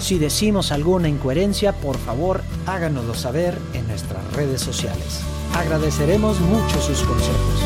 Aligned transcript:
Si 0.00 0.18
decimos 0.18 0.72
alguna 0.72 1.08
incoherencia, 1.08 1.72
por 1.72 1.98
favor 1.98 2.40
háganoslo 2.66 3.14
saber 3.14 3.58
en 3.74 3.86
nuestras 3.86 4.32
redes 4.32 4.62
sociales. 4.62 5.20
Agradeceremos 5.54 6.40
mucho 6.40 6.80
sus 6.80 7.02
consejos. 7.02 7.62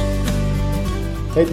Hey. 1.37 1.47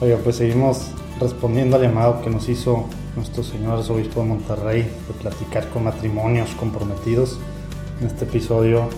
Oiga, 0.00 0.16
pues 0.22 0.36
seguimos 0.36 0.88
respondiendo 1.20 1.76
al 1.76 1.82
llamado 1.82 2.20
que 2.20 2.30
nos 2.30 2.48
hizo 2.48 2.86
nuestro 3.16 3.44
señor 3.44 3.78
arzobispo 3.78 4.20
de 4.20 4.26
Monterrey 4.26 4.82
de 4.82 5.14
platicar 5.20 5.68
con 5.70 5.84
matrimonios 5.84 6.50
comprometidos. 6.50 7.38
En 8.00 8.08
este 8.08 8.24
episodio 8.24 8.88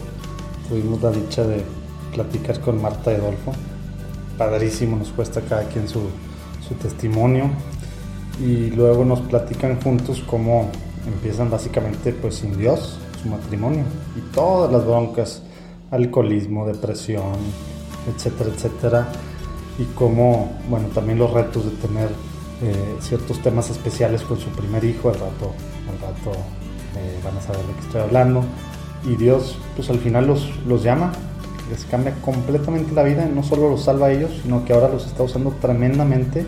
tuvimos 0.69 1.02
la 1.02 1.11
dicha 1.11 1.45
de 1.45 1.62
platicar 2.12 2.61
con 2.61 2.80
Marta 2.80 3.12
Edolfo. 3.12 3.52
Padrísimo, 4.39 4.97
nos 4.97 5.08
cuesta 5.11 5.42
cada 5.42 5.64
quien 5.69 5.86
su, 5.86 6.00
su 6.67 6.75
testimonio. 6.75 7.50
Y 8.42 8.70
luego 8.70 9.05
nos 9.05 9.20
platican 9.20 9.80
juntos 9.80 10.23
cómo 10.27 10.70
empiezan 11.06 11.51
básicamente 11.51 12.12
pues 12.12 12.37
sin 12.37 12.56
Dios, 12.56 12.98
su 13.23 13.29
matrimonio 13.29 13.84
y 14.17 14.20
todas 14.33 14.73
las 14.73 14.84
broncas, 14.84 15.42
alcoholismo, 15.91 16.67
depresión, 16.67 17.34
etcétera, 18.15 18.51
etcétera. 18.55 19.09
Y 19.79 19.84
como, 19.95 20.53
bueno, 20.69 20.89
también 20.89 21.19
los 21.19 21.31
retos 21.31 21.65
de 21.65 21.70
tener 21.70 22.09
eh, 22.62 22.97
ciertos 23.01 23.41
temas 23.41 23.70
especiales 23.70 24.23
con 24.23 24.39
su 24.39 24.51
primer 24.51 24.84
hijo, 24.84 25.09
al 25.09 25.15
rato, 25.15 25.53
al 25.91 25.98
rato 26.01 26.39
eh, 26.97 27.19
van 27.25 27.37
a 27.37 27.41
saber 27.41 27.64
de 27.67 27.73
qué 27.75 27.81
estoy 27.81 28.01
hablando. 28.03 28.45
Y 29.05 29.17
Dios, 29.17 29.57
pues 29.77 29.89
al 29.89 29.98
final 29.98 30.27
los, 30.27 30.51
los 30.67 30.83
llama, 30.83 31.12
les 31.70 31.85
cambia 31.85 32.14
completamente 32.20 32.92
la 32.92 33.03
vida, 33.03 33.27
no 33.27 33.42
solo 33.42 33.70
los 33.70 33.85
salva 33.85 34.09
a 34.09 34.12
ellos, 34.12 34.31
sino 34.42 34.64
que 34.64 34.75
ahora 34.75 34.89
los 34.89 35.07
está 35.07 35.23
usando 35.23 35.51
tremendamente 35.61 36.45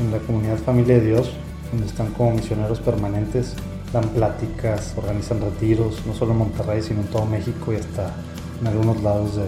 en 0.00 0.10
la 0.10 0.18
comunidad 0.18 0.56
familia 0.56 0.94
de 0.94 1.06
Dios, 1.06 1.30
donde 1.70 1.86
están 1.86 2.12
como 2.12 2.30
misioneros 2.30 2.80
permanentes 2.80 3.54
dan 3.94 4.08
pláticas, 4.08 4.92
organizan 4.96 5.40
retiros, 5.40 6.04
no 6.04 6.14
solo 6.14 6.32
en 6.32 6.38
Monterrey, 6.38 6.82
sino 6.82 7.00
en 7.00 7.06
todo 7.06 7.24
México 7.26 7.72
y 7.72 7.76
hasta 7.76 8.12
en 8.60 8.66
algunos 8.66 9.00
lados 9.02 9.36
de, 9.36 9.44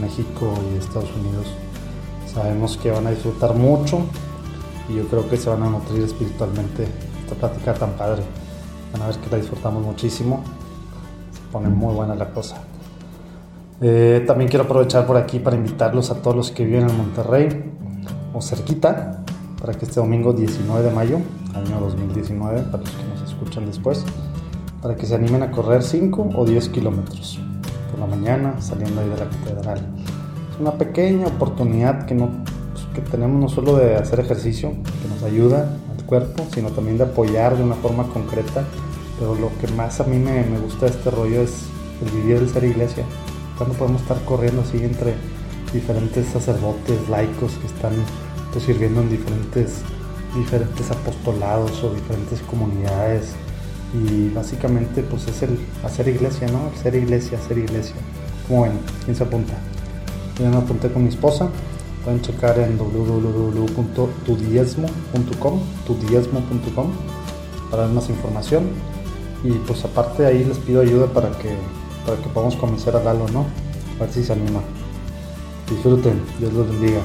México 0.00 0.54
y 0.68 0.74
de 0.74 0.78
Estados 0.78 1.10
Unidos. 1.16 1.46
Sabemos 2.32 2.78
que 2.78 2.90
van 2.90 3.06
a 3.06 3.10
disfrutar 3.10 3.54
mucho 3.54 4.00
y 4.88 4.94
yo 4.94 5.06
creo 5.08 5.28
que 5.28 5.36
se 5.36 5.50
van 5.50 5.62
a 5.62 5.68
nutrir 5.68 6.02
espiritualmente 6.02 6.86
esta 7.24 7.34
plática 7.34 7.74
tan 7.74 7.92
padre. 7.92 8.22
Van 8.92 9.02
a 9.02 9.06
ver 9.08 9.16
que 9.16 9.30
la 9.30 9.36
disfrutamos 9.38 9.84
muchísimo. 9.84 10.42
Se 11.32 11.40
pone 11.52 11.68
muy 11.68 11.94
buena 11.94 12.14
la 12.14 12.30
cosa. 12.30 12.56
Eh, 13.80 14.24
también 14.26 14.48
quiero 14.48 14.64
aprovechar 14.64 15.06
por 15.06 15.16
aquí 15.16 15.40
para 15.40 15.56
invitarlos 15.56 16.10
a 16.10 16.22
todos 16.22 16.36
los 16.36 16.50
que 16.50 16.64
viven 16.64 16.88
en 16.88 16.96
Monterrey 16.96 17.72
o 18.32 18.40
cerquita 18.40 19.24
para 19.60 19.74
que 19.74 19.84
este 19.84 20.00
domingo 20.00 20.32
19 20.32 20.88
de 20.88 20.94
mayo, 20.94 21.18
año 21.54 21.80
2019, 21.80 22.62
para 22.62 22.82
los 22.82 22.90
que 22.90 23.04
nos 23.04 23.28
escuchan 23.28 23.66
después, 23.66 24.04
para 24.80 24.96
que 24.96 25.06
se 25.06 25.14
animen 25.14 25.42
a 25.42 25.50
correr 25.50 25.82
5 25.82 26.30
o 26.34 26.44
10 26.44 26.68
kilómetros 26.70 27.38
por 27.90 28.00
la 28.00 28.06
mañana 28.06 28.60
saliendo 28.60 29.00
ahí 29.00 29.08
de 29.08 29.16
la 29.16 29.28
catedral. 29.28 29.78
Es 30.52 30.60
una 30.60 30.72
pequeña 30.72 31.26
oportunidad 31.26 32.06
que, 32.06 32.14
no, 32.14 32.30
pues, 32.72 32.86
que 32.94 33.00
tenemos 33.02 33.40
no 33.40 33.48
solo 33.48 33.76
de 33.76 33.96
hacer 33.96 34.20
ejercicio, 34.20 34.70
que 34.70 35.08
nos 35.08 35.22
ayuda 35.22 35.76
al 35.96 36.04
cuerpo, 36.04 36.44
sino 36.52 36.70
también 36.70 36.98
de 36.98 37.04
apoyar 37.04 37.56
de 37.56 37.62
una 37.62 37.74
forma 37.76 38.04
concreta. 38.08 38.64
Pero 39.18 39.34
lo 39.34 39.50
que 39.60 39.68
más 39.74 40.00
a 40.00 40.04
mí 40.04 40.18
me, 40.18 40.42
me 40.44 40.58
gusta 40.58 40.86
de 40.86 40.92
este 40.92 41.10
rollo 41.10 41.42
es 41.42 41.66
el 42.04 42.10
vivir 42.10 42.36
el 42.36 42.48
ser 42.48 42.64
iglesia. 42.64 43.04
Cuando 43.56 43.76
podemos 43.76 44.02
estar 44.02 44.20
corriendo 44.24 44.62
así 44.62 44.82
entre 44.82 45.14
diferentes 45.72 46.26
sacerdotes, 46.26 47.08
laicos 47.08 47.52
que 47.52 47.66
están 47.66 47.92
pues, 48.52 48.64
sirviendo 48.64 49.00
en 49.00 49.10
diferentes, 49.10 49.82
diferentes 50.34 50.90
apostolados 50.90 51.84
o 51.84 51.94
diferentes 51.94 52.40
comunidades. 52.42 53.34
Y 53.94 54.30
básicamente 54.30 55.02
pues 55.02 55.28
es 55.28 55.42
el 55.42 55.58
hacer 55.84 56.08
iglesia, 56.08 56.48
¿no? 56.48 56.70
El 56.74 56.82
ser 56.82 56.94
iglesia, 56.94 57.36
hacer 57.38 57.58
iglesia. 57.58 57.94
Como 58.48 58.62
ven, 58.62 58.72
¿quién 59.04 59.14
se 59.16 59.24
apunta? 59.24 59.52
Yo 60.38 60.48
me 60.48 60.56
apunté 60.56 60.90
con 60.90 61.02
mi 61.02 61.10
esposa. 61.10 61.50
Pueden 62.04 62.22
checar 62.22 62.58
en 62.58 62.78
www.tudiezmo.com, 62.78 65.60
tudiezmo.com 65.86 66.90
para 67.70 67.82
ver 67.84 67.92
más 67.92 68.08
información. 68.08 68.70
Y 69.44 69.50
pues 69.52 69.84
aparte 69.84 70.26
ahí 70.26 70.44
les 70.44 70.58
pido 70.58 70.80
ayuda 70.80 71.06
para 71.06 71.30
que, 71.32 71.54
para 72.06 72.16
que 72.18 72.28
podamos 72.28 72.56
convencer 72.56 72.96
a 72.96 73.02
Lalo, 73.02 73.28
¿no? 73.28 73.44
A 73.98 74.04
ver 74.04 74.12
si 74.12 74.24
se 74.24 74.32
anima. 74.32 74.62
Disfruten, 75.68 76.22
Dios 76.38 76.52
los 76.52 76.68
bendiga. 76.68 77.00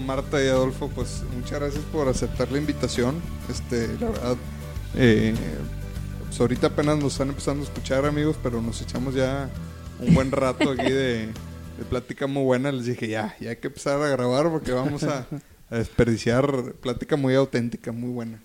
Marta 0.00 0.42
y 0.42 0.48
Adolfo, 0.48 0.88
pues 0.88 1.22
muchas 1.36 1.60
gracias 1.60 1.84
por 1.92 2.08
aceptar 2.08 2.50
la 2.50 2.58
invitación. 2.58 3.16
Este, 3.48 3.88
la 4.00 4.10
verdad, 4.10 4.36
eh, 4.94 5.34
pues 6.26 6.40
ahorita 6.40 6.68
apenas 6.68 6.98
nos 6.98 7.12
están 7.12 7.28
empezando 7.28 7.62
a 7.62 7.66
escuchar 7.66 8.04
amigos, 8.04 8.36
pero 8.42 8.60
nos 8.60 8.80
echamos 8.82 9.14
ya 9.14 9.50
un 10.00 10.14
buen 10.14 10.30
rato 10.30 10.70
aquí 10.70 10.90
de, 10.90 11.28
plática 11.88 12.26
muy 12.26 12.44
buena. 12.44 12.72
Les 12.72 12.86
dije, 12.86 13.08
ya, 13.08 13.36
ya 13.40 13.50
hay 13.50 13.56
que 13.56 13.68
empezar 13.68 14.00
a 14.00 14.08
grabar 14.08 14.50
porque 14.50 14.72
vamos 14.72 15.02
a, 15.04 15.26
desperdiciar 15.70 16.74
plática 16.80 17.16
muy 17.16 17.34
auténtica, 17.34 17.92
muy 17.92 18.10
buena. 18.10 18.40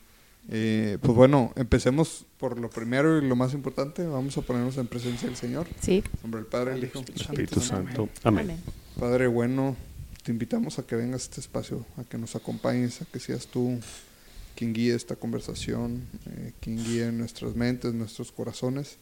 Eh, 0.50 1.00
pues 1.02 1.16
bueno, 1.16 1.52
empecemos 1.56 2.26
por 2.38 2.60
lo 2.60 2.70
primero 2.70 3.18
y 3.18 3.28
lo 3.28 3.36
más 3.36 3.54
importante. 3.54 4.06
Vamos 4.06 4.38
a 4.38 4.42
ponernos 4.42 4.78
en 4.78 4.88
presencia 4.88 5.28
del 5.28 5.38
Señor. 5.38 5.68
Sí. 5.82 6.04
Hombre, 6.24 6.42
el 6.42 6.46
Padre, 6.46 6.76
el 6.76 6.84
Hijo, 6.84 7.00
el 7.00 7.22
Espíritu 7.22 7.62
Santo. 7.62 8.10
Amén. 8.24 8.58
Padre 9.00 9.28
bueno, 9.28 9.76
te 10.26 10.32
invitamos 10.32 10.80
a 10.80 10.84
que 10.88 10.96
vengas 10.96 11.22
a 11.22 11.26
este 11.26 11.40
espacio, 11.40 11.86
a 11.98 12.04
que 12.04 12.18
nos 12.18 12.36
acompañes, 12.36 13.00
a 13.00 13.06
que 13.06 13.20
seas 13.20 13.46
tú 13.46 13.80
quien 14.56 14.74
guíe 14.74 14.96
esta 14.96 15.16
conversación, 15.16 16.02
eh, 16.26 16.52
quien 16.62 16.84
guíe 16.84 17.12
nuestras 17.12 17.56
mentes, 17.56 17.94
nuestros 17.94 18.32
corazones, 18.32 18.98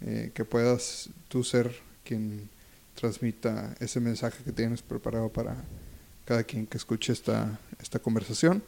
eh, 0.00 0.30
que 0.32 0.44
puedas 0.44 1.08
tú 1.26 1.42
ser 1.42 1.74
quien 2.04 2.48
transmita 2.94 3.74
ese 3.80 3.98
mensaje 3.98 4.44
que 4.44 4.52
tienes 4.52 4.80
preparado 4.80 5.28
para 5.28 5.56
cada 6.24 6.44
quien 6.44 6.68
que 6.68 6.78
escuche 6.78 7.12
esta, 7.12 7.58
esta 7.82 7.98
conversación. 7.98 8.62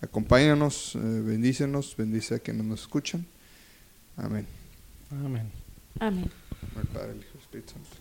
Acompáñanos, 0.00 0.96
eh, 0.96 0.98
bendícenos, 0.98 1.94
bendice 1.96 2.34
a 2.34 2.38
quienes 2.40 2.64
nos 2.64 2.80
escuchan. 2.80 3.24
Amén. 4.16 4.44
Amén. 5.08 5.48
Amén. 6.00 6.30
Padre, 6.92 7.12
el 7.12 7.18
Hijo, 7.18 7.38
Espíritu 7.38 7.74
Santo. 7.74 7.96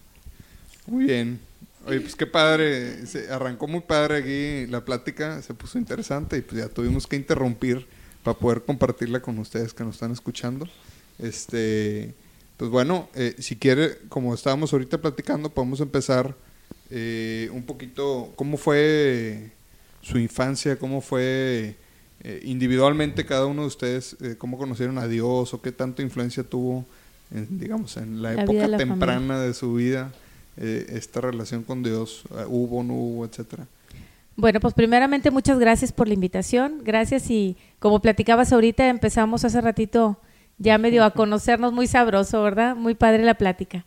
Muy 0.87 1.05
bien. 1.05 1.52
Oye, 1.85 1.99
pues 1.99 2.15
qué 2.15 2.25
padre, 2.25 3.05
se 3.05 3.29
arrancó 3.29 3.67
muy 3.67 3.81
padre 3.81 4.17
aquí 4.17 4.71
la 4.71 4.85
plática, 4.85 5.41
se 5.41 5.53
puso 5.53 5.77
interesante 5.77 6.37
y 6.37 6.41
pues 6.41 6.61
ya 6.61 6.69
tuvimos 6.69 7.07
que 7.07 7.17
interrumpir 7.17 7.85
para 8.23 8.37
poder 8.37 8.63
compartirla 8.63 9.21
con 9.21 9.37
ustedes 9.37 9.73
que 9.73 9.83
nos 9.83 9.95
están 9.95 10.11
escuchando. 10.11 10.65
Este, 11.19 12.13
pues 12.55 12.71
bueno, 12.71 13.09
eh, 13.15 13.35
si 13.39 13.57
quiere, 13.57 13.97
como 14.07 14.33
estábamos 14.33 14.71
ahorita 14.71 14.99
platicando, 14.99 15.49
podemos 15.49 15.81
empezar 15.81 16.33
eh, 16.89 17.49
un 17.51 17.63
poquito 17.63 18.31
cómo 18.37 18.55
fue 18.55 19.51
su 20.01 20.17
infancia, 20.17 20.77
cómo 20.79 21.01
fue 21.01 21.75
eh, 22.21 22.41
individualmente 22.43 23.25
cada 23.25 23.45
uno 23.45 23.63
de 23.63 23.67
ustedes, 23.67 24.15
cómo 24.37 24.57
conocieron 24.57 24.97
a 24.97 25.07
Dios 25.07 25.53
o 25.53 25.61
qué 25.61 25.73
tanta 25.73 26.01
influencia 26.01 26.43
tuvo, 26.43 26.85
en, 27.31 27.59
digamos, 27.59 27.97
en 27.97 28.21
la, 28.21 28.33
época 28.33 28.77
temprana 28.77 29.41
de 29.41 29.53
su 29.53 29.73
vida. 29.73 30.13
Eh, 30.57 30.85
esta 30.89 31.21
relación 31.21 31.63
con 31.63 31.83
Dios? 31.83 32.23
Eh, 32.31 32.45
¿Hubo, 32.47 32.83
no 32.83 32.93
hubo, 32.93 33.25
etcétera? 33.25 33.67
Bueno, 34.35 34.59
pues 34.59 34.73
primeramente 34.73 35.31
muchas 35.31 35.59
gracias 35.59 35.91
por 35.91 36.07
la 36.07 36.13
invitación. 36.13 36.81
Gracias 36.83 37.29
y 37.29 37.55
como 37.79 38.01
platicabas 38.01 38.51
ahorita, 38.51 38.87
empezamos 38.87 39.45
hace 39.45 39.61
ratito 39.61 40.17
ya 40.57 40.77
medio 40.77 41.03
a 41.03 41.11
conocernos 41.11 41.73
muy 41.73 41.87
sabroso, 41.87 42.41
¿verdad? 42.41 42.75
Muy 42.75 42.95
padre 42.95 43.23
la 43.23 43.35
plática. 43.35 43.85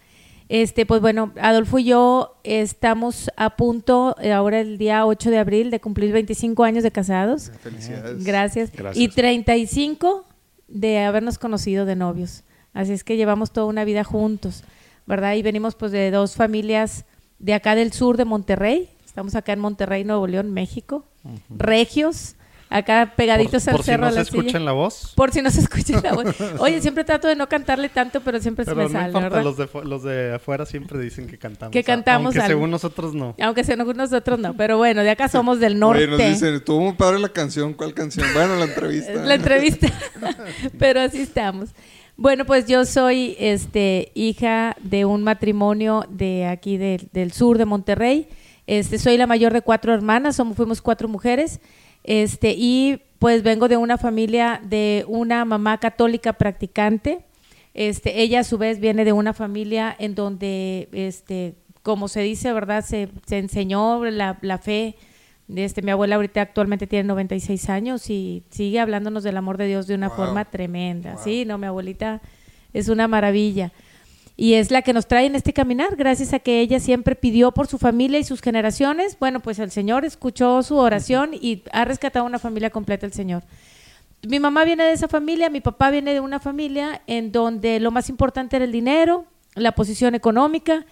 Este, 0.48 0.86
pues 0.86 1.00
bueno, 1.00 1.32
Adolfo 1.40 1.80
y 1.80 1.84
yo 1.84 2.36
estamos 2.44 3.30
a 3.36 3.56
punto, 3.56 4.14
eh, 4.20 4.32
ahora 4.32 4.60
el 4.60 4.78
día 4.78 5.04
8 5.04 5.30
de 5.30 5.38
abril, 5.38 5.70
de 5.72 5.80
cumplir 5.80 6.12
25 6.12 6.62
años 6.62 6.84
de 6.84 6.92
casados. 6.92 7.50
Felicidades. 7.62 8.24
Gracias. 8.24 8.70
Gracias. 8.72 8.96
Y 8.96 9.08
35 9.08 10.24
de 10.68 11.00
habernos 11.00 11.38
conocido 11.38 11.84
de 11.84 11.96
novios. 11.96 12.44
Así 12.72 12.92
es 12.92 13.02
que 13.02 13.16
llevamos 13.16 13.52
toda 13.52 13.66
una 13.66 13.84
vida 13.84 14.04
juntos, 14.04 14.62
¿verdad? 15.06 15.34
Y 15.34 15.42
venimos 15.42 15.74
pues 15.74 15.92
de 15.92 16.10
dos 16.10 16.34
familias 16.36 17.04
de 17.38 17.54
acá 17.54 17.74
del 17.74 17.92
sur 17.92 18.16
de 18.16 18.24
Monterrey. 18.24 18.88
Estamos 19.04 19.34
acá 19.34 19.52
en 19.52 19.60
Monterrey, 19.60 20.04
Nuevo 20.04 20.26
León, 20.26 20.52
México. 20.52 21.04
Regios, 21.48 22.36
acá 22.68 23.14
pegaditos 23.16 23.64
por, 23.64 23.70
al 23.70 23.76
por 23.76 23.84
si 23.84 23.90
cerro 23.90 24.00
no 24.02 24.06
a 24.06 24.10
se 24.10 24.16
la 24.16 24.22
escucha 24.22 24.42
silla. 24.48 24.58
en 24.58 24.64
la 24.64 24.72
voz. 24.72 25.12
Por 25.16 25.32
si 25.32 25.42
no 25.42 25.50
se 25.50 25.60
escucha 25.60 26.00
la 26.02 26.12
voz. 26.14 26.26
Oye, 26.58 26.80
siempre 26.80 27.02
trato 27.04 27.26
de 27.28 27.34
no 27.36 27.48
cantarle 27.48 27.88
tanto, 27.88 28.20
pero 28.20 28.40
siempre 28.40 28.64
se 28.64 28.70
Pero 28.72 28.76
me 28.88 28.92
no 28.92 28.98
sale, 28.98 29.06
importa, 29.08 29.28
¿verdad? 29.28 29.44
los 29.44 29.56
de, 29.56 29.68
los 29.84 30.02
de 30.02 30.34
afuera 30.34 30.66
siempre 30.66 30.98
dicen 31.00 31.26
que 31.26 31.38
cantamos. 31.38 31.72
Que 31.72 31.82
cantamos 31.82 32.26
Aunque 32.26 32.40
algo. 32.40 32.48
según 32.48 32.70
nosotros 32.70 33.14
no. 33.14 33.34
Aunque 33.40 33.64
según 33.64 33.96
nosotros 33.96 34.38
no, 34.38 34.54
pero 34.56 34.76
bueno, 34.78 35.02
de 35.02 35.10
acá 35.10 35.28
somos 35.28 35.58
del 35.60 35.78
norte. 35.78 36.04
Oye, 36.04 36.10
nos 36.10 36.18
dicen, 36.18 36.54
estuvo 36.54 36.80
muy 36.80 36.92
padre 36.94 37.18
la 37.18 37.28
canción. 37.30 37.72
¿Cuál 37.74 37.94
canción? 37.94 38.26
Bueno, 38.34 38.56
la 38.56 38.66
entrevista. 38.66 39.12
la 39.24 39.34
entrevista. 39.34 39.88
Pero 40.78 41.00
así 41.00 41.22
estamos. 41.22 41.70
Bueno, 42.16 42.46
pues 42.46 42.66
yo 42.66 42.84
soy 42.86 43.36
este 43.38 44.10
hija 44.14 44.74
de 44.82 45.04
un 45.04 45.22
matrimonio 45.22 46.06
de 46.08 46.46
aquí 46.46 46.78
del- 46.78 47.32
sur 47.32 47.58
de 47.58 47.66
Monterrey. 47.66 48.28
Este, 48.66 48.98
soy 48.98 49.16
la 49.18 49.26
mayor 49.26 49.52
de 49.52 49.60
cuatro 49.60 49.92
hermanas, 49.92 50.36
somos, 50.36 50.56
fuimos 50.56 50.80
cuatro 50.80 51.08
mujeres. 51.08 51.60
Este, 52.04 52.54
y 52.56 53.02
pues 53.18 53.42
vengo 53.42 53.68
de 53.68 53.76
una 53.76 53.98
familia 53.98 54.60
de 54.64 55.04
una 55.08 55.44
mamá 55.44 55.78
católica 55.78 56.32
practicante. 56.32 57.20
Este, 57.74 58.22
ella 58.22 58.40
a 58.40 58.44
su 58.44 58.56
vez 58.56 58.80
viene 58.80 59.04
de 59.04 59.12
una 59.12 59.34
familia 59.34 59.94
en 59.98 60.14
donde, 60.14 60.88
este, 60.92 61.54
como 61.82 62.08
se 62.08 62.20
dice, 62.22 62.50
¿verdad? 62.52 62.82
Se, 62.82 63.08
se 63.26 63.38
enseñó 63.38 64.02
la 64.06 64.58
fe. 64.58 64.96
Este, 65.54 65.80
mi 65.82 65.90
abuela 65.92 66.16
ahorita 66.16 66.40
actualmente 66.40 66.86
tiene 66.86 67.04
96 67.08 67.68
años 67.70 68.10
y 68.10 68.42
sigue 68.50 68.80
hablándonos 68.80 69.22
del 69.22 69.36
amor 69.36 69.58
de 69.58 69.66
Dios 69.68 69.86
de 69.86 69.94
una 69.94 70.08
Wow. 70.08 70.16
forma 70.16 70.44
tremenda. 70.44 71.16
Sí, 71.18 71.44
no, 71.44 71.56
mi 71.58 71.66
abuelita 71.66 72.20
es 72.72 72.88
una 72.88 73.06
maravilla. 73.06 73.72
Y 74.38 74.54
es 74.54 74.70
la 74.70 74.82
que 74.82 74.92
nos 74.92 75.06
trae 75.06 75.24
en 75.26 75.34
este 75.34 75.52
caminar, 75.54 75.96
gracias 75.96 76.34
a 76.34 76.40
que 76.40 76.60
ella 76.60 76.78
siempre 76.78 77.14
pidió 77.14 77.52
por 77.52 77.68
su 77.68 77.78
familia 77.78 78.18
y 78.18 78.24
sus 78.24 78.42
generaciones. 78.42 79.16
Bueno, 79.18 79.40
pues 79.40 79.58
el 79.60 79.70
Señor 79.70 80.04
escuchó 80.04 80.62
su 80.62 80.76
oración 80.76 81.30
y 81.32 81.62
ha 81.72 81.84
rescatado 81.86 82.26
una 82.26 82.38
familia 82.38 82.68
completa 82.68 83.06
el 83.06 83.12
Señor. 83.14 83.44
Mi 84.28 84.38
mamá 84.40 84.64
viene 84.64 84.84
de 84.84 84.92
esa 84.92 85.08
familia, 85.08 85.48
mi 85.48 85.60
papá 85.60 85.90
viene 85.90 86.12
de 86.12 86.20
una 86.20 86.40
familia 86.40 87.00
en 87.06 87.32
donde 87.32 87.80
lo 87.80 87.90
más 87.92 88.08
importante 88.10 88.56
era 88.56 88.64
el 88.64 88.72
dinero, 88.72 89.24
la 89.54 89.72
posición 89.72 90.14
económica, 90.14 90.84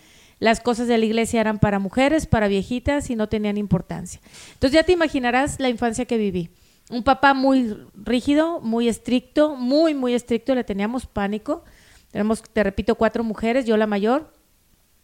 las 0.44 0.60
cosas 0.60 0.88
de 0.88 0.98
la 0.98 1.06
iglesia 1.06 1.40
eran 1.40 1.58
para 1.58 1.78
mujeres, 1.78 2.26
para 2.26 2.48
viejitas 2.48 3.08
y 3.08 3.16
no 3.16 3.30
tenían 3.30 3.56
importancia. 3.56 4.20
Entonces 4.52 4.72
ya 4.72 4.82
te 4.82 4.92
imaginarás 4.92 5.58
la 5.58 5.70
infancia 5.70 6.04
que 6.04 6.18
viví. 6.18 6.50
Un 6.90 7.02
papá 7.02 7.32
muy 7.32 7.74
rígido, 7.94 8.60
muy 8.60 8.86
estricto, 8.88 9.56
muy, 9.56 9.94
muy 9.94 10.12
estricto, 10.12 10.54
le 10.54 10.62
teníamos 10.62 11.06
pánico. 11.06 11.64
Tenemos, 12.10 12.42
te 12.42 12.62
repito, 12.62 12.96
cuatro 12.96 13.24
mujeres, 13.24 13.64
yo 13.64 13.78
la 13.78 13.86
mayor. 13.86 14.34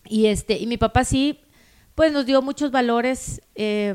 Y, 0.04 0.26
este, 0.26 0.58
y 0.58 0.66
mi 0.66 0.76
papá 0.76 1.04
sí, 1.04 1.40
pues 1.94 2.12
nos 2.12 2.26
dio 2.26 2.42
muchos 2.42 2.70
valores, 2.70 3.40
eh, 3.54 3.94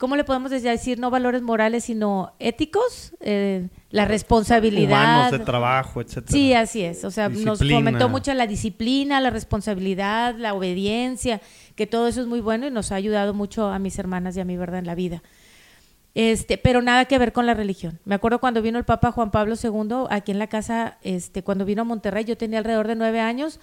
¿cómo 0.00 0.16
le 0.16 0.24
podemos 0.24 0.50
decir? 0.50 0.98
No 0.98 1.10
valores 1.10 1.42
morales, 1.42 1.84
sino 1.84 2.32
éticos, 2.38 3.12
eh, 3.20 3.68
la 3.90 4.06
responsabilidad. 4.06 5.02
Humanos 5.02 5.32
de 5.32 5.38
trabajo, 5.40 6.00
etcétera. 6.00 6.32
Sí, 6.32 6.54
así 6.54 6.82
es. 6.82 7.04
O 7.04 7.10
sea, 7.10 7.28
nos 7.28 7.58
fomentó 7.58 8.08
mucho 8.08 8.32
la 8.32 8.46
disciplina, 8.46 9.20
la 9.20 9.28
responsabilidad, 9.28 10.34
la 10.36 10.54
obediencia, 10.54 11.42
que 11.76 11.86
todo 11.86 12.08
eso 12.08 12.22
es 12.22 12.26
muy 12.26 12.40
bueno 12.40 12.66
y 12.66 12.70
nos 12.70 12.92
ha 12.92 12.94
ayudado 12.94 13.34
mucho 13.34 13.68
a 13.68 13.78
mis 13.78 13.98
hermanas 13.98 14.34
y 14.38 14.40
a 14.40 14.46
mí, 14.46 14.56
¿verdad?, 14.56 14.78
en 14.78 14.86
la 14.86 14.94
vida. 14.94 15.22
Este, 16.14 16.56
pero 16.56 16.80
nada 16.80 17.04
que 17.04 17.18
ver 17.18 17.34
con 17.34 17.44
la 17.44 17.52
religión. 17.52 18.00
Me 18.06 18.14
acuerdo 18.14 18.40
cuando 18.40 18.62
vino 18.62 18.78
el 18.78 18.84
Papa 18.84 19.12
Juan 19.12 19.30
Pablo 19.30 19.54
II 19.62 20.06
aquí 20.08 20.32
en 20.32 20.38
la 20.38 20.46
casa, 20.46 20.96
este, 21.02 21.44
cuando 21.44 21.66
vino 21.66 21.82
a 21.82 21.84
Monterrey, 21.84 22.24
yo 22.24 22.38
tenía 22.38 22.58
alrededor 22.58 22.88
de 22.88 22.96
nueve 22.96 23.20
años, 23.20 23.60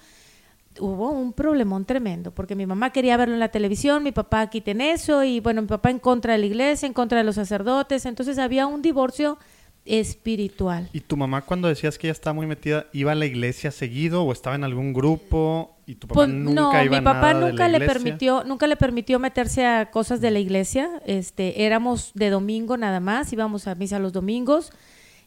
hubo 0.80 1.10
un 1.10 1.32
problemón 1.32 1.84
tremendo, 1.84 2.32
porque 2.32 2.54
mi 2.54 2.66
mamá 2.66 2.90
quería 2.90 3.16
verlo 3.16 3.34
en 3.34 3.40
la 3.40 3.50
televisión, 3.50 4.02
mi 4.02 4.12
papá 4.12 4.48
quiten 4.48 4.80
eso, 4.80 5.24
y 5.24 5.40
bueno, 5.40 5.62
mi 5.62 5.68
papá 5.68 5.90
en 5.90 5.98
contra 5.98 6.32
de 6.32 6.38
la 6.38 6.46
iglesia, 6.46 6.86
en 6.86 6.92
contra 6.92 7.18
de 7.18 7.24
los 7.24 7.34
sacerdotes, 7.34 8.06
entonces 8.06 8.38
había 8.38 8.66
un 8.66 8.82
divorcio 8.82 9.38
espiritual. 9.84 10.88
¿Y 10.92 11.00
tu 11.00 11.16
mamá 11.16 11.42
cuando 11.42 11.68
decías 11.68 11.98
que 11.98 12.08
ella 12.08 12.12
estaba 12.12 12.34
muy 12.34 12.46
metida, 12.46 12.86
iba 12.92 13.12
a 13.12 13.14
la 13.14 13.26
iglesia 13.26 13.70
seguido 13.70 14.22
o 14.22 14.32
estaba 14.32 14.54
en 14.54 14.64
algún 14.64 14.92
grupo 14.92 15.76
y 15.86 15.94
tu 15.94 16.06
papá 16.06 16.14
Pues, 16.20 16.28
nunca 16.28 16.60
no, 16.60 16.84
iba 16.84 16.98
mi 16.98 17.04
papá 17.04 17.32
nada 17.32 17.46
de 17.46 17.50
nunca 17.50 17.68
la 17.68 17.78
le 17.78 17.86
permitió, 17.86 18.44
nunca 18.44 18.66
le 18.66 18.76
permitió 18.76 19.18
meterse 19.18 19.66
a 19.66 19.90
cosas 19.90 20.20
de 20.20 20.30
la 20.30 20.38
iglesia. 20.38 21.00
Este, 21.06 21.64
éramos 21.64 22.12
de 22.14 22.28
domingo 22.30 22.76
nada 22.76 23.00
más, 23.00 23.32
íbamos 23.32 23.66
a 23.66 23.74
misa 23.74 23.98
los 23.98 24.12
domingos 24.12 24.72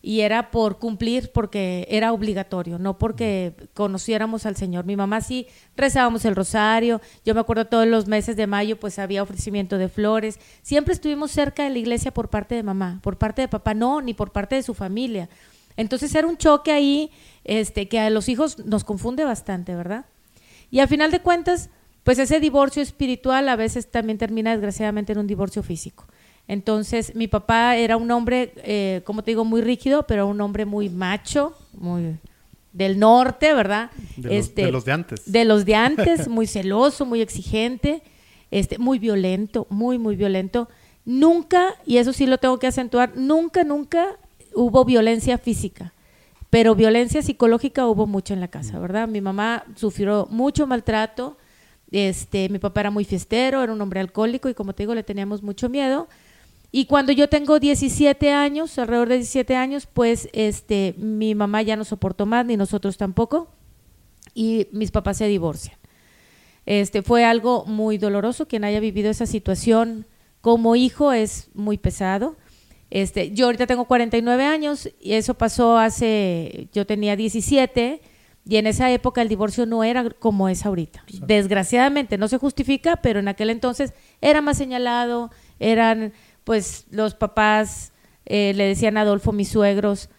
y 0.02 0.22
era 0.22 0.50
por 0.50 0.80
cumplir 0.80 1.32
porque 1.32 1.88
era 1.90 2.12
obligatorio, 2.12 2.80
no 2.80 2.98
porque 2.98 3.54
conociéramos 3.74 4.46
al 4.46 4.56
Señor. 4.56 4.86
Mi 4.86 4.96
mamá 4.96 5.22
sí 5.22 5.48
rezábamos 5.78 6.26
el 6.26 6.36
rosario. 6.36 7.02
Yo 7.24 7.36
me 7.36 7.42
acuerdo 7.42 7.66
todos 7.66 7.88
los 7.88 8.08
meses 8.08 8.36
de 8.36 8.48
mayo 8.48 8.80
pues 8.80 8.98
había 8.98 9.22
ofrecimiento 9.22 9.78
de 9.78 9.90
flores. 9.90 10.40
Siempre 10.64 10.94
estuvimos 10.94 11.32
cerca 11.32 11.64
de 11.64 11.70
la 11.70 11.78
iglesia 11.78 12.12
por 12.12 12.30
parte 12.30 12.56
de 12.56 12.64
mamá, 12.64 13.00
por 13.04 13.18
parte 13.18 13.44
de 13.44 13.48
papá 13.48 13.74
no, 13.74 14.02
ni 14.02 14.14
por 14.14 14.32
parte 14.32 14.56
de 14.56 14.64
su 14.64 14.74
familia. 14.74 15.30
Entonces 15.78 16.14
era 16.16 16.28
un 16.28 16.38
choque 16.38 16.72
ahí 16.72 17.12
este 17.44 17.88
que 17.88 18.00
a 18.00 18.10
los 18.10 18.28
hijos 18.28 18.60
nos 18.66 18.84
confunde 18.84 19.24
bastante, 19.24 19.76
¿verdad? 19.76 20.06
Y 20.72 20.80
al 20.80 20.88
final 20.88 21.12
de 21.12 21.22
cuentas, 21.22 21.70
pues 22.04 22.18
ese 22.18 22.40
divorcio 22.40 22.82
espiritual 22.82 23.48
a 23.50 23.56
veces 23.56 23.92
también 23.92 24.18
termina 24.18 24.52
desgraciadamente 24.52 25.14
en 25.14 25.20
un 25.20 25.28
divorcio 25.28 25.62
físico. 25.62 26.06
Entonces, 26.48 27.16
mi 27.16 27.28
papá 27.28 27.78
era 27.78 27.98
un 27.98 28.12
hombre, 28.12 28.54
eh, 28.58 29.02
como 29.06 29.24
te 29.24 29.32
digo, 29.32 29.46
muy 29.46 29.62
rígido, 29.62 30.06
pero 30.08 30.28
un 30.28 30.42
hombre 30.42 30.66
muy 30.66 30.90
macho, 30.90 31.54
muy 31.74 32.18
del 32.74 33.00
norte, 33.00 33.54
¿verdad? 33.54 33.92
Este, 34.30 34.66
De 34.66 34.72
los, 34.72 34.72
de 34.72 34.72
los 34.72 34.86
de 34.86 34.92
antes. 34.92 35.32
de 35.32 35.46
los 35.46 35.66
de 35.66 35.76
antes, 36.16 36.28
muy 36.28 36.48
celoso, 36.48 37.06
muy 37.06 37.22
exigente, 37.22 38.02
este, 38.50 38.78
muy 38.78 39.00
violento, 39.00 39.68
muy, 39.70 39.98
muy 39.98 40.16
violento. 40.16 40.70
Nunca, 41.06 41.76
y 41.86 41.98
eso 41.98 42.14
sí 42.14 42.28
lo 42.28 42.38
tengo 42.38 42.60
que 42.60 42.68
acentuar, 42.68 43.14
nunca, 43.16 43.64
nunca 43.64 44.18
hubo 44.54 44.86
violencia 44.86 45.38
física, 45.38 45.94
pero 46.50 46.76
violencia 46.76 47.22
psicológica 47.22 47.88
hubo 47.88 48.08
mucho 48.08 48.34
en 48.34 48.42
la 48.42 48.50
casa, 48.50 48.78
¿verdad? 48.80 49.08
Mi 49.08 49.22
mamá 49.22 49.64
sufrió 49.76 50.28
mucho 50.30 50.68
maltrato, 50.68 51.38
este, 51.92 52.50
mi 52.50 52.60
papá 52.60 52.82
era 52.82 52.92
muy 52.92 53.04
fiestero, 53.04 53.64
era 53.64 53.74
un 53.74 53.82
hombre 53.82 54.00
alcohólico 54.00 54.50
y 54.50 54.54
como 54.54 54.74
te 54.74 54.84
digo, 54.84 54.96
le 54.96 55.04
teníamos 55.04 55.44
mucho 55.44 55.70
miedo. 55.70 56.08
Y 56.72 56.86
cuando 56.86 57.12
yo 57.12 57.28
tengo 57.28 57.60
17 57.60 58.32
años, 58.32 58.78
alrededor 58.78 59.10
de 59.10 59.16
17 59.16 59.56
años, 59.56 59.88
pues 59.92 60.30
este, 60.32 60.96
mi 60.98 61.36
mamá 61.36 61.62
ya 61.62 61.76
no 61.76 61.84
soportó 61.84 62.26
más, 62.26 62.46
ni 62.46 62.56
nosotros 62.56 62.98
tampoco, 62.98 63.50
y 64.34 64.68
mis 64.72 64.92
papás 64.92 65.18
se 65.18 65.28
divorcian. 65.28 65.78
Este, 66.66 67.02
fue 67.02 67.26
algo 67.26 67.66
muy 67.66 67.98
doloroso, 67.98 68.48
quien 68.48 68.64
haya 68.64 68.80
vivido 68.80 69.10
esa 69.10 69.26
situación 69.26 70.06
como 70.40 70.76
hijo 70.76 71.12
es 71.12 71.50
muy 71.54 71.78
pesado. 71.78 72.38
Este, 72.90 73.32
yo 73.32 73.46
ahorita 73.46 73.68
tengo 73.68 73.86
49 73.86 74.44
años 74.46 74.90
y 75.00 75.14
eso 75.14 75.34
pasó 75.34 75.78
hace, 75.78 76.68
yo 76.74 76.86
tenía 76.86 77.16
17 77.16 78.02
y 78.46 78.58
en 78.58 78.68
esa 78.68 78.92
época 78.92 79.22
el 79.22 79.30
divorcio 79.30 79.66
no 79.66 79.84
era 79.84 80.10
como 80.10 80.50
es 80.50 80.66
ahorita. 80.66 81.04
Desgraciadamente, 81.26 82.18
no 82.18 82.28
se 82.28 82.38
justifica, 82.38 82.98
pero 82.98 83.20
en 83.20 83.28
aquel 83.28 83.50
entonces 83.50 83.94
era 84.20 84.42
más 84.42 84.58
señalado, 84.58 85.32
eran 85.60 86.14
pues 86.44 86.86
los 86.92 87.16
papás, 87.16 87.94
eh, 88.26 88.54
le 88.56 88.66
decían 88.66 88.98
a 88.98 89.02
Adolfo, 89.02 89.32
mis 89.32 89.50
suegros, 89.50 90.10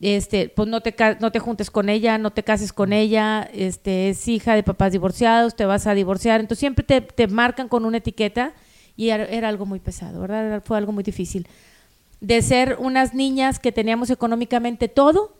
este, 0.00 0.48
pues 0.48 0.68
no 0.68 0.80
te, 0.80 0.94
no 1.20 1.30
te 1.30 1.38
juntes 1.38 1.70
con 1.70 1.88
ella, 1.88 2.16
no 2.16 2.30
te 2.30 2.42
cases 2.42 2.72
con 2.72 2.92
ella, 2.92 3.48
este, 3.52 4.08
es 4.10 4.26
hija 4.28 4.54
de 4.54 4.62
papás 4.62 4.92
divorciados, 4.92 5.56
te 5.56 5.66
vas 5.66 5.86
a 5.86 5.94
divorciar, 5.94 6.40
entonces 6.40 6.60
siempre 6.60 6.84
te, 6.84 7.00
te 7.02 7.26
marcan 7.28 7.68
con 7.68 7.84
una 7.84 7.98
etiqueta 7.98 8.54
y 8.96 9.10
era, 9.10 9.48
algo 9.48 9.64
muy 9.64 9.80
pesado, 9.80 10.20
¿verdad? 10.20 10.62
Fue 10.64 10.76
algo 10.76 10.92
muy 10.92 11.02
difícil. 11.02 11.48
De 12.20 12.42
ser 12.42 12.76
unas 12.78 13.14
niñas 13.14 13.58
que 13.58 13.72
teníamos 13.72 14.10
económicamente 14.10 14.88
todo, 14.88 15.38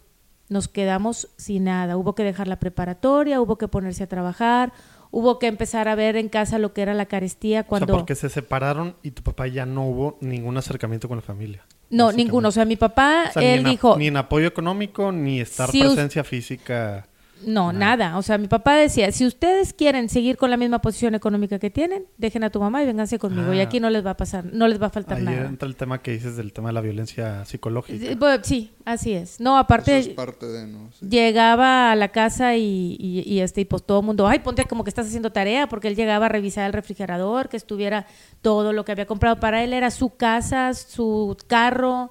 nos 0.49 0.67
quedamos 0.67 1.29
sin 1.37 1.65
nada. 1.65 1.99
Hubo 1.99 2.15
que 2.15 2.25
dejar 2.25 2.49
la 2.49 2.59
preparatoria, 2.59 3.41
hubo 3.41 3.59
que 3.59 3.69
ponerse 3.69 4.05
a 4.05 4.09
trabajar, 4.09 4.73
hubo 5.11 5.39
que 5.39 5.47
empezar 5.47 5.89
a 5.89 5.95
ver 5.95 6.17
en 6.17 6.29
casa 6.29 6.59
lo 6.59 6.73
que 6.73 6.83
era 6.83 6.95
la 6.95 7.07
carestía 7.07 7.61
O 7.61 7.63
sea, 7.63 7.69
cuando... 7.69 7.93
porque 7.95 8.15
se 8.15 8.29
separaron 8.29 8.97
y 9.03 9.11
tu 9.11 9.23
papá 9.23 9.47
ya 9.47 9.67
no 9.67 9.87
hubo 9.87 10.19
ningún 10.21 10.57
acercamiento 10.57 11.09
con 11.09 11.19
la 11.19 11.23
familia. 11.23 11.65
no, 11.91 12.13
ninguno. 12.13 12.49
O 12.49 12.53
sea, 12.53 12.65
mi 12.65 12.77
papá, 12.77 13.27
O 13.29 13.33
sea, 13.33 13.43
ni 13.43 13.49
él 13.49 13.65
dijo... 13.65 13.97
Ni 13.97 14.07
en 14.07 14.17
apoyo 14.17 14.47
económico, 14.47 15.13
ni 15.13 15.41
estar 15.41 15.71
presencia 15.71 16.25
física. 16.25 17.07
No, 17.47 17.73
nada. 17.73 18.19
O 18.19 18.23
sea, 18.23 18.37
mi 18.39 18.49
papá 18.49 18.75
decía, 18.77 19.11
si 19.13 19.27
ustedes 19.27 19.73
quieren 19.73 20.09
seguir 20.09 20.37
con 20.37 20.51
la 20.51 20.57
misma 20.57 20.81
posición 20.81 21.15
económica 21.15 21.59
que 21.59 21.71
tienen, 21.71 22.05
dejen 22.19 22.45
a 22.45 22.51
tu 22.51 22.61
mamá 22.61 22.83
y 22.83 22.87
vénganse 22.87 23.19
conmigo. 23.19 23.53
Y 23.55 23.61
Ah. 23.61 23.65
aquí 23.65 23.81
no 23.81 23.89
les 23.91 24.05
va 24.05 24.11
a 24.11 24.17
pasar, 24.17 24.45
no 24.45 24.69
les 24.69 24.81
va 24.81 24.87
a 24.87 24.91
faltar 24.91 25.19
Ahí 25.19 25.25
nada. 25.25 25.47
entra 25.49 25.67
el 25.69 25.77
tema 25.77 26.03
que 26.03 26.11
dices 26.13 26.37
del 26.37 26.53
tema 26.53 26.69
de 26.69 26.75
la 26.75 26.81
violencia 26.81 27.45
psicológica. 27.45 27.99
Sí, 28.07 28.15
bueno, 28.15 28.43
Sí, 28.45 28.73
así 28.85 29.13
es. 29.13 29.41
No, 29.41 29.51
Eso 29.53 29.59
aparte, 29.59 29.99
es 29.99 30.09
parte 30.09 30.47
de, 30.47 30.67
¿no? 30.67 30.91
Sí. 30.93 31.07
llegaba 31.09 31.93
a 31.93 31.97
la 31.97 32.09
casa 32.09 32.57
y, 32.57 32.97
y- 32.99 33.23
y, 33.27 33.41
este, 33.41 33.63
y 33.63 33.65
pues 33.65 33.83
todo 33.85 34.01
el 34.01 34.07
mundo, 34.07 34.27
ay, 34.29 34.41
ponte 34.41 34.65
como 34.65 34.85
que 34.85 34.91
estás 34.91 35.07
haciendo 35.07 35.31
tarea, 35.33 35.69
porque 35.69 35.89
él 35.89 35.97
llegaba 35.97 36.27
a 36.27 36.29
revisar 36.29 36.67
el 36.67 36.73
refrigerador, 36.73 37.49
que 37.49 37.57
estuviera 37.57 38.07
todo 38.43 38.73
lo 38.73 38.85
que 38.85 38.93
había 38.93 39.07
comprado. 39.07 39.41
Para 39.41 39.63
él 39.65 39.73
era 39.73 39.91
su 39.91 40.11
casa, 40.17 40.75
su 40.75 41.37
carro, 41.47 42.11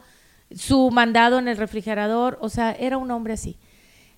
su 0.56 0.90
mandado 0.92 1.38
en 1.40 1.48
el 1.48 1.58
refrigerador. 1.58 2.38
O 2.42 2.50
sea, 2.50 2.72
era 2.72 2.98
un 2.98 3.12
hombre 3.12 3.34
así. 3.34 3.58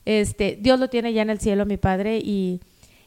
Este, 0.05 0.58
Dios 0.60 0.79
lo 0.79 0.89
tiene 0.89 1.13
ya 1.13 1.22
en 1.22 1.29
el 1.29 1.39
cielo, 1.39 1.65
mi 1.65 1.77
padre, 1.77 2.17
y, 2.17 2.60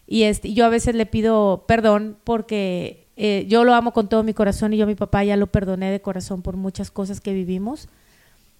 y 0.06 0.24
este, 0.24 0.52
yo 0.52 0.64
a 0.64 0.68
veces 0.68 0.94
le 0.94 1.06
pido 1.06 1.64
perdón 1.66 2.16
porque 2.24 3.06
eh, 3.16 3.46
yo 3.48 3.64
lo 3.64 3.74
amo 3.74 3.92
con 3.92 4.08
todo 4.08 4.22
mi 4.22 4.34
corazón 4.34 4.72
y 4.72 4.76
yo 4.76 4.84
a 4.84 4.88
mi 4.88 4.94
papá 4.94 5.24
ya 5.24 5.36
lo 5.36 5.46
perdoné 5.46 5.90
de 5.90 6.00
corazón 6.00 6.42
por 6.42 6.56
muchas 6.56 6.90
cosas 6.90 7.20
que 7.20 7.32
vivimos. 7.32 7.88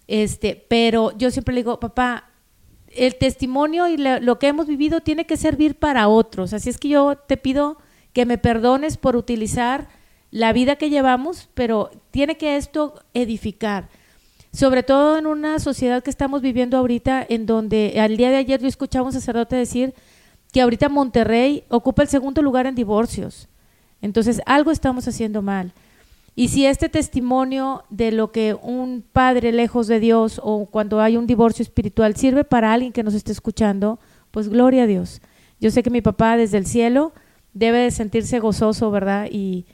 Este, 0.07 0.65
pero 0.67 1.17
yo 1.17 1.31
siempre 1.31 1.53
le 1.53 1.61
digo, 1.61 1.79
papá, 1.79 2.29
el 2.89 3.15
testimonio 3.15 3.87
y 3.87 3.97
lo 3.97 4.39
que 4.39 4.47
hemos 4.47 4.67
vivido 4.67 5.01
tiene 5.01 5.25
que 5.25 5.37
servir 5.37 5.75
para 5.75 6.07
otros. 6.07 6.53
Así 6.53 6.69
es 6.69 6.77
que 6.77 6.89
yo 6.89 7.17
te 7.17 7.37
pido 7.37 7.77
que 8.13 8.25
me 8.25 8.37
perdones 8.37 8.97
por 8.97 9.15
utilizar 9.15 9.89
la 10.31 10.53
vida 10.53 10.77
que 10.77 10.89
llevamos, 10.89 11.49
pero 11.53 11.91
tiene 12.11 12.37
que 12.37 12.55
esto 12.55 13.03
edificar. 13.13 13.89
Sobre 14.55 14.83
todo 14.83 15.17
en 15.17 15.27
una 15.27 15.59
sociedad 15.59 16.01
que 16.01 16.09
estamos 16.09 16.41
viviendo 16.41 16.77
ahorita, 16.77 17.25
en 17.27 17.45
donde 17.45 17.99
al 17.99 18.15
día 18.15 18.29
de 18.29 18.37
ayer 18.37 18.61
yo 18.61 18.69
escuchaba 18.69 19.03
a 19.03 19.07
un 19.07 19.11
sacerdote 19.11 19.57
decir 19.57 19.93
que 20.53 20.61
ahorita 20.61 20.87
Monterrey 20.87 21.65
ocupa 21.67 22.03
el 22.03 22.07
segundo 22.07 22.41
lugar 22.41 22.65
en 22.65 22.73
divorcios. 22.73 23.49
Entonces, 24.01 24.41
algo 24.45 24.71
estamos 24.71 25.09
haciendo 25.09 25.41
mal. 25.41 25.73
Y 26.37 26.47
si 26.47 26.65
este 26.65 26.87
testimonio 26.87 27.83
de 27.89 28.13
lo 28.13 28.31
que 28.31 28.53
un 28.53 29.03
padre 29.11 29.51
lejos 29.51 29.87
de 29.87 29.99
Dios 29.99 30.39
o 30.41 30.67
cuando 30.67 31.01
hay 31.01 31.17
un 31.17 31.27
divorcio 31.27 31.61
espiritual 31.61 32.15
sirve 32.15 32.45
para 32.45 32.71
alguien 32.71 32.93
que 32.93 33.03
nos 33.03 33.13
esté 33.13 33.33
escuchando, 33.33 33.99
pues 34.31 34.47
gloria 34.47 34.83
a 34.83 34.87
Dios. 34.87 35.21
Yo 35.59 35.69
sé 35.69 35.83
que 35.83 35.89
mi 35.89 36.01
papá 36.01 36.37
desde 36.37 36.59
el 36.59 36.65
cielo 36.65 37.11
debe 37.53 37.79
de 37.79 37.91
sentirse 37.91 38.39
gozoso, 38.39 38.89
¿verdad? 38.89 39.27
Y, 39.29 39.65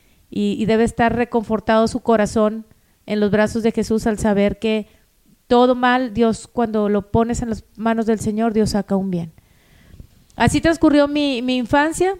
debe 0.65 0.85
estar 0.85 1.15
reconfortado 1.15 1.87
su 1.87 1.99
corazón 1.99 2.65
en 3.05 3.19
los 3.19 3.31
brazos 3.31 3.63
de 3.63 3.71
Jesús 3.71 4.07
al 4.07 4.17
saber 4.19 4.59
que 4.59 4.87
todo 5.47 5.75
mal, 5.75 6.13
Dios, 6.13 6.47
cuando 6.51 6.87
lo 6.89 7.11
pones 7.11 7.41
en 7.41 7.49
las 7.49 7.63
manos 7.75 8.05
del 8.05 8.19
Señor, 8.19 8.53
Dios 8.53 8.71
saca 8.71 8.95
un 8.95 9.11
bien. 9.11 9.33
Así 10.35 10.61
transcurrió 10.61 11.07
mi, 11.07 11.41
mi 11.41 11.57
infancia. 11.57 12.15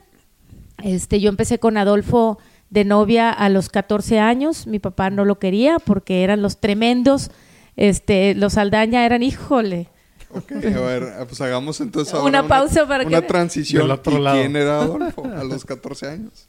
Este, 0.84 1.20
yo 1.22 1.30
empecé 1.30 1.60
con 1.60 1.78
Adolfo 1.78 2.40
de 2.70 2.84
novia 2.86 3.32
a 3.32 3.48
los 3.50 3.70
14 3.70 4.20
años. 4.20 4.68
Mi 4.68 4.80
papá 4.80 5.10
no 5.10 5.24
lo 5.26 5.40
quería 5.40 5.78
porque 5.80 6.24
eran 6.24 6.42
los 6.42 6.60
tremendos. 6.60 7.32
Este, 7.78 8.36
los 8.36 8.58
Aldaña 8.58 9.06
eran, 9.06 9.24
híjole. 9.24 9.88
Ok, 10.34 10.52
a 10.52 10.80
ver, 10.82 11.04
pues 11.28 11.40
hagamos 11.42 11.80
entonces 11.82 12.14
ahora 12.14 12.28
Una 12.28 12.48
pausa 12.48 12.88
para 12.88 13.06
una 13.06 13.22
que- 13.22 13.28
transición. 13.28 13.84
Del 13.84 13.92
otro 13.92 14.18
¿Y 14.18 14.22
lado. 14.22 14.38
quién 14.40 14.56
era 14.56 14.82
Adolfo 14.82 15.26
a 15.26 15.44
los 15.44 15.64
14 15.66 16.08
años? 16.08 16.48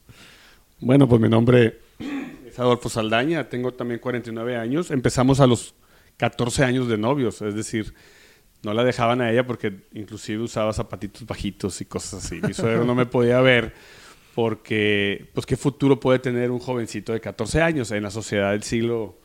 Bueno, 0.81 1.09
pues 1.09 1.21
mi 1.21 1.29
nombre 1.29 1.79
es 2.53 2.59
Adolfo 2.59 2.91
Saldaña, 2.91 3.49
tengo 3.49 3.73
también 3.73 3.99
49 3.99 4.57
años. 4.57 4.91
Empezamos 4.91 5.41
a 5.41 5.47
los 5.47 5.75
14 6.19 6.65
años 6.65 6.87
de 6.87 6.99
novios, 6.99 7.41
es 7.41 7.55
decir, 7.55 7.95
no 8.63 8.75
la 8.75 8.85
dejaban 8.85 9.23
a 9.23 9.31
ella 9.31 9.47
porque 9.47 9.87
inclusive 9.93 10.43
usaba 10.43 10.73
zapatitos 10.73 11.27
bajitos 11.27 11.81
y 11.81 11.87
cosas 11.87 12.25
así. 12.25 12.41
Mi 12.43 12.53
suegro 12.53 12.85
no 12.85 12.95
me 12.95 13.07
podía 13.07 13.41
ver 13.41 13.73
porque, 14.35 15.31
pues, 15.33 15.47
¿qué 15.47 15.57
futuro 15.57 15.99
puede 15.99 16.19
tener 16.19 16.51
un 16.51 16.59
jovencito 16.59 17.13
de 17.13 17.21
14 17.21 17.63
años 17.63 17.91
en 17.91 18.03
la 18.03 18.11
sociedad 18.11 18.53
del 18.53 18.63
siglo, 18.63 19.19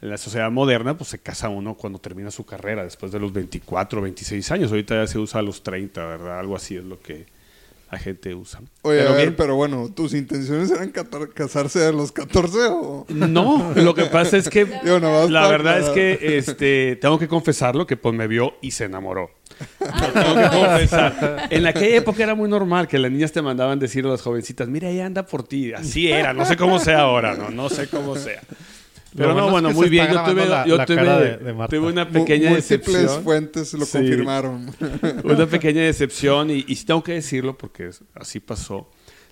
en 0.00 0.10
la 0.10 0.16
sociedad 0.16 0.50
moderna? 0.50 0.96
Pues 0.96 1.10
se 1.10 1.18
casa 1.18 1.48
uno 1.48 1.74
cuando 1.74 1.98
termina 1.98 2.30
su 2.30 2.46
carrera, 2.46 2.84
después 2.84 3.10
de 3.10 3.18
los 3.18 3.32
24, 3.32 4.00
26 4.00 4.50
años. 4.52 4.70
Ahorita 4.70 4.94
ya 4.94 5.06
se 5.08 5.18
usa 5.18 5.40
a 5.40 5.42
los 5.42 5.64
30, 5.64 6.06
¿verdad? 6.06 6.38
Algo 6.38 6.54
así 6.54 6.76
es 6.76 6.84
lo 6.84 7.00
que 7.00 7.26
la 7.92 7.98
gente 7.98 8.34
usa. 8.34 8.62
Oye, 8.80 9.00
Pero 9.00 9.10
a 9.10 9.12
ver, 9.12 9.36
pero 9.36 9.54
bueno, 9.54 9.90
¿tus 9.94 10.14
intenciones 10.14 10.70
eran 10.70 10.90
casarse 11.34 11.84
a 11.84 11.92
los 11.92 12.10
14 12.10 12.58
o...? 12.70 13.04
No, 13.10 13.74
lo 13.76 13.94
que 13.94 14.06
pasa 14.06 14.38
es 14.38 14.48
que 14.48 14.64
la 15.28 15.48
verdad 15.48 15.78
es 15.78 15.90
que 15.90 16.38
este 16.38 16.96
tengo 16.96 17.18
que 17.18 17.28
confesarlo 17.28 17.86
que 17.86 17.98
pues 17.98 18.14
me 18.14 18.26
vio 18.26 18.54
y 18.62 18.70
se 18.70 18.84
enamoró. 18.84 19.30
tengo 19.78 20.34
que 20.36 20.48
confesar. 20.56 21.48
En 21.50 21.66
aquella 21.66 21.96
época 21.96 22.22
era 22.22 22.34
muy 22.34 22.48
normal 22.48 22.88
que 22.88 22.98
las 22.98 23.12
niñas 23.12 23.30
te 23.30 23.42
mandaban 23.42 23.78
decir 23.78 24.06
a 24.06 24.08
las 24.08 24.22
jovencitas, 24.22 24.68
mira, 24.68 24.88
ella 24.88 25.04
anda 25.04 25.26
por 25.26 25.42
ti. 25.42 25.74
Así 25.74 26.10
era, 26.10 26.32
no 26.32 26.46
sé 26.46 26.56
cómo 26.56 26.78
sea 26.78 27.00
ahora, 27.00 27.34
no, 27.34 27.50
no 27.50 27.68
sé 27.68 27.88
cómo 27.88 28.16
sea. 28.16 28.40
Pero 29.16 29.28
Lo 29.28 29.34
no, 29.34 29.40
bueno 29.50 29.52
bueno, 29.52 29.68
es 29.68 29.74
que 29.74 29.80
muy 29.80 29.88
bien. 29.90 30.06
Yo 30.10 30.24
tuve, 30.24 30.46
la- 30.46 30.66
yo 30.66 30.76
la 30.76 30.86
tuve, 30.86 30.96
de- 31.02 31.36
de 31.36 31.52
tuve 31.68 31.78
una 31.92 32.08
pequeña 32.08 32.50
múltiples 32.50 32.86
decepción. 32.86 33.22
fuentes 33.24 33.72
lo 33.74 33.84
Sí. 33.84 33.98
confirmaron. 33.98 34.70
Una 35.24 35.46
pequeña 35.46 35.82
decepción 35.82 36.50
y, 36.50 36.64
y 36.66 36.76
tengo 36.76 37.02
que 37.02 37.12
decirlo 37.12 37.56
porque 37.58 37.90
así 38.14 38.40
pasó. 38.40 38.90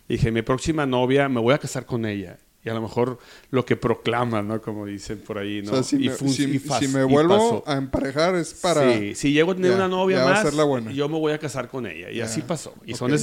Dije, 0.08 0.30
mi 0.32 0.42
próxima 0.42 0.84
novia 0.86 1.28
me 1.28 1.40
voy 1.40 1.54
a 1.54 1.58
casar 1.58 1.86
con 1.86 2.04
ella. 2.04 2.38
Y 2.62 2.68
a 2.68 2.74
lo 2.74 2.82
mejor 2.82 3.18
lo 3.50 3.64
que 3.64 3.74
proclama, 3.76 4.42
¿no? 4.42 4.60
Como 4.60 4.84
dicen 4.84 5.18
por 5.20 5.38
ahí, 5.38 5.62
¿no? 5.62 5.70
O 5.70 5.74
sea, 5.76 5.82
si 5.82 5.96
y 5.96 6.08
me, 6.10 6.14
si- 6.14 6.58
si 6.58 6.88
me 6.88 7.04
vuelvo 7.04 7.64
a 7.66 7.72
emparejar 7.76 8.34
es 8.34 8.52
para... 8.52 8.92
Sí, 8.98 9.14
si 9.14 9.32
llego 9.32 9.52
a 9.52 9.54
tener 9.54 9.70
Ya, 9.70 9.76
una 9.78 9.88
novia 9.88 10.22
más, 10.26 10.44
yo 10.94 11.08
me 11.08 11.16
voy 11.18 11.32
a 11.32 11.38
casar 11.38 11.68
con 11.68 11.86
ella. 11.86 12.10
Y 12.10 12.16
Ya, 12.16 12.26
así 12.26 12.42
pasó. 12.42 12.74
Y 12.84 12.92
ok. 12.92 12.98
son 12.98 13.14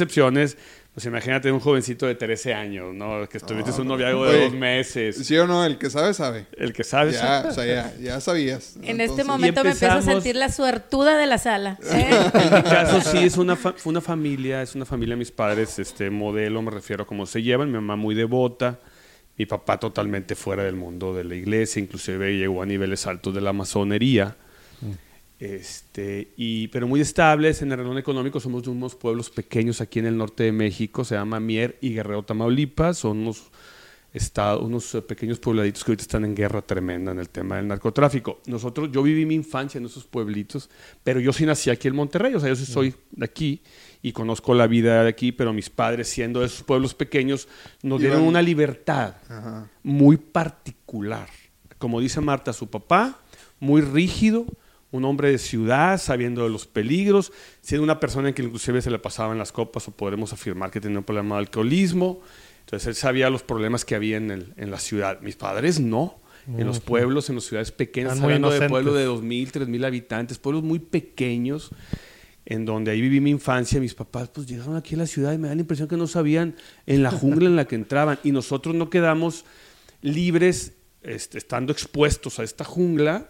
excepciones. 0.98 1.04
Pues 1.04 1.06
imagínate 1.06 1.52
un 1.52 1.60
jovencito 1.60 2.08
de 2.08 2.16
13 2.16 2.54
años, 2.56 2.94
¿no? 2.94 3.30
Que 3.30 3.38
estuviste 3.38 3.70
en 3.72 3.82
un 3.82 3.88
noviazgo 3.88 4.26
de 4.26 4.46
dos 4.46 4.54
meses. 4.54 5.16
¿Sí 5.28 5.38
o 5.38 5.46
no? 5.46 5.64
El 5.64 5.78
que 5.78 5.90
sabe, 5.92 6.14
sabe. 6.16 6.48
El 6.58 6.74
que 6.74 6.84
sabe, 6.84 7.12
Ya, 7.12 7.20
sabe. 7.20 7.50
o 7.50 7.52
sea, 7.54 7.66
ya, 7.66 7.94
ya 8.02 8.20
sabías. 8.20 8.78
En 8.82 9.00
este 9.00 9.24
momento 9.24 9.64
me 9.64 9.72
empiezo 9.72 9.94
a 9.94 10.02
sentir 10.02 10.36
la 10.36 10.50
suertuda 10.52 11.18
de 11.18 11.28
la 11.28 11.38
sala. 11.38 11.78
¿eh? 11.84 12.10
En 12.34 12.54
mi 12.56 12.64
caso 12.64 13.02
sí 13.02 13.20
es 13.20 13.38
una 13.38 13.56
fa- 13.56 13.74
fue 13.78 13.92
una 13.92 14.02
familia, 14.02 14.62
es 14.64 14.74
una 14.76 14.86
familia 14.86 15.16
mis 15.16 15.32
padres, 15.32 15.78
este 15.80 16.10
modelo, 16.10 16.62
me 16.64 16.72
refiero 16.72 17.04
a 17.04 17.06
cómo 17.06 17.26
se 17.28 17.44
llevan, 17.44 17.68
mi 17.68 17.76
mamá 17.76 17.96
muy 17.96 18.16
devota, 18.16 18.80
mi 19.38 19.46
papá 19.46 19.80
totalmente 19.80 20.34
fuera 20.36 20.64
del 20.64 20.76
mundo 20.76 21.14
de 21.14 21.24
la 21.24 21.36
iglesia, 21.36 21.80
inclusive 21.80 22.36
llegó 22.38 22.64
a 22.64 22.66
niveles 22.66 23.06
altos 23.06 23.36
de 23.36 23.42
la 23.42 23.54
masonería. 23.54 24.36
Este, 25.40 26.34
y, 26.36 26.68
pero 26.70 26.88
muy 26.88 27.00
estables 27.00 27.62
en 27.62 27.72
el 27.72 27.78
renglón 27.78 27.98
económico, 27.98 28.40
somos 28.40 28.64
de 28.64 28.72
unos 28.72 28.96
pueblos 28.96 29.30
pequeños 29.30 29.82
aquí 29.82 30.00
en 30.00 30.08
el 30.08 30.18
norte 30.18 30.44
de 30.44 30.52
México, 30.52 31.06
se 31.06 31.16
llama 31.16 31.40
Mier 31.40 31.78
y 31.80 31.94
Guerrero 31.94 32.24
Tamaulipas, 32.24 32.98
son 32.98 33.20
unos, 33.20 33.52
estados, 34.14 34.64
unos 34.64 34.94
eh, 34.96 35.02
pequeños 35.02 35.40
puebladitos 35.40 35.84
que 35.84 35.92
ahorita 35.92 36.02
están 36.02 36.26
en 36.26 36.36
guerra 36.36 36.62
tremenda 36.62 37.12
en 37.12 37.20
el 37.20 37.30
tema 37.30 37.58
del 37.58 37.68
narcotráfico. 37.68 38.42
Nosotros, 38.48 38.90
yo 38.92 39.04
viví 39.04 39.26
mi 39.26 39.36
infancia 39.36 39.78
en 39.78 39.86
esos 39.86 40.06
pueblitos, 40.06 40.70
pero 41.04 41.20
yo 41.20 41.32
sí 41.32 41.46
nací 41.46 41.70
aquí 41.70 41.88
en 41.88 41.96
Monterrey, 41.96 42.34
o 42.34 42.40
sea, 42.40 42.50
yo 42.50 42.56
sí 42.56 42.66
soy 42.66 42.94
de 43.12 43.26
aquí 43.26 43.62
y 44.02 44.12
conozco 44.12 44.54
la 44.54 44.68
vida 44.68 45.04
de 45.04 45.10
aquí, 45.10 45.32
pero 45.32 45.54
mis 45.54 45.70
padres, 45.70 46.08
siendo 46.08 46.42
de 46.42 46.48
esos 46.48 46.64
pueblos 46.64 46.94
pequeños, 46.94 47.48
nos 47.82 48.00
dieron 48.00 48.22
una 48.22 48.42
libertad 48.42 49.16
Ajá. 49.30 49.70
muy 49.84 50.18
particular. 50.18 51.30
Como 51.78 52.00
dice 52.00 52.22
Marta, 52.22 52.54
su 52.54 52.70
papá, 52.70 53.20
muy 53.60 53.82
rígido, 53.82 54.46
un 54.92 55.04
hombre 55.06 55.32
de 55.32 55.38
ciudad, 55.38 56.00
sabiendo 56.00 56.44
de 56.44 56.50
los 56.50 56.66
peligros, 56.66 57.32
siendo 57.62 57.84
una 57.84 58.00
persona 58.00 58.30
en 58.30 58.34
que 58.34 58.42
inclusive 58.44 58.82
se 58.82 58.90
le 58.90 59.00
pasaban 59.00 59.38
las 59.38 59.52
copas 59.52 59.88
o 59.88 59.92
podremos 59.92 60.32
afirmar 60.34 60.72
que 60.72 60.80
tenía 60.80 60.98
un 61.00 61.04
problema 61.04 61.36
de 61.36 61.40
alcoholismo. 61.40 62.22
Entonces 62.62 62.88
él 62.88 62.96
sabía 62.96 63.30
los 63.30 63.44
problemas 63.44 63.84
que 63.86 63.96
había 63.96 64.18
en, 64.18 64.32
el- 64.32 64.54
en 64.58 64.72
la 64.72 64.80
ciudad. 64.80 65.20
Mis 65.22 65.36
padres 65.36 65.80
no. 65.80 66.20
En 66.48 66.66
los 66.66 66.80
pueblos, 66.80 67.28
en 67.28 67.36
las 67.36 67.44
ciudades 67.44 67.74
pequeñas, 67.74 68.14
muy 68.22 68.28
hablando 68.36 68.50
de 68.52 68.60
pueblos 68.70 68.96
de 68.96 69.06
2.000, 69.06 69.52
3.000 69.52 69.86
habitantes, 69.86 70.38
pueblos 70.38 70.64
muy 70.64 70.80
pequeños, 70.80 71.72
en 72.46 72.64
donde 72.64 72.92
ahí 72.92 73.02
viví 73.02 73.20
mi 73.20 73.32
infancia. 73.32 73.82
Mis 73.82 73.94
papás 73.94 74.30
pues 74.30 74.48
llegaron 74.48 74.78
aquí 74.78 74.96
a 74.96 75.00
la 75.00 75.08
ciudad 75.08 75.34
y 75.34 75.38
me 75.38 75.50
da 75.50 75.56
la 75.56 75.60
impresión 75.62 75.90
que 75.90 75.98
no 75.98 76.08
sabían 76.08 76.56
en 76.86 77.04
la 77.04 77.12
jungla 77.12 77.50
en 77.50 77.58
la 77.58 77.66
que 77.68 77.76
entraban. 77.76 78.18
Y 78.24 78.32
nosotros 78.32 78.74
no 78.76 78.90
quedamos 78.90 79.44
libres, 80.02 80.74
este, 81.02 81.38
estando 81.38 81.74
expuestos 81.74 82.40
a 82.40 82.44
esta 82.44 82.64
jungla, 82.64 83.30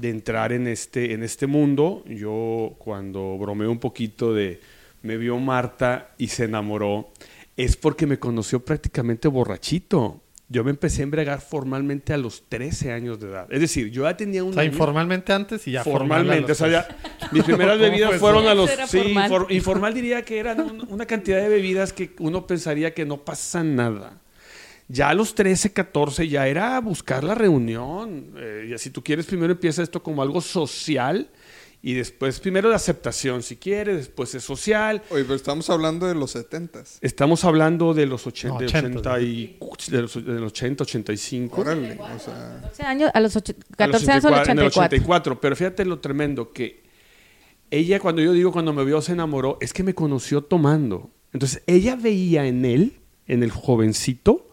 de 0.00 0.10
entrar 0.10 0.52
en 0.52 0.66
este, 0.66 1.12
en 1.12 1.22
este 1.22 1.46
mundo. 1.46 2.04
Yo 2.06 2.74
cuando 2.78 3.36
bromeo 3.38 3.70
un 3.70 3.78
poquito 3.80 4.32
de 4.34 4.60
me 5.02 5.16
vio 5.16 5.38
Marta 5.38 6.10
y 6.18 6.28
se 6.28 6.44
enamoró, 6.44 7.10
es 7.56 7.76
porque 7.76 8.06
me 8.06 8.18
conoció 8.18 8.64
prácticamente 8.64 9.28
borrachito. 9.28 10.22
Yo 10.50 10.64
me 10.64 10.70
empecé 10.70 11.02
a 11.02 11.04
embriagar 11.04 11.42
formalmente 11.42 12.14
a 12.14 12.16
los 12.16 12.44
13 12.48 12.92
años 12.92 13.20
de 13.20 13.28
edad. 13.28 13.46
Es 13.50 13.60
decir, 13.60 13.90
yo 13.90 14.04
ya 14.04 14.16
tenía 14.16 14.42
un 14.42 14.50
O 14.50 14.52
sea, 14.54 14.62
año- 14.62 14.72
informalmente 14.72 15.32
antes 15.34 15.68
y 15.68 15.72
ya 15.72 15.84
formalmente. 15.84 16.52
O 16.52 16.54
sea, 16.54 16.84
formal 16.84 16.96
ya, 17.20 17.28
mis 17.32 17.44
primeras 17.44 17.76
¿Cómo 17.76 17.84
bebidas 17.90 18.08
fue 18.08 18.16
eso? 18.16 18.24
fueron 18.24 18.46
a 18.46 18.54
los... 18.54 18.70
Sí, 18.88 18.98
formal. 18.98 19.28
for- 19.28 19.46
informal 19.52 19.92
diría 19.92 20.22
que 20.22 20.38
eran 20.38 20.60
un- 20.60 20.86
una 20.88 21.04
cantidad 21.04 21.38
de 21.42 21.48
bebidas 21.50 21.92
que 21.92 22.12
uno 22.20 22.46
pensaría 22.46 22.94
que 22.94 23.04
no 23.04 23.18
pasa 23.26 23.62
nada. 23.62 24.18
Ya 24.88 25.10
a 25.10 25.14
los 25.14 25.34
13, 25.34 25.72
14 25.72 26.28
ya 26.28 26.48
era 26.48 26.80
buscar 26.80 27.22
la 27.22 27.34
reunión. 27.34 28.32
Eh, 28.36 28.72
y 28.74 28.78
si 28.78 28.90
tú 28.90 29.04
quieres, 29.04 29.26
primero 29.26 29.52
empieza 29.52 29.82
esto 29.82 30.02
como 30.02 30.22
algo 30.22 30.40
social 30.40 31.28
Y 31.80 31.92
después, 31.94 32.40
primero 32.40 32.68
de 32.70 32.74
aceptación, 32.74 33.40
si 33.44 33.54
quiere, 33.56 33.94
después 33.94 34.34
es 34.34 34.42
social. 34.42 35.00
Oye, 35.10 35.22
pero 35.22 35.36
estamos 35.36 35.70
hablando 35.70 36.08
de 36.08 36.14
los 36.16 36.32
setentas. 36.32 36.98
Estamos 37.02 37.44
hablando 37.44 37.94
de 37.94 38.06
los 38.06 38.26
80, 38.26 38.54
No, 38.54 38.58
de 38.58 38.66
80, 38.66 38.88
80, 38.98 39.20
y, 39.20 39.58
de 39.90 40.02
los, 40.02 40.14
de 40.14 40.40
los 40.40 40.52
80 40.52 40.82
85. 40.82 41.60
Órale, 41.60 41.92
o 41.92 42.18
sea... 42.18 42.58
14 42.62 42.82
años, 42.82 43.10
a 43.14 43.20
los 43.20 43.36
ocho- 43.36 43.52
A 43.78 43.86
los 43.86 44.02
14 44.02 44.10
años 44.10 44.24
al 44.24 44.32
84, 44.32 44.52
en 44.52 44.58
el 44.58 44.66
84. 44.66 44.96
84. 44.96 45.40
Pero 45.40 45.54
fíjate 45.56 45.84
lo 45.84 46.00
tremendo 46.00 46.52
que 46.52 46.82
ella, 47.70 48.00
cuando 48.00 48.22
yo 48.22 48.32
digo 48.32 48.50
cuando 48.50 48.72
me 48.72 48.84
vio, 48.84 49.00
se 49.00 49.12
enamoró, 49.12 49.56
es 49.60 49.72
que 49.72 49.84
me 49.84 49.94
conoció 49.94 50.42
tomando. 50.42 51.10
Entonces, 51.32 51.62
ella 51.68 51.94
veía 51.94 52.46
en 52.46 52.64
él, 52.64 52.98
en 53.28 53.44
el 53.44 53.52
jovencito, 53.52 54.47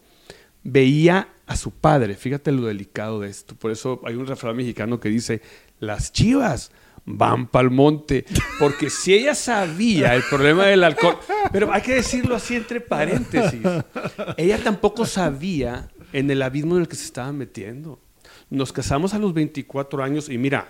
veía 0.66 1.30
a 1.46 1.56
su 1.56 1.72
padre. 1.72 2.16
Fíjate 2.16 2.52
lo 2.52 2.66
delicado 2.66 3.22
de 3.22 3.30
esto. 3.30 3.56
Por 3.56 3.72
eso 3.72 4.02
hay 4.04 4.16
un 4.16 4.28
refrán 4.28 4.58
mexicano 4.58 5.00
que 5.00 5.08
dice, 5.08 5.42
las 5.80 6.12
chivas 6.12 6.72
van 7.06 7.48
pa'l 7.48 7.70
monte. 7.72 8.26
Porque 8.60 8.90
si 8.90 9.14
ella 9.14 9.36
sabía 9.36 10.16
el 10.16 10.24
problema 10.24 10.66
del 10.66 10.84
alcohol, 10.84 11.18
pero 11.54 11.72
hay 11.72 11.82
que 11.82 11.96
decirlo 11.96 12.36
así 12.36 12.56
entre 12.56 12.82
paréntesis, 12.82 13.62
ella 14.36 14.62
tampoco 14.62 15.06
sabía 15.06 15.88
en 16.12 16.30
el 16.32 16.42
abismo 16.42 16.76
en 16.76 16.82
el 16.82 16.88
que 16.88 16.96
se 16.96 17.06
estaba 17.06 17.32
metiendo. 17.32 18.00
Nos 18.50 18.74
casamos 18.74 19.14
a 19.14 19.20
los 19.20 19.34
24 19.34 20.04
años 20.04 20.30
y 20.30 20.38
mira, 20.38 20.68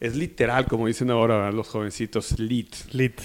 es 0.00 0.16
literal, 0.16 0.66
como 0.66 0.86
dicen 0.86 1.10
ahora 1.10 1.36
¿verdad? 1.36 1.54
los 1.54 1.68
jovencitos, 1.68 2.38
lit. 2.38 2.74
Lit. 2.92 3.20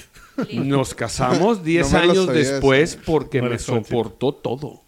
Nos 0.54 0.94
casamos 0.94 1.62
10 1.64 1.92
No 1.92 2.00
me 2.00 2.06
lo 2.06 2.12
años 2.12 2.28
después 2.28 2.94
eso. 2.94 3.02
porque 3.06 3.42
No 3.42 3.50
me 3.50 3.60
soportó 3.60 4.34
todo. 4.34 4.84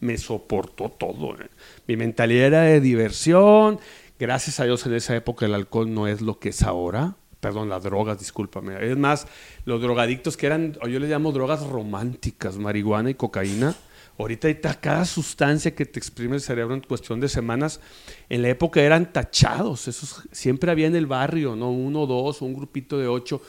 Me 0.00 0.18
soportó 0.18 0.88
todo. 0.88 1.34
eh. 1.40 1.48
Mi 1.86 1.96
mentalidad 1.96 2.46
era 2.46 2.62
de 2.62 2.80
diversión. 2.80 3.78
Gracias 4.18 4.60
a 4.60 4.64
Dios 4.64 4.84
en 4.86 4.94
esa 4.94 5.14
época 5.16 5.46
el 5.46 5.54
alcohol 5.54 5.92
no 5.92 6.06
es 6.06 6.20
lo 6.20 6.38
que 6.38 6.50
es 6.50 6.62
ahora. 6.62 7.14
Perdón, 7.40 7.70
las 7.70 7.82
drogas, 7.82 8.18
discúlpame. 8.18 8.76
Es 8.86 8.96
más, 8.98 9.26
los 9.64 9.80
drogadictos 9.80 10.36
que 10.36 10.46
eran, 10.46 10.76
yo 10.86 10.98
les 10.98 11.08
llamo 11.08 11.32
drogas 11.32 11.66
románticas, 11.66 12.58
marihuana 12.58 13.10
y 13.10 13.14
cocaína. 13.14 13.74
Ahorita 14.18 14.52
cada 14.74 15.06
sustancia 15.06 15.74
que 15.74 15.86
te 15.86 15.98
exprime 15.98 16.34
el 16.34 16.42
cerebro 16.42 16.74
en 16.74 16.82
cuestión 16.82 17.20
de 17.20 17.28
semanas. 17.30 17.80
En 18.28 18.42
la 18.42 18.50
época 18.50 18.82
eran 18.82 19.10
tachados. 19.10 19.88
Esos 19.88 20.22
siempre 20.30 20.70
había 20.70 20.86
en 20.86 20.96
el 20.96 21.06
barrio, 21.06 21.56
¿no? 21.56 21.70
Uno, 21.70 22.04
dos, 22.04 22.42
un 22.42 22.52
grupito 22.52 22.98
de 22.98 23.08
ocho, 23.08 23.40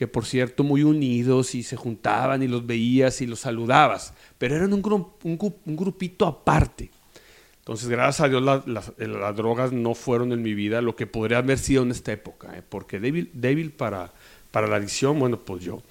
que 0.00 0.08
por 0.08 0.24
cierto, 0.24 0.64
muy 0.64 0.82
unidos 0.82 1.54
y 1.54 1.62
se 1.62 1.76
juntaban 1.76 2.42
y 2.42 2.48
los 2.48 2.66
veías 2.66 3.20
y 3.20 3.26
los 3.26 3.40
saludabas. 3.40 4.14
Pero 4.38 4.56
eran 4.56 4.72
un, 4.72 4.82
gru- 4.82 5.10
un 5.24 5.38
gru- 5.38 5.56
un 5.66 5.76
grupito 5.76 6.24
aparte. 6.26 6.88
Entonces, 7.58 7.86
gracias 7.86 8.22
a 8.22 8.28
Dios, 8.30 8.62
eh, 8.96 9.06
las 9.06 9.36
drogas 9.36 9.72
no 9.72 9.94
fueron 9.94 10.32
en 10.32 10.40
mi 10.40 10.54
vida 10.54 10.80
lo 10.80 10.96
que 10.96 11.06
podría 11.06 11.36
haber 11.36 11.58
sido 11.58 11.82
en 11.82 11.90
esta 11.90 12.12
época, 12.12 12.56
¿eh? 12.56 12.62
porque 12.66 12.98
débil, 12.98 13.30
débil 13.34 13.72
para, 13.72 14.10
para 14.50 14.66
la 14.68 14.76
adicción, 14.76 15.18
bueno, 15.18 15.38
pues 15.38 15.62
yo. 15.62 15.82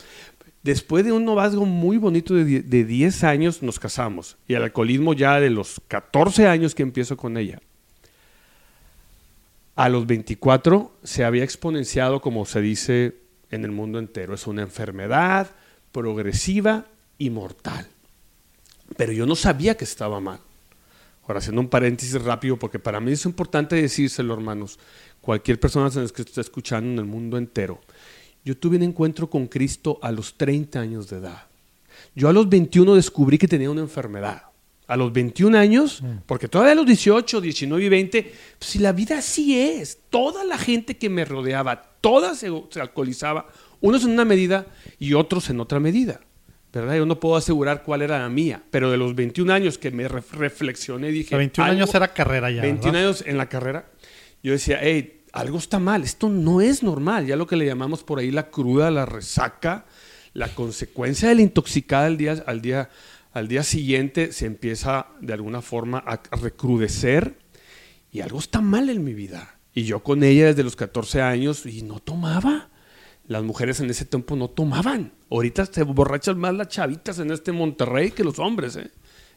Después 0.63 1.06
de 1.06 1.12
un 1.12 1.24
noviazgo 1.24 1.68
muy 1.68 1.98
bonito 1.98 2.34
de, 2.34 2.63
de 2.63 2.86
10 2.86 3.24
años, 3.25 3.62
nos 3.62 3.78
casamos. 3.78 4.38
Y 4.48 4.56
el 4.56 4.63
alcoholismo 4.63 5.13
ya 5.13 5.39
de 5.39 5.51
los 5.51 5.80
14 5.88 6.48
años 6.48 6.74
que 6.74 6.82
empiezo 6.82 7.16
con 7.16 7.38
ella. 7.38 7.62
A 9.75 9.88
los 9.88 10.08
24 10.08 10.92
se 11.04 11.24
había 11.24 11.44
exponenciado, 11.44 12.22
como 12.22 12.48
se 12.48 12.60
dice 12.60 13.28
en 13.51 13.63
el 13.63 13.72
mundo 13.72 14.00
entero. 14.00 14.34
Es 14.34 14.48
una 14.48 14.62
enfermedad 14.62 15.50
progresiva 15.91 16.86
y 17.18 17.29
mortal. 17.29 17.88
Pero 18.98 19.12
yo 19.12 19.25
no 19.25 19.36
sabía 19.36 19.75
que 19.75 19.84
estaba 19.84 20.20
mal. 20.20 20.39
Ahora, 21.24 21.39
haciendo 21.39 21.62
un 21.62 21.70
paréntesis 21.70 22.20
rápido, 22.22 22.58
porque 22.58 22.79
para 22.79 23.00
mí 23.00 23.12
es 23.12 23.25
importante 23.25 23.75
decírselo, 23.75 24.34
hermanos. 24.34 24.79
Cualquier 25.22 25.60
persona 25.60 25.89
que 25.91 26.22
esté 26.24 26.41
escuchando 26.41 26.91
en 26.94 27.00
el 27.00 27.06
mundo 27.06 27.38
entero. 27.38 27.79
Yo 28.44 28.58
tuve 28.58 28.77
un 28.77 28.84
encuentro 28.84 29.29
con 29.29 29.48
Cristo 29.48 30.00
a 30.01 30.12
los 30.12 30.36
30 30.36 30.79
años 30.79 31.10
de 31.10 31.18
edad. 31.18 31.44
Yo 32.15 32.29
a 32.29 32.34
los 32.34 32.50
21 32.50 32.96
descubrí 32.96 33.38
que 33.38 33.48
tenía 33.48 33.70
una 33.70 33.82
enfermedad. 33.82 34.44
A 34.89 34.98
los 34.98 35.13
21 35.13 35.58
años, 35.58 36.03
porque 36.25 36.48
todavía 36.48 36.74
a 36.74 36.75
los 36.75 36.86
18, 36.86 37.39
19 37.41 37.84
y 37.86 37.89
20, 37.89 38.24
pues 38.58 38.72
si 38.72 38.79
la 38.79 38.91
vida 38.91 39.19
así 39.19 39.58
es, 39.58 40.00
toda 40.10 40.43
la 40.43 40.58
gente 40.58 40.98
que 40.98 41.10
me 41.10 41.24
rodeaba, 41.25 41.81
toda 42.01 42.34
se, 42.36 42.50
se 42.72 42.81
alcoholizaba, 42.81 43.46
unos 43.81 44.03
en 44.03 44.12
una 44.12 44.25
medida 44.25 44.65
y 44.98 45.13
otros 45.13 45.50
en 45.50 45.60
otra 45.60 45.79
medida. 45.79 46.19
¿Verdad? 46.74 46.98
Yo 46.98 47.05
no 47.08 47.19
puedo 47.19 47.36
asegurar 47.36 47.81
cuál 47.84 48.03
era 48.03 48.19
la 48.19 48.29
mía, 48.29 48.62
pero 48.69 48.91
de 48.91 48.98
los 48.98 49.15
21 49.15 49.51
años 49.53 49.77
que 49.79 49.89
me 49.89 50.08
re- 50.08 50.22
reflexioné, 50.34 51.10
dije... 51.10 51.34
A 51.34 51.38
21 51.39 51.65
algo- 51.72 51.81
años 51.84 51.96
era 51.96 52.08
carrera 52.13 52.51
ya. 52.51 52.62
21 52.62 52.91
¿verdad? 52.93 53.08
años 53.08 53.24
en 53.25 53.38
la 53.38 53.50
carrera, 53.50 53.89
yo 54.43 54.51
decía, 54.51 54.77
hey, 54.81 55.22
algo 55.34 55.58
está 55.58 55.79
mal, 55.79 56.04
esto 56.04 56.30
no 56.30 56.62
es 56.62 56.84
normal, 56.84 57.25
ya 57.25 57.36
lo 57.36 57.47
que 57.47 57.56
le 57.56 57.65
llamamos 57.65 58.04
por 58.04 58.19
ahí 58.19 58.30
la 58.32 58.49
cruda, 58.52 58.91
la 58.91 59.06
resaca, 59.08 59.86
la 60.34 60.47
consecuencia 60.49 61.30
de 61.30 61.36
la 61.36 61.41
intoxicada 61.41 62.06
al 62.06 62.17
día, 62.17 62.43
al 62.45 62.62
día, 62.62 62.89
al 63.32 63.48
día 63.48 63.63
siguiente 63.63 64.32
se 64.32 64.46
empieza 64.46 65.08
de 65.22 65.34
alguna 65.34 65.62
forma 65.62 66.00
a 66.00 66.36
recrudecer 66.36 67.38
y 68.12 68.22
algo 68.22 68.39
está 68.39 68.62
mal 68.62 68.89
en 68.89 69.04
mi 69.04 69.13
vida. 69.13 69.60
Y 69.74 69.84
yo 69.84 70.02
con 70.04 70.24
ella 70.24 70.48
desde 70.48 70.63
los 70.63 70.76
14 70.76 71.22
años 71.22 71.65
y 71.65 71.84
no 71.84 72.00
tomaba. 72.00 72.70
Las 73.28 73.44
mujeres 73.44 73.80
en 73.80 73.89
ese 73.89 74.06
tiempo 74.06 74.36
no 74.36 74.50
tomaban. 74.50 75.13
Ahorita 75.30 75.65
se 75.68 75.84
borrachan 75.84 76.39
más 76.39 76.56
las 76.56 76.70
chavitas 76.70 77.20
en 77.20 77.32
este 77.32 77.52
Monterrey 77.52 78.12
que 78.12 78.24
los 78.24 78.39
hombres. 78.39 78.76
¿eh? 78.76 78.89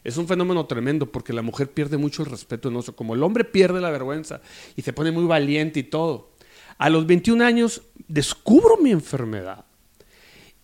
Es 0.03 0.17
un 0.17 0.27
fenómeno 0.27 0.65
tremendo 0.67 1.13
porque 1.13 1.35
la 1.35 1.43
mujer 1.43 1.71
pierde 1.71 1.99
mucho 1.99 2.23
el 2.23 2.31
respeto 2.31 2.71
en 2.71 2.77
eso. 2.77 2.97
Como 2.97 3.15
el 3.15 3.23
hombre 3.23 3.45
pierde 3.45 3.81
la 3.83 3.91
vergüenza 3.91 4.41
y 4.75 4.83
se 4.83 4.95
pone 4.95 5.13
muy 5.13 5.25
valiente 5.25 5.81
y 5.81 5.85
todo. 5.85 6.33
A 6.79 6.89
los 6.89 7.07
21 7.07 7.45
años 7.45 7.83
descubro 8.09 8.79
mi 8.79 8.91
enfermedad 8.91 9.67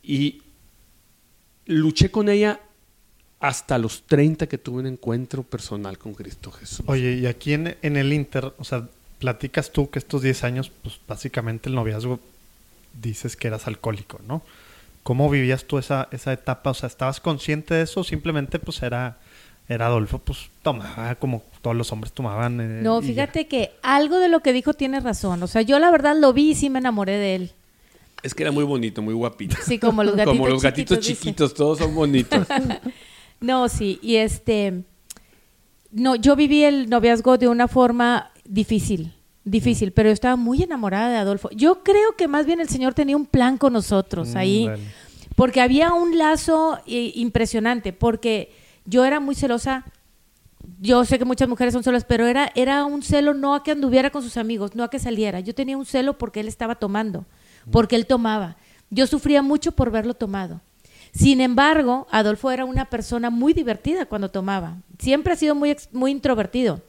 y 0.03 0.43
luché 1.67 2.11
con 2.11 2.31
ella 2.31 2.63
hasta 3.41 3.79
los 3.79 4.03
30 4.03 4.47
que 4.49 4.59
tuve 4.59 4.81
un 4.81 4.87
encuentro 4.87 5.43
personal 5.43 5.97
con 5.99 6.15
Cristo 6.15 6.51
Jesús. 6.51 6.83
Oye, 6.87 7.15
y 7.15 7.27
aquí 7.27 7.53
en, 7.53 7.77
en 7.83 7.97
el 7.97 8.13
Inter, 8.13 8.53
o 8.59 8.65
sea, 8.65 8.89
platicas 9.19 9.71
tú 9.71 9.91
que 9.91 9.99
estos 9.99 10.23
10 10.23 10.45
años, 10.45 10.71
pues 10.83 10.99
básicamente 11.07 11.69
el 11.69 11.75
noviazgo 11.75 12.19
dices 13.01 13.37
que 13.37 13.49
eras 13.49 13.67
alcohólico, 13.67 14.21
¿no? 14.27 14.43
¿Cómo 15.05 15.31
vivías 15.31 15.65
tú 15.65 15.79
esa, 15.79 16.09
esa 16.11 16.33
etapa? 16.33 16.71
O 16.71 16.75
sea, 16.75 16.89
¿estabas 16.89 17.21
consciente 17.21 17.75
de 17.75 17.83
eso? 17.83 18.01
o 18.01 18.05
Simplemente, 18.05 18.59
pues 18.59 18.83
era, 18.83 19.19
era 19.69 19.87
Adolfo, 19.87 20.19
pues 20.19 20.51
tomaba 20.63 21.15
como 21.15 21.43
todos 21.63 21.77
los 21.77 21.91
hombres 21.93 22.13
tomaban. 22.13 22.61
eh, 22.61 22.81
No, 22.83 23.01
fíjate 23.01 23.47
que 23.47 23.71
algo 23.83 24.19
de 24.19 24.29
lo 24.29 24.41
que 24.41 24.53
dijo 24.53 24.75
tiene 24.75 25.01
razón. 25.01 25.43
O 25.43 25.47
sea, 25.47 25.63
yo 25.63 25.79
la 25.79 25.91
verdad 25.91 26.17
lo 26.19 26.33
vi 26.33 26.51
y 26.51 26.55
sí 26.57 26.71
me 26.71 26.81
enamoré 26.81 27.17
de 27.17 27.35
él. 27.37 27.53
Es 28.23 28.35
que 28.35 28.43
era 28.43 28.51
muy 28.53 28.65
bonito, 28.65 29.01
muy 29.01 29.15
guapito. 29.15 29.57
Sí, 29.65 29.79
como 29.79 30.03
los 30.03 30.17
gatitos 30.17 30.37
Como 30.37 30.49
los 30.49 30.63
gatitos 30.63 30.99
chiquitos, 30.99 31.21
chiquitos, 31.21 31.55
todos 31.55 31.79
son 31.79 31.95
bonitos. 31.95 32.47
No, 33.41 33.69
sí, 33.69 33.99
y 34.03 34.17
este, 34.17 34.85
no, 35.91 36.17
yo 36.17 36.37
viví 36.37 36.65
el 36.65 36.91
noviazgo 36.91 37.39
de 37.39 37.49
una 37.49 37.69
forma 37.69 38.31
difícil, 38.45 39.15
difícil, 39.45 39.93
pero 39.93 40.09
yo 40.09 40.13
estaba 40.13 40.37
muy 40.37 40.63
enamorada 40.63 41.09
de 41.11 41.17
Adolfo. 41.17 41.49
Yo 41.51 41.83
creo 41.83 42.17
que 42.17 42.29
más 42.29 42.47
bien 42.47 42.61
el 42.61 42.69
Señor 42.69 42.95
tenía 42.95 43.17
un 43.17 43.27
plan 43.27 43.57
con 43.59 43.73
nosotros 43.73 44.35
Mm, 44.35 44.37
ahí, 44.37 44.69
porque 45.37 45.61
había 45.61 45.93
un 45.93 46.19
lazo 46.19 46.79
eh, 46.87 47.13
impresionante, 47.15 47.93
porque 47.93 48.53
yo 48.85 49.05
era 49.05 49.21
muy 49.21 49.35
celosa. 49.35 49.85
Yo 50.81 51.05
sé 51.05 51.19
que 51.19 51.25
muchas 51.25 51.49
mujeres 51.49 51.73
son 51.73 51.83
celos, 51.83 52.05
pero 52.05 52.27
era, 52.27 52.53
era 52.55 52.85
un 52.85 53.03
celo 53.03 53.35
no 53.35 53.55
a 53.55 53.63
que 53.63 53.71
anduviera 53.71 54.11
con 54.11 54.23
sus 54.23 54.37
amigos, 54.37 54.75
no 54.75 54.85
a 54.85 54.91
que 54.91 54.99
saliera. 54.99 55.41
Yo 55.41 55.55
tenía 55.55 55.77
un 55.77 55.87
celo 55.87 56.19
porque 56.19 56.41
él 56.41 56.49
estaba 56.49 56.75
tomando, 56.75 57.25
porque 57.71 57.97
él 57.97 58.07
tomaba. 58.07 58.57
Yo 58.91 59.07
sufría 59.07 59.43
mucho 59.43 59.73
por 59.73 59.91
verlo 59.91 60.15
tomado. 60.15 60.61
Sin 61.13 61.41
embargo, 61.41 62.07
Adolfo 62.11 62.51
era 62.51 62.65
una 62.65 62.85
persona 62.87 63.31
muy 63.31 63.53
divertida 63.53 64.07
cuando 64.07 64.31
tomaba. 64.31 64.77
Siempre 64.99 65.33
ha 65.33 65.37
sido 65.37 65.55
muy, 65.55 65.77
muy 65.93 66.11
introvertido. 66.11 66.81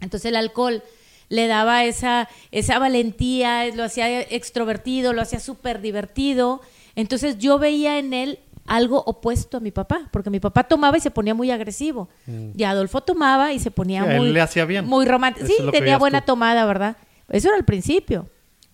Entonces 0.00 0.28
el 0.30 0.36
alcohol 0.36 0.82
le 1.28 1.46
daba 1.46 1.84
esa, 1.84 2.28
esa 2.50 2.78
valentía, 2.78 3.66
lo 3.74 3.84
hacía 3.84 4.20
extrovertido, 4.22 5.12
lo 5.12 5.22
hacía 5.22 5.38
súper 5.40 5.80
divertido. 5.80 6.60
Entonces 6.96 7.38
yo 7.38 7.58
veía 7.58 7.98
en 7.98 8.12
él 8.14 8.38
algo 8.66 9.02
opuesto 9.04 9.56
a 9.56 9.60
mi 9.60 9.70
papá, 9.70 10.08
porque 10.12 10.30
mi 10.30 10.38
papá 10.40 10.64
tomaba 10.64 10.96
y 10.96 11.00
se 11.00 11.10
ponía 11.10 11.34
muy 11.34 11.50
agresivo. 11.50 12.08
Y 12.56 12.62
Adolfo 12.64 13.00
tomaba 13.00 13.52
y 13.52 13.58
se 13.58 13.70
ponía 13.70 14.02
Mm. 14.02 14.04
Sí, 14.04 14.10
a 14.10 14.14
él 14.14 14.20
muy, 14.22 14.32
le 14.32 14.40
hacía 14.40 14.64
bien. 14.64 14.86
muy 14.86 15.06
romántico. 15.06 15.46
Sí, 15.46 15.54
tenía 15.72 15.98
buena 15.98 16.20
tú. 16.20 16.26
tomada, 16.26 16.64
¿verdad? 16.66 16.96
Eso 17.28 17.48
era 17.48 17.56
al 17.56 17.64
principio. 17.64 18.28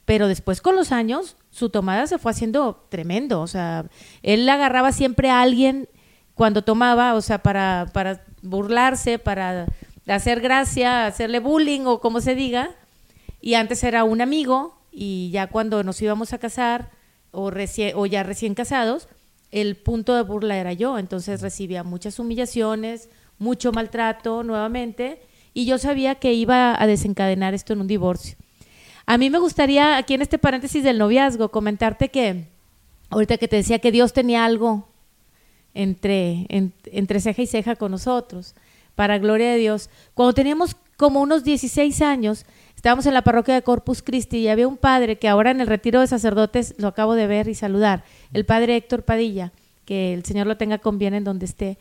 Pero 0.06 0.28
después 0.28 0.62
con 0.62 0.76
los 0.76 0.92
años, 0.92 1.36
su 1.50 1.68
tomada 1.68 2.06
se 2.06 2.18
fue 2.18 2.30
haciendo 2.30 2.86
tremendo. 2.88 3.42
O 3.42 3.46
sea, 3.46 3.84
él 4.22 4.48
agarraba 4.48 4.92
siempre 4.92 5.28
a 5.28 5.42
alguien 5.42 5.88
cuando 6.34 6.62
tomaba, 6.62 7.14
o 7.14 7.20
sea, 7.20 7.42
para, 7.42 7.90
para 7.92 8.24
burlarse, 8.40 9.18
para 9.18 9.66
hacer 10.06 10.40
gracia, 10.40 11.06
hacerle 11.06 11.40
bullying 11.40 11.82
o 11.86 12.00
como 12.00 12.20
se 12.20 12.34
diga. 12.34 12.70
Y 13.40 13.54
antes 13.54 13.82
era 13.84 14.04
un 14.04 14.20
amigo 14.20 14.78
y 14.92 15.30
ya 15.30 15.48
cuando 15.48 15.82
nos 15.82 16.00
íbamos 16.00 16.32
a 16.32 16.38
casar 16.38 16.90
o, 17.32 17.50
recién, 17.50 17.92
o 17.96 18.06
ya 18.06 18.22
recién 18.22 18.54
casados, 18.54 19.08
el 19.50 19.76
punto 19.76 20.14
de 20.14 20.22
burla 20.22 20.56
era 20.56 20.72
yo. 20.72 20.98
Entonces 20.98 21.42
recibía 21.42 21.82
muchas 21.82 22.18
humillaciones, 22.18 23.08
mucho 23.38 23.72
maltrato 23.72 24.44
nuevamente 24.44 25.20
y 25.52 25.66
yo 25.66 25.78
sabía 25.78 26.16
que 26.16 26.32
iba 26.32 26.80
a 26.80 26.86
desencadenar 26.86 27.54
esto 27.54 27.72
en 27.72 27.80
un 27.80 27.86
divorcio. 27.86 28.36
A 29.06 29.18
mí 29.18 29.30
me 29.30 29.38
gustaría, 29.38 29.96
aquí 29.96 30.14
en 30.14 30.22
este 30.22 30.38
paréntesis 30.38 30.82
del 30.82 30.98
noviazgo, 30.98 31.50
comentarte 31.50 32.08
que, 32.08 32.48
ahorita 33.10 33.38
que 33.38 33.48
te 33.48 33.56
decía 33.56 33.78
que 33.78 33.92
Dios 33.92 34.12
tenía 34.12 34.44
algo 34.44 34.88
entre, 35.74 36.46
en- 36.48 36.72
entre 36.86 37.20
ceja 37.20 37.42
y 37.42 37.46
ceja 37.46 37.76
con 37.76 37.92
nosotros, 37.92 38.54
para 38.94 39.18
gloria 39.18 39.50
de 39.52 39.58
Dios. 39.58 39.90
Cuando 40.14 40.32
teníamos 40.34 40.76
como 40.96 41.20
unos 41.20 41.44
16 41.44 42.00
años, 42.02 42.46
estábamos 42.74 43.06
en 43.06 43.14
la 43.14 43.22
parroquia 43.22 43.54
de 43.54 43.62
Corpus 43.62 44.02
Christi 44.02 44.38
y 44.38 44.48
había 44.48 44.66
un 44.66 44.76
padre 44.78 45.18
que 45.18 45.28
ahora 45.28 45.50
en 45.50 45.60
el 45.60 45.66
retiro 45.66 46.00
de 46.00 46.06
sacerdotes 46.06 46.74
lo 46.78 46.88
acabo 46.88 47.14
de 47.14 47.26
ver 47.26 47.48
y 47.48 47.54
saludar, 47.54 48.02
el 48.32 48.44
padre 48.44 48.76
Héctor 48.76 49.02
Padilla, 49.04 49.52
que 49.84 50.14
el 50.14 50.24
Señor 50.24 50.46
lo 50.46 50.56
tenga 50.56 50.78
con 50.78 50.98
bien 50.98 51.14
en 51.14 51.22
donde 51.24 51.44
esté. 51.46 51.78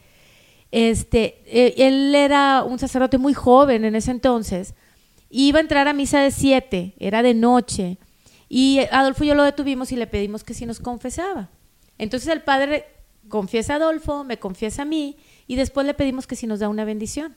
Este, 0.72 1.42
eh, 1.46 1.74
él 1.78 2.14
era 2.14 2.64
un 2.64 2.78
sacerdote 2.78 3.18
muy 3.18 3.34
joven 3.34 3.86
en 3.86 3.96
ese 3.96 4.12
entonces. 4.12 4.76
Iba 5.30 5.60
a 5.60 5.62
entrar 5.62 5.88
a 5.88 5.94
misa 5.94 6.20
de 6.20 6.32
siete, 6.32 6.94
era 7.00 7.22
de 7.24 7.34
noche. 7.34 7.98
Y 8.48 8.80
Adolfo 8.92 9.24
y 9.24 9.28
yo 9.28 9.36
lo 9.36 9.44
detuvimos 9.44 9.92
y 9.92 9.96
le 9.96 10.08
pedimos 10.08 10.44
que 10.44 10.54
si 10.54 10.66
nos 10.66 10.80
confesaba. 10.80 11.50
Entonces 11.98 12.30
el 12.30 12.42
padre 12.42 12.86
confiesa 13.30 13.74
a 13.74 13.76
Adolfo, 13.78 14.24
me 14.24 14.38
confiesa 14.38 14.84
a 14.84 14.86
mí, 14.86 15.18
y 15.48 15.56
después 15.56 15.86
le 15.86 15.94
pedimos 15.94 16.28
que 16.28 16.36
si 16.36 16.48
nos 16.48 16.60
da 16.60 16.70
una 16.70 16.86
bendición. 16.86 17.36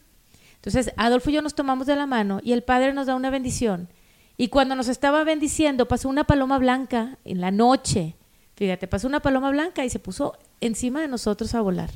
Entonces 0.57 0.93
Adolfo 0.97 1.31
y 1.31 1.35
yo 1.35 1.43
nos 1.43 1.55
tomamos 1.55 1.87
de 1.87 1.97
la 1.97 2.07
mano 2.07 2.41
y 2.43 2.53
el 2.53 2.63
padre 2.63 2.93
nos 2.93 3.07
da 3.07 3.15
una 3.15 3.31
bendición. 3.31 3.89
Y 4.37 4.49
cuando 4.49 4.77
nos 4.77 4.89
estaba 4.89 5.25
bendiciendo, 5.25 5.89
pasó 5.89 6.09
una 6.09 6.25
paloma 6.25 6.59
blanca 6.59 7.19
en 7.25 7.41
la 7.41 7.51
noche. 7.51 8.15
Fíjate, 8.55 8.87
pasó 8.87 9.09
una 9.09 9.21
paloma 9.21 9.51
blanca 9.51 9.85
y 9.85 9.91
se 9.91 9.99
puso 9.99 10.39
encima 10.61 11.01
de 11.01 11.09
nosotros 11.09 11.55
a 11.55 11.61
volar. 11.61 11.91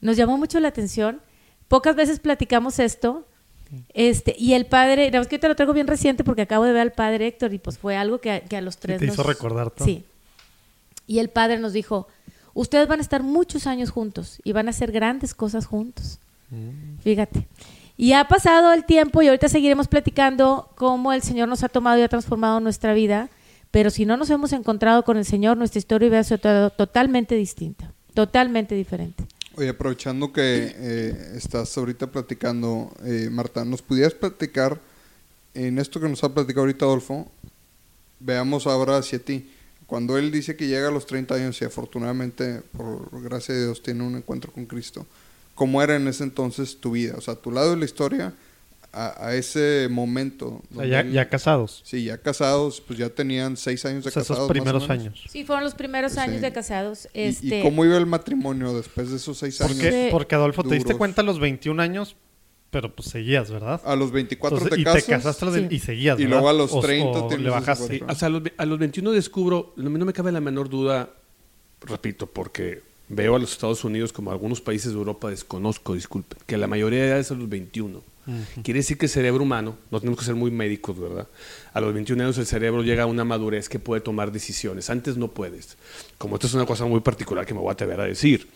Nos 0.00 0.16
llamó 0.16 0.36
mucho 0.36 0.60
la 0.60 0.68
atención. 0.68 1.22
Pocas 1.68 1.96
veces 1.96 2.20
platicamos 2.20 2.78
esto. 2.78 3.26
Este, 3.94 4.34
y 4.38 4.54
el 4.54 4.66
padre, 4.66 4.96
la 5.06 5.10
verdad 5.10 5.22
es 5.22 5.28
que 5.28 5.38
te 5.38 5.48
lo 5.48 5.56
traigo 5.56 5.72
bien 5.72 5.86
reciente 5.86 6.22
porque 6.24 6.42
acabo 6.42 6.64
de 6.64 6.72
ver 6.72 6.82
al 6.82 6.92
padre 6.92 7.26
Héctor 7.26 7.52
y 7.52 7.58
pues 7.58 7.78
fue 7.78 7.96
algo 7.96 8.18
que, 8.20 8.30
a- 8.30 8.40
que 8.40 8.56
a 8.56 8.60
los 8.60 8.76
tres 8.78 8.98
te 9.00 9.06
hizo 9.06 9.16
nos- 9.16 9.26
recordar 9.26 9.70
todo. 9.70 9.84
Sí. 9.84 10.04
Y 11.06 11.18
el 11.18 11.28
padre 11.30 11.58
nos 11.58 11.72
dijo, 11.72 12.08
ustedes 12.54 12.88
van 12.88 12.98
a 13.00 13.02
estar 13.02 13.22
muchos 13.22 13.66
años 13.66 13.90
juntos 13.90 14.40
y 14.44 14.52
van 14.52 14.66
a 14.66 14.70
hacer 14.70 14.92
grandes 14.92 15.34
cosas 15.34 15.66
juntos. 15.66 16.18
Mm. 16.50 16.98
Fíjate. 17.02 17.46
Y 17.96 18.12
ha 18.12 18.28
pasado 18.28 18.72
el 18.72 18.84
tiempo 18.84 19.22
y 19.22 19.28
ahorita 19.28 19.48
seguiremos 19.48 19.88
platicando 19.88 20.68
cómo 20.74 21.12
el 21.12 21.22
Señor 21.22 21.48
nos 21.48 21.62
ha 21.64 21.68
tomado 21.68 21.98
y 21.98 22.02
ha 22.02 22.08
transformado 22.08 22.60
nuestra 22.60 22.92
vida, 22.92 23.30
pero 23.70 23.90
si 23.90 24.04
no 24.04 24.16
nos 24.16 24.28
hemos 24.30 24.52
encontrado 24.52 25.02
con 25.04 25.16
el 25.16 25.24
Señor, 25.24 25.56
nuestra 25.56 25.78
historia 25.78 26.08
hubiera 26.08 26.22
sido 26.24 26.38
to- 26.38 26.70
totalmente 26.70 27.34
distinta, 27.36 27.92
totalmente 28.14 28.74
diferente. 28.74 29.24
Oye, 29.58 29.70
aprovechando 29.70 30.34
que 30.34 30.74
eh, 30.76 31.32
estás 31.34 31.78
ahorita 31.78 32.08
platicando, 32.08 32.92
eh, 33.06 33.30
Marta, 33.30 33.64
¿nos 33.64 33.80
pudieras 33.80 34.12
platicar 34.12 34.78
en 35.54 35.78
esto 35.78 35.98
que 35.98 36.10
nos 36.10 36.22
ha 36.24 36.34
platicado 36.34 36.60
ahorita 36.60 36.84
Adolfo? 36.84 37.26
Veamos 38.20 38.66
ahora 38.66 38.98
hacia 38.98 39.18
ti. 39.18 39.50
Cuando 39.86 40.18
él 40.18 40.30
dice 40.30 40.56
que 40.56 40.66
llega 40.66 40.88
a 40.88 40.90
los 40.90 41.06
30 41.06 41.36
años 41.36 41.62
y 41.62 41.64
afortunadamente, 41.64 42.60
por 42.76 43.22
gracia 43.22 43.54
de 43.54 43.64
Dios, 43.64 43.82
tiene 43.82 44.02
un 44.02 44.16
encuentro 44.16 44.52
con 44.52 44.66
Cristo, 44.66 45.06
¿cómo 45.54 45.82
era 45.82 45.96
en 45.96 46.06
ese 46.06 46.24
entonces 46.24 46.76
tu 46.78 46.90
vida? 46.90 47.14
O 47.16 47.22
sea, 47.22 47.34
tu 47.34 47.50
lado 47.50 47.70
de 47.70 47.78
la 47.78 47.86
historia 47.86 48.34
a, 48.96 49.26
a 49.28 49.34
ese 49.34 49.88
momento. 49.90 50.62
O 50.74 50.76
sea, 50.78 50.86
ya, 50.86 51.00
él- 51.00 51.12
ya 51.12 51.28
casados. 51.28 51.82
Sí, 51.84 52.04
ya 52.04 52.18
casados, 52.18 52.80
pues 52.80 52.98
ya 52.98 53.08
tenían 53.10 53.56
seis 53.56 53.84
años 53.84 54.04
de 54.04 54.08
O 54.08 54.12
sea, 54.12 54.22
casados. 54.22 54.38
esos 54.38 54.38
más 54.38 54.44
o 54.50 54.52
primeros 54.52 54.88
menos. 54.88 55.04
años. 55.06 55.24
Sí, 55.30 55.44
fueron 55.44 55.64
los 55.64 55.74
primeros 55.74 56.12
Sí. 56.12 56.18
años 56.20 56.40
de 56.40 56.52
casados. 56.52 57.06
¿Y- 57.12 57.20
Este, 57.20 57.58
¿Y, 57.60 57.62
cómo 57.62 57.84
iba 57.84 57.96
el 57.96 58.06
matrimonio 58.06 58.72
después 58.74 59.10
de 59.10 59.16
esos 59.16 59.36
seis 59.38 59.58
¿Por 59.58 59.66
años? 59.70 59.80
qué? 59.80 60.08
Porque 60.10 60.34
Adolfo, 60.34 60.64
te 60.64 60.74
diste 60.74 60.94
cuenta 60.96 61.20
a 61.20 61.24
los 61.24 61.38
21 61.38 61.80
años, 61.80 62.16
pero 62.70 62.94
pues 62.94 63.08
seguías, 63.10 63.50
¿verdad? 63.50 63.80
A 63.84 63.94
los 63.96 64.10
24 64.10 64.58
Entonces, 64.58 64.76
te 64.76 64.80
y 64.80 64.84
casas. 64.84 65.04
te 65.06 65.12
casaste 65.12 65.44
a 65.44 65.48
los 65.48 65.56
Sí. 65.56 65.66
y 65.70 65.78
seguías, 65.78 66.18
Y 66.18 66.22
¿verdad? 66.24 66.36
luego 66.38 66.48
a 66.48 66.52
los 66.52 66.72
O- 66.72 66.80
30 66.80 67.18
o 67.20 67.28
tienes 67.28 67.44
le 67.44 67.50
bajaste. 67.50 68.02
O 68.08 68.14
sea, 68.14 68.26
a 68.26 68.30
los, 68.30 68.42
a 68.56 68.66
los 68.66 68.78
21 68.78 69.12
descubro, 69.12 69.72
no 69.76 69.88
me 69.90 69.98
no 69.98 70.04
me 70.04 70.12
cabe 70.12 70.32
la 70.32 70.40
menor 70.40 70.68
duda, 70.68 71.10
repito, 71.82 72.26
porque 72.26 72.82
veo 73.08 73.36
a 73.36 73.38
los 73.38 73.52
Estados 73.52 73.84
Unidos 73.84 74.12
como 74.12 74.32
algunos 74.32 74.60
países 74.60 74.92
de 74.92 74.98
Europa, 74.98 75.30
desconozco, 75.30 75.94
disculpen, 75.94 76.38
que 76.46 76.56
la 76.56 76.66
mayoría 76.66 77.02
de 77.02 77.08
edad 77.10 77.18
es 77.20 77.30
a 77.30 77.34
los 77.34 77.48
21. 77.48 78.02
Quiere 78.62 78.80
decir 78.80 78.98
que 78.98 79.06
el 79.06 79.10
cerebro 79.10 79.42
humano, 79.44 79.78
no 79.90 80.00
tenemos 80.00 80.18
que 80.18 80.24
ser 80.24 80.34
muy 80.34 80.50
médicos, 80.50 80.98
¿verdad? 80.98 81.28
A 81.72 81.80
los 81.80 81.94
21 81.94 82.22
años 82.24 82.38
el 82.38 82.46
cerebro 82.46 82.82
llega 82.82 83.04
a 83.04 83.06
una 83.06 83.24
madurez 83.24 83.68
que 83.68 83.78
puede 83.78 84.00
tomar 84.00 84.32
decisiones. 84.32 84.90
Antes 84.90 85.16
no 85.16 85.28
puedes. 85.28 85.76
Como 86.18 86.36
esto 86.36 86.46
es 86.46 86.54
una 86.54 86.66
cosa 86.66 86.84
muy 86.86 87.00
particular 87.00 87.46
que 87.46 87.54
me 87.54 87.60
voy 87.60 87.68
a 87.68 87.72
atrever 87.72 88.00
a 88.00 88.04
decir. 88.04 88.48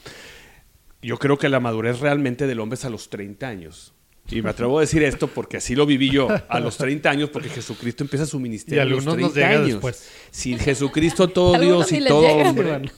Yo 1.03 1.19
creo 1.19 1.39
que 1.39 1.49
la 1.49 1.61
madurez 1.61 2.01
realmente 2.01 2.47
del 2.47 2.61
hombre 2.61 2.75
es 2.75 2.85
a 2.85 2.91
los 2.91 3.09
30 3.11 3.47
años. 3.49 3.93
Y 4.29 4.43
me 4.43 4.51
atrevo 4.51 4.79
a 4.79 4.83
decir 4.83 5.03
esto 5.03 5.29
porque 5.29 5.57
así 5.57 5.75
lo 5.75 5.87
viví 5.87 6.11
yo, 6.11 6.29
a 6.49 6.61
los 6.61 6.77
30 6.77 7.11
años, 7.11 7.31
porque 7.31 7.49
Jesucristo 7.49 8.05
empieza 8.05 8.27
su 8.27 8.39
ministerio 8.39 8.79
Y 8.79 8.81
a 8.81 8.85
los 8.85 9.07
algunos 9.07 9.15
30 9.15 9.27
nos 9.29 9.35
llega 9.35 9.49
años. 9.51 9.67
después. 9.69 10.09
Si 10.31 10.57
Jesucristo 10.59 11.29
todo 11.29 11.59
Dios 11.59 11.91
y 11.93 12.05
todo 12.05 12.27
hombre. 12.29 12.91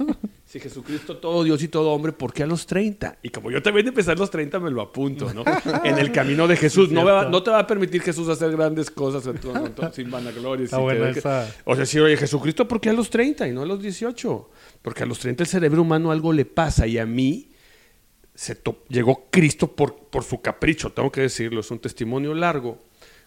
Si 0.53 0.61
Jesucristo 0.61 1.17
todo 1.17 1.45
Dios 1.45 1.63
y 1.63 1.69
todo 1.69 1.93
hombre, 1.93 2.13
¿por 2.13 2.35
qué 2.35 2.43
a 2.43 2.47
los 2.47 2.67
30? 2.67 3.17
Y 3.23 3.31
como 3.31 3.51
yo 3.51 3.63
también 3.63 3.89
empecé 3.89 4.11
a 4.11 4.15
los 4.15 4.31
30, 4.31 4.61
me 4.61 4.71
lo 4.71 4.83
apunto, 4.83 5.33
¿no? 5.33 5.45
En 5.83 5.97
el 5.99 6.13
camino 6.13 6.47
de 6.47 6.59
Jesús. 6.59 6.91
No, 6.91 7.05
me 7.07 7.11
va- 7.11 7.25
no 7.31 7.43
te 7.43 7.51
va 7.51 7.61
a 7.61 7.67
permitir 7.67 8.03
Jesús 8.03 8.29
hacer 8.29 8.53
grandes 8.53 8.91
cosas 8.91 9.27
en 9.27 9.39
tu- 9.41 9.57
en 9.57 9.73
tu- 9.75 9.91
sin 9.95 10.11
vanagloria. 10.11 10.67
Sin 10.67 10.79
buena 10.81 10.99
querer 11.01 11.13
que- 11.15 11.19
esa. 11.21 11.51
O 11.65 11.75
sea, 11.75 11.87
sí, 11.87 11.99
oye, 11.99 12.19
Jesucristo, 12.19 12.69
¿por 12.69 12.83
qué 12.83 12.91
a 12.91 12.93
los 12.93 13.09
30 13.09 13.49
y 13.49 13.53
no 13.53 13.63
a 13.63 13.65
los 13.65 13.81
18? 13.81 14.51
Porque 14.83 15.05
a 15.05 15.07
los 15.07 15.19
30 15.21 15.43
el 15.43 15.49
cerebro 15.49 15.81
humano 15.81 16.13
algo 16.13 16.35
le 16.35 16.45
pasa 16.45 16.87
y 16.87 16.99
a 16.99 17.07
mí 17.07 17.49
se 18.35 18.55
llegó 18.91 19.29
Cristo 19.31 19.69
por, 19.75 19.97
por 20.11 20.23
su 20.23 20.43
capricho, 20.43 20.93
tengo 20.93 21.11
que 21.11 21.23
decirlo, 21.23 21.61
es 21.61 21.71
un 21.71 21.79
testimonio 21.79 22.35
largo, 22.35 22.79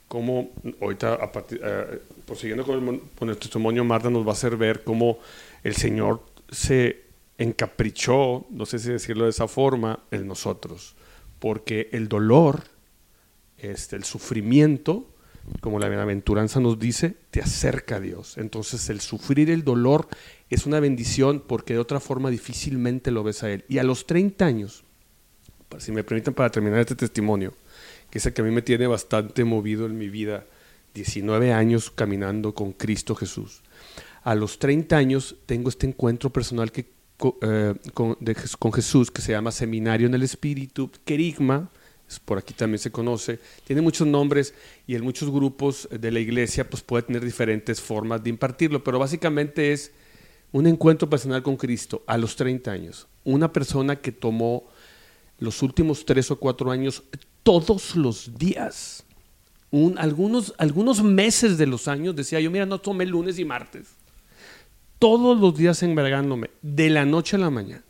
como 0.08 0.52
ahorita, 0.80 1.16
a 1.16 1.32
eh, 1.50 2.02
prosiguiendo 2.28 2.64
con 2.64 2.76
el, 2.76 2.82
mon- 2.82 3.02
con 3.18 3.32
el 3.32 3.38
testimonio, 3.38 3.84
Marta 3.84 4.12
nos 4.12 4.24
va 4.24 4.30
a 4.30 4.34
hacer 4.34 4.58
ver 4.58 4.84
cómo 4.84 5.18
el 5.64 5.76
Señor 5.76 6.22
se 6.52 7.05
encaprichó, 7.38 8.46
no 8.50 8.66
sé 8.66 8.80
si 8.80 8.92
decirlo 8.92 9.26
de 9.26 9.32
esa 9.32 9.48
forma, 9.48 10.00
en 10.12 10.28
nosotros, 10.28 10.96
porque 11.40 11.90
el 11.92 12.08
dolor, 12.08 12.64
este, 13.58 13.96
el 13.96 14.04
sufrimiento, 14.04 15.10
como 15.62 15.80
la 15.80 15.90
bienaventuranza 15.90 16.60
nos 16.60 16.80
dice, 16.80 17.16
te 17.32 17.42
acerca 17.42 17.98
a 17.98 18.00
Dios. 18.00 18.38
Entonces 18.38 18.90
el 18.90 19.02
sufrir 19.02 19.50
el 19.50 19.64
dolor 19.64 20.08
es 20.50 20.66
una 20.66 20.80
bendición 20.80 21.44
porque 21.46 21.74
de 21.74 21.80
otra 21.80 22.00
forma 22.00 22.30
difícilmente 22.30 23.12
lo 23.12 23.24
ves 23.24 23.44
a 23.44 23.52
Él. 23.52 23.64
Y 23.68 23.78
a 23.78 23.84
los 23.84 24.08
30 24.08 24.46
años, 24.46 24.84
si 25.78 25.92
me 25.92 26.04
permiten 26.04 26.34
para 26.34 26.50
terminar 26.50 26.80
este 26.80 26.96
testimonio, 26.96 27.54
que 28.10 28.18
es 28.18 28.26
el 28.26 28.34
que 28.34 28.42
a 28.42 28.46
mí 28.46 28.52
me 28.52 28.62
tiene 28.62 28.88
bastante 28.88 29.44
movido 29.44 29.86
en 29.86 29.98
mi 29.98 30.10
vida, 30.10 30.46
19 30.94 31.52
años 31.54 31.92
caminando 31.92 32.56
con 32.56 32.72
Cristo 32.72 33.16
Jesús. 33.16 33.62
A 34.24 34.34
los 34.34 34.58
30 34.58 34.96
años 34.98 35.36
tengo 35.46 35.70
este 35.70 35.86
encuentro 35.86 36.32
personal 36.32 36.72
que, 36.72 36.95
eh, 37.42 37.74
con, 37.94 38.74
Jesús 38.74 39.12
que 39.12 39.22
se 39.22 39.32
llama 39.32 39.52
Seminario 39.52 40.08
en 40.08 40.14
el 40.14 40.24
Espíritu, 40.24 40.92
Querigma, 41.06 41.70
por 42.26 42.38
aquí 42.38 42.54
también 42.54 42.80
se 42.80 42.92
conoce, 42.92 43.40
tiene 43.64 43.82
muchos 43.82 44.06
nombres 44.08 44.54
y 44.86 44.96
en 44.96 45.04
muchos 45.04 45.32
grupos 45.32 45.88
de 45.92 46.12
la 46.12 46.20
iglesia 46.20 46.70
pues 46.70 46.84
puede 46.84 47.04
tener 47.04 47.24
diferentes 47.24 47.82
formas 47.82 48.24
de 48.24 48.30
impartirlo, 48.30 48.84
pero 48.84 49.00
básicamente 49.00 49.74
es 49.74 49.92
un 50.52 50.68
encuentro 50.68 51.10
personal 51.10 51.42
con 51.42 51.58
Cristo 51.58 52.04
a 52.06 52.18
los 52.18 52.36
30 52.36 52.72
años. 52.72 53.08
Una 53.24 53.52
persona 53.52 53.96
que 53.96 54.12
tomó 54.12 54.66
los 55.40 55.62
últimos 55.64 56.06
tres 56.06 56.30
o 56.32 56.40
cuatro 56.40 56.72
años 56.72 57.04
todos 57.44 57.96
los 57.96 58.38
días. 58.38 59.04
Un- 59.72 59.98
algunos, 59.98 60.54
algunos 60.58 61.04
meses 61.04 61.58
de 61.58 61.66
los 61.66 61.88
años 61.88 62.16
decía 62.16 62.40
yo, 62.40 62.52
mira, 62.52 62.66
no 62.66 62.80
tomé 62.80 63.06
lunes 63.06 63.40
y 63.40 63.46
martes. 63.46 63.95
Todos 65.00 65.40
los 65.40 65.58
días 65.58 65.84
envergándome, 65.84 66.50
de 66.62 66.90
la 66.90 67.06
noche 67.06 67.36
a 67.36 67.40
la 67.40 67.50
mañana. 67.50 67.84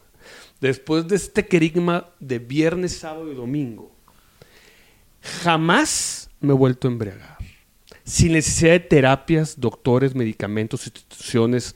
Después 0.60 1.08
de 1.08 1.16
este 1.16 1.46
querigma 1.46 2.10
de 2.20 2.40
viernes, 2.40 2.98
sábado 2.98 3.32
y 3.32 3.36
domingo, 3.36 3.92
jamás 5.22 6.30
me 6.40 6.54
he 6.54 6.56
vuelto 6.56 6.88
a 6.88 6.92
embriagar. 6.92 7.38
Sin 8.04 8.34
necesidad 8.34 8.72
de 8.72 8.80
terapias, 8.80 9.60
doctores, 9.60 10.16
medicamentos, 10.16 10.86
instituciones, 10.86 11.76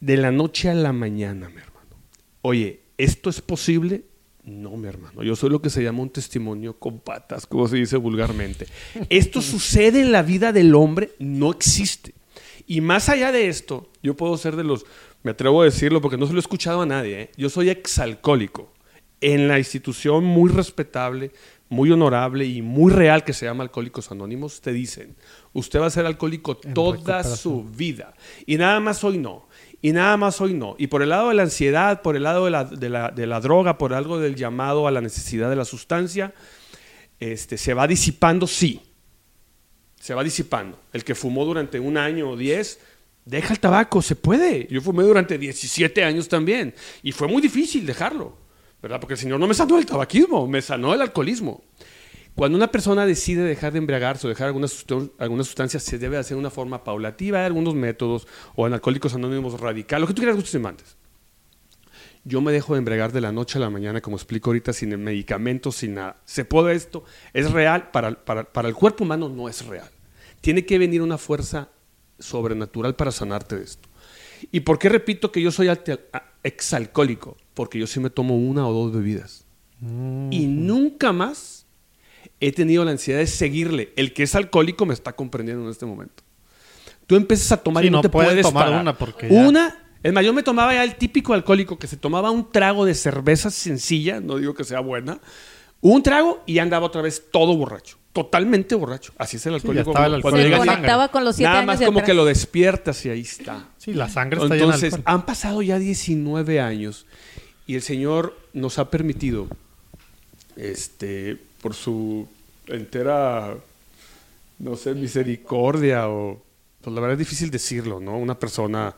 de 0.00 0.16
la 0.16 0.30
noche 0.30 0.68
a 0.68 0.74
la 0.74 0.92
mañana, 0.92 1.48
mi 1.48 1.60
hermano. 1.60 1.96
Oye, 2.42 2.80
¿esto 2.96 3.30
es 3.30 3.40
posible? 3.40 4.04
No, 4.44 4.76
mi 4.76 4.86
hermano. 4.86 5.24
Yo 5.24 5.34
soy 5.34 5.50
lo 5.50 5.60
que 5.60 5.70
se 5.70 5.82
llama 5.82 6.02
un 6.02 6.10
testimonio 6.10 6.78
con 6.78 7.00
patas, 7.00 7.46
como 7.46 7.66
se 7.66 7.76
dice 7.76 7.96
vulgarmente. 7.96 8.66
¿Esto 9.08 9.42
sucede 9.42 10.00
en 10.00 10.12
la 10.12 10.22
vida 10.22 10.52
del 10.52 10.74
hombre? 10.74 11.10
No 11.18 11.50
existe. 11.50 12.14
Y 12.66 12.80
más 12.80 13.08
allá 13.08 13.30
de 13.32 13.48
esto, 13.48 13.88
yo 14.02 14.14
puedo 14.16 14.36
ser 14.36 14.56
de 14.56 14.64
los, 14.64 14.84
me 15.22 15.30
atrevo 15.32 15.62
a 15.62 15.64
decirlo 15.66 16.00
porque 16.00 16.16
no 16.16 16.26
se 16.26 16.32
lo 16.32 16.38
he 16.38 16.40
escuchado 16.40 16.82
a 16.82 16.86
nadie, 16.86 17.20
¿eh? 17.22 17.30
yo 17.36 17.48
soy 17.48 17.70
exalcohólico. 17.70 18.72
En 19.20 19.48
la 19.48 19.58
institución 19.58 20.24
muy 20.24 20.50
respetable, 20.50 21.30
muy 21.70 21.90
honorable 21.90 22.44
y 22.44 22.60
muy 22.62 22.92
real 22.92 23.24
que 23.24 23.32
se 23.32 23.46
llama 23.46 23.64
Alcohólicos 23.64 24.10
Anónimos, 24.12 24.60
te 24.60 24.72
dicen, 24.72 25.16
usted 25.52 25.80
va 25.80 25.86
a 25.86 25.90
ser 25.90 26.04
alcohólico 26.06 26.60
En 26.62 26.74
toda 26.74 27.22
su 27.36 27.64
vida. 27.64 28.14
Y 28.44 28.56
nada 28.56 28.78
más 28.80 29.02
hoy 29.04 29.16
no. 29.18 29.48
Y 29.80 29.92
nada 29.92 30.16
más 30.16 30.40
hoy 30.40 30.52
no. 30.54 30.74
Y 30.78 30.88
por 30.88 31.02
el 31.02 31.08
lado 31.08 31.28
de 31.30 31.34
la 31.34 31.42
ansiedad, 31.44 32.02
por 32.02 32.14
el 32.16 32.24
lado 32.24 32.44
de 32.44 32.50
la, 32.50 32.64
de 32.64 32.88
la- 32.90 33.10
de 33.10 33.26
la 33.26 33.40
droga, 33.40 33.78
por 33.78 33.94
algo 33.94 34.18
del 34.18 34.34
llamado 34.36 34.86
a 34.86 34.90
la 34.90 35.00
necesidad 35.00 35.48
de 35.48 35.56
la 35.56 35.64
sustancia, 35.64 36.34
este, 37.20 37.56
se 37.56 37.74
va 37.74 37.86
disipando, 37.86 38.46
sí. 38.46 38.82
Se 40.06 40.14
va 40.14 40.22
disipando. 40.22 40.78
El 40.92 41.02
que 41.02 41.16
fumó 41.16 41.44
durante 41.44 41.80
un 41.80 41.96
año 41.96 42.30
o 42.30 42.36
diez, 42.36 42.78
deja 43.24 43.52
el 43.52 43.58
tabaco, 43.58 44.00
se 44.02 44.14
puede. 44.14 44.68
Yo 44.70 44.80
fumé 44.80 45.02
durante 45.02 45.36
17 45.36 46.04
años 46.04 46.28
también 46.28 46.74
y 47.02 47.10
fue 47.10 47.26
muy 47.26 47.42
difícil 47.42 47.84
dejarlo, 47.84 48.36
¿verdad? 48.80 49.00
Porque 49.00 49.14
el 49.14 49.18
Señor 49.18 49.40
no 49.40 49.48
me 49.48 49.54
sanó 49.54 49.78
el 49.78 49.84
tabaquismo, 49.84 50.46
me 50.46 50.62
sanó 50.62 50.94
el 50.94 51.00
alcoholismo. 51.00 51.64
Cuando 52.36 52.56
una 52.56 52.70
persona 52.70 53.04
decide 53.04 53.42
dejar 53.42 53.72
de 53.72 53.78
embriagarse 53.78 54.28
o 54.28 54.30
dejar 54.30 54.46
alguna, 54.46 54.68
sustan- 54.68 55.10
alguna 55.18 55.42
sustancia, 55.42 55.80
se 55.80 55.98
debe 55.98 56.18
hacer 56.18 56.36
de 56.36 56.40
una 56.40 56.50
forma 56.50 56.84
paulativa, 56.84 57.40
hay 57.40 57.46
algunos 57.46 57.74
métodos, 57.74 58.28
o 58.54 58.64
en 58.68 58.74
Alcohólicos 58.74 59.12
Anónimos 59.14 59.58
radical, 59.60 60.02
lo 60.02 60.06
que 60.06 60.12
tú 60.14 60.20
quieras, 60.20 60.36
gustes 60.36 60.54
y. 60.54 60.96
Yo 62.24 62.40
me 62.40 62.52
dejo 62.52 62.74
de 62.74 62.78
embriagar 62.78 63.10
de 63.12 63.20
la 63.20 63.32
noche 63.32 63.58
a 63.58 63.60
la 63.60 63.70
mañana, 63.70 64.00
como 64.00 64.16
explico 64.16 64.50
ahorita, 64.50 64.72
sin 64.72 65.02
medicamentos, 65.02 65.76
sin 65.76 65.94
nada. 65.94 66.16
¿Se 66.24 66.44
puede 66.44 66.74
esto? 66.74 67.04
¿Es 67.32 67.50
real? 67.52 67.90
Para, 67.90 68.12
para, 68.24 68.44
para 68.44 68.68
el 68.68 68.74
cuerpo 68.74 69.04
humano 69.04 69.28
no 69.28 69.48
es 69.48 69.64
real. 69.64 69.88
Tiene 70.40 70.64
que 70.64 70.78
venir 70.78 71.02
una 71.02 71.18
fuerza 71.18 71.70
sobrenatural 72.18 72.94
para 72.94 73.10
sanarte 73.10 73.56
de 73.56 73.64
esto. 73.64 73.88
¿Y 74.52 74.60
por 74.60 74.78
qué 74.78 74.88
repito 74.88 75.32
que 75.32 75.40
yo 75.42 75.50
soy 75.50 75.68
exalcohólico? 76.42 77.36
Porque 77.54 77.78
yo 77.78 77.86
sí 77.86 78.00
me 78.00 78.10
tomo 78.10 78.36
una 78.36 78.66
o 78.66 78.72
dos 78.72 78.92
bebidas. 78.92 79.44
Y 80.30 80.46
nunca 80.46 81.12
más 81.12 81.66
he 82.40 82.52
tenido 82.52 82.84
la 82.84 82.92
ansiedad 82.92 83.18
de 83.20 83.26
seguirle. 83.26 83.92
El 83.96 84.12
que 84.12 84.22
es 84.22 84.34
alcohólico 84.34 84.86
me 84.86 84.94
está 84.94 85.12
comprendiendo 85.14 85.64
en 85.64 85.70
este 85.70 85.86
momento. 85.86 86.22
Tú 87.06 87.16
empiezas 87.16 87.52
a 87.52 87.56
tomar 87.58 87.82
Sí, 87.82 87.88
y 87.88 87.90
no, 87.90 87.98
no 87.98 88.02
te 88.02 88.08
puedes 88.08 88.30
puedes 88.30 88.46
tomar 88.46 88.64
parar. 88.66 88.80
una 88.80 88.96
porque 88.98 89.28
ya- 89.30 89.46
Una, 89.46 89.78
es 90.02 90.12
más, 90.12 90.24
yo 90.24 90.32
me 90.32 90.42
tomaba 90.42 90.74
ya 90.74 90.82
el 90.84 90.96
típico 90.96 91.34
alcohólico 91.34 91.78
que 91.78 91.86
se 91.86 91.96
tomaba 91.96 92.30
un 92.30 92.50
trago 92.50 92.84
de 92.84 92.94
cerveza 92.94 93.50
sencilla, 93.50 94.20
no 94.20 94.36
digo 94.38 94.54
que 94.54 94.64
sea 94.64 94.80
buena, 94.80 95.20
un 95.92 96.02
trago 96.02 96.42
y 96.46 96.58
andaba 96.58 96.86
otra 96.86 97.02
vez 97.02 97.24
todo 97.30 97.56
borracho, 97.56 97.96
totalmente 98.12 98.74
borracho. 98.74 99.12
Así 99.18 99.36
es 99.36 99.46
el 99.46 99.56
estaba 99.56 100.06
el 100.06 100.22
cuando. 100.22 100.38
Se 100.38 100.44
llega 100.44 100.58
conectaba 100.58 101.08
con 101.08 101.24
los 101.24 101.36
siete 101.36 101.48
Nada 101.48 101.58
años 101.60 101.66
más 101.66 101.78
como 101.78 101.98
atrás. 101.98 102.06
que 102.06 102.14
lo 102.14 102.24
despiertas 102.24 103.04
y 103.06 103.10
ahí 103.10 103.20
está. 103.20 103.68
Sí, 103.78 103.92
la 103.94 104.08
sangre 104.08 104.40
está 104.42 104.54
llena 104.54 104.56
de 104.56 104.64
Entonces, 104.64 104.94
alcohol. 104.94 105.14
han 105.14 105.26
pasado 105.26 105.62
ya 105.62 105.78
19 105.78 106.60
años 106.60 107.06
y 107.66 107.74
el 107.74 107.82
Señor 107.82 108.36
nos 108.52 108.78
ha 108.78 108.90
permitido, 108.90 109.48
este, 110.56 111.36
por 111.60 111.74
su 111.74 112.26
entera, 112.68 113.54
no 114.58 114.76
sé, 114.76 114.94
misericordia 114.94 116.08
o, 116.08 116.42
pues 116.80 116.94
la 116.94 117.00
verdad 117.00 117.14
es 117.14 117.18
difícil 117.18 117.50
decirlo, 117.50 118.00
¿no? 118.00 118.16
Una 118.16 118.38
persona 118.38 118.94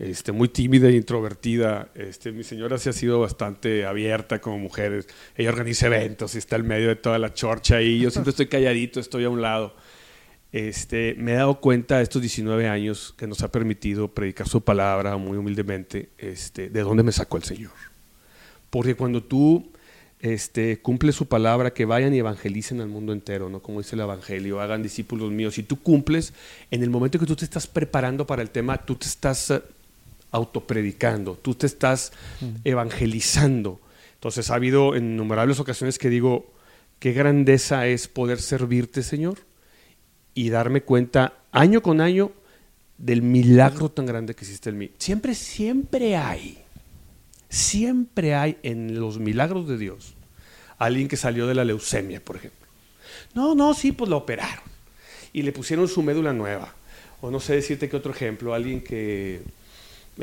este, 0.00 0.32
muy 0.32 0.48
tímida 0.48 0.88
e 0.88 0.96
introvertida. 0.96 1.90
Este, 1.94 2.32
mi 2.32 2.42
señora 2.42 2.78
sí 2.78 2.88
ha 2.88 2.92
sido 2.94 3.20
bastante 3.20 3.84
abierta 3.84 4.40
como 4.40 4.58
mujer. 4.58 5.04
Ella 5.36 5.50
organiza 5.50 5.86
eventos 5.86 6.34
y 6.34 6.38
está 6.38 6.56
en 6.56 6.66
medio 6.66 6.88
de 6.88 6.96
toda 6.96 7.18
la 7.18 7.34
chorcha 7.34 7.82
y 7.82 8.00
yo 8.00 8.10
siempre 8.10 8.30
estoy 8.30 8.46
calladito, 8.46 8.98
estoy 8.98 9.24
a 9.24 9.30
un 9.30 9.42
lado. 9.42 9.74
Este, 10.52 11.14
me 11.18 11.32
he 11.32 11.34
dado 11.34 11.60
cuenta 11.60 12.00
estos 12.00 12.22
19 12.22 12.66
años 12.66 13.14
que 13.16 13.26
nos 13.26 13.42
ha 13.42 13.52
permitido 13.52 14.08
predicar 14.08 14.48
su 14.48 14.62
palabra 14.62 15.18
muy 15.18 15.36
humildemente, 15.36 16.08
este, 16.16 16.70
de 16.70 16.80
dónde 16.80 17.02
me 17.02 17.12
sacó 17.12 17.36
el 17.36 17.44
Señor. 17.44 17.72
Porque 18.70 18.94
cuando 18.94 19.22
tú 19.22 19.70
este, 20.20 20.80
cumples 20.80 21.14
su 21.14 21.26
palabra, 21.26 21.74
que 21.74 21.84
vayan 21.84 22.14
y 22.14 22.18
evangelicen 22.18 22.80
al 22.80 22.88
mundo 22.88 23.12
entero, 23.12 23.50
¿no? 23.50 23.60
Como 23.60 23.80
dice 23.80 23.96
el 23.96 24.00
Evangelio, 24.00 24.60
hagan 24.60 24.82
discípulos 24.82 25.30
míos. 25.30 25.58
Y 25.58 25.62
tú 25.62 25.80
cumples, 25.82 26.32
en 26.70 26.82
el 26.82 26.88
momento 26.88 27.18
que 27.18 27.26
tú 27.26 27.36
te 27.36 27.44
estás 27.44 27.66
preparando 27.66 28.26
para 28.26 28.40
el 28.40 28.50
tema, 28.50 28.78
tú 28.78 28.96
te 28.96 29.06
estás 29.06 29.52
autopredicando, 30.30 31.34
tú 31.40 31.54
te 31.54 31.66
estás 31.66 32.12
evangelizando. 32.64 33.80
Entonces 34.14 34.50
ha 34.50 34.54
habido 34.54 34.94
en 34.94 35.12
innumerables 35.14 35.60
ocasiones 35.60 35.98
que 35.98 36.10
digo, 36.10 36.52
qué 36.98 37.12
grandeza 37.12 37.86
es 37.86 38.08
poder 38.08 38.40
servirte, 38.40 39.02
Señor, 39.02 39.38
y 40.34 40.50
darme 40.50 40.82
cuenta 40.82 41.34
año 41.52 41.82
con 41.82 42.00
año 42.00 42.32
del 42.98 43.22
milagro 43.22 43.90
tan 43.90 44.06
grande 44.06 44.34
que 44.34 44.44
existe 44.44 44.70
en 44.70 44.78
mí. 44.78 44.90
Siempre, 44.98 45.34
siempre 45.34 46.16
hay, 46.16 46.58
siempre 47.48 48.34
hay 48.34 48.58
en 48.62 49.00
los 49.00 49.18
milagros 49.18 49.66
de 49.66 49.78
Dios 49.78 50.14
alguien 50.80 51.08
que 51.08 51.16
salió 51.16 51.46
de 51.46 51.54
la 51.54 51.64
leucemia, 51.64 52.24
por 52.24 52.36
ejemplo. 52.36 52.66
No, 53.34 53.54
no, 53.54 53.74
sí, 53.74 53.92
pues 53.92 54.08
lo 54.10 54.16
operaron 54.16 54.64
y 55.32 55.42
le 55.42 55.52
pusieron 55.52 55.86
su 55.88 56.02
médula 56.02 56.32
nueva. 56.32 56.74
O 57.20 57.30
no 57.30 57.38
sé 57.38 57.54
decirte 57.54 57.88
qué 57.88 57.96
otro 57.96 58.12
ejemplo, 58.12 58.54
alguien 58.54 58.82
que... 58.82 59.42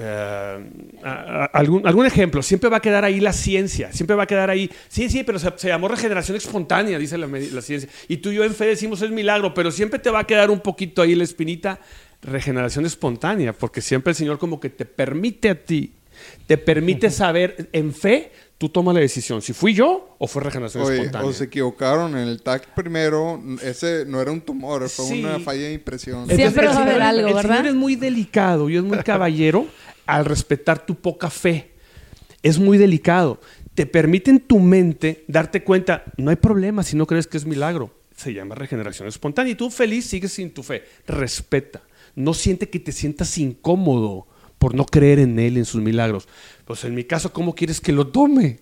a- 0.02 1.46
algún, 1.54 1.86
algún 1.88 2.06
ejemplo, 2.06 2.42
siempre 2.44 2.70
va 2.70 2.78
a 2.78 2.82
quedar 2.82 3.04
ahí 3.06 3.20
la 3.20 3.34
ciencia, 3.34 3.92
siempre 3.92 4.16
va 4.16 4.24
a 4.24 4.28
quedar 4.28 4.50
ahí, 4.50 4.70
sí, 4.88 5.10
sí, 5.10 5.24
pero 5.24 5.40
se, 5.40 5.52
se 5.58 5.68
llamó 5.70 5.88
regeneración 5.88 6.38
espontánea, 6.38 6.98
dice 7.00 7.18
la 7.18 7.62
ciencia, 7.62 7.90
y 8.08 8.18
tú 8.18 8.32
y 8.32 8.36
yo 8.36 8.44
en 8.44 8.54
fe 8.54 8.66
decimos 8.66 9.02
es 9.02 9.12
milagro, 9.12 9.54
pero 9.54 9.72
siempre 9.72 10.00
te 10.00 10.10
va 10.10 10.20
a 10.20 10.24
quedar 10.28 10.50
un 10.52 10.60
poquito 10.60 11.02
ahí 11.02 11.16
la 11.16 11.24
espinita, 11.24 11.80
regeneración 12.22 12.86
espontánea, 12.86 13.54
porque 13.54 13.82
siempre 13.82 14.12
el 14.12 14.16
Señor 14.16 14.38
como 14.40 14.60
que 14.60 14.70
te 14.70 14.86
permite 14.86 15.50
a 15.50 15.56
ti, 15.64 15.94
te 16.48 16.58
permite 16.58 17.12
saber 17.12 17.70
en 17.74 17.94
fe, 17.94 18.32
tú 18.58 18.70
tomas 18.70 18.96
la 18.96 19.02
decisión, 19.02 19.42
si 19.42 19.54
fui 19.54 19.74
yo 19.74 20.16
o 20.18 20.28
fue 20.28 20.42
regeneración 20.44 20.84
Oye, 20.84 20.96
espontánea. 20.98 21.28
o 21.30 21.34
se 21.34 21.44
equivocaron 21.46 22.18
en 22.18 22.28
el 22.28 22.42
TAC 22.42 22.74
primero. 22.74 23.42
Ese 23.62 24.06
no 24.08 24.20
era 24.22 24.32
un 24.32 24.42
tumor, 24.42 24.88
fue 24.90 25.06
Sí. 25.06 25.20
una 25.24 25.40
falla 25.40 25.64
de 25.64 25.74
impresión. 25.74 26.22
Entonces, 26.24 26.38
Siempre 26.38 26.64
el 26.66 26.70
va 26.72 26.74
a 26.74 26.82
haber 26.82 26.94
Señor- 26.96 27.08
algo, 27.08 27.28
el 27.28 27.34
¿verdad? 27.36 27.56
Señor 27.58 27.68
es 27.68 27.76
muy 27.76 27.96
delicado 27.96 28.70
y 28.70 28.78
es 28.78 28.84
muy 28.84 28.98
caballero 29.00 29.68
al 30.06 30.26
respetar 30.26 30.86
tu 30.86 30.96
poca 30.96 31.30
fe. 31.30 31.72
Es 32.42 32.58
muy 32.60 32.78
delicado. 32.78 33.40
Te 33.76 33.86
permite 33.86 34.32
en 34.32 34.40
tu 34.40 34.60
mente 34.60 35.24
darte 35.28 35.64
cuenta, 35.64 36.04
no 36.18 36.32
hay 36.32 36.36
problema 36.38 36.82
si 36.84 36.96
no 36.96 37.06
crees 37.06 37.28
que 37.28 37.38
es 37.38 37.46
milagro. 37.46 37.94
Se 38.16 38.34
llama 38.34 38.56
regeneración 38.56 39.08
espontánea 39.08 39.52
y 39.54 39.56
tú 39.56 39.70
feliz 39.70 40.06
sigues 40.08 40.32
sin 40.34 40.50
tu 40.52 40.64
fe. 40.64 40.84
Respeta. 41.06 41.84
No 42.16 42.34
siente 42.34 42.68
que 42.70 42.80
te 42.80 42.92
sientas 42.92 43.38
incómodo 43.38 44.26
por 44.58 44.74
no 44.74 44.86
creer 44.86 45.20
en 45.20 45.40
Él, 45.40 45.58
en 45.58 45.66
sus 45.66 45.82
milagros. 45.82 46.28
Pues 46.66 46.84
en 46.84 46.96
mi 46.96 47.04
caso, 47.04 47.32
¿cómo 47.32 47.56
quieres 47.56 47.80
que 47.80 47.92
lo 47.92 48.08
tome? 48.08 48.60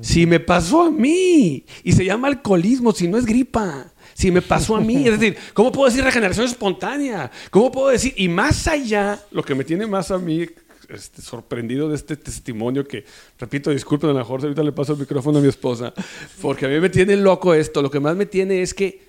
Si 0.00 0.26
me 0.26 0.40
pasó 0.40 0.82
a 0.82 0.90
mí. 0.90 1.64
Y 1.82 1.92
se 1.92 2.04
llama 2.04 2.28
alcoholismo, 2.28 2.92
si 2.92 3.08
no 3.08 3.18
es 3.18 3.26
gripa. 3.26 3.92
Si 4.14 4.30
me 4.30 4.42
pasó 4.42 4.76
a 4.76 4.80
mí. 4.80 5.06
Es 5.06 5.18
decir, 5.18 5.36
¿cómo 5.52 5.72
puedo 5.72 5.88
decir 5.88 6.04
regeneración 6.04 6.46
espontánea? 6.46 7.30
¿Cómo 7.50 7.70
puedo 7.70 7.88
decir? 7.88 8.14
Y 8.16 8.28
más 8.28 8.66
allá, 8.66 9.20
lo 9.30 9.42
que 9.42 9.54
me 9.54 9.64
tiene 9.64 9.86
más 9.86 10.10
a 10.10 10.18
mí 10.18 10.46
este, 10.88 11.22
sorprendido 11.22 11.88
de 11.88 11.96
este 11.96 12.16
testimonio 12.16 12.86
que, 12.86 13.04
repito, 13.38 13.70
disculpen, 13.70 14.10
a 14.10 14.12
lo 14.12 14.18
mejor 14.18 14.42
ahorita 14.42 14.62
le 14.62 14.72
paso 14.72 14.92
el 14.92 14.98
micrófono 14.98 15.38
a 15.38 15.42
mi 15.42 15.48
esposa, 15.48 15.94
porque 16.40 16.66
a 16.66 16.68
mí 16.68 16.80
me 16.80 16.90
tiene 16.90 17.16
loco 17.16 17.54
esto. 17.54 17.82
Lo 17.82 17.90
que 17.90 18.00
más 18.00 18.16
me 18.16 18.26
tiene 18.26 18.62
es 18.62 18.74
que 18.74 19.02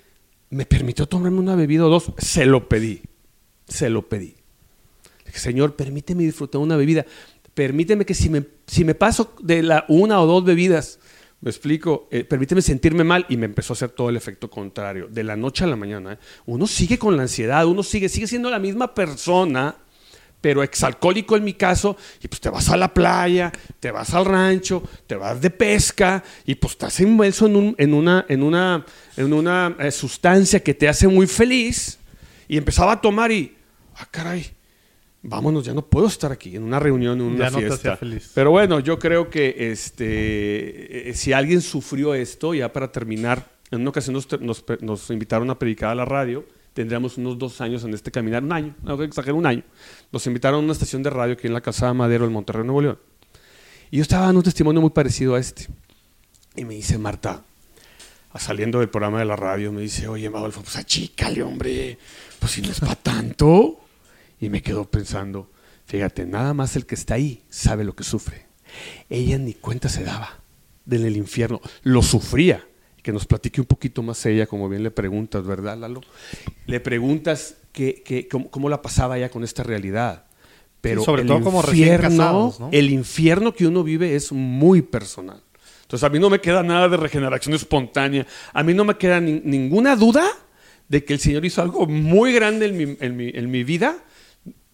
me 0.50 0.66
permitió 0.66 1.06
tomarme 1.06 1.38
una 1.38 1.56
bebida 1.56 1.86
o 1.86 1.88
dos. 1.88 2.12
Se 2.18 2.46
lo 2.46 2.68
pedí. 2.68 3.02
Se 3.68 3.90
lo 3.90 4.08
pedí. 4.08 4.35
Señor, 5.38 5.76
permíteme 5.76 6.22
disfrutar 6.24 6.60
una 6.60 6.76
bebida. 6.76 7.04
Permíteme 7.54 8.04
que 8.04 8.14
si 8.14 8.28
me, 8.28 8.44
si 8.66 8.84
me 8.84 8.94
paso 8.94 9.34
de 9.40 9.62
la 9.62 9.84
una 9.88 10.20
o 10.20 10.26
dos 10.26 10.44
bebidas, 10.44 10.98
me 11.40 11.50
explico, 11.50 12.08
eh, 12.10 12.24
permíteme 12.24 12.60
sentirme 12.62 13.04
mal 13.04 13.24
y 13.28 13.36
me 13.36 13.46
empezó 13.46 13.72
a 13.72 13.76
hacer 13.76 13.90
todo 13.90 14.08
el 14.08 14.16
efecto 14.16 14.50
contrario. 14.50 15.08
De 15.08 15.24
la 15.24 15.36
noche 15.36 15.64
a 15.64 15.66
la 15.66 15.76
mañana, 15.76 16.14
¿eh? 16.14 16.18
uno 16.46 16.66
sigue 16.66 16.98
con 16.98 17.16
la 17.16 17.22
ansiedad, 17.22 17.66
uno 17.66 17.82
sigue, 17.82 18.08
sigue 18.08 18.26
siendo 18.26 18.50
la 18.50 18.58
misma 18.58 18.94
persona, 18.94 19.76
pero 20.40 20.62
exalcohólico 20.62 21.36
en 21.36 21.44
mi 21.44 21.54
caso, 21.54 21.96
y 22.22 22.28
pues 22.28 22.40
te 22.40 22.50
vas 22.50 22.68
a 22.68 22.76
la 22.76 22.92
playa, 22.92 23.50
te 23.80 23.90
vas 23.90 24.12
al 24.14 24.24
rancho, 24.26 24.82
te 25.06 25.16
vas 25.16 25.40
de 25.40 25.50
pesca, 25.50 26.22
y 26.44 26.54
pues 26.56 26.72
estás 26.74 27.00
inmerso 27.00 27.46
en, 27.46 27.56
un- 27.56 27.74
en 27.78 27.94
una, 27.94 28.24
en 28.28 28.42
una, 28.42 28.84
en 29.16 29.32
una 29.32 29.76
eh, 29.80 29.90
sustancia 29.90 30.60
que 30.62 30.74
te 30.74 30.88
hace 30.88 31.08
muy 31.08 31.26
feliz, 31.26 31.98
y 32.48 32.56
empezaba 32.58 32.92
a 32.92 33.00
tomar 33.00 33.32
y, 33.32 33.56
ah, 33.96 34.06
caray, 34.10 34.46
vámonos, 35.28 35.64
ya 35.64 35.74
no 35.74 35.82
puedo 35.82 36.06
estar 36.06 36.32
aquí 36.32 36.56
en 36.56 36.62
una 36.62 36.78
reunión, 36.78 37.20
en 37.20 37.26
una 37.26 37.50
Ya 37.50 37.58
fiesta. 37.58 37.96
feliz. 37.96 38.30
Pero 38.34 38.50
bueno, 38.50 38.80
yo 38.80 38.98
creo 38.98 39.28
que 39.30 39.70
este, 39.70 41.10
eh, 41.10 41.14
si 41.14 41.32
alguien 41.32 41.60
sufrió 41.60 42.14
esto, 42.14 42.54
ya 42.54 42.72
para 42.72 42.90
terminar, 42.92 43.50
en 43.70 43.80
una 43.80 43.90
ocasión 43.90 44.14
nos, 44.14 44.40
nos- 44.40 44.64
nos 44.80 45.10
invitaron 45.10 45.50
a 45.50 45.58
predicar 45.58 45.90
a 45.90 45.94
la 45.94 46.04
radio, 46.04 46.44
tendríamos 46.74 47.16
unos 47.18 47.38
dos 47.38 47.60
años 47.60 47.84
en 47.84 47.94
este 47.94 48.10
caminar, 48.10 48.42
un 48.44 48.52
año, 48.52 48.74
no 48.82 49.02
exagero, 49.02 49.36
un 49.36 49.46
año. 49.46 49.62
Nos 50.12 50.26
invitaron 50.26 50.60
a 50.60 50.62
una 50.64 50.72
estación 50.72 51.02
de 51.02 51.10
radio 51.10 51.34
aquí 51.34 51.46
en 51.46 51.52
la 51.54 51.60
Calzada 51.60 51.92
Madero, 51.94 52.26
en 52.26 52.32
Monterrey, 52.32 52.64
Nuevo 52.64 52.82
León. 52.82 52.98
Y 53.90 53.96
yo 53.98 54.02
estaba 54.02 54.26
dando 54.26 54.40
un 54.40 54.44
testimonio 54.44 54.80
muy 54.80 54.90
parecido 54.90 55.34
a 55.34 55.40
este. 55.40 55.68
Y 56.54 56.64
me 56.64 56.74
dice 56.74 56.98
Marta, 56.98 57.42
saliendo 58.38 58.80
del 58.80 58.88
programa 58.90 59.18
de 59.20 59.24
la 59.24 59.36
radio, 59.36 59.72
me 59.72 59.80
dice, 59.80 60.06
oye, 60.08 60.26
Adolfo, 60.26 60.60
pues 60.62 60.76
achícale, 60.76 61.42
hombre, 61.42 61.96
pues 62.38 62.52
si 62.52 62.60
no 62.62 62.70
es 62.70 62.80
para 62.80 62.94
tanto. 62.96 63.80
Y 64.40 64.48
me 64.50 64.62
quedo 64.62 64.84
pensando, 64.90 65.50
fíjate, 65.86 66.26
nada 66.26 66.52
más 66.54 66.76
el 66.76 66.86
que 66.86 66.94
está 66.94 67.14
ahí 67.14 67.42
sabe 67.48 67.84
lo 67.84 67.94
que 67.94 68.04
sufre. 68.04 68.46
Ella 69.08 69.38
ni 69.38 69.54
cuenta 69.54 69.88
se 69.88 70.04
daba 70.04 70.40
del 70.84 71.16
infierno, 71.16 71.60
lo 71.82 72.02
sufría. 72.02 72.66
Que 73.02 73.12
nos 73.12 73.24
platique 73.24 73.60
un 73.60 73.66
poquito 73.68 74.02
más 74.02 74.26
ella, 74.26 74.48
como 74.48 74.68
bien 74.68 74.82
le 74.82 74.90
preguntas, 74.90 75.46
¿verdad, 75.46 75.78
Lalo? 75.78 76.00
Le 76.66 76.80
preguntas 76.80 77.54
que, 77.72 78.02
que- 78.04 78.26
cómo, 78.26 78.50
cómo 78.50 78.68
la 78.68 78.82
pasaba 78.82 79.16
ella 79.16 79.28
con 79.30 79.44
esta 79.44 79.62
realidad. 79.62 80.24
Pero 80.80 81.02
Sí, 81.02 81.04
sobre 81.06 81.22
el 81.22 81.28
todo 81.28 81.40
como 81.40 81.62
recién 81.62 81.94
infierno, 81.94 82.08
casados, 82.18 82.60
¿no? 82.60 82.68
el 82.72 82.90
infierno 82.90 83.54
que 83.54 83.66
uno 83.68 83.84
vive 83.84 84.16
es 84.16 84.32
muy 84.32 84.82
personal. 84.82 85.40
Entonces 85.82 86.02
a 86.04 86.10
mí 86.10 86.18
no 86.18 86.28
me 86.30 86.40
queda 86.40 86.64
nada 86.64 86.88
de 86.88 86.96
regeneración 86.96 87.54
espontánea. 87.54 88.26
A 88.52 88.62
mí 88.64 88.74
no 88.74 88.84
me 88.84 88.96
queda 88.96 89.20
ni- 89.20 89.40
ninguna 89.44 89.94
duda 89.94 90.26
de 90.88 91.04
que 91.04 91.12
el 91.12 91.20
Señor 91.20 91.44
hizo 91.44 91.62
algo 91.62 91.86
muy 91.86 92.32
grande 92.32 92.66
en 92.66 92.76
mi, 92.76 92.96
en 93.00 93.16
mi, 93.16 93.30
en 93.32 93.50
mi 93.52 93.62
vida, 93.62 93.98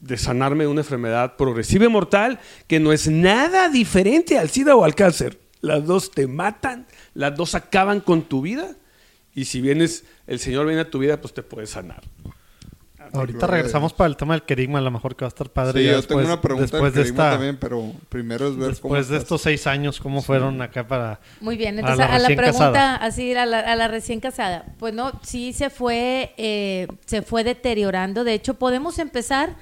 de 0.02 0.18
sanarme 0.18 0.64
de 0.64 0.68
una 0.68 0.80
enfermedad 0.82 1.36
progresiva 1.36 1.86
y 1.86 1.88
mortal, 1.88 2.40
que 2.66 2.80
no 2.80 2.92
es 2.92 3.08
nada 3.08 3.68
diferente 3.68 4.36
al 4.36 4.50
SIDA 4.50 4.76
o 4.76 4.84
al 4.84 4.94
cáncer. 4.94 5.38
Las 5.60 5.86
dos 5.86 6.10
te 6.10 6.26
matan, 6.26 6.86
las 7.14 7.36
dos 7.36 7.54
acaban 7.54 8.00
con 8.00 8.22
tu 8.22 8.42
vida, 8.42 8.76
y 9.34 9.44
si 9.46 9.60
vienes, 9.60 10.04
el 10.26 10.40
Señor 10.40 10.66
viene 10.66 10.82
a 10.82 10.90
tu 10.90 10.98
vida, 10.98 11.20
pues 11.20 11.32
te 11.32 11.42
puede 11.42 11.66
sanar. 11.66 12.02
Ahorita 13.14 13.44
a 13.46 13.48
regresamos 13.48 13.92
para 13.92 14.08
el 14.08 14.16
tema 14.16 14.34
del 14.34 14.42
querigma, 14.42 14.78
a 14.78 14.82
lo 14.82 14.90
mejor 14.90 15.14
que 15.14 15.24
va 15.24 15.26
a 15.26 15.28
estar 15.28 15.50
padre. 15.50 15.80
Sí, 15.80 15.86
yo 15.86 15.96
después, 15.96 16.18
tengo 16.18 16.32
una 16.32 16.40
pregunta 16.40 16.62
después 16.62 16.94
del 16.94 17.04
de 17.04 17.10
esta, 17.10 17.30
también, 17.32 17.58
pero 17.58 17.92
primero 18.08 18.48
es 18.48 18.56
ver 18.56 18.58
cómo 18.60 18.68
después 18.68 19.08
de 19.08 19.16
estás. 19.16 19.22
estos 19.24 19.42
seis 19.42 19.66
años, 19.66 20.00
cómo 20.00 20.22
fueron 20.22 20.60
acá 20.62 20.86
para... 20.88 21.20
Muy 21.40 21.56
bien, 21.56 21.76
A 21.76 21.80
entonces 21.80 21.98
la 21.98 22.06
a 22.06 22.18
la, 22.18 22.18
recién 22.18 22.36
pregunta, 22.38 22.72
casada. 22.72 22.96
así 22.96 23.34
a 23.34 23.46
la, 23.46 23.58
a 23.60 23.76
la 23.76 23.88
recién 23.88 24.20
casada, 24.20 24.64
pues 24.78 24.94
no, 24.94 25.12
sí 25.22 25.52
se 25.52 25.68
fue, 25.68 26.32
eh, 26.38 26.88
se 27.04 27.22
fue 27.22 27.44
deteriorando. 27.44 28.24
De 28.24 28.32
hecho, 28.34 28.54
podemos 28.54 28.98
empezar 28.98 29.56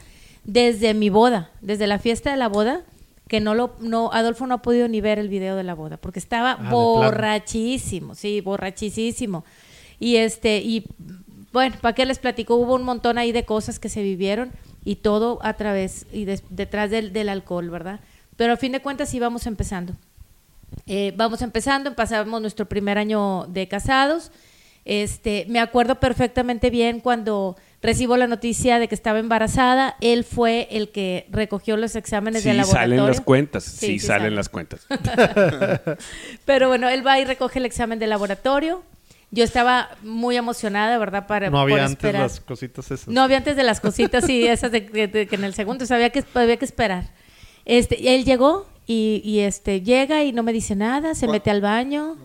desde 0.45 0.95
mi 0.95 1.11
boda, 1.11 1.51
desde 1.61 1.87
la 1.87 1.99
fiesta 1.99 2.31
de 2.31 2.37
la 2.37 2.49
boda, 2.49 2.83
que 3.29 3.41
no 3.41 3.55
lo, 3.55 3.77
no, 3.81 4.11
Adolfo 4.13 4.47
no 4.47 4.55
ha 4.55 4.63
podido 4.63 4.89
ni 4.89 5.01
ver 5.01 5.19
el 5.19 5.29
video 5.29 5.55
de 5.57 5.63
la 5.63 5.75
boda, 5.75 5.97
porque 5.99 6.19
estaba 6.19 6.53
Ah, 6.59 6.65
de 6.65 6.71
borrachísimo, 6.71 8.15
sí, 8.15 8.41
borrachísimo. 8.41 9.45
Y 9.99 10.17
este, 10.17 10.59
y 10.59 10.85
bueno, 11.53 11.77
¿para 11.81 11.95
qué 11.95 12.07
les 12.07 12.19
platico? 12.19 12.57
Hubo 12.57 12.75
un 12.75 12.83
montón 12.83 13.19
ahí 13.19 13.33
de 13.33 13.45
cosas 13.45 13.79
que 13.79 13.89
se 13.89 14.03
vivieron 14.03 14.51
y 14.85 14.97
todo 14.97 15.39
a 15.43 15.53
través 15.55 16.07
y 16.13 16.25
des- 16.25 16.43
detrás 16.51 16.91
del, 16.91 17.13
del 17.13 17.29
alcohol, 17.29 17.71
¿verdad? 17.71 18.01
Pero 18.37 18.55
a 18.55 18.57
fin 18.57 18.73
de 18.73 18.81
cuentas 18.81 19.13
íbamos 19.15 19.47
empezando. 19.47 19.93
Eh, 20.87 21.13
vamos 21.17 21.43
empezando, 21.43 21.95
pasamos 21.95 22.41
nuestro 22.41 22.67
primer 22.67 22.97
año 22.99 23.47
de 23.49 23.69
casados. 23.69 24.31
Este, 24.85 25.47
me 25.49 25.61
acuerdo 25.61 26.01
perfectamente 26.01 26.71
bien 26.71 27.01
cuando 27.01 27.57
recibo 27.83 28.17
la 28.17 28.27
noticia 28.27 28.79
de 28.79 28.89
que 28.89 28.95
estaba 28.95 29.19
embarazada. 29.19 29.97
Él 30.01 30.25
fue 30.25 30.69
el 30.71 30.91
que 30.91 31.27
recogió 31.31 31.77
los 31.77 31.97
exámenes 31.97 32.43
Sí, 32.43 32.49
del 32.49 32.59
laboratorio. 32.59 32.97
salen 32.97 33.07
las 33.07 33.21
cuentas. 33.21 33.65
Sí, 33.65 33.71
Sí, 33.79 33.87
sí 33.99 33.99
salen 34.07 34.21
salen. 34.23 34.35
las 34.37 34.49
cuentas. 34.49 34.87
Pero 36.45 36.69
bueno, 36.69 36.89
él 36.89 37.07
va 37.07 37.19
y 37.19 37.25
recoge 37.25 37.59
el 37.59 37.67
examen 37.67 37.99
del 37.99 38.11
laboratorio. 38.11 38.83
Yo 39.33 39.45
estaba 39.45 39.91
muy 40.03 40.37
emocionada, 40.37 40.99
¿verdad? 40.99 41.27
Para 41.29 41.47
No 41.51 41.53
por 41.53 41.71
había 41.71 41.85
antes 41.85 41.93
esperar. 42.05 42.23
las 42.23 42.41
cositas 42.41 42.91
esas. 42.91 43.09
No 43.09 43.23
había 43.23 43.37
antes 43.37 43.55
de 43.57 43.63
las 43.63 43.81
cositas 43.81 44.29
y 44.29 44.45
esas 44.47 44.73
de, 44.73 44.81
de- 44.81 45.07
de 45.07 45.27
que 45.29 45.37
en 45.37 45.45
el 45.45 45.55
segundo 45.55 45.87
sabía 45.87 46.11
que 46.11 46.25
había 46.35 46.57
que 46.57 46.65
esperar. 46.65 47.05
Este, 47.65 48.01
y 48.01 48.09
él 48.09 48.25
llegó 48.25 48.67
y, 48.87 49.23
y, 49.25 49.41
este 49.41 49.83
llega 49.83 50.25
y 50.25 50.33
no 50.33 50.43
me 50.43 50.53
dice 50.53 50.75
nada, 50.75 51.15
se 51.15 51.29
mete 51.29 51.49
al 51.51 51.61
baño. 51.61 52.17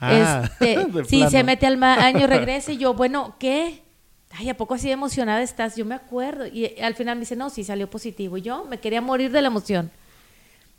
Ah, 0.00 0.42
Este, 0.44 0.86
sí, 1.08 1.16
plano. 1.18 1.30
se 1.30 1.44
mete 1.44 1.66
al 1.66 1.76
baño, 1.76 2.26
regresa 2.28 2.72
y 2.72 2.78
yo, 2.78 2.94
bueno, 2.94 3.36
¿qué? 3.38 3.82
Ay, 4.30 4.50
¿a 4.50 4.56
poco 4.56 4.74
así 4.74 4.86
de 4.88 4.92
emocionada 4.92 5.42
estás? 5.42 5.76
Yo 5.76 5.84
me 5.84 5.94
acuerdo. 5.94 6.46
Y 6.46 6.78
al 6.80 6.94
final 6.94 7.16
me 7.16 7.20
dice, 7.20 7.36
no, 7.36 7.50
sí 7.50 7.64
salió 7.64 7.88
positivo. 7.88 8.36
Y 8.36 8.42
yo 8.42 8.64
me 8.64 8.78
quería 8.78 9.00
morir 9.00 9.30
de 9.32 9.40
la 9.42 9.48
emoción. 9.48 9.90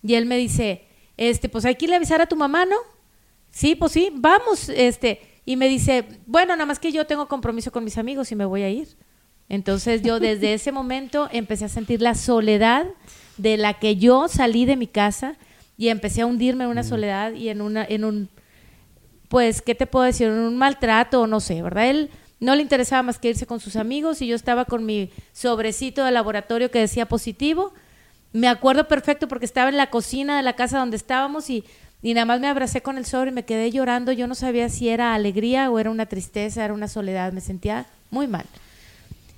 Y 0.03 0.13
él 0.13 0.25
me 0.25 0.37
dice, 0.37 0.83
este, 1.17 1.49
pues 1.49 1.65
hay 1.65 1.75
que 1.75 1.85
irle 1.85 1.95
a 1.95 1.97
avisar 1.97 2.21
a 2.21 2.27
tu 2.27 2.35
mamá, 2.35 2.65
¿no? 2.65 2.75
Sí, 3.51 3.75
pues 3.75 3.91
sí, 3.91 4.11
vamos, 4.13 4.69
este. 4.69 5.21
Y 5.45 5.55
me 5.55 5.67
dice, 5.67 6.05
bueno, 6.27 6.55
nada 6.55 6.67
más 6.67 6.77
que 6.79 6.91
yo 6.91 7.05
tengo 7.07 7.27
compromiso 7.27 7.71
con 7.71 7.83
mis 7.83 7.97
amigos 7.97 8.31
y 8.31 8.35
me 8.35 8.45
voy 8.45 8.61
a 8.61 8.69
ir. 8.69 8.95
Entonces 9.49 10.03
yo 10.03 10.19
desde 10.19 10.53
ese 10.53 10.71
momento 10.71 11.27
empecé 11.31 11.65
a 11.65 11.69
sentir 11.69 12.01
la 12.01 12.13
soledad 12.13 12.85
de 13.37 13.57
la 13.57 13.73
que 13.79 13.95
yo 13.95 14.27
salí 14.27 14.65
de 14.65 14.75
mi 14.75 14.85
casa 14.85 15.35
y 15.75 15.87
empecé 15.89 16.21
a 16.21 16.25
hundirme 16.27 16.65
en 16.65 16.69
una 16.69 16.83
soledad 16.83 17.33
y 17.33 17.49
en 17.49 17.61
una, 17.61 17.83
en 17.83 18.03
un, 18.03 18.29
pues, 19.29 19.61
¿qué 19.61 19.75
te 19.75 19.87
puedo 19.87 20.05
decir? 20.05 20.27
Un 20.29 20.57
maltrato, 20.57 21.25
no 21.27 21.39
sé, 21.39 21.61
¿verdad? 21.61 21.89
Él 21.89 22.09
no 22.39 22.55
le 22.55 22.61
interesaba 22.61 23.03
más 23.03 23.19
que 23.19 23.29
irse 23.29 23.45
con 23.45 23.59
sus 23.59 23.75
amigos 23.75 24.21
y 24.21 24.27
yo 24.27 24.35
estaba 24.35 24.65
con 24.65 24.85
mi 24.85 25.11
sobrecito 25.33 26.03
de 26.03 26.11
laboratorio 26.11 26.71
que 26.71 26.79
decía 26.79 27.07
positivo. 27.07 27.73
Me 28.33 28.47
acuerdo 28.47 28.87
perfecto 28.87 29.27
porque 29.27 29.45
estaba 29.45 29.69
en 29.69 29.77
la 29.77 29.89
cocina 29.89 30.37
de 30.37 30.43
la 30.43 30.53
casa 30.53 30.79
donde 30.79 30.97
estábamos 30.97 31.49
y, 31.49 31.63
y 32.01 32.13
nada 32.13 32.25
más 32.25 32.39
me 32.39 32.47
abracé 32.47 32.81
con 32.81 32.97
el 32.97 33.05
sobre 33.05 33.31
y 33.31 33.33
me 33.33 33.45
quedé 33.45 33.71
llorando. 33.71 34.11
Yo 34.11 34.27
no 34.27 34.35
sabía 34.35 34.69
si 34.69 34.89
era 34.89 35.13
alegría 35.13 35.69
o 35.69 35.79
era 35.79 35.89
una 35.89 36.05
tristeza, 36.05 36.65
era 36.65 36.73
una 36.73 36.87
soledad. 36.87 37.33
Me 37.33 37.41
sentía 37.41 37.85
muy 38.11 38.27
mal. 38.27 38.45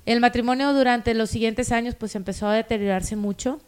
El 0.04 0.20
matrimonio 0.20 0.72
durante 0.72 1.14
los 1.14 1.30
siguientes 1.30 1.70
años 1.70 1.94
pues 1.94 2.14
empezó 2.16 2.48
a 2.48 2.54
deteriorarse 2.54 3.14
mucho 3.14 3.60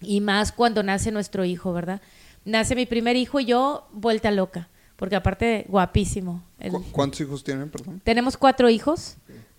y 0.00 0.20
más 0.20 0.52
cuando 0.52 0.82
nace 0.82 1.12
nuestro 1.12 1.44
hijo, 1.44 1.72
¿verdad? 1.72 2.00
Nace 2.44 2.74
mi 2.74 2.86
primer 2.86 3.16
hijo 3.16 3.40
y 3.40 3.44
yo 3.44 3.86
vuelta 3.92 4.30
loca, 4.30 4.68
porque 5.00 5.16
aparte 5.16 5.64
guapísimo. 5.68 6.42
El- 6.60 6.70
¿Cu- 6.72 6.84
¿Cuántos 6.92 7.20
hijos 7.22 7.42
tienen, 7.42 7.68
perdón? 7.70 8.00
tenemos 8.04 8.36
cuatro 8.36 8.68
hijos, 8.70 9.16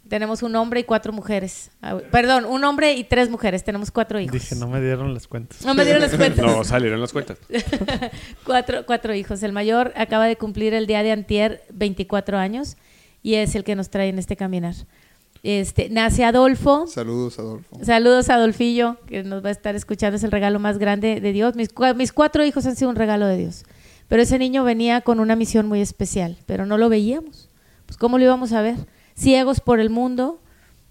tenemos 0.08 0.44
un 0.44 0.56
hombre 0.56 0.82
y 0.82 0.84
cuatro 0.84 1.12
mujeres. 1.14 1.72
Ah, 1.82 1.98
Perdón, 2.12 2.46
un 2.46 2.64
hombre 2.64 2.94
y 2.94 3.04
tres 3.06 3.30
mujeres, 3.30 3.64
tenemos 3.64 3.92
cuatro 3.92 4.20
hijos. 4.20 4.34
Dije, 4.34 4.56
no 4.56 4.68
me 4.68 4.80
dieron 4.82 5.14
las 5.14 5.28
cuentas. 5.28 5.66
No 5.66 5.74
me 5.74 5.84
dieron 5.84 6.02
las 6.02 6.14
cuentas. 6.16 6.46
No, 6.46 6.64
salieron 6.64 7.00
las 7.02 7.12
cuentas. 7.12 7.38
cuatro, 8.46 8.86
cuatro 8.86 9.14
hijos. 9.14 9.42
El 9.44 9.52
mayor 9.54 9.94
acaba 9.96 10.26
de 10.26 10.36
cumplir 10.36 10.74
el 10.74 10.86
día 10.88 11.04
de 11.04 11.12
antier 11.12 11.64
24 11.74 12.38
años 12.38 12.78
y 13.24 13.36
es 13.36 13.56
el 13.56 13.64
que 13.64 13.76
nos 13.76 13.90
trae 13.90 14.10
en 14.10 14.20
este 14.20 14.36
caminar. 14.36 14.76
Este, 15.44 15.90
nace 15.90 16.24
Adolfo. 16.24 16.86
Saludos, 16.88 17.40
Adolfo. 17.40 17.80
Saludos 17.84 18.30
a 18.30 18.36
Adolfillo, 18.36 18.98
que 19.08 19.24
nos 19.24 19.44
va 19.44 19.50
a 19.50 19.52
estar 19.52 19.76
escuchando, 19.76 20.18
es 20.18 20.24
el 20.24 20.32
regalo 20.32 20.60
más 20.60 20.78
grande 20.78 21.20
de 21.20 21.32
Dios. 21.32 21.56
Mis, 21.56 21.70
mis 21.96 22.14
cuatro 22.14 22.46
hijos 22.46 22.66
han 22.68 22.76
sido 22.76 22.90
un 22.92 22.96
regalo 22.96 23.26
de 23.26 23.38
Dios. 23.38 23.64
Pero 24.12 24.24
ese 24.24 24.38
niño 24.38 24.66
venía 24.66 25.00
con 25.00 25.22
una 25.22 25.38
misión 25.38 25.70
muy 25.70 25.80
especial, 25.80 26.36
pero 26.46 26.66
no 26.66 26.78
lo 26.78 26.90
veíamos. 26.90 27.48
Pues 27.86 27.96
¿cómo 27.96 28.18
lo 28.18 28.26
íbamos 28.26 28.52
a 28.52 28.62
ver? 28.62 28.76
Ciegos 29.18 29.62
por 29.62 29.80
el 29.80 29.90
mundo, 29.90 30.42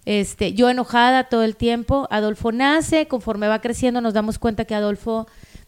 este, 0.05 0.53
yo 0.53 0.71
enojada 0.71 1.25
todo 1.25 1.43
el 1.43 1.55
tiempo. 1.55 2.07
Adolfo 2.09 2.51
nace, 2.51 3.07
conforme 3.07 3.47
va 3.47 3.61
creciendo 3.61 4.01
nos 4.01 4.15
damos 4.15 4.39
cuenta 4.39 4.65
que 4.65 4.73
Adolfo 4.73 5.27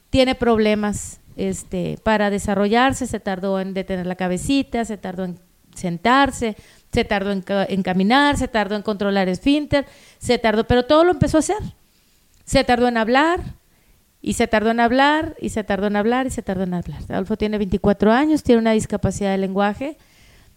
tiene 0.09 0.33
problemas 0.33 1.19
este, 1.35 1.99
para 2.01 2.31
desarrollarse, 2.31 3.05
se 3.05 3.19
tardó 3.19 3.59
en 3.59 3.75
detener 3.75 4.07
la 4.07 4.15
cabecita, 4.15 4.83
se 4.83 4.97
tardó 4.97 5.25
en 5.25 5.37
sentarse, 5.75 6.57
se 6.91 7.05
tardó 7.05 7.31
en, 7.31 7.43
en 7.47 7.83
caminar, 7.83 8.35
se 8.35 8.47
tardó 8.47 8.75
en 8.75 8.81
controlar 8.81 9.29
esfínter, 9.29 9.85
se 10.17 10.39
tardó, 10.39 10.63
pero 10.63 10.85
todo 10.85 11.03
lo 11.03 11.11
empezó 11.11 11.37
a 11.37 11.41
hacer. 11.41 11.61
Se 12.45 12.63
tardó 12.63 12.87
en 12.87 12.97
hablar, 12.97 13.41
y 14.25 14.33
se 14.33 14.47
tardó 14.47 14.71
en 14.71 14.79
hablar, 14.79 15.35
y 15.41 15.49
se 15.49 15.65
tardó 15.65 15.87
en 15.87 15.97
hablar, 15.97 16.25
y 16.25 16.29
se 16.29 16.41
tardó 16.41 16.63
en 16.63 16.73
hablar. 16.73 17.01
Adolfo 17.09 17.35
tiene 17.35 17.57
24 17.57 18.11
años, 18.13 18.41
tiene 18.41 18.61
una 18.61 18.71
discapacidad 18.71 19.31
de 19.31 19.37
lenguaje, 19.37 19.97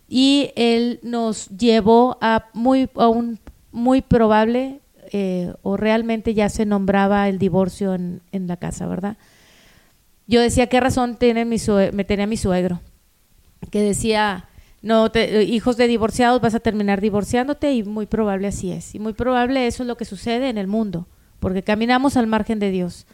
y 0.09 0.53
él 0.55 1.01
nos 1.03 1.49
llevó 1.49 2.17
a, 2.21 2.47
muy, 2.55 2.89
a 2.95 3.09
un 3.09 3.41
muy 3.73 4.03
probable, 4.03 4.79
eh, 5.13 5.53
o 5.63 5.77
realmente 5.77 6.33
ya 6.33 6.49
se 6.49 6.65
nombraba 6.65 7.29
el 7.29 7.39
divorcio 7.41 7.95
en, 7.95 8.23
en 8.31 8.47
la 8.47 8.57
casa, 8.57 8.87
¿verdad? 8.87 9.17
Yo 10.29 10.41
decía, 10.41 10.69
¿qué 10.69 10.79
razón 10.79 11.17
tiene 11.17 11.45
mi 11.45 11.57
me 11.93 12.05
tenía 12.05 12.29
mi 12.29 12.37
suegro? 12.37 12.81
Que 13.73 13.83
decía, 13.83 14.45
no, 14.81 15.11
te- 15.11 15.43
hijos 15.43 15.77
de 15.77 15.89
divorciados 15.89 16.41
vas 16.41 16.55
a 16.55 16.61
terminar 16.61 17.01
divorciándote 17.01 17.73
y 17.75 17.83
muy 17.83 18.07
probable 18.07 18.47
así 18.47 18.71
es. 18.71 18.95
Y 18.95 19.01
muy 19.01 19.13
probable 19.13 19.67
eso 19.67 19.83
es 19.83 19.89
lo 19.89 19.97
que 19.97 20.05
sucede 20.05 20.49
en 20.51 20.59
el 20.59 20.69
mundo, 20.69 21.09
porque 21.41 21.63
caminamos 21.65 22.17
al 22.17 22.29
margen 22.29 22.61
de 22.61 22.71
Dios 22.71 23.07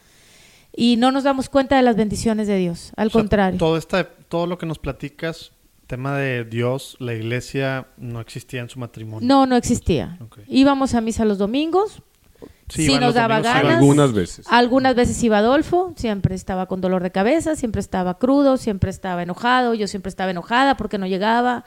y 0.75 0.97
no 0.97 1.11
nos 1.11 1.23
damos 1.23 1.49
cuenta 1.49 1.75
de 1.75 1.83
las 1.83 1.95
bendiciones 1.95 2.47
de 2.47 2.57
Dios, 2.57 2.91
al 2.95 3.07
O 3.07 3.11
sea, 3.11 3.21
contrario. 3.21 3.59
Todo, 3.59 3.77
esta, 3.77 4.03
todo 4.05 4.47
lo 4.47 4.57
que 4.57 4.65
nos 4.65 4.79
platicas, 4.79 5.51
tema 5.87 6.17
de 6.17 6.43
Dios, 6.43 6.95
la 6.99 7.13
iglesia, 7.13 7.87
no 7.97 8.19
existía 8.19 8.61
en 8.61 8.69
su 8.69 8.79
matrimonio. 8.79 9.27
No, 9.27 9.45
no 9.45 9.55
existía. 9.55 10.17
Ok. 10.21 10.39
Íbamos 10.47 10.95
a 10.95 11.01
misa 11.01 11.25
los 11.25 11.37
domingos, 11.37 12.01
Sí, 12.69 12.85
sí 12.85 12.91
iban 12.91 13.01
nos 13.01 13.13
daba 13.13 13.35
domingos, 13.35 13.53
ganas. 13.53 13.77
Algunas 13.77 14.13
veces. 14.13 14.45
Algunas 14.49 14.95
veces 14.95 15.21
iba 15.23 15.37
Adolfo, 15.37 15.93
siempre 15.95 16.33
estaba 16.33 16.65
con 16.65 16.81
dolor 16.81 17.03
de 17.03 17.11
cabeza, 17.11 17.55
siempre 17.55 17.81
estaba 17.81 18.17
crudo, 18.17 18.57
siempre 18.57 18.89
estaba 18.89 19.21
enojado, 19.21 19.73
yo 19.73 19.87
siempre 19.87 20.09
estaba 20.09 20.31
enojada 20.31 20.75
porque 20.77 20.97
no 20.97 21.05
llegaba. 21.05 21.65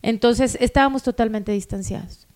Entonces 0.00 0.56
estábamos 0.60 1.02
totalmente 1.02 1.52
distanciados. 1.52 2.28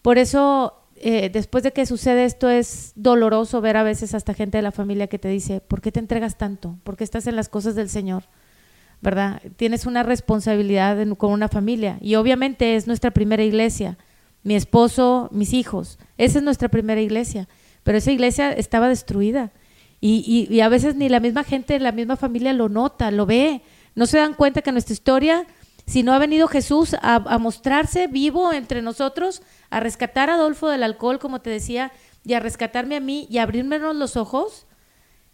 Por 0.00 0.18
eso, 0.18 0.81
eh, 1.02 1.30
después 1.30 1.62
de 1.64 1.72
que 1.72 1.84
sucede 1.86 2.24
esto, 2.24 2.48
es 2.48 2.92
doloroso 2.94 3.60
ver 3.60 3.76
a 3.76 3.82
veces 3.82 4.14
hasta 4.14 4.34
gente 4.34 4.58
de 4.58 4.62
la 4.62 4.72
familia 4.72 5.06
que 5.08 5.18
te 5.18 5.28
dice, 5.28 5.60
¿por 5.60 5.80
qué 5.80 5.92
te 5.92 6.00
entregas 6.00 6.38
tanto? 6.38 6.78
¿Por 6.84 6.96
qué 6.96 7.04
estás 7.04 7.26
en 7.26 7.36
las 7.36 7.48
cosas 7.48 7.74
del 7.74 7.88
Señor? 7.88 8.24
¿Verdad? 9.00 9.42
Tienes 9.56 9.84
una 9.86 10.02
responsabilidad 10.04 10.96
con 11.16 11.32
una 11.32 11.48
familia 11.48 11.98
y 12.00 12.14
obviamente 12.14 12.76
es 12.76 12.86
nuestra 12.86 13.10
primera 13.10 13.42
iglesia, 13.42 13.98
mi 14.44 14.54
esposo, 14.54 15.28
mis 15.32 15.52
hijos, 15.52 15.98
esa 16.18 16.38
es 16.38 16.44
nuestra 16.44 16.68
primera 16.68 17.00
iglesia, 17.00 17.48
pero 17.82 17.98
esa 17.98 18.12
iglesia 18.12 18.52
estaba 18.52 18.88
destruida 18.88 19.50
y, 20.00 20.22
y- 20.48 20.54
y 20.54 20.60
a 20.60 20.68
veces 20.68 20.94
ni 20.94 21.08
la 21.08 21.18
misma 21.20 21.42
gente, 21.44 21.78
la 21.80 21.92
misma 21.92 22.16
familia 22.16 22.52
lo 22.52 22.68
nota, 22.68 23.10
lo 23.10 23.26
ve, 23.26 23.62
no 23.94 24.06
se 24.06 24.18
dan 24.18 24.34
cuenta 24.34 24.62
que 24.62 24.70
nuestra 24.72 24.92
historia, 24.92 25.46
si 25.84 26.02
no 26.04 26.12
ha 26.12 26.18
venido 26.18 26.46
Jesús 26.46 26.94
a, 26.94 27.16
a 27.16 27.38
mostrarse 27.38 28.06
vivo 28.06 28.52
entre 28.52 28.82
nosotros, 28.82 29.42
a 29.72 29.80
rescatar 29.80 30.30
a 30.30 30.34
Adolfo 30.34 30.68
del 30.68 30.82
alcohol, 30.82 31.18
como 31.18 31.40
te 31.40 31.50
decía, 31.50 31.92
y 32.24 32.34
a 32.34 32.40
rescatarme 32.40 32.96
a 32.96 33.00
mí 33.00 33.26
y 33.28 33.38
abrirme 33.38 33.78
los 33.78 34.16
ojos, 34.16 34.66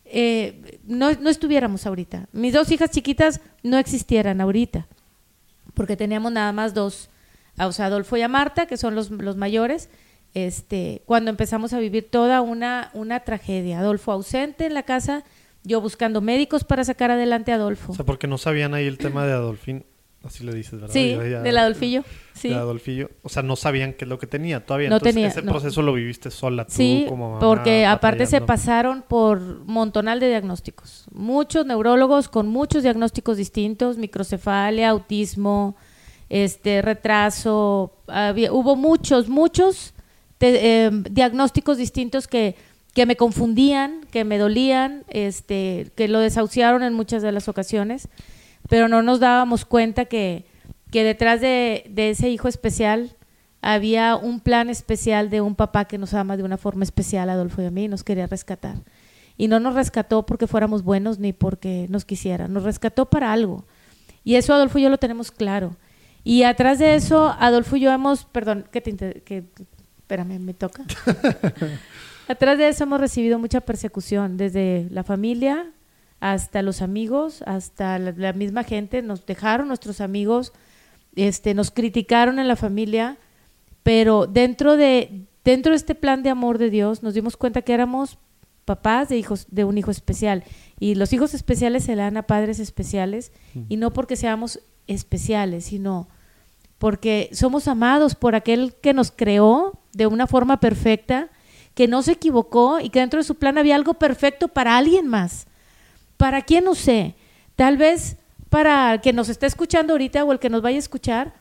eh, 0.04 0.80
no, 0.84 1.12
no 1.12 1.28
estuviéramos 1.28 1.86
ahorita. 1.86 2.28
Mis 2.32 2.54
dos 2.54 2.70
hijas 2.70 2.90
chiquitas 2.90 3.40
no 3.62 3.78
existieran 3.78 4.40
ahorita, 4.40 4.86
porque 5.74 5.96
teníamos 5.96 6.32
nada 6.32 6.52
más 6.52 6.72
dos 6.72 7.10
o 7.66 7.72
sea, 7.72 7.86
Adolfo 7.86 8.16
y 8.16 8.22
a 8.22 8.28
Marta, 8.28 8.66
que 8.66 8.76
son 8.76 8.94
los, 8.94 9.10
los 9.10 9.36
mayores, 9.36 9.88
este, 10.34 11.02
cuando 11.06 11.30
empezamos 11.30 11.72
a 11.72 11.80
vivir 11.80 12.08
toda 12.10 12.40
una, 12.40 12.90
una 12.94 13.20
tragedia. 13.20 13.80
Adolfo 13.80 14.12
ausente 14.12 14.66
en 14.66 14.74
la 14.74 14.84
casa, 14.84 15.24
yo 15.64 15.80
buscando 15.80 16.20
médicos 16.20 16.64
para 16.64 16.84
sacar 16.84 17.10
adelante 17.10 17.52
a 17.52 17.56
Adolfo. 17.56 17.92
O 17.92 17.94
sea, 17.94 18.04
porque 18.04 18.26
no 18.26 18.38
sabían 18.38 18.74
ahí 18.74 18.86
el 18.86 18.98
tema 18.98 19.26
de 19.26 19.32
Adolfín. 19.32 19.84
Así 20.24 20.42
le 20.44 20.52
dices, 20.52 20.72
¿verdad? 20.80 20.92
sí, 20.92 21.10
ya- 21.12 21.42
del 21.42 21.56
Adolfillo. 21.58 22.02
Sí. 22.34 22.48
de 22.48 22.54
Adolfillo. 22.56 23.10
O 23.22 23.28
sea, 23.28 23.42
no 23.42 23.54
sabían 23.56 23.92
qué 23.94 24.04
es 24.04 24.08
lo 24.08 24.18
que 24.18 24.26
tenía 24.26 24.64
todavía. 24.64 24.88
No 24.88 24.96
Entonces, 24.96 25.14
tenía, 25.14 25.28
ese 25.28 25.42
no. 25.42 25.52
proceso 25.52 25.80
lo 25.82 25.92
viviste 25.92 26.30
sola 26.30 26.64
tú 26.66 26.72
Sí, 26.74 27.06
como 27.08 27.28
mamá, 27.30 27.40
porque 27.40 27.86
aparte 27.86 28.26
se 28.26 28.40
pasaron 28.40 29.02
por 29.06 29.40
montonal 29.66 30.20
de 30.20 30.28
diagnósticos. 30.28 31.06
Muchos 31.12 31.66
neurólogos 31.66 32.28
con 32.28 32.48
muchos 32.48 32.82
diagnósticos 32.82 33.36
distintos, 33.36 33.96
microcefalia, 33.96 34.90
autismo, 34.90 35.76
este 36.28 36.82
retraso, 36.82 37.92
había- 38.06 38.52
hubo 38.52 38.76
muchos, 38.76 39.28
muchos 39.28 39.94
te- 40.38 40.86
eh, 40.86 40.90
diagnósticos 41.10 41.78
distintos 41.78 42.28
que, 42.28 42.54
que 42.94 43.06
me 43.06 43.16
confundían, 43.16 44.00
que 44.10 44.24
me 44.24 44.38
dolían, 44.38 45.04
este, 45.08 45.90
que 45.96 46.06
lo 46.08 46.20
desahuciaron 46.20 46.82
en 46.82 46.94
muchas 46.94 47.22
de 47.22 47.32
las 47.32 47.48
ocasiones, 47.48 48.08
pero 48.68 48.88
no 48.88 49.02
nos 49.02 49.20
dábamos 49.20 49.64
cuenta 49.64 50.04
que, 50.04 50.44
que 50.90 51.04
detrás 51.04 51.40
de, 51.40 51.84
de 51.90 52.10
ese 52.10 52.28
hijo 52.28 52.48
especial 52.48 53.16
había 53.60 54.16
un 54.16 54.40
plan 54.40 54.70
especial 54.70 55.30
de 55.30 55.40
un 55.40 55.54
papá 55.54 55.86
que 55.86 55.98
nos 55.98 56.14
ama 56.14 56.36
de 56.36 56.44
una 56.44 56.56
forma 56.56 56.84
especial, 56.84 57.28
Adolfo 57.28 57.62
y 57.62 57.66
a 57.66 57.70
mí, 57.70 57.84
y 57.84 57.88
nos 57.88 58.04
quería 58.04 58.26
rescatar. 58.26 58.76
Y 59.36 59.48
no 59.48 59.60
nos 59.60 59.74
rescató 59.74 60.26
porque 60.26 60.46
fuéramos 60.46 60.82
buenos 60.82 61.18
ni 61.18 61.32
porque 61.32 61.86
nos 61.88 62.04
quisiera, 62.04 62.48
nos 62.48 62.62
rescató 62.62 63.06
para 63.06 63.32
algo. 63.32 63.64
Y 64.24 64.34
eso 64.34 64.52
Adolfo 64.52 64.78
y 64.78 64.82
yo 64.82 64.90
lo 64.90 64.98
tenemos 64.98 65.30
claro. 65.30 65.76
Y 66.24 66.42
atrás 66.42 66.78
de 66.78 66.94
eso, 66.94 67.34
Adolfo 67.38 67.76
y 67.76 67.80
yo 67.80 67.92
hemos, 67.92 68.24
perdón, 68.24 68.66
que 68.70 68.80
te 68.80 69.22
que, 69.22 69.44
espérame, 69.98 70.38
me 70.38 70.54
toca. 70.54 70.84
atrás 72.28 72.58
de 72.58 72.68
eso 72.68 72.84
hemos 72.84 73.00
recibido 73.00 73.38
mucha 73.38 73.60
persecución, 73.60 74.36
desde 74.36 74.88
la 74.90 75.04
familia 75.04 75.66
hasta 76.20 76.62
los 76.62 76.82
amigos, 76.82 77.42
hasta 77.46 77.98
la, 77.98 78.32
misma 78.32 78.64
gente, 78.64 79.02
nos 79.02 79.24
dejaron 79.24 79.68
nuestros 79.68 80.00
amigos, 80.00 80.52
este, 81.14 81.54
nos 81.54 81.70
criticaron 81.70 82.38
en 82.38 82.48
la 82.48 82.56
familia, 82.56 83.18
pero 83.82 84.26
dentro 84.26 84.76
de, 84.76 85.26
dentro 85.44 85.72
de 85.72 85.76
este 85.76 85.94
plan 85.94 86.22
de 86.22 86.30
amor 86.30 86.58
de 86.58 86.70
Dios 86.70 87.02
nos 87.02 87.14
dimos 87.14 87.36
cuenta 87.36 87.62
que 87.62 87.72
éramos 87.72 88.18
papás 88.64 89.08
de 89.08 89.16
hijos 89.16 89.46
de 89.50 89.64
un 89.64 89.78
hijo 89.78 89.90
especial. 89.90 90.44
Y 90.78 90.94
los 90.94 91.12
hijos 91.12 91.34
especiales 91.34 91.84
se 91.84 91.94
dan 91.94 92.16
a 92.16 92.26
padres 92.26 92.58
especiales 92.60 93.32
y 93.68 93.76
no 93.76 93.92
porque 93.92 94.16
seamos 94.16 94.60
especiales 94.86 95.64
sino 95.66 96.08
porque 96.78 97.28
somos 97.32 97.66
amados 97.66 98.14
por 98.14 98.34
aquel 98.34 98.74
que 98.80 98.94
nos 98.94 99.10
creó 99.10 99.80
de 99.92 100.06
una 100.06 100.26
forma 100.26 100.60
perfecta 100.60 101.28
que 101.74 101.88
no 101.88 102.02
se 102.02 102.12
equivocó 102.12 102.80
y 102.80 102.90
que 102.90 103.00
dentro 103.00 103.18
de 103.18 103.24
su 103.24 103.34
plan 103.34 103.58
había 103.58 103.74
algo 103.74 103.94
perfecto 103.94 104.48
para 104.48 104.76
alguien 104.76 105.06
más 105.06 105.47
para 106.18 106.42
quién 106.42 106.64
no 106.64 106.74
sé 106.74 107.14
tal 107.56 107.78
vez 107.78 108.16
para 108.50 108.92
el 108.94 109.00
que 109.00 109.12
nos 109.14 109.28
esté 109.30 109.46
escuchando 109.46 109.94
ahorita 109.94 110.24
o 110.24 110.32
el 110.32 110.38
que 110.38 110.50
nos 110.50 110.60
vaya 110.60 110.76
a 110.76 110.80
escuchar 110.80 111.32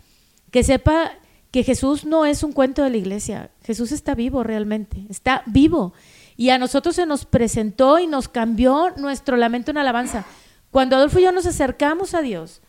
que 0.52 0.64
sepa 0.64 1.12
que 1.52 1.64
Jesús 1.64 2.06
no 2.06 2.26
es 2.26 2.44
un 2.44 2.54
cuento 2.54 2.84
de 2.84 2.90
la 2.92 2.98
iglesia 2.98 3.50
Jesús 3.66 3.92
está 3.92 4.16
vivo 4.16 4.44
realmente 4.44 5.04
está 5.10 5.44
vivo 5.46 5.94
y 6.38 6.52
a 6.52 6.58
nosotros 6.60 6.96
se 6.96 7.06
nos 7.06 7.26
presentó 7.26 7.98
y 8.00 8.08
nos 8.08 8.28
cambió 8.30 8.92
nuestro 8.96 9.38
lamento 9.38 9.72
en 9.72 9.80
alabanza. 9.80 10.24
Cuando 10.70 10.96
Adolfo 10.96 11.18
y 11.18 11.24
yo 11.24 11.32
nos 11.32 11.48
acercamos 11.48 12.14
a 12.14 12.22
Dios, 12.22 12.62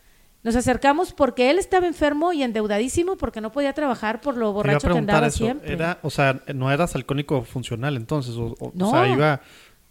nos 0.43 0.57
acercamos 0.57 1.13
porque 1.13 1.51
él 1.51 1.59
estaba 1.59 1.87
enfermo 1.87 2.33
y 2.33 2.43
endeudadísimo 2.43 3.17
porque 3.19 3.43
no 3.43 3.53
podía 3.53 3.75
trabajar 3.75 4.23
por 4.23 4.39
lo 4.39 4.39
Te 4.39 4.43
iba 4.45 4.49
a 4.49 4.53
borracho 4.55 4.89
que 4.89 4.99
andaba 4.99 5.27
eso. 5.27 5.37
siempre. 5.45 5.71
Era, 5.75 5.99
o 6.03 6.09
sea, 6.09 6.41
no 6.55 6.73
eras 6.73 6.95
alcohólico 6.95 7.43
funcional 7.43 7.95
entonces. 7.99 8.37
O, 8.37 8.55
o- 8.59 8.69
o 8.69 8.73
No. 8.75 8.91
sea, 8.91 9.07
iba. 9.07 9.43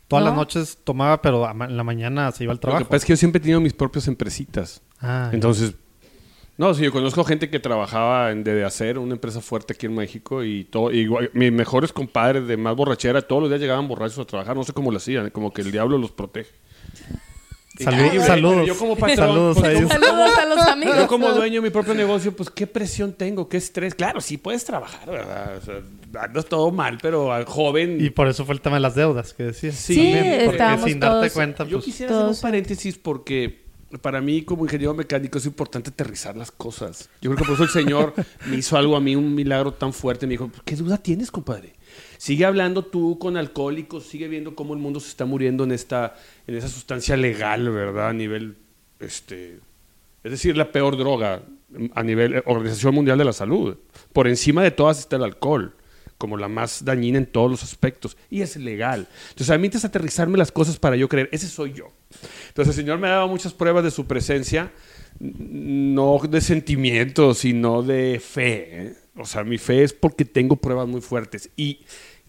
Todas 0.08 0.24
No. 0.24 0.30
las 0.32 0.38
noches 0.38 0.78
tomaba, 0.84 1.22
pero 1.22 1.50
en 1.50 1.76
la 1.78 1.84
mañana 1.84 2.32
se 2.32 2.44
iba 2.46 2.52
al 2.52 2.58
Lo 2.58 2.62
trabajo. 2.62 2.84
que 2.86 2.90
pasa 2.90 2.98
es 2.98 3.06
que 3.06 3.14
yo 3.14 3.18
siempre 3.18 3.40
he 3.40 3.42
tenido 3.42 3.60
mis 3.60 3.74
propias 3.74 4.08
empresitas. 4.08 4.82
Ah, 5.02 5.30
Entonces, 5.34 5.76
no, 6.58 6.74
sí, 6.74 6.84
yo 6.84 6.92
conozco 6.94 7.24
gente 7.26 7.50
que 7.50 7.60
trabajaba 7.60 8.32
en 8.32 8.44
de 8.44 8.64
Hacer, 8.64 8.98
una 9.00 9.14
empresa 9.16 9.42
fuerte 9.42 9.74
aquí 9.74 9.86
en 9.86 9.96
México, 9.96 10.44
y 10.44 10.64
todo, 10.64 10.92
y 10.92 11.00
igual- 11.00 11.30
mis 11.34 11.52
mejores 11.52 11.92
compadres 11.92 12.48
de 12.48 12.56
más 12.58 12.76
borrachera, 12.76 13.22
todos 13.22 13.42
los 13.42 13.50
días 13.52 13.60
llegaban 13.62 13.88
borrachos 13.88 14.20
a 14.20 14.26
trabajar, 14.26 14.56
no 14.56 14.64
sé 14.64 14.72
cómo 14.74 14.92
lo 14.92 14.98
hacían, 14.98 15.30
como 15.30 15.52
que 15.54 15.62
el 15.62 15.72
diablo 15.72 15.98
los 15.98 16.12
protege. 16.12 16.52
Salud- 17.80 18.22
saludos. 18.26 18.68
Yo 18.68 18.78
como 18.78 18.96
patrón, 18.96 19.18
Saludos 19.18 19.58
pues, 19.60 19.68
a 19.68 19.72
ellos. 19.78 19.92
como- 19.94 20.06
Saludos 20.06 20.38
a 20.38 20.46
los 20.46 20.58
amigos. 20.68 20.96
Yo 20.98 21.08
como 21.08 21.30
dueño 21.34 21.56
de 21.56 21.62
mi 21.62 21.70
propio 21.70 21.94
negocio, 21.94 22.36
pues 22.36 22.50
qué 22.50 22.68
presión 22.68 23.14
tengo, 23.14 23.48
qué 23.50 23.58
estrés. 23.58 23.94
Claro, 23.96 24.20
sí 24.22 24.38
puedes 24.38 24.66
trabajar, 24.66 25.10
¿verdad? 25.10 25.58
O 25.58 25.62
sea, 25.66 25.76
andas 26.24 26.46
todo 26.46 26.72
mal, 26.72 26.98
pero 27.02 27.32
al 27.34 27.46
joven... 27.46 27.98
Y 28.00 28.10
por 28.10 28.28
eso 28.28 28.46
fue 28.46 28.56
el 28.56 28.62
tema 28.62 28.78
de 28.78 28.82
las 28.82 28.96
deudas 28.96 29.34
que 29.34 29.44
decías. 29.44 29.76
Sí, 29.76 29.96
También, 29.96 30.42
porque 30.46 30.90
sin 30.90 31.00
darte 31.00 31.20
todos- 31.20 31.34
cuenta, 31.34 31.64
Yo 31.66 31.78
pues, 31.78 31.86
quisiera 31.86 32.16
hacer 32.16 32.28
un 32.30 32.42
paréntesis 32.42 32.98
porque 32.98 33.66
para 34.02 34.20
mí 34.20 34.42
como 34.42 34.66
ingeniero 34.66 34.94
mecánico 34.94 35.38
es 35.38 35.46
importante 35.46 35.92
aterrizar 35.92 36.36
las 36.36 36.52
cosas. 36.52 37.10
Yo 37.22 37.30
creo 37.32 37.38
que 37.38 37.46
por 37.46 37.54
eso 37.54 37.64
el 37.64 37.70
Señor 37.70 38.14
me 38.48 38.58
hizo 38.58 38.78
algo 38.78 38.96
a 38.98 39.00
mí, 39.00 39.16
un 39.16 39.34
milagro 39.34 39.72
tan 39.74 39.94
fuerte. 39.94 40.26
Me 40.28 40.32
dijo, 40.32 40.52
¿qué 40.66 40.76
duda 40.76 40.98
tienes, 40.98 41.32
compadre? 41.32 41.74
Sigue 42.18 42.46
hablando 42.46 42.84
tú 42.84 43.20
con 43.20 43.38
alcohólicos, 43.38 44.06
sigue 44.06 44.28
viendo 44.28 44.56
cómo 44.56 44.74
el 44.74 44.80
mundo 44.80 45.00
se 45.00 45.10
está 45.10 45.26
muriendo 45.26 45.64
en 45.64 45.72
esta, 45.72 46.16
en 46.48 46.56
esa 46.56 46.68
sustancia 46.68 47.16
legal, 47.18 47.70
¿verdad? 47.70 48.10
A 48.10 48.14
nivel, 48.14 48.56
este, 49.00 49.60
es 50.24 50.32
decir, 50.32 50.58
la 50.58 50.72
peor 50.72 50.98
droga 50.98 51.44
a 51.94 52.04
nivel 52.04 52.36
eh, 52.36 52.44
Organización 52.46 52.96
Mundial 52.96 53.18
de 53.18 53.26
la 53.26 53.34
Salud. 53.34 53.78
Por 54.14 54.28
encima 54.28 54.64
de 54.64 54.72
todas 54.72 55.00
está 55.00 55.18
el 55.18 55.24
alcohol, 55.24 55.76
como 56.18 56.38
la 56.38 56.48
más 56.48 56.84
dañina 56.84 57.18
en 57.18 57.26
todos 57.26 57.50
los 57.52 57.64
aspectos. 57.64 58.18
Y 58.30 58.42
es 58.42 58.56
legal. 58.58 59.08
Entonces, 59.30 59.50
a 59.52 59.58
mí 59.58 59.70
es 59.72 59.86
aterrizarme 59.86 60.38
las 60.38 60.52
cosas 60.52 60.78
para 60.80 60.96
yo 60.96 61.08
creer, 61.08 61.30
ese 61.32 61.48
soy 61.48 61.74
yo. 61.74 61.92
Entonces, 62.50 62.76
el 62.76 62.84
Señor 62.84 63.00
me 63.00 63.08
daba 63.08 63.28
muchas 63.28 63.54
pruebas 63.54 63.84
de 63.84 63.92
su 63.92 64.06
presencia, 64.06 64.72
no 65.20 66.20
de 66.30 66.42
sentimientos, 66.42 67.40
sino 67.40 67.84
de 67.84 68.22
fe. 68.24 68.96
O 69.18 69.26
sea, 69.26 69.44
mi 69.44 69.58
fe 69.58 69.84
es 69.84 69.94
porque 69.94 70.26
tengo 70.26 70.56
pruebas 70.56 70.88
muy 70.88 71.02
fuertes. 71.02 71.50
Y 71.56 71.80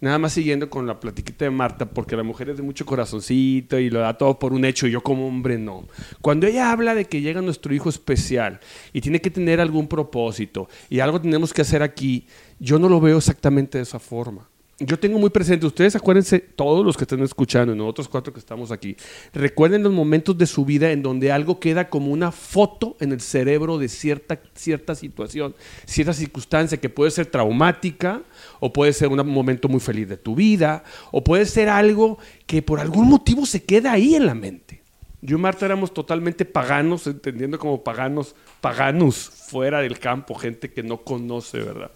nada 0.01 0.18
más 0.18 0.32
siguiendo 0.32 0.70
con 0.70 0.86
la 0.86 1.01
platiquita 1.01 1.45
de 1.45 1.51
Marta, 1.51 1.91
porque 1.91 2.16
la 2.16 2.22
mujer 2.22 2.51
es 2.51 2.57
de 2.57 2.62
mucho 2.62 2.86
corazoncito 2.86 3.78
y 3.78 3.91
lo 3.91 4.01
da 4.01 4.16
todo 4.16 4.39
por 4.39 4.53
un 4.53 4.64
hecho, 4.64 4.86
y 4.86 4.93
yo 4.93 5.03
como 5.03 5.26
hombre 5.26 5.59
no. 5.59 5.86
Cuando 6.20 6.47
ella 6.47 6.70
habla 6.70 6.95
de 6.95 7.05
que 7.05 7.20
llega 7.20 7.43
nuestro 7.43 7.74
hijo 7.74 7.89
especial 7.89 8.61
y 8.93 9.01
tiene 9.01 9.20
que 9.20 9.30
tener 9.30 9.61
algún 9.61 9.89
propósito 9.89 10.68
y 10.89 11.01
algo 11.01 11.20
tenemos 11.20 11.53
que 11.53 11.62
hacer 11.62 11.82
aquí, 11.82 12.26
yo 12.59 12.78
no 12.78 12.89
lo 12.89 13.01
veo 13.01 13.18
exactamente 13.18 13.78
de 13.78 13.82
esa 13.82 13.99
forma. 13.99 14.47
Yo 14.81 14.97
tengo 14.97 15.18
muy 15.18 15.31
presente, 15.31 15.66
ustedes 15.66 15.97
acuérdense, 15.97 16.39
todos 16.39 16.87
los 16.87 16.97
que 16.97 17.03
están 17.03 17.20
escuchando, 17.22 17.74
nosotros 17.74 18.07
cuatro 18.07 18.33
que 18.33 18.39
estamos 18.39 18.70
aquí, 18.70 18.97
recuerden 19.35 19.83
los 19.83 19.93
momentos 19.93 20.39
de 20.39 20.47
su 20.47 20.64
vida 20.64 20.93
en 20.93 21.03
donde 21.03 21.33
algo 21.33 21.59
queda 21.59 21.89
como 21.91 22.12
una 22.12 22.31
foto 22.31 22.97
en 23.01 23.11
el 23.11 23.20
cerebro 23.20 23.79
de 23.79 23.89
cierta, 23.89 24.41
cierta 24.55 24.95
situación, 24.95 25.57
cierta 25.85 26.12
circunstancia 26.12 26.79
que 26.79 26.89
puede 26.89 27.11
ser 27.11 27.26
traumática, 27.26 28.22
o 28.61 28.72
puede 28.72 28.93
ser 28.93 29.09
un 29.09 29.26
momento 29.26 29.68
muy 29.68 29.81
feliz 29.81 30.09
de 30.09 30.16
tu 30.16 30.37
vida, 30.37 30.85
o 31.11 31.24
puede 31.24 31.47
ser 31.47 31.68
algo 31.68 32.18
que 32.47 32.62
por 32.62 32.79
algún 32.79 33.09
motivo 33.09 33.47
se 33.47 33.64
queda 33.64 33.91
ahí 33.91 34.14
en 34.14 34.26
la 34.26 34.35
mente. 34.35 34.83
Yo 35.20 35.39
y 35.39 35.41
Marta 35.41 35.66
éramos 35.66 35.93
totalmente 35.93 36.45
paganos, 36.45 37.09
entendiendo 37.09 37.59
como 37.59 37.83
paganos, 37.83 38.37
paganos 38.61 39.16
fuera 39.29 39.81
del 39.81 39.99
campo, 39.99 40.37
gente 40.37 40.70
que 40.70 40.85
no 40.85 40.99
conoce, 40.99 41.59
¿verdad? 41.59 41.91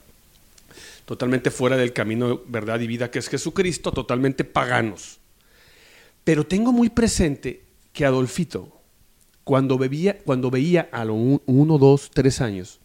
Totalmente 1.05 1.51
fuera 1.51 1.77
del 1.77 1.93
camino, 1.93 2.43
verdad 2.47 2.81
y 2.81 2.87
vida 2.87 3.11
que 3.11 3.19
es 3.19 3.29
Jesucristo, 3.29 3.93
totalmente 3.93 4.45
paganos. 4.45 5.19
Pero 6.25 6.47
tengo 6.47 6.73
muy 6.73 6.89
presente 6.91 7.65
que 7.93 8.05
Adolfito, 8.05 8.81
cuando, 9.45 9.77
bebía, 9.77 10.19
cuando 10.19 10.51
veía 10.51 10.89
a 10.93 11.05
los 11.05 11.17
un- 11.17 11.43
uno, 11.47 11.79
dos, 11.79 12.11
tres 12.13 12.41
años, 12.41 12.81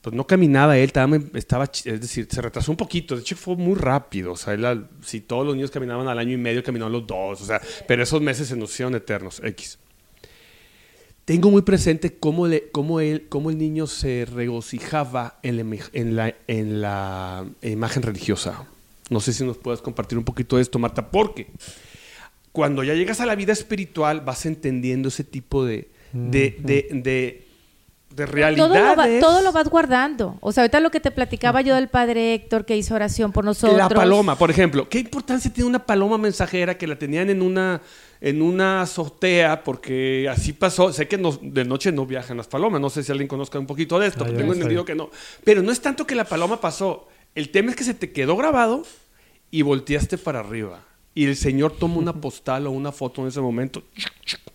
pues 0.00 0.14
no 0.14 0.26
caminaba 0.26 0.78
él, 0.78 0.84
estaba, 0.84 1.16
estaba 1.34 1.64
es 1.64 2.00
decir, 2.00 2.28
se 2.30 2.40
retrasó 2.40 2.70
un 2.70 2.76
poquito, 2.76 3.16
de 3.16 3.22
hecho 3.22 3.34
fue 3.36 3.56
muy 3.56 3.74
rápido, 3.74 4.32
o 4.32 4.36
sea, 4.36 4.54
él 4.54 4.86
si 5.02 5.20
todos 5.20 5.44
los 5.44 5.56
niños 5.56 5.72
caminaban 5.72 6.06
al 6.06 6.18
año 6.20 6.34
y 6.34 6.36
medio, 6.36 6.62
caminaban 6.62 6.92
los 6.92 7.04
dos, 7.04 7.42
o 7.42 7.44
sea, 7.44 7.60
pero 7.88 8.04
esos 8.04 8.22
meses 8.22 8.46
se 8.46 8.56
nos 8.56 8.70
hicieron 8.70 8.94
eternos, 8.94 9.40
X. 9.42 9.76
Tengo 11.28 11.50
muy 11.50 11.60
presente 11.60 12.16
cómo, 12.18 12.46
le- 12.46 12.70
cómo, 12.70 13.00
él, 13.00 13.26
cómo 13.28 13.50
el 13.50 13.58
niño 13.58 13.86
se 13.86 14.24
regocijaba 14.24 15.38
en 15.42 15.58
la, 15.58 15.62
imi- 15.62 15.90
en, 15.92 16.16
la, 16.16 16.34
en 16.46 16.80
la 16.80 17.44
imagen 17.60 18.02
religiosa. 18.02 18.64
No 19.10 19.20
sé 19.20 19.34
si 19.34 19.44
nos 19.44 19.58
puedes 19.58 19.82
compartir 19.82 20.16
un 20.16 20.24
poquito 20.24 20.56
de 20.56 20.62
esto, 20.62 20.78
Marta, 20.78 21.10
porque 21.10 21.48
cuando 22.50 22.82
ya 22.82 22.94
llegas 22.94 23.20
a 23.20 23.26
la 23.26 23.34
vida 23.34 23.52
espiritual 23.52 24.22
vas 24.22 24.46
entendiendo 24.46 25.08
ese 25.08 25.22
tipo 25.22 25.66
de, 25.66 25.88
de, 26.14 26.56
de, 26.60 26.88
de, 26.92 27.46
de 28.14 28.26
Todo 28.26 28.26
lo, 28.68 28.74
va- 28.74 28.94
realidades. 28.94 29.20
todo 29.20 29.42
lo 29.42 29.52
vas 29.52 29.68
guardando. 29.68 30.38
O 30.40 30.50
sea, 30.50 30.62
ahorita 30.62 30.80
lo 30.80 30.90
que 30.90 31.00
te 31.00 31.10
platicaba 31.10 31.60
yo 31.60 31.74
del 31.74 31.88
padre 31.88 32.32
Héctor 32.32 32.64
que 32.64 32.74
hizo 32.74 32.94
oración 32.94 33.32
por 33.32 33.44
nosotros. 33.44 33.76
La 33.76 33.90
paloma, 33.90 34.36
por 34.38 34.50
ejemplo. 34.50 34.88
¿Qué 34.88 34.98
importancia 35.00 35.52
tiene 35.52 35.68
una 35.68 35.84
paloma 35.84 36.16
mensajera 36.16 36.78
que 36.78 36.86
la 36.86 36.98
tenían 36.98 37.28
en 37.28 37.42
una 37.42 37.82
en 38.20 38.42
una 38.42 38.82
azotea, 38.82 39.62
porque 39.64 40.28
así 40.30 40.52
pasó. 40.52 40.92
Sé 40.92 41.06
que 41.08 41.18
no- 41.18 41.38
de 41.40 41.64
noche 41.64 41.92
no 41.92 42.06
viajan 42.06 42.36
las 42.36 42.46
palomas. 42.48 42.80
No 42.80 42.90
sé 42.90 43.02
si 43.02 43.12
alguien 43.12 43.28
conozca 43.28 43.58
un 43.58 43.66
poquito 43.66 43.98
de 43.98 44.08
esto, 44.08 44.20
Ah, 44.24 44.26
pero 44.26 44.32
yo 44.32 44.38
tengo 44.38 44.52
no 44.54 44.56
entendido 44.56 44.84
que 44.84 44.94
no. 44.94 45.10
Pero 45.44 45.62
no 45.62 45.70
es 45.72 45.80
tanto 45.80 46.06
que 46.06 46.14
la 46.14 46.24
paloma 46.24 46.60
pasó. 46.60 47.08
El 47.34 47.50
tema 47.50 47.70
es 47.70 47.76
que 47.76 47.84
se 47.84 47.94
te 47.94 48.10
quedó 48.12 48.36
grabado 48.36 48.84
y 49.50 49.62
volteaste 49.62 50.18
para 50.18 50.40
arriba. 50.40 50.84
Y 51.14 51.24
el 51.26 51.36
Señor 51.36 51.76
toma 51.78 51.96
una 51.96 52.12
postal 52.20 52.66
o 52.66 52.70
una 52.70 52.92
foto 52.92 53.22
en 53.22 53.28
ese 53.28 53.40
momento. 53.40 53.82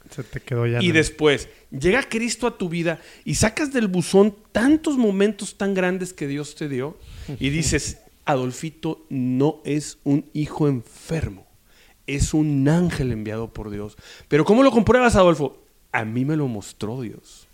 Se 0.10 0.24
te 0.24 0.40
quedó 0.42 0.68
ya. 0.68 0.82
Y 0.82 0.92
después 0.92 1.50
llega 1.72 2.04
Cristo 2.08 2.46
a 2.48 2.58
tu 2.58 2.70
vida 2.70 3.02
y 3.26 3.36
sacas 3.36 3.74
del 3.74 3.88
buzón 3.88 4.36
tantos 4.52 4.96
momentos 4.98 5.58
tan 5.58 5.74
grandes 5.74 6.14
que 6.14 6.28
Dios 6.28 6.54
te 6.56 6.70
dio 6.70 6.98
y 7.40 7.50
dices, 7.50 7.98
Adolfito 8.26 9.06
no 9.10 9.62
es 9.66 9.98
un 10.04 10.26
hijo 10.34 10.68
enfermo, 10.68 11.48
es 12.08 12.34
un 12.34 12.68
ángel 12.68 13.12
enviado 13.12 13.54
por 13.54 13.70
Dios. 13.70 13.98
Pero 14.28 14.46
¿cómo 14.46 14.64
lo 14.64 14.72
compruebas, 14.72 15.16
Adolfo? 15.16 15.64
A 15.92 16.06
mí 16.06 16.26
me 16.26 16.36
lo 16.36 16.48
mostró 16.48 17.02
Dios. 17.02 17.48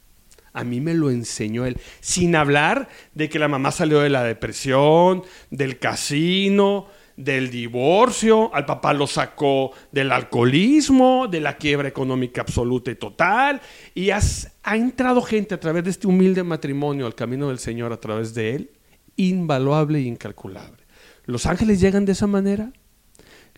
A 0.53 0.63
mí 0.63 0.81
me 0.81 0.95
lo 0.95 1.11
enseñó 1.11 1.65
él, 1.65 1.77
sin 1.99 2.35
hablar 2.35 2.89
de 3.13 3.29
que 3.29 3.37
la 3.37 3.47
mamá 3.47 3.71
salió 3.71 3.99
de 3.99 4.09
la 4.09 4.23
depresión, 4.23 5.21
del 5.51 5.77
casino, 5.77 6.87
del 7.15 7.51
divorcio, 7.51 8.53
al 8.55 8.65
papá 8.65 8.93
lo 8.93 9.05
sacó 9.05 9.71
del 9.91 10.11
alcoholismo, 10.11 11.27
de 11.27 11.41
la 11.41 11.57
quiebra 11.57 11.87
económica 11.87 12.41
absoluta 12.41 12.89
y 12.89 12.95
total, 12.95 13.61
y 13.93 14.09
has- 14.09 14.53
ha 14.63 14.75
entrado 14.75 15.21
gente 15.21 15.53
a 15.53 15.59
través 15.59 15.83
de 15.83 15.91
este 15.91 16.07
humilde 16.07 16.41
matrimonio 16.43 17.05
al 17.05 17.13
camino 17.15 17.49
del 17.49 17.59
Señor 17.59 17.93
a 17.93 17.99
través 17.99 18.33
de 18.33 18.55
él, 18.55 18.71
invaluable 19.17 19.99
e 19.99 20.03
incalculable. 20.03 20.83
Los 21.25 21.45
ángeles 21.45 21.79
llegan 21.79 22.05
de 22.05 22.13
esa 22.13 22.25
manera, 22.25 22.71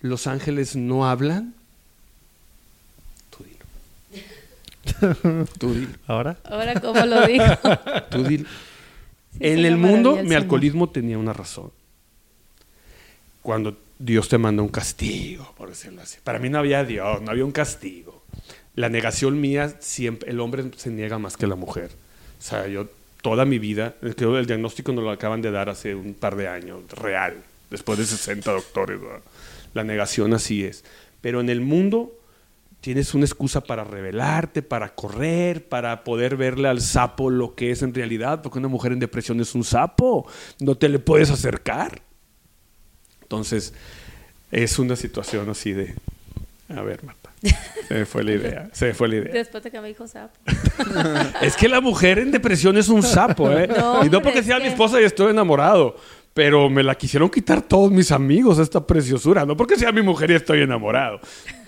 los 0.02 0.28
ángeles 0.28 0.76
no 0.76 1.08
hablan. 1.08 1.54
Tú 3.30 3.44
dilo. 3.44 5.46
Tú 5.60 5.74
dilo. 5.74 5.94
Ahora. 6.08 6.38
Ahora, 6.44 6.80
¿cómo 6.80 7.06
lo 7.06 7.28
dijo? 7.28 7.46
Tú 8.10 8.24
dilo. 8.24 8.50
Sí, 9.34 9.38
en 9.40 9.66
el 9.66 9.78
mundo, 9.78 10.18
mi 10.24 10.36
alcoholismo 10.36 10.90
tenía 10.90 11.18
una 11.18 11.34
razón. 11.34 11.72
Cuando 13.42 13.78
Dios 13.98 14.30
te 14.30 14.38
manda 14.38 14.62
un 14.62 14.70
castigo, 14.70 15.54
por 15.58 15.70
decirlo 15.70 16.02
así. 16.02 16.18
Para 16.24 16.40
mí 16.40 16.50
no 16.50 16.58
había 16.58 16.84
Dios, 16.84 17.22
no 17.22 17.32
había 17.32 17.46
un 17.46 17.52
castigo. 17.52 18.24
La 18.76 18.90
negación 18.90 19.40
mía, 19.40 19.76
siempre, 19.80 20.32
el 20.32 20.40
hombre 20.40 20.64
se 20.76 20.90
niega 20.90 21.20
más 21.20 21.38
que 21.38 21.48
la 21.48 21.56
mujer. 21.56 21.92
O 22.40 22.42
sea, 22.42 22.68
yo 22.68 22.88
toda 23.22 23.46
mi 23.46 23.60
vida, 23.60 23.96
creo 24.00 24.34
que 24.34 24.40
el 24.40 24.48
diagnóstico 24.48 24.92
nos 24.92 25.04
lo 25.04 25.12
acaban 25.12 25.42
de 25.42 25.52
dar 25.52 25.70
hace 25.70 25.94
un 25.94 26.14
par 26.14 26.36
de 26.36 26.48
años, 26.48 26.82
real, 26.92 27.36
después 27.70 28.00
de 28.00 28.06
60 28.06 28.52
doctores. 28.52 29.00
¿verdad? 29.00 29.22
La 29.74 29.84
negación 29.84 30.34
así 30.34 30.64
es. 30.64 30.84
Pero 31.22 31.40
en 31.42 31.50
el 31.50 31.62
mundo 31.62 32.18
tienes 32.82 33.14
una 33.14 33.26
excusa 33.26 33.62
para 33.62 33.84
rebelarte, 33.84 34.62
para 34.64 34.96
correr, 34.96 35.68
para 35.70 36.04
poder 36.04 36.36
verle 36.36 36.68
al 36.68 36.82
sapo 36.82 37.30
lo 37.30 37.54
que 37.56 37.70
es 37.72 37.84
en 37.84 37.94
realidad, 37.94 38.42
porque 38.42 38.58
una 38.60 38.68
mujer 38.70 38.92
en 38.92 39.00
depresión 39.00 39.40
es 39.40 39.54
un 39.54 39.64
sapo, 39.64 40.28
no 40.60 40.76
te 40.76 40.90
le 40.90 40.98
puedes 41.00 41.30
acercar. 41.30 42.02
Entonces, 43.22 43.74
es 44.52 44.80
una 44.80 44.96
situación 44.96 45.50
así 45.50 45.74
de, 45.74 45.94
a 46.76 46.82
ver, 46.82 47.04
Marta, 47.04 47.30
se 47.88 47.94
me 47.94 48.06
fue 48.06 48.24
la 48.24 48.32
idea, 48.34 48.70
se 48.74 48.88
me 48.88 48.94
fue 48.94 49.08
la 49.08 49.16
idea. 49.18 49.34
Después 49.34 49.64
de 49.64 49.72
que 49.72 49.80
me 49.80 49.88
dijo 49.88 50.08
sapo. 50.08 50.38
Es 51.42 51.56
que 51.56 51.70
la 51.70 51.82
mujer 51.82 52.20
en 52.20 52.32
depresión 52.32 52.78
es 52.78 52.90
un 52.90 53.04
sapo, 53.04 53.52
¿eh? 53.52 53.68
No, 53.68 54.04
y 54.06 54.10
no 54.10 54.22
porque 54.22 54.44
sea 54.44 54.58
que- 54.58 54.64
mi 54.64 54.70
esposa 54.70 55.00
y 55.00 55.04
estoy 55.06 55.32
enamorado, 55.32 55.96
pero 56.34 56.70
me 56.70 56.84
la 56.84 56.96
quisieron 56.96 57.30
quitar 57.30 57.62
todos 57.62 57.92
mis 57.92 58.12
amigos, 58.12 58.60
esta 58.60 58.86
preciosura. 58.86 59.46
No 59.46 59.58
porque 59.58 59.76
sea 59.76 59.92
mi 59.92 60.02
mujer 60.02 60.32
y 60.32 60.36
estoy 60.36 60.62
enamorado. 60.62 61.20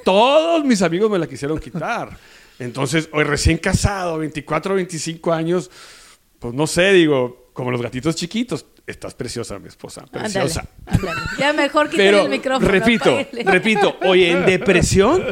Todos 0.05 0.63
mis 0.63 0.81
amigos 0.81 1.11
me 1.11 1.19
la 1.19 1.27
quisieron 1.27 1.59
quitar. 1.59 2.17
Entonces, 2.59 3.09
hoy 3.11 3.23
recién 3.23 3.57
casado, 3.57 4.19
24, 4.19 4.75
25 4.75 5.33
años, 5.33 5.69
pues 6.39 6.53
no 6.53 6.67
sé, 6.67 6.93
digo, 6.93 7.49
como 7.53 7.71
los 7.71 7.81
gatitos 7.81 8.15
chiquitos. 8.15 8.65
Estás 8.85 9.13
preciosa, 9.13 9.59
mi 9.59 9.69
esposa, 9.69 10.05
preciosa. 10.11 10.67
Ya 11.39 11.53
mejor 11.53 11.89
Pero, 11.95 12.23
el 12.23 12.29
micrófono. 12.29 12.67
repito, 12.67 13.17
repito, 13.45 13.95
oye, 14.01 14.31
en 14.31 14.45
depresión, 14.45 15.23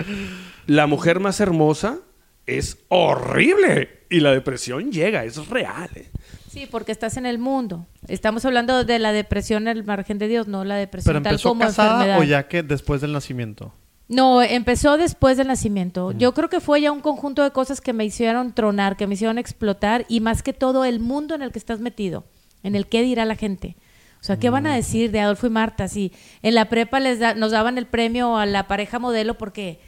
la 0.67 0.87
mujer 0.87 1.19
más 1.19 1.41
hermosa 1.41 1.99
es 2.45 2.77
horrible. 2.87 4.05
Y 4.09 4.21
la 4.21 4.31
depresión 4.31 4.91
llega, 4.91 5.25
es 5.25 5.47
real. 5.47 5.89
¿eh? 5.95 6.09
Sí, 6.51 6.67
porque 6.69 6.91
estás 6.91 7.15
en 7.17 7.25
el 7.25 7.39
mundo. 7.39 7.85
Estamos 8.09 8.43
hablando 8.45 8.83
de 8.83 8.99
la 8.99 9.13
depresión 9.13 9.67
al 9.69 9.83
margen 9.85 10.17
de 10.17 10.27
Dios, 10.27 10.47
no 10.47 10.65
la 10.65 10.75
depresión 10.75 11.13
Pero 11.13 11.23
tal 11.23 11.33
empezó 11.33 11.49
como 11.49 11.61
casada 11.61 11.91
enfermedad. 11.93 12.19
o 12.19 12.23
ya 12.23 12.47
que 12.47 12.61
después 12.61 12.99
del 12.99 13.13
nacimiento. 13.13 13.73
No, 14.09 14.41
empezó 14.41 14.97
después 14.97 15.37
del 15.37 15.47
nacimiento. 15.47 16.11
Yo 16.11 16.33
creo 16.33 16.49
que 16.49 16.59
fue 16.59 16.81
ya 16.81 16.91
un 16.91 16.99
conjunto 16.99 17.43
de 17.43 17.51
cosas 17.51 17.79
que 17.79 17.93
me 17.93 18.03
hicieron 18.03 18.51
tronar, 18.53 18.97
que 18.97 19.07
me 19.07 19.13
hicieron 19.13 19.37
explotar 19.37 20.03
y 20.09 20.19
más 20.19 20.43
que 20.43 20.51
todo 20.51 20.83
el 20.83 20.99
mundo 20.99 21.33
en 21.35 21.41
el 21.41 21.53
que 21.53 21.59
estás 21.59 21.79
metido, 21.79 22.25
en 22.63 22.75
el 22.75 22.87
qué 22.87 23.01
dirá 23.03 23.23
la 23.23 23.35
gente. 23.37 23.77
O 24.19 24.23
sea, 24.25 24.37
¿qué 24.37 24.49
van 24.49 24.67
a 24.67 24.75
decir 24.75 25.09
de 25.11 25.21
Adolfo 25.21 25.47
y 25.47 25.51
Marta 25.51 25.87
si 25.87 26.11
en 26.43 26.53
la 26.55 26.65
prepa 26.67 26.99
les 26.99 27.19
da- 27.19 27.33
nos 27.33 27.51
daban 27.53 27.77
el 27.77 27.87
premio 27.87 28.35
a 28.37 28.45
la 28.45 28.67
pareja 28.67 28.99
modelo 28.99 29.37
porque 29.37 29.79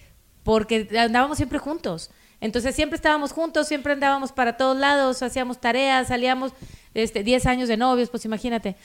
porque 0.43 0.87
andábamos 0.97 1.37
siempre 1.37 1.59
juntos. 1.59 2.09
Entonces 2.43 2.75
siempre 2.75 2.97
estábamos 2.97 3.31
juntos, 3.31 3.69
siempre 3.69 3.93
andábamos 3.93 4.33
para 4.33 4.57
todos 4.57 4.77
lados, 4.77 5.23
hacíamos 5.23 5.61
tareas, 5.61 6.09
salíamos 6.09 6.51
este 6.93 7.23
10 7.23 7.45
años 7.45 7.69
de 7.69 7.77
novios, 7.77 8.09
pues 8.09 8.25
imagínate. 8.25 8.75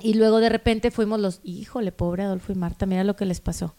Y 0.00 0.14
luego 0.14 0.38
de 0.38 0.48
repente 0.48 0.92
fuimos 0.92 1.18
los, 1.18 1.40
híjole, 1.42 1.90
pobre 1.90 2.22
Adolfo 2.22 2.52
y 2.52 2.54
Marta, 2.54 2.86
mira 2.86 3.02
lo 3.02 3.16
que 3.16 3.24
les 3.24 3.40
pasó. 3.40 3.74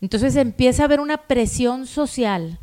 Entonces 0.00 0.34
empieza 0.34 0.80
a 0.80 0.86
haber 0.86 1.00
una 1.00 1.18
presión 1.26 1.86
social, 1.86 2.58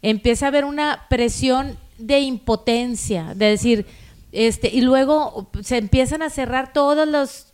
empieza 0.00 0.46
a 0.46 0.48
haber 0.48 0.64
una 0.64 1.04
presión 1.10 1.76
de 1.98 2.20
impotencia, 2.20 3.34
de 3.34 3.50
decir, 3.50 3.84
este, 4.32 4.70
y 4.74 4.80
luego 4.80 5.50
se 5.62 5.76
empiezan 5.76 6.22
a 6.22 6.30
cerrar 6.30 6.72
todos 6.72 7.06
los 7.06 7.47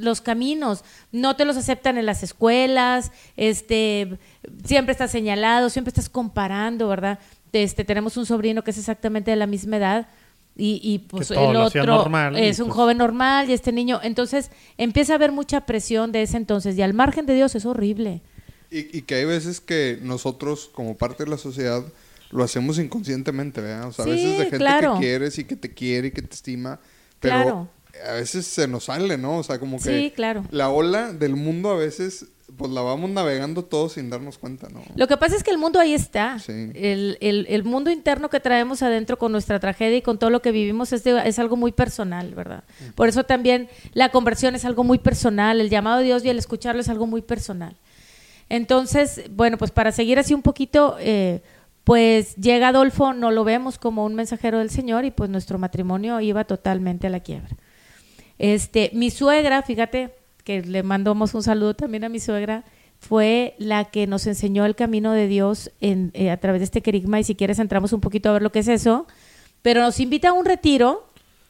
los 0.00 0.20
caminos, 0.20 0.84
no 1.12 1.36
te 1.36 1.44
los 1.44 1.56
aceptan 1.56 1.98
en 1.98 2.06
las 2.06 2.22
escuelas, 2.22 3.12
este, 3.36 4.18
siempre 4.64 4.92
estás 4.92 5.10
señalado, 5.10 5.70
siempre 5.70 5.90
estás 5.90 6.08
comparando, 6.08 6.88
¿verdad? 6.88 7.18
Este, 7.52 7.84
tenemos 7.84 8.16
un 8.16 8.26
sobrino 8.26 8.62
que 8.62 8.70
es 8.70 8.78
exactamente 8.78 9.30
de 9.30 9.36
la 9.36 9.46
misma 9.46 9.76
edad 9.78 10.08
y, 10.56 10.80
y 10.82 10.98
pues 10.98 11.28
todo 11.28 11.50
el 11.50 11.56
otro 11.56 11.86
normal 11.86 12.36
es 12.36 12.58
un 12.58 12.66
pues, 12.66 12.76
joven 12.76 12.98
normal 12.98 13.48
y 13.48 13.52
este 13.52 13.72
niño, 13.72 14.00
entonces 14.02 14.50
empieza 14.76 15.12
a 15.12 15.16
haber 15.16 15.32
mucha 15.32 15.66
presión 15.66 16.12
de 16.12 16.22
ese 16.22 16.36
entonces 16.36 16.76
y 16.76 16.82
al 16.82 16.94
margen 16.94 17.26
de 17.26 17.34
Dios 17.34 17.54
es 17.54 17.64
horrible. 17.64 18.22
Y, 18.70 18.98
y 18.98 19.02
que 19.02 19.14
hay 19.14 19.24
veces 19.24 19.60
que 19.60 19.98
nosotros, 20.02 20.68
como 20.74 20.96
parte 20.96 21.24
de 21.24 21.30
la 21.30 21.38
sociedad, 21.38 21.82
lo 22.30 22.44
hacemos 22.44 22.78
inconscientemente, 22.78 23.60
¿verdad? 23.60 23.88
O 23.88 23.92
sea, 23.92 24.04
a 24.04 24.08
veces 24.08 24.38
de 24.38 24.44
gente 24.44 24.58
claro. 24.58 24.94
que 24.94 25.00
quieres 25.00 25.38
y 25.38 25.44
que 25.44 25.56
te 25.56 25.72
quiere 25.72 26.08
y 26.08 26.10
que 26.10 26.22
te 26.22 26.34
estima, 26.34 26.78
pero 27.20 27.34
Claro. 27.34 27.68
A 28.06 28.12
veces 28.12 28.46
se 28.46 28.68
nos 28.68 28.84
sale, 28.84 29.16
¿no? 29.18 29.38
O 29.38 29.42
sea, 29.42 29.58
como 29.58 29.76
que 29.78 29.82
Sí, 29.84 30.12
claro. 30.14 30.44
la 30.50 30.68
ola 30.70 31.12
del 31.12 31.36
mundo 31.36 31.70
a 31.70 31.76
veces, 31.76 32.26
pues 32.56 32.70
la 32.70 32.80
vamos 32.80 33.10
navegando 33.10 33.64
todos 33.64 33.92
sin 33.92 34.08
darnos 34.10 34.38
cuenta, 34.38 34.68
¿no? 34.70 34.82
Lo 34.96 35.06
que 35.06 35.16
pasa 35.16 35.36
es 35.36 35.42
que 35.44 35.50
el 35.50 35.58
mundo 35.58 35.78
ahí 35.78 35.92
está. 35.94 36.38
Sí. 36.38 36.52
El, 36.74 37.18
el- 37.20 37.46
el 37.50 37.64
mundo 37.64 37.90
interno 37.90 38.30
que 38.30 38.40
traemos 38.40 38.82
adentro 38.82 39.18
con 39.18 39.32
nuestra 39.32 39.60
tragedia 39.60 39.98
y 39.98 40.02
con 40.02 40.18
todo 40.18 40.30
lo 40.30 40.40
que 40.42 40.50
vivimos 40.50 40.92
es, 40.92 41.04
de- 41.04 41.22
es 41.28 41.38
algo 41.38 41.56
muy 41.56 41.72
personal, 41.72 42.34
¿verdad? 42.34 42.64
Por 42.94 43.08
eso 43.08 43.24
también 43.24 43.68
la 43.92 44.08
conversión 44.10 44.54
es 44.54 44.64
algo 44.64 44.82
muy 44.84 44.98
personal, 44.98 45.60
el 45.60 45.68
llamado 45.70 45.98
de 45.98 46.04
Dios 46.04 46.24
y 46.24 46.30
el 46.30 46.38
escucharlo 46.38 46.80
es 46.80 46.88
algo 46.88 47.06
muy 47.06 47.22
personal. 47.22 47.76
Entonces, 48.48 49.22
bueno, 49.30 49.58
pues 49.58 49.70
para 49.70 49.92
seguir 49.92 50.18
así 50.18 50.32
un 50.34 50.42
poquito, 50.42 50.96
eh, 51.00 51.42
pues 51.84 52.34
llega 52.36 52.68
Adolfo, 52.68 53.12
no 53.12 53.30
lo 53.30 53.44
vemos 53.44 53.78
como 53.78 54.04
un 54.04 54.14
mensajero 54.14 54.58
del 54.58 54.70
Señor 54.70 55.04
y 55.04 55.10
pues 55.10 55.28
nuestro 55.30 55.58
matrimonio 55.58 56.20
iba 56.20 56.44
totalmente 56.44 57.06
a 57.06 57.10
la 57.10 57.20
quiebra. 57.20 57.50
Este, 58.38 58.90
mi 58.94 59.10
suegra, 59.10 59.62
fíjate 59.62 60.10
que 60.44 60.62
le 60.62 60.82
mandamos 60.82 61.34
un 61.34 61.42
saludo 61.42 61.74
también 61.74 62.04
a 62.04 62.08
mi 62.08 62.20
suegra, 62.20 62.64
fue 63.00 63.54
la 63.58 63.84
que 63.86 64.06
nos 64.06 64.26
enseñó 64.26 64.64
el 64.64 64.74
camino 64.74 65.12
de 65.12 65.26
Dios 65.28 65.70
en, 65.80 66.10
eh, 66.14 66.30
a 66.30 66.36
través 66.38 66.60
de 66.60 66.64
este 66.64 66.82
querigma 66.82 67.20
y 67.20 67.24
si 67.24 67.34
quieres 67.34 67.58
entramos 67.58 67.92
un 67.92 68.00
poquito 68.00 68.28
a 68.30 68.32
ver 68.32 68.42
lo 68.42 68.50
que 68.50 68.60
es 68.60 68.68
eso, 68.68 69.06
pero 69.62 69.82
nos 69.82 70.00
invita 70.00 70.30
a 70.30 70.32
un 70.32 70.44
retiro. 70.44 71.06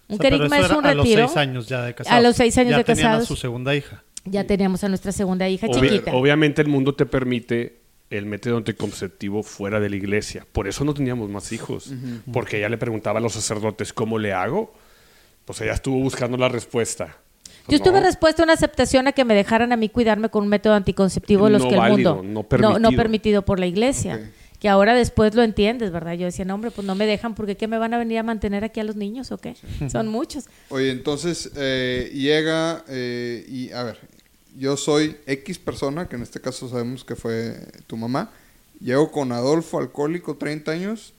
Un 0.09 0.15
O 0.15 0.17
sea, 0.17 0.31
pero 0.31 0.37
querigma 0.39 0.57
eso 0.57 0.65
es 0.67 0.71
era 0.71 0.79
un 0.79 0.87
a 0.87 0.95
los 0.95 1.05
retiro. 1.07 1.27
seis 1.29 1.37
años 1.37 1.69
ya 1.69 1.83
de 1.83 1.95
casados. 1.95 2.19
A 2.19 2.21
los 2.23 2.37
seis 2.37 2.57
años 2.59 2.71
ya 2.73 2.79
de 2.79 2.85
casados. 2.85 3.23
a 3.23 3.27
su 3.27 3.37
segunda 3.37 3.75
hija. 3.75 4.03
Ya 4.25 4.45
teníamos 4.45 4.83
a 4.85 4.89
nuestra 4.89 5.13
segunda 5.13 5.49
hija 5.49 5.67
Obvia- 5.69 5.81
chiquita. 5.91 6.15
obviamente 6.15 6.61
el 6.63 6.69
mundo 6.69 6.95
te 6.95 7.07
permite 7.07 7.79
el 8.11 8.25
método 8.27 8.57
anticonceptivo 8.59 9.43
fuera 9.43 9.81
de 9.81 9.91
la 9.91 9.97
iglesia. 9.97 10.47
Por 10.53 10.67
eso 10.67 10.85
no 10.85 10.93
teníamos 10.95 11.29
más 11.31 11.53
hijos. 11.53 11.93
Porque 12.33 12.59
ella 12.59 12.69
le 12.71 12.79
preguntaba 12.79 13.19
a 13.19 13.23
los 13.23 13.35
sacerdotes, 13.35 13.93
¿cómo 13.93 14.19
le 14.19 14.33
hago? 14.33 14.73
Pues 15.49 15.63
ella 15.63 15.73
estuvo 15.73 15.99
buscando 15.99 16.37
la 16.37 16.51
respuesta. 16.51 17.17
Yo 17.69 17.77
estuve 17.77 18.01
No. 18.01 18.07
respuesta 18.07 18.43
a 18.43 18.45
una 18.45 18.53
aceptación 18.53 19.09
a 19.09 19.13
que 19.13 19.25
me 19.25 19.35
dejaran 19.35 19.73
a 19.73 19.79
mí 19.79 19.89
cuidarme 19.89 20.29
con 20.29 20.43
un 20.43 20.51
método 20.51 20.75
anticonceptivo 20.75 21.47
de 21.47 21.53
los 21.53 21.63
No 21.63 21.69
que 21.71 21.75
el 21.75 21.81
válido, 21.81 22.17
mundo 22.17 22.31
no 22.43 22.43
permitido. 22.43 22.91
permitido 22.97 23.45
por 23.47 23.59
la 23.59 23.65
iglesia. 23.67 24.31
Que 24.61 24.69
ahora 24.69 24.93
después 24.95 25.35
lo 25.35 25.43
entiendes, 25.43 25.91
¿verdad? 25.91 26.13
Yo 26.13 26.27
decía, 26.27 26.45
no, 26.45 26.55
hombre, 26.55 26.71
pues 26.71 26.87
no 26.87 26.95
me 26.95 27.07
dejan 27.07 27.35
porque 27.35 27.57
¿qué 27.57 27.67
me 27.67 27.79
van 27.79 27.95
a 27.95 27.99
venir 27.99 28.19
a 28.19 28.23
mantener 28.23 28.63
aquí 28.63 28.79
a 28.81 28.85
los 28.85 28.95
niños 28.97 29.33
o 29.33 29.39
qué? 29.39 29.57
Son 29.91 30.07
muchos. 30.09 30.45
Oye, 30.69 30.91
entonces 30.91 31.51
eh, 31.57 32.11
llega 32.13 32.85
eh, 32.87 33.47
y, 33.49 33.71
a 33.73 33.85
ver, 33.85 33.99
yo 34.55 34.77
soy 34.77 35.17
X 35.25 35.59
persona, 35.59 36.11
que 36.11 36.17
en 36.17 36.23
este 36.23 36.43
caso 36.43 36.69
sabemos 36.69 37.05
que 37.05 37.17
fue 37.17 37.57
tu 37.87 37.97
mamá, 37.97 38.31
Llego 38.81 39.11
con 39.11 39.33
Adolfo, 39.33 39.79
alcohólico, 39.79 40.37
30 40.37 40.71
años, 40.73 41.15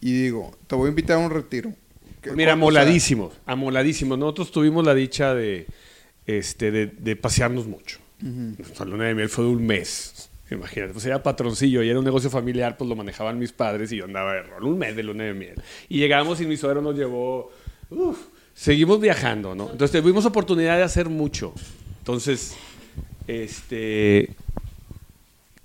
y 0.00 0.12
digo, 0.12 0.56
te 0.68 0.76
voy 0.76 0.86
a 0.86 0.90
invitar 0.90 1.16
a 1.16 1.18
un 1.18 1.30
retiro. 1.30 1.72
¿Qué- 2.30 2.36
Mira, 2.36 2.52
amoladísimos, 2.52 3.32
amoladísimos. 3.46 4.18
Nosotros 4.18 4.50
tuvimos 4.50 4.84
la 4.84 4.94
dicha 4.94 5.34
de, 5.34 5.66
este, 6.26 6.70
de, 6.70 6.86
de 6.86 7.16
pasearnos 7.16 7.66
mucho. 7.66 7.98
Nuestra 8.20 8.84
luna 8.86 9.04
de 9.04 9.14
miel 9.14 9.28
fue 9.28 9.44
de 9.44 9.50
un 9.50 9.66
mes. 9.66 10.30
Imagínate, 10.50 10.92
pues 10.92 11.04
era 11.04 11.22
patroncillo 11.22 11.82
y 11.82 11.88
era 11.90 11.98
un 11.98 12.04
negocio 12.04 12.30
familiar, 12.30 12.76
pues 12.76 12.88
lo 12.88 12.94
manejaban 12.96 13.38
mis 13.38 13.52
padres 13.52 13.90
y 13.92 13.96
yo 13.96 14.04
andaba 14.04 14.32
de 14.34 14.42
rol. 14.42 14.64
Un 14.64 14.78
mes 14.78 14.94
de 14.96 15.02
luna 15.02 15.24
de 15.24 15.34
miel. 15.34 15.54
Y 15.88 15.98
llegamos 15.98 16.40
y 16.40 16.46
mi 16.46 16.56
suegro 16.56 16.80
nos 16.80 16.94
llevó. 16.96 17.50
uf, 17.90 18.16
seguimos 18.54 19.00
viajando, 19.00 19.54
¿no? 19.54 19.70
Entonces 19.72 20.00
tuvimos 20.00 20.24
oportunidad 20.24 20.76
de 20.76 20.84
hacer 20.84 21.08
mucho. 21.08 21.52
Entonces, 21.98 22.56
este. 23.26 24.30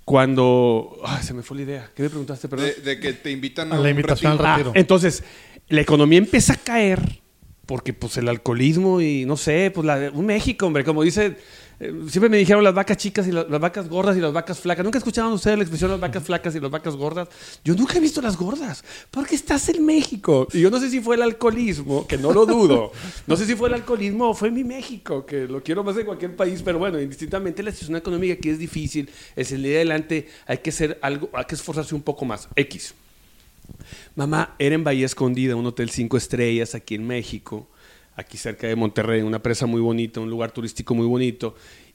Cuando. 0.04 0.98
Ay, 1.04 1.22
se 1.22 1.32
me 1.32 1.42
fue 1.42 1.58
la 1.58 1.62
idea. 1.62 1.90
¿Qué 1.94 2.02
me 2.02 2.08
preguntaste, 2.08 2.48
perdón? 2.48 2.66
De, 2.76 2.82
de 2.82 3.00
que 3.00 3.12
te 3.12 3.30
invitan 3.30 3.70
a, 3.72 3.76
A 3.76 3.78
la 3.78 3.84
un 3.84 3.90
invitación 3.90 4.32
al 4.32 4.38
retiro. 4.38 4.50
Ah, 4.50 4.56
retiro. 4.56 4.72
entonces, 4.74 5.22
la 5.72 5.80
economía 5.80 6.18
empieza 6.18 6.54
a 6.54 6.56
caer 6.56 7.20
porque 7.66 7.92
pues 7.94 8.16
el 8.16 8.28
alcoholismo 8.28 9.00
y 9.00 9.24
no 9.24 9.36
sé, 9.36 9.70
pues 9.74 9.86
la, 9.86 10.10
un 10.12 10.26
México, 10.26 10.66
hombre, 10.66 10.84
como 10.84 11.02
dice, 11.02 11.36
eh, 11.80 11.92
siempre 12.08 12.28
me 12.28 12.36
dijeron 12.36 12.62
las 12.62 12.74
vacas 12.74 12.96
chicas 12.98 13.26
y 13.28 13.32
la- 13.32 13.44
las 13.44 13.60
vacas 13.60 13.88
gordas 13.88 14.16
y 14.16 14.20
las 14.20 14.32
vacas 14.32 14.60
flacas. 14.60 14.84
¿Nunca 14.84 14.98
escuchaban 14.98 15.32
ustedes 15.32 15.56
la 15.56 15.62
expresión 15.62 15.90
las 15.90 16.00
vacas 16.00 16.22
flacas 16.24 16.54
y 16.54 16.60
las 16.60 16.70
vacas 16.70 16.96
gordas? 16.96 17.28
Yo 17.64 17.74
nunca 17.74 17.96
he 17.96 18.00
visto 18.00 18.20
las 18.20 18.36
gordas, 18.36 18.84
porque 19.10 19.36
estás 19.36 19.68
en 19.70 19.86
México. 19.86 20.48
Y 20.52 20.60
yo 20.60 20.70
no 20.70 20.78
sé 20.80 20.90
si 20.90 21.00
fue 21.00 21.16
el 21.16 21.22
alcoholismo, 21.22 22.06
que 22.06 22.18
no 22.18 22.32
lo 22.32 22.44
dudo. 22.46 22.92
No 23.26 23.36
sé 23.36 23.46
si 23.46 23.54
fue 23.54 23.68
el 23.68 23.74
alcoholismo 23.74 24.30
o 24.30 24.34
fue 24.34 24.50
mi 24.50 24.64
México, 24.64 25.24
que 25.24 25.46
lo 25.46 25.62
quiero 25.62 25.82
más 25.84 25.96
en 25.96 26.04
cualquier 26.04 26.36
país, 26.36 26.60
pero 26.62 26.78
bueno, 26.78 27.00
indistintamente 27.00 27.62
la 27.62 27.70
situación 27.70 27.96
económica 27.96 28.34
aquí 28.34 28.50
es 28.50 28.58
difícil, 28.58 29.08
es 29.36 29.52
el 29.52 29.62
día 29.62 29.76
adelante, 29.76 30.28
hay 30.46 30.58
que 30.58 30.70
hacer 30.70 30.98
algo, 31.00 31.30
hay 31.32 31.44
que 31.46 31.54
esforzarse 31.54 31.94
un 31.94 32.02
poco 32.02 32.24
más. 32.26 32.48
X. 32.56 32.94
Mamá 34.14 34.54
era 34.58 34.74
en 34.74 34.84
Bahía 34.84 35.06
Escondida, 35.06 35.56
un 35.56 35.66
hotel 35.66 35.90
cinco 35.90 36.16
estrellas 36.16 36.74
aquí 36.74 36.94
en 36.94 37.06
México, 37.06 37.68
aquí 38.16 38.36
cerca 38.36 38.66
de 38.66 38.76
Monterrey, 38.76 39.22
una 39.22 39.42
presa 39.42 39.66
muy 39.66 39.80
bonita, 39.80 40.20
un 40.20 40.30
lugar 40.30 40.52
turístico 40.52 40.94
muy 40.94 41.06
bonito. 41.06 41.54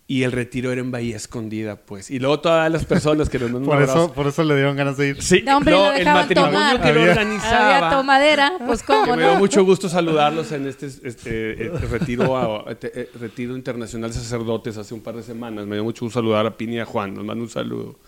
Y 0.10 0.24
el 0.24 0.32
retiro 0.32 0.72
era 0.72 0.80
en 0.80 0.90
Bahía 0.90 1.18
Escondida, 1.18 1.76
pues. 1.76 2.10
Y 2.12 2.20
luego 2.20 2.40
todas 2.40 2.72
las 2.72 2.86
personas 2.86 3.28
que 3.28 3.40
nos 3.40 3.52
mandan 3.52 3.64
un 3.64 3.68
Por 3.68 3.76
abrazo. 3.76 4.06
eso, 4.06 4.14
por 4.14 4.28
eso 4.28 4.42
le 4.46 4.56
dieron 4.56 4.78
ganas 4.78 4.96
de 4.96 5.10
ir. 5.10 5.22
Sí, 5.22 5.44
No, 5.46 5.58
hombre, 5.58 5.74
no, 5.74 5.80
lo 5.88 5.94
el 5.96 6.06
matrimonio 6.06 6.52
tomar. 6.54 6.82
que 6.82 6.94
lo 6.94 7.00
Había- 7.02 7.12
organizaba. 7.12 7.76
Había 7.78 7.90
tomadera, 7.98 8.54
pues 8.66 8.80
que 8.84 8.86
cómo 8.88 9.18
me 9.18 9.24
dio 9.24 9.34
no. 9.34 9.40
mucho 9.40 9.66
gusto 9.66 9.90
saludarlos 9.90 10.50
en 10.54 10.66
este, 10.66 10.86
este, 10.86 11.66
eh, 11.66 11.70
retiro, 11.92 12.38
a- 12.38 12.72
eh, 12.72 12.78
eh, 12.84 13.10
retiro 13.20 13.58
internacional 13.58 14.10
de 14.10 14.16
sacerdotes 14.16 14.78
hace 14.78 14.94
un 14.94 15.02
par 15.02 15.18
de 15.18 15.24
semanas. 15.24 15.66
Me 15.68 15.76
dio 15.76 15.84
mucho 15.84 16.06
gusto 16.06 16.22
saludar 16.22 16.46
a 16.46 16.56
Pini 16.56 16.78
y 16.78 16.80
a 16.80 16.86
Juan. 16.86 17.14
Nos 17.14 17.26
mando 17.26 17.44
un 17.44 17.50
saludo. 17.50 18.00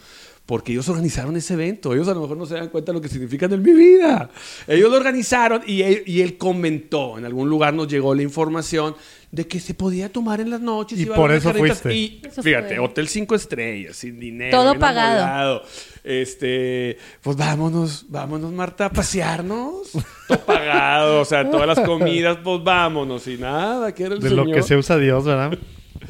Porque 0.50 0.72
ellos 0.72 0.90
organizaron 0.90 1.38
ese 1.38 1.54
evento. 1.54 1.94
Ellos 1.94 2.08
a 2.08 2.16
lo 2.16 2.22
mejor 2.22 2.36
no 2.36 2.48
se 2.48 2.56
dan 2.56 2.70
cuenta 2.70 2.92
de 2.92 2.98
lo 2.98 3.02
que 3.04 3.08
significan 3.08 3.54
en 3.54 3.62
mi 3.62 3.72
vida. 3.72 4.32
Ellos 4.66 4.90
lo 4.90 4.98
organizaron 4.98 5.62
y 5.68 5.84
él, 5.84 6.02
y 6.08 6.22
él 6.22 6.40
comentó. 6.40 7.20
En 7.20 7.26
algún 7.26 7.48
lugar 7.52 7.72
nos 7.76 7.88
llegó 7.88 8.16
la 8.16 8.24
información 8.24 8.96
de 9.30 9.46
que 9.46 9.60
se 9.60 9.76
podía 9.76 10.12
tomar 10.12 10.42
en 10.42 10.50
las 10.50 10.60
noches. 10.60 10.98
Y 10.98 11.04
iba 11.04 11.14
a 11.14 11.18
por 11.18 11.32
eso 11.32 11.54
fuiste. 11.54 11.94
Y 11.94 12.22
Eso 12.26 12.42
fíjate, 12.42 12.78
fue. 12.78 12.80
hotel 12.80 13.08
cinco 13.08 13.36
estrellas, 13.36 13.96
sin 13.96 14.20
dinero. 14.20 14.58
Todo 14.58 14.72
bien 14.72 14.80
pagado. 14.80 15.62
Este, 16.04 16.98
pues 17.22 17.38
vámonos, 17.38 18.08
vámonos, 18.10 18.52
Marta, 18.52 18.86
a 18.86 18.90
pasearnos. 18.92 19.92
Todo 20.28 20.40
pagado, 20.48 21.22
o 21.22 21.26
sea, 21.26 21.48
todas 21.48 21.68
las 21.68 21.80
comidas, 21.82 22.40
pues 22.44 22.64
vámonos. 22.64 23.28
Y 23.28 23.38
nada, 23.38 23.94
que 23.94 24.02
era 24.06 24.16
el 24.16 24.20
De 24.20 24.30
señor. 24.30 24.48
lo 24.48 24.52
que 24.52 24.64
se 24.64 24.76
usa 24.76 24.98
Dios, 24.98 25.26
¿verdad? 25.26 25.60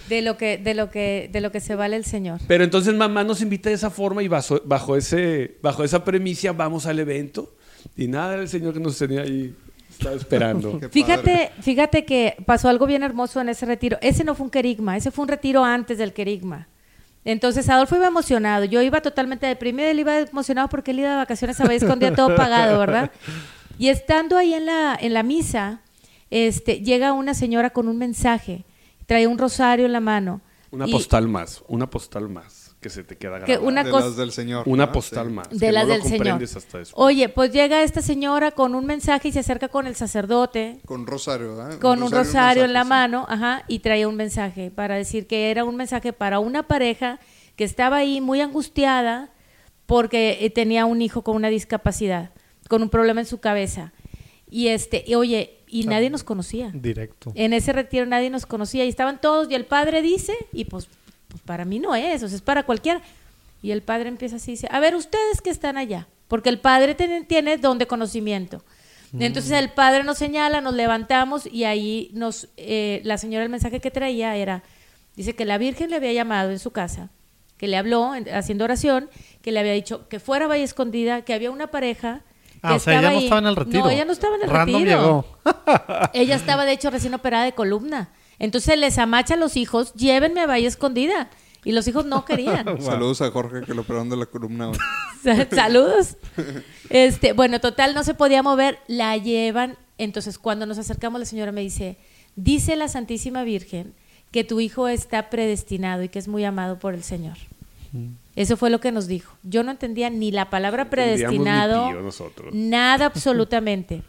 De 0.09 0.21
lo 0.21 0.37
que, 0.37 0.57
de 0.57 0.73
lo 0.73 0.89
que, 0.89 1.29
de 1.31 1.39
lo 1.39 1.51
que 1.51 1.59
se 1.59 1.75
vale 1.75 1.95
el 1.95 2.03
Señor. 2.03 2.41
Pero 2.47 2.63
entonces 2.63 2.93
mamá 2.93 3.23
nos 3.23 3.41
invita 3.41 3.69
de 3.69 3.75
esa 3.75 3.89
forma 3.89 4.23
y 4.23 4.27
bajo, 4.27 4.59
bajo, 4.65 4.95
ese, 4.95 5.57
bajo 5.61 5.83
esa 5.83 6.03
premisa 6.03 6.51
vamos 6.51 6.85
al 6.85 6.99
evento. 6.99 7.55
Y 7.95 8.07
nada, 8.07 8.33
era 8.33 8.41
el 8.41 8.49
señor 8.49 8.73
que 8.73 8.79
nos 8.79 8.97
tenía 8.97 9.21
ahí, 9.21 9.55
estaba 9.89 10.15
esperando. 10.15 10.79
Fíjate, 10.91 11.51
fíjate 11.61 12.05
que 12.05 12.35
pasó 12.45 12.69
algo 12.69 12.85
bien 12.85 13.03
hermoso 13.03 13.39
en 13.41 13.49
ese 13.49 13.65
retiro. 13.65 13.97
Ese 14.01 14.23
no 14.23 14.35
fue 14.35 14.45
un 14.45 14.49
querigma, 14.49 14.97
ese 14.97 15.11
fue 15.11 15.23
un 15.23 15.29
retiro 15.29 15.63
antes 15.63 15.97
del 15.97 16.13
querigma. 16.13 16.67
Entonces 17.25 17.69
Adolfo 17.69 17.95
iba 17.95 18.07
emocionado, 18.07 18.65
yo 18.65 18.81
iba 18.81 19.01
totalmente 19.01 19.45
deprimida, 19.45 19.91
él 19.91 19.99
iba 19.99 20.19
emocionado 20.19 20.69
porque 20.69 20.91
él 20.91 20.99
iba 20.99 21.09
de 21.09 21.15
vacaciones 21.17 21.59
a 21.59 21.65
Bahía 21.65 21.77
Escondida 21.77 22.15
todo 22.15 22.35
pagado, 22.35 22.79
¿verdad? 22.79 23.11
Y 23.77 23.89
estando 23.89 24.37
ahí 24.37 24.53
en 24.53 24.65
la, 24.65 24.97
en 24.99 25.13
la 25.13 25.23
misa, 25.23 25.81
este, 26.31 26.79
llega 26.79 27.11
una 27.13 27.33
señora 27.33 27.71
con 27.71 27.87
un 27.87 27.97
mensaje, 27.97 28.63
trae 29.09 29.25
un 29.27 29.37
rosario 29.39 29.85
en 29.87 29.91
la 29.91 29.99
mano. 29.99 30.39
Una 30.71 30.87
y- 30.87 30.91
postal 30.91 31.27
más, 31.27 31.63
una 31.67 31.89
postal 31.89 32.29
más 32.29 32.75
que 32.79 32.89
se 32.89 33.03
te 33.03 33.17
queda 33.17 33.39
Que 33.43 33.53
grabada. 33.53 33.67
una 33.67 33.83
de 33.83 33.91
las 33.91 34.15
del 34.15 34.31
Señor. 34.31 34.63
Una 34.67 34.85
¿no? 34.85 34.91
postal 34.93 35.27
Sí. 35.27 35.33
más. 35.33 35.49
de 35.49 35.57
que 35.59 35.71
las 35.71 35.83
no 35.83 35.87
lo 35.89 35.93
del 35.95 36.03
Señor. 36.03 36.17
comprendes 36.19 36.55
hasta 36.55 36.77
después. 36.77 36.93
Oye, 37.03 37.27
pues 37.27 37.51
llega 37.51 37.81
esta 37.83 38.01
señora 38.01 38.51
con 38.51 38.75
un 38.75 38.85
mensaje 38.85 39.29
y 39.29 39.31
se 39.31 39.39
acerca 39.39 39.67
con 39.67 39.87
el 39.87 39.95
sacerdote, 39.95 40.79
Con 40.85 41.07
rosario, 41.07 41.57
¿verdad? 41.57 41.79
con 41.79 42.03
un 42.03 42.11
rosario 42.11 42.63
en 42.65 42.71
la 42.73 42.83
mano, 42.85 43.25
ajá, 43.27 43.63
y 43.67 43.79
traía 43.79 44.07
un 44.07 44.15
mensaje 44.15 44.69
para 44.71 44.95
decir 44.95 45.25
que 45.27 45.49
era 45.51 45.65
un 45.65 45.75
mensaje 45.75 46.13
para 46.13 46.39
una 46.39 46.67
pareja 46.67 47.19
que 47.57 47.63
estaba 47.65 47.97
ahí 47.97 48.21
muy 48.21 48.39
angustiada 48.39 49.31
porque 49.87 50.37
eh, 50.45 50.49
tenía 50.51 50.85
un 50.85 51.01
hijo 51.01 51.23
con 51.23 51.35
una 51.35 51.49
discapacidad, 51.49 52.29
con 52.69 52.83
un 52.83 52.89
problema 52.89 53.19
en 53.21 53.25
su 53.27 53.39
cabeza. 53.39 53.91
Y 54.51 54.67
este, 54.67 55.03
y 55.05 55.15
oye, 55.15 55.58
y 55.71 55.83
nadie 55.85 56.09
nos 56.09 56.23
conocía. 56.23 56.71
Directo. 56.73 57.31
En 57.35 57.53
ese 57.53 57.71
retiro 57.73 58.05
nadie 58.05 58.29
nos 58.29 58.45
conocía 58.45 58.85
y 58.85 58.89
estaban 58.89 59.19
todos 59.21 59.49
y 59.49 59.55
el 59.55 59.65
padre 59.65 60.01
dice, 60.01 60.33
y 60.53 60.65
pues, 60.65 60.87
pues 61.27 61.41
para 61.43 61.65
mí 61.65 61.79
no 61.79 61.95
es, 61.95 62.23
o 62.23 62.27
sea, 62.27 62.35
es 62.35 62.41
para 62.41 62.63
cualquiera. 62.63 63.01
Y 63.61 63.71
el 63.71 63.81
padre 63.81 64.09
empieza 64.09 64.37
así, 64.37 64.51
dice, 64.51 64.67
a 64.71 64.79
ver, 64.79 64.95
ustedes 64.95 65.41
que 65.41 65.49
están 65.49 65.77
allá, 65.77 66.07
porque 66.27 66.49
el 66.49 66.59
padre 66.59 66.95
tiene, 66.95 67.23
tiene 67.25 67.57
don 67.57 67.77
de 67.77 67.87
conocimiento. 67.87 68.63
Entonces 69.19 69.51
el 69.53 69.69
padre 69.71 70.03
nos 70.03 70.19
señala, 70.19 70.61
nos 70.61 70.75
levantamos 70.75 71.47
y 71.51 71.63
ahí 71.63 72.11
nos, 72.13 72.47
eh, 72.57 73.01
la 73.03 73.17
señora 73.17 73.43
el 73.43 73.49
mensaje 73.49 73.79
que 73.79 73.89
traía 73.89 74.35
era, 74.35 74.61
dice 75.15 75.33
que 75.33 75.45
la 75.45 75.57
Virgen 75.57 75.89
le 75.89 75.95
había 75.95 76.13
llamado 76.13 76.51
en 76.51 76.59
su 76.59 76.69
casa, 76.69 77.09
que 77.57 77.67
le 77.67 77.75
habló 77.75 78.13
en- 78.13 78.29
haciendo 78.29 78.65
oración, 78.65 79.09
que 79.41 79.51
le 79.51 79.59
había 79.59 79.73
dicho 79.73 80.07
que 80.09 80.19
fuera 80.19 80.45
a 80.45 80.47
Valle 80.47 80.63
Escondida, 80.63 81.23
que 81.23 81.33
había 81.33 81.49
una 81.49 81.67
pareja. 81.71 82.21
Ah, 82.61 82.75
o 82.75 82.79
sea, 82.79 82.99
ella 82.99 83.11
no 83.11 83.19
estaba 83.19 83.39
en 83.41 83.47
el 83.47 83.55
retiro. 83.55 83.83
No, 83.85 83.89
ella 83.89 84.05
no 84.05 84.11
estaba 84.11 84.35
en 84.35 84.41
el 84.43 84.49
Random 84.49 84.81
retiro. 84.83 84.99
llegó. 85.01 85.25
Ella 86.13 86.35
estaba, 86.35 86.65
de 86.65 86.73
hecho, 86.73 86.89
recién 86.89 87.13
operada 87.13 87.45
de 87.45 87.53
columna. 87.53 88.09
Entonces 88.37 88.77
les 88.77 88.97
amacha 88.97 89.33
a 89.35 89.37
los 89.37 89.55
hijos, 89.57 89.93
llévenme 89.93 90.41
a 90.41 90.47
Valle 90.47 90.67
Escondida. 90.67 91.29
Y 91.65 91.71
los 91.73 91.87
hijos 91.87 92.05
no 92.05 92.23
querían. 92.25 92.81
Saludos 92.81 93.21
a 93.21 93.31
Jorge 93.31 93.61
que 93.65 93.73
lo 93.73 93.81
operaron 93.81 94.09
de 94.09 94.17
la 94.17 94.25
columna. 94.25 94.69
hoy. 94.69 94.77
Saludos. 95.51 96.15
Este, 96.89 97.33
bueno, 97.33 97.59
total, 97.59 97.93
no 97.93 98.03
se 98.03 98.13
podía 98.13 98.41
mover, 98.43 98.79
la 98.87 99.17
llevan. 99.17 99.77
Entonces, 99.97 100.37
cuando 100.39 100.65
nos 100.65 100.77
acercamos, 100.77 101.19
la 101.19 101.25
señora 101.25 101.51
me 101.51 101.61
dice, 101.61 101.97
dice 102.37 102.75
la 102.77 102.87
Santísima 102.87 103.43
Virgen 103.43 103.93
que 104.31 104.43
tu 104.45 104.59
hijo 104.61 104.87
está 104.87 105.29
predestinado 105.29 106.03
y 106.03 106.09
que 106.09 106.19
es 106.19 106.27
muy 106.27 106.45
amado 106.45 106.79
por 106.79 106.93
el 106.93 107.03
Señor. 107.03 107.37
Eso 108.39 108.55
fue 108.55 108.69
lo 108.69 108.79
que 108.79 108.93
nos 108.93 109.07
dijo. 109.07 109.35
Yo 109.43 109.63
no 109.63 109.71
entendía 109.71 110.09
ni 110.09 110.31
la 110.31 110.49
palabra 110.49 110.89
predestinado, 110.89 111.89
nada 112.53 113.05
absolutamente. 113.07 114.01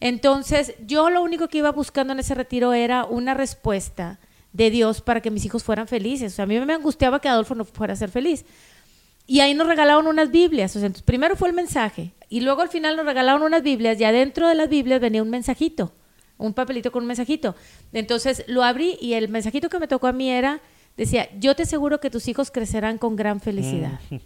Entonces, 0.00 0.74
yo 0.86 1.08
lo 1.08 1.22
único 1.22 1.48
que 1.48 1.56
iba 1.56 1.72
buscando 1.72 2.12
en 2.12 2.18
ese 2.18 2.34
retiro 2.34 2.74
era 2.74 3.06
una 3.06 3.32
respuesta 3.32 4.20
de 4.52 4.68
Dios 4.70 5.00
para 5.00 5.22
que 5.22 5.30
mis 5.30 5.46
hijos 5.46 5.64
fueran 5.64 5.88
felices. 5.88 6.34
O 6.34 6.36
sea, 6.36 6.42
a 6.42 6.46
mí 6.46 6.60
me 6.60 6.74
angustiaba 6.74 7.22
que 7.22 7.30
Adolfo 7.30 7.54
no 7.54 7.64
fuera 7.64 7.94
a 7.94 7.96
ser 7.96 8.10
feliz. 8.10 8.44
Y 9.26 9.40
ahí 9.40 9.54
nos 9.54 9.66
regalaron 9.66 10.06
unas 10.06 10.30
Biblias. 10.30 10.76
O 10.76 10.78
sea, 10.78 10.88
entonces, 10.88 11.06
primero 11.06 11.34
fue 11.34 11.48
el 11.48 11.54
mensaje. 11.54 12.12
Y 12.28 12.42
luego 12.42 12.60
al 12.60 12.68
final 12.68 12.96
nos 12.96 13.06
regalaron 13.06 13.40
unas 13.40 13.62
Biblias. 13.62 13.98
Y 13.98 14.04
adentro 14.04 14.46
de 14.46 14.56
las 14.56 14.68
Biblias 14.68 15.00
venía 15.00 15.22
un 15.22 15.30
mensajito. 15.30 15.94
Un 16.36 16.52
papelito 16.52 16.92
con 16.92 17.04
un 17.04 17.06
mensajito. 17.06 17.56
Entonces 17.94 18.44
lo 18.46 18.62
abrí 18.62 18.98
y 19.00 19.14
el 19.14 19.30
mensajito 19.30 19.70
que 19.70 19.78
me 19.78 19.88
tocó 19.88 20.06
a 20.06 20.12
mí 20.12 20.30
era, 20.30 20.60
decía, 21.04 21.28
yo 21.38 21.54
te 21.56 21.62
aseguro 21.64 22.00
que 22.00 22.10
tus 22.10 22.28
hijos 22.28 22.50
crecerán 22.50 22.98
con 22.98 23.16
gran 23.16 23.40
felicidad. 23.40 23.98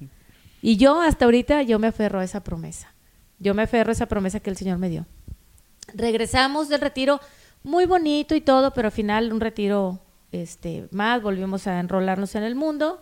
Y 0.66 0.78
yo 0.78 1.02
hasta 1.02 1.26
ahorita 1.26 1.60
yo 1.62 1.78
me 1.78 1.88
aferro 1.88 2.20
a 2.20 2.24
esa 2.24 2.42
promesa. 2.42 2.90
Yo 3.38 3.52
me 3.52 3.62
aferro 3.64 3.90
a 3.90 3.92
esa 3.92 4.06
promesa 4.06 4.40
que 4.40 4.48
el 4.48 4.56
Señor 4.56 4.78
me 4.78 4.88
dio. 4.88 5.04
Regresamos 5.92 6.70
del 6.70 6.80
retiro 6.80 7.20
muy 7.62 7.84
bonito 7.84 8.34
y 8.34 8.40
todo, 8.40 8.72
pero 8.72 8.88
al 8.88 8.92
final 8.92 9.30
un 9.32 9.40
retiro 9.40 10.00
este 10.32 10.88
más, 10.90 11.20
volvimos 11.22 11.66
a 11.66 11.78
enrolarnos 11.80 12.34
en 12.34 12.44
el 12.44 12.54
mundo. 12.54 12.98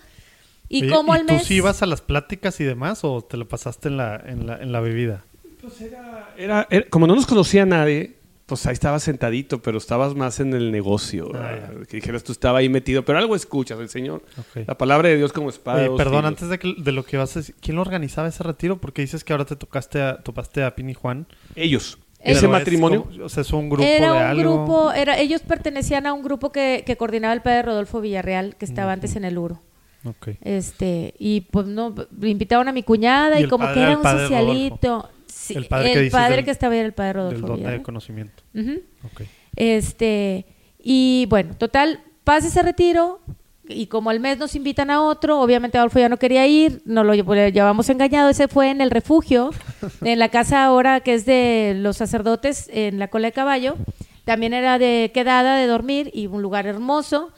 Y 0.68 0.82
Oye, 0.84 0.90
como 0.92 1.12
al 1.12 1.24
tú 1.26 1.34
mes 1.34 1.44
sí 1.44 1.54
ibas 1.54 1.82
a 1.82 1.86
las 1.86 2.00
pláticas 2.00 2.58
y 2.60 2.64
demás 2.64 3.04
o 3.04 3.22
te 3.22 3.36
lo 3.36 3.46
pasaste 3.46 3.88
en 3.88 3.96
la, 3.96 4.16
en 4.26 4.46
la, 4.46 4.56
en 4.56 4.72
la 4.72 4.80
bebida? 4.80 5.24
Pues 5.60 5.80
era, 5.82 6.34
era- 6.36 6.66
era- 6.68 6.88
como 6.90 7.06
no 7.06 7.14
nos 7.14 7.26
conocía 7.26 7.64
nadie, 7.64 8.16
pues 8.52 8.66
ahí 8.66 8.74
estabas 8.74 9.02
sentadito, 9.02 9.62
pero 9.62 9.78
estabas 9.78 10.14
más 10.14 10.38
en 10.40 10.52
el 10.52 10.70
negocio. 10.70 11.30
Ah, 11.34 11.38
¿verdad? 11.38 11.86
que 11.86 11.96
dijeras, 11.96 12.22
tú 12.22 12.32
estaba 12.32 12.58
ahí 12.58 12.68
metido, 12.68 13.02
pero 13.04 13.18
algo 13.18 13.34
escuchas, 13.34 13.80
el 13.80 13.88
Señor. 13.88 14.22
La 14.66 14.76
palabra 14.76 15.08
de 15.08 15.16
Dios 15.16 15.32
como 15.32 15.48
espada. 15.48 15.78
Oye, 15.88 15.96
perdón, 15.96 16.16
filos. 16.20 16.28
antes 16.28 16.48
de, 16.50 16.58
que- 16.58 16.74
de 16.76 16.92
lo 16.92 17.04
que 17.04 17.16
vas 17.16 17.34
a 17.36 17.40
decir, 17.40 17.54
¿quién 17.60 17.76
lo 17.76 17.80
organizaba 17.80 18.28
ese 18.28 18.42
retiro? 18.42 18.78
Porque 18.78 19.00
dices 19.02 19.24
que 19.24 19.32
ahora 19.32 19.46
te 19.46 19.56
tocaste 19.56 20.02
a, 20.02 20.18
topaste 20.18 20.62
a 20.64 20.74
Pini 20.74 20.92
Juan. 20.94 21.26
Ellos. 21.54 21.98
Pero 22.24 22.36
Ese 22.36 22.46
es 22.46 22.52
matrimonio. 22.52 23.04
como- 23.04 23.24
o 23.24 23.28
sea, 23.28 23.40
es 23.40 23.52
un 23.52 23.68
grupo 23.70 23.82
era 23.88 24.06
de 24.12 24.18
un 24.18 24.22
algo. 24.22 24.42
grupo, 24.64 24.92
era, 24.92 25.18
ellos 25.18 25.40
pertenecían 25.40 26.06
a 26.06 26.12
un 26.12 26.22
grupo 26.22 26.52
que, 26.52 26.82
que 26.86 26.96
coordinaba 26.96 27.32
el 27.34 27.40
padre 27.42 27.62
Rodolfo 27.62 28.00
Villarreal, 28.00 28.54
que 28.56 28.64
estaba 28.64 28.92
antes 28.92 29.16
en 29.16 29.24
el 29.24 29.38
URO. 29.38 29.60
Ok. 30.04 30.30
Este, 30.42 31.14
y 31.18 31.42
pues 31.42 31.66
no, 31.66 31.94
invitaron 32.22 32.68
a 32.68 32.72
mi 32.72 32.82
cuñada 32.82 33.40
¿Y 33.40 33.48
como 33.48 33.64
padre 33.64 33.74
que 33.74 33.80
era 33.82 33.96
un 33.96 34.02
socialito. 34.02 35.08
Sí, 35.42 35.54
El 35.54 35.66
padre 35.66 35.88
que 35.92 35.98
el 35.98 36.04
dices 36.04 36.12
padre 36.20 36.36
del- 36.36 36.44
que 36.44 36.50
estaba 36.52 36.72
ahí 36.74 36.78
era 36.80 36.86
el 36.86 36.92
padre 36.94 37.08
Del 37.24 37.40
Rodolfo. 37.40 37.46
don 37.62 37.62
de 37.72 37.82
conocimiento. 37.82 38.42
Ujú. 38.54 38.80
Ok. 39.04 39.22
Este, 39.56 40.46
y 40.82 41.26
bueno, 41.28 41.54
total, 41.56 42.00
pasa 42.24 42.46
ese 42.48 42.62
retiro 42.62 43.20
y 43.68 43.86
como 43.86 44.10
al 44.10 44.20
mes 44.20 44.38
nos 44.38 44.54
invitan 44.54 44.90
a 44.90 45.02
otro, 45.02 45.40
obviamente 45.40 45.78
Adolfo 45.78 45.98
ya 45.98 46.08
no 46.08 46.16
quería 46.18 46.46
ir, 46.46 46.82
nos 46.84 47.04
lo 47.06 47.14
lle- 47.14 47.52
llevamos 47.52 47.88
engañado, 47.88 48.28
ese 48.28 48.48
fue 48.48 48.70
en 48.70 48.80
el 48.80 48.90
refugio, 48.90 49.50
en 50.02 50.18
la 50.18 50.28
casa 50.28 50.64
ahora 50.64 51.00
que 51.00 51.14
es 51.14 51.24
de 51.26 51.74
los 51.76 51.96
sacerdotes 51.96 52.68
en 52.72 52.98
la 52.98 53.08
cola 53.08 53.28
de 53.28 53.32
caballo, 53.32 53.76
también 54.24 54.52
era 54.52 54.78
de 54.78 55.10
quedada, 55.14 55.56
de 55.56 55.66
dormir 55.66 56.10
y 56.14 56.26
un 56.28 56.42
lugar 56.42 56.66
hermoso, 56.66 57.32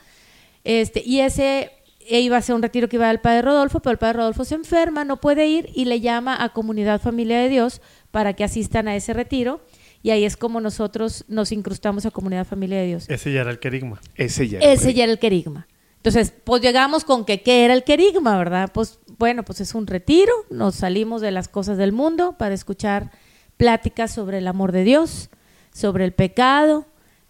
este, 0.65 1.03
y 1.05 1.21
ese 1.21 1.71
e 2.07 2.21
iba 2.21 2.37
a 2.37 2.43
ser 2.43 2.55
un 2.55 2.63
retiro 2.63 2.89
que 2.89 2.97
iba 2.97 3.09
al 3.09 3.21
padre 3.21 3.43
Rodolfo, 3.43 3.81
pero 3.81 3.93
el 3.93 3.99
padre 3.99 4.19
Rodolfo 4.19 4.45
se 4.45 4.55
enferma, 4.55 5.05
no 5.05 5.21
puede 5.21 5.47
ir 5.47 5.71
y 5.75 5.87
le 5.87 6.01
llama 6.01 6.43
a 6.43 6.51
Comunidad 6.51 7.01
Familia 7.01 7.39
de 7.41 7.49
Dios 7.49 7.81
para 8.11 8.35
que 8.35 8.45
asistan 8.45 8.89
a 8.89 8.97
ese 8.97 9.13
retiro. 9.15 9.61
Y 10.03 10.11
ahí 10.11 10.25
es 10.25 10.37
como 10.37 10.61
nosotros 10.61 11.25
nos 11.29 11.51
incrustamos 11.51 12.05
a 12.05 12.11
Comunidad 12.11 12.47
Familia 12.47 12.79
de 12.79 12.87
Dios. 12.87 13.09
Ese 13.09 13.33
ya 13.33 13.41
era 13.41 13.51
el 13.51 13.59
querigma. 13.59 14.01
Ese 14.17 14.49
ya. 14.49 14.59
era 14.59 14.73
Ese 14.73 14.93
ya 14.93 15.05
era 15.05 15.13
el 15.13 15.19
querigma. 15.19 15.67
Entonces, 15.97 16.35
pues 16.45 16.61
llegamos 16.61 17.05
con 17.05 17.25
que 17.25 17.41
qué 17.41 17.65
era 17.65 17.73
el 17.73 17.85
querigma, 17.85 18.37
¿verdad? 18.37 18.71
Pues 18.75 18.99
bueno, 19.19 19.43
pues 19.43 19.63
es 19.63 19.75
un 19.75 19.87
retiro, 19.87 20.33
nos 20.51 20.75
salimos 20.75 21.23
de 21.23 21.31
las 21.31 21.49
cosas 21.49 21.79
del 21.79 21.93
mundo 21.93 22.37
para 22.37 22.55
escuchar 22.55 23.11
pláticas 23.57 24.13
sobre 24.13 24.39
el 24.39 24.47
amor 24.47 24.73
de 24.73 24.85
Dios, 24.85 25.31
sobre 25.73 26.05
el 26.05 26.13
pecado, 26.13 26.87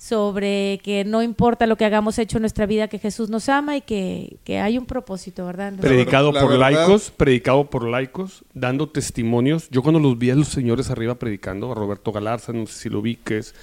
sobre 0.09 0.81
que 0.83 1.03
no 1.05 1.23
importa 1.23 1.67
lo 1.67 1.77
que 1.77 1.87
hagamos 1.87 2.19
hecho 2.19 2.37
en 2.37 2.43
nuestra 2.43 2.67
vida, 2.67 2.89
que 2.89 2.99
Jesús 2.99 3.31
nos 3.31 3.49
ama 3.49 3.77
y 3.79 3.81
que, 3.81 4.37
que 4.45 4.59
hay 4.61 4.77
un 4.77 4.85
propósito, 4.85 5.47
¿verdad? 5.47 5.73
Predicado 5.81 6.31
La 6.31 6.41
por 6.43 6.51
verdad- 6.51 6.73
laicos, 6.73 7.11
predicado 7.11 7.71
por 7.71 7.89
laicos, 7.89 8.45
dando 8.53 8.87
testimonios. 8.91 9.69
Yo 9.71 9.83
cuando 9.83 9.99
los 10.01 10.19
vi 10.19 10.29
a 10.31 10.35
los 10.35 10.49
señores 10.49 10.91
arriba 10.91 11.15
predicando, 11.15 11.73
a 11.73 11.75
Roberto 11.75 12.13
Galarza, 12.13 12.53
no 12.53 12.67
sé 12.67 12.75
si 12.75 12.89
lo 12.91 12.99
ubiques, 12.99 13.55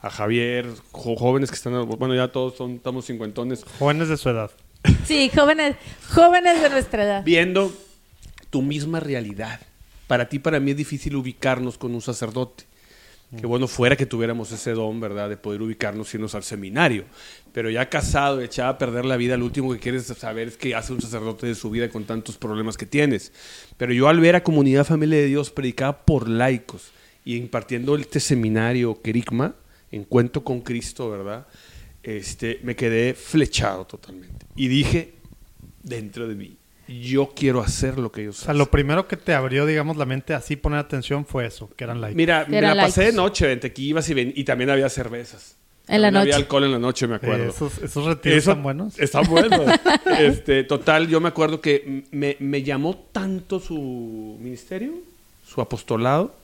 a 0.00 0.08
Javier, 0.08 0.66
jo- 0.92 1.16
jóvenes 1.16 1.50
que 1.50 1.56
están, 1.56 1.88
bueno, 1.88 2.14
ya 2.14 2.28
todos 2.28 2.54
son, 2.56 2.76
estamos 2.76 3.04
cincuentones, 3.06 3.64
Jóvenes 3.80 4.08
de 4.08 4.16
su 4.16 4.28
edad. 4.28 4.52
Sí, 5.04 5.28
jóvenes, 5.34 5.74
jóvenes 6.14 6.62
de 6.62 6.70
nuestra 6.70 7.02
edad. 7.02 7.24
viendo 7.24 7.72
tu 8.50 8.62
misma 8.62 9.00
realidad. 9.00 9.58
Para 10.06 10.28
ti, 10.28 10.38
para 10.38 10.60
mí 10.60 10.70
es 10.70 10.76
difícil 10.76 11.16
ubicarnos 11.16 11.76
con 11.76 11.92
un 11.92 12.00
sacerdote. 12.00 12.64
Que 13.36 13.46
bueno 13.46 13.68
fuera 13.68 13.94
que 13.94 14.06
tuviéramos 14.06 14.50
ese 14.52 14.72
don, 14.72 15.00
¿verdad? 15.00 15.28
De 15.28 15.36
poder 15.36 15.60
ubicarnos 15.60 16.12
y 16.12 16.16
irnos 16.16 16.34
al 16.34 16.44
seminario. 16.44 17.04
Pero 17.52 17.68
ya 17.68 17.90
casado, 17.90 18.40
echado 18.40 18.70
a 18.70 18.78
perder 18.78 19.04
la 19.04 19.18
vida, 19.18 19.36
lo 19.36 19.44
último 19.44 19.70
que 19.72 19.78
quieres 19.78 20.06
saber 20.06 20.48
es 20.48 20.56
qué 20.56 20.74
hace 20.74 20.94
un 20.94 21.02
sacerdote 21.02 21.46
de 21.46 21.54
su 21.54 21.68
vida 21.68 21.90
con 21.90 22.04
tantos 22.04 22.38
problemas 22.38 22.78
que 22.78 22.86
tienes. 22.86 23.32
Pero 23.76 23.92
yo 23.92 24.08
al 24.08 24.20
ver 24.20 24.36
a 24.36 24.42
Comunidad 24.42 24.84
Familia 24.84 25.18
de 25.18 25.26
Dios 25.26 25.50
predicada 25.50 26.06
por 26.06 26.26
laicos 26.26 26.90
y 27.24 27.36
impartiendo 27.36 27.96
este 27.96 28.18
seminario 28.18 29.00
Kerigma, 29.02 29.54
Encuentro 29.90 30.44
con 30.44 30.60
Cristo, 30.60 31.10
¿verdad? 31.10 31.46
Este, 32.02 32.60
me 32.62 32.76
quedé 32.76 33.14
flechado 33.14 33.86
totalmente. 33.86 34.46
Y 34.54 34.68
dije, 34.68 35.14
dentro 35.82 36.28
de 36.28 36.34
mí, 36.34 36.57
yo 36.88 37.32
quiero 37.36 37.60
hacer 37.60 37.98
lo 37.98 38.10
que 38.10 38.22
ellos 38.22 38.36
O 38.36 38.38
sea, 38.40 38.50
hacen. 38.52 38.58
lo 38.58 38.70
primero 38.70 39.06
que 39.06 39.16
te 39.16 39.34
abrió, 39.34 39.66
digamos, 39.66 39.96
la 39.96 40.06
mente 40.06 40.34
así 40.34 40.56
poner 40.56 40.78
atención 40.80 41.24
fue 41.26 41.46
eso, 41.46 41.70
que 41.76 41.84
eran 41.84 42.00
laicos. 42.00 42.16
Mira, 42.16 42.46
me 42.48 42.60
la 42.60 42.74
pasé 42.74 43.04
de 43.06 43.12
noche, 43.12 43.52
entre 43.52 43.72
que 43.72 43.82
ibas 43.82 44.08
y, 44.10 44.14
ven- 44.14 44.32
y 44.34 44.44
también 44.44 44.70
había 44.70 44.88
cervezas. 44.88 45.56
En 45.86 46.02
la 46.02 46.08
También 46.08 46.20
Había 46.22 46.32
noche. 46.34 46.42
alcohol 46.44 46.64
en 46.64 46.72
la 46.72 46.78
noche, 46.78 47.06
me 47.06 47.14
Eh, 47.14 47.16
acuerdo. 47.16 47.44
esos, 47.48 47.78
esos 47.78 48.04
retiros 48.04 48.38
Eso- 48.38 48.50
están 48.50 48.62
buenos. 48.62 48.98
Están 48.98 49.24
buenos. 49.24 49.60
este, 50.18 50.64
total, 50.64 51.08
yo 51.08 51.18
me 51.20 51.28
acuerdo 51.28 51.60
que 51.62 52.04
me, 52.10 52.36
me 52.40 52.62
llamó 52.62 52.94
tanto 53.12 53.58
su 53.58 54.36
ministerio, 54.40 54.92
su 55.46 55.62
apostolado, 55.62 56.34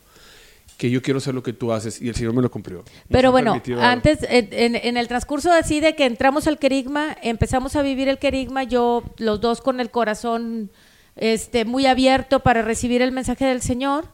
que 0.76 0.90
yo 0.90 1.00
quiero 1.02 1.18
hacer 1.18 1.34
lo 1.34 1.42
que 1.42 1.52
tú 1.52 1.72
haces 1.72 2.00
y 2.02 2.08
el 2.08 2.14
Señor 2.16 2.34
me 2.34 2.42
lo 2.42 2.50
cumplió. 2.50 2.84
Pero 3.08 3.30
bueno, 3.30 3.60
antes, 3.80 4.18
en, 4.28 4.74
en- 4.76 4.96
el 4.96 5.06
transcurso 5.08 5.52
así 5.52 5.80
de 5.80 5.94
que 5.94 6.04
entramos 6.04 6.46
al 6.46 6.58
querigma, 6.58 7.16
empezamos 7.22 7.76
a 7.76 7.82
vivir 7.82 8.08
el 8.08 8.18
querigma, 8.18 8.64
yo, 8.64 9.02
los 9.18 9.40
dos 9.40 9.60
con 9.60 9.78
el 9.80 9.90
corazón 9.90 10.70
este, 11.16 11.64
muy 11.64 11.86
abierto 11.86 12.40
para 12.40 12.62
recibir 12.62 13.02
el 13.02 13.12
mensaje 13.12 13.44
del 13.44 13.62
Señor, 13.62 14.06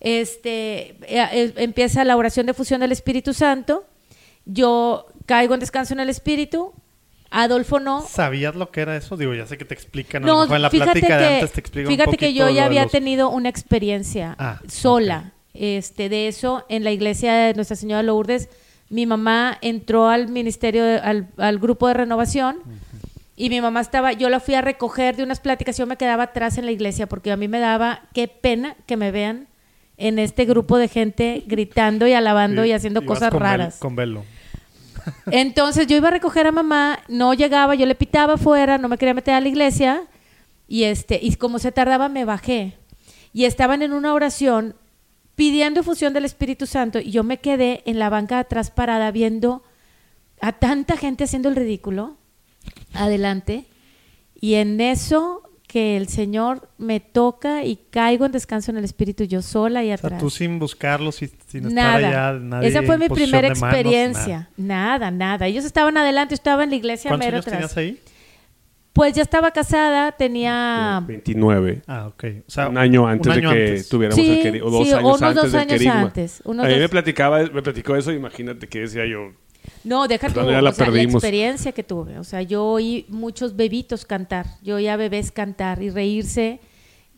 este, 0.00 0.96
eh, 1.02 1.28
eh, 1.32 1.52
empieza 1.56 2.04
la 2.04 2.16
oración 2.16 2.46
de 2.46 2.54
fusión 2.54 2.80
del 2.80 2.92
Espíritu 2.92 3.32
Santo, 3.34 3.84
yo 4.44 5.06
caigo 5.26 5.54
en 5.54 5.60
descanso 5.60 5.94
en 5.94 6.00
el 6.00 6.08
Espíritu, 6.08 6.72
Adolfo 7.30 7.80
no, 7.80 8.02
¿Sabías 8.06 8.54
lo 8.56 8.70
que 8.70 8.82
era 8.82 8.96
eso? 8.96 9.16
Digo, 9.16 9.32
ya 9.34 9.46
sé 9.46 9.56
que 9.56 9.64
te 9.64 9.72
explican. 9.74 10.22
no, 10.22 10.44
en 10.54 10.60
la 10.62 10.68
fíjate 10.70 10.92
plática 11.00 11.18
de 11.18 11.28
que, 11.28 11.34
antes 11.36 11.52
te 11.52 11.60
explican 11.60 11.90
un 11.92 11.96
fíjate 11.96 12.16
que 12.18 12.26
poquito 12.26 12.38
yo 12.40 12.48
ya 12.50 12.54
de 12.54 12.66
había 12.66 12.82
los- 12.82 12.92
tenido 12.92 13.30
una 13.30 13.48
experiencia 13.48 14.34
Ah, 14.38 14.60
sola 14.68 15.32
este, 15.54 16.08
de 16.08 16.28
eso 16.28 16.64
en 16.68 16.84
la 16.84 16.90
iglesia 16.92 17.32
de 17.34 17.54
Nuestra 17.54 17.76
Señora 17.76 17.98
de 17.98 18.04
Lourdes. 18.08 18.48
Mi 18.90 19.06
mamá 19.06 19.56
entró 19.62 20.08
al 20.08 20.28
ministerio, 20.28 20.84
de- 20.84 20.98
al, 20.98 21.28
al 21.38 21.58
grupo 21.58 21.88
de 21.88 21.94
renovación 21.94 22.58
y 23.36 23.48
mi 23.48 23.60
mamá 23.60 23.80
estaba, 23.80 24.12
yo 24.12 24.28
la 24.28 24.38
fui 24.40 24.54
a 24.54 24.60
recoger 24.60 25.16
de 25.16 25.22
unas 25.22 25.40
pláticas, 25.40 25.76
yo 25.78 25.86
me 25.86 25.96
quedaba 25.96 26.24
atrás 26.24 26.58
en 26.58 26.66
la 26.66 26.72
iglesia 26.72 27.06
porque 27.08 27.32
a 27.32 27.36
mí 27.36 27.48
me 27.48 27.58
daba, 27.58 28.02
qué 28.12 28.28
pena 28.28 28.76
que 28.86 28.96
me 28.98 29.10
vean 29.10 29.48
en 29.96 30.18
este 30.18 30.44
grupo 30.44 30.76
de 30.78 30.88
gente 30.88 31.42
gritando 31.46 32.06
y 32.06 32.12
alabando 32.12 32.62
Sí, 32.64 32.68
y 32.68 32.72
haciendo 32.72 33.04
cosas 33.06 33.30
con 33.30 33.40
vel- 33.40 33.42
raras. 33.42 33.78
con 33.78 33.96
velo. 33.96 34.24
Entonces 35.30 35.86
yo 35.86 35.96
iba 35.96 36.08
a 36.08 36.12
recoger 36.12 36.46
a 36.46 36.52
mamá, 36.52 36.98
no 37.08 37.34
llegaba, 37.34 37.74
yo 37.74 37.86
le 37.86 37.94
pitaba 37.94 38.34
afuera, 38.34 38.78
no 38.78 38.88
me 38.88 38.98
quería 38.98 39.14
meter 39.14 39.34
a 39.34 39.40
la 39.40 39.48
iglesia 39.48 40.02
y 40.68 40.84
este 40.84 41.18
y 41.22 41.34
como 41.36 41.58
se 41.58 41.72
tardaba 41.72 42.08
me 42.08 42.24
bajé 42.24 42.76
y 43.32 43.44
estaban 43.46 43.82
en 43.82 43.92
una 43.92 44.14
oración 44.14 44.74
pidiendo 45.34 45.82
fusión 45.82 46.12
del 46.12 46.24
Espíritu 46.24 46.66
Santo 46.66 46.98
y 47.00 47.10
yo 47.10 47.24
me 47.24 47.38
quedé 47.38 47.82
en 47.86 47.98
la 47.98 48.10
banca 48.10 48.36
de 48.36 48.40
atrás 48.42 48.70
parada 48.70 49.10
viendo 49.10 49.62
a 50.40 50.52
tanta 50.52 50.96
gente 50.96 51.24
haciendo 51.24 51.48
el 51.48 51.56
ridículo 51.56 52.16
adelante 52.94 53.64
y 54.40 54.54
en 54.54 54.80
eso 54.80 55.42
que 55.66 55.96
el 55.96 56.08
Señor 56.08 56.68
me 56.76 57.00
toca 57.00 57.64
y 57.64 57.76
caigo 57.90 58.26
en 58.26 58.32
descanso 58.32 58.70
en 58.70 58.76
el 58.76 58.84
Espíritu 58.84 59.24
yo 59.24 59.40
sola 59.40 59.82
y 59.82 59.90
O 59.90 59.96
sea, 59.96 60.06
atrás. 60.06 60.20
tú 60.20 60.28
sin 60.28 60.58
buscarlo, 60.58 61.12
sin, 61.12 61.30
sin 61.46 61.68
estar 61.68 62.00
Nada. 62.02 62.08
allá, 62.32 62.38
nadie 62.40 62.68
Esa 62.68 62.82
fue 62.82 62.98
mi 62.98 63.08
primera 63.08 63.48
manos, 63.48 63.62
experiencia. 63.62 64.50
nada. 64.58 65.10
nada, 65.10 65.46
Ellos 65.46 65.64
estaban 65.64 65.96
adelante, 65.96 66.32
yo 66.32 66.36
estaba 66.36 66.64
en 66.64 66.70
la 66.70 66.76
iglesia 66.76 67.08
¿Cuántos 67.08 67.26
mero 67.26 67.36
años 67.38 67.46
atrás. 67.46 67.74
tenías 67.74 67.76
ahí? 67.78 68.11
Pues 68.92 69.14
ya 69.14 69.22
estaba 69.22 69.50
casada, 69.52 70.12
tenía 70.12 71.02
29. 71.06 71.82
Ah, 71.86 72.08
ok. 72.08 72.24
O 72.46 72.50
sea, 72.50 72.68
un 72.68 72.76
año 72.76 73.06
antes 73.06 73.26
un 73.26 73.32
año 73.38 73.50
de 73.50 73.56
que 73.56 73.62
antes. 73.70 73.88
tuviéramos 73.88 74.22
Sí, 74.22 74.30
el 74.32 74.42
querigma. 74.42 74.66
O 74.66 74.70
dos 74.70 74.86
sí, 74.86 74.92
años 74.92 75.04
unos 75.04 75.22
antes 75.22 75.42
dos 75.42 75.52
del 75.52 75.60
años 75.62 75.72
querigma. 75.72 76.00
antes, 76.02 76.42
unos 76.44 76.66
a 76.66 76.68
mí 76.68 76.74
me 76.76 76.88
platicaba, 76.88 77.42
me 77.42 77.62
platicó 77.62 77.96
eso, 77.96 78.12
imagínate 78.12 78.68
que 78.68 78.80
decía 78.80 79.06
yo. 79.06 79.32
No, 79.84 80.06
deja 80.08 80.28
tú, 80.28 80.34
Cuando 80.34 80.52
ya 80.52 80.60
la 80.60 80.70
o 80.70 80.72
sea, 80.74 80.86
la 80.86 80.92
perdimos. 80.92 81.14
experiencia 81.14 81.72
que 81.72 81.82
tuve. 81.84 82.18
O 82.18 82.24
sea, 82.24 82.42
yo 82.42 82.64
oí 82.66 83.06
muchos 83.08 83.56
bebitos 83.56 84.04
cantar, 84.04 84.46
yo 84.62 84.76
oía 84.76 84.96
bebés 84.96 85.32
cantar 85.32 85.82
y 85.82 85.88
reírse 85.88 86.60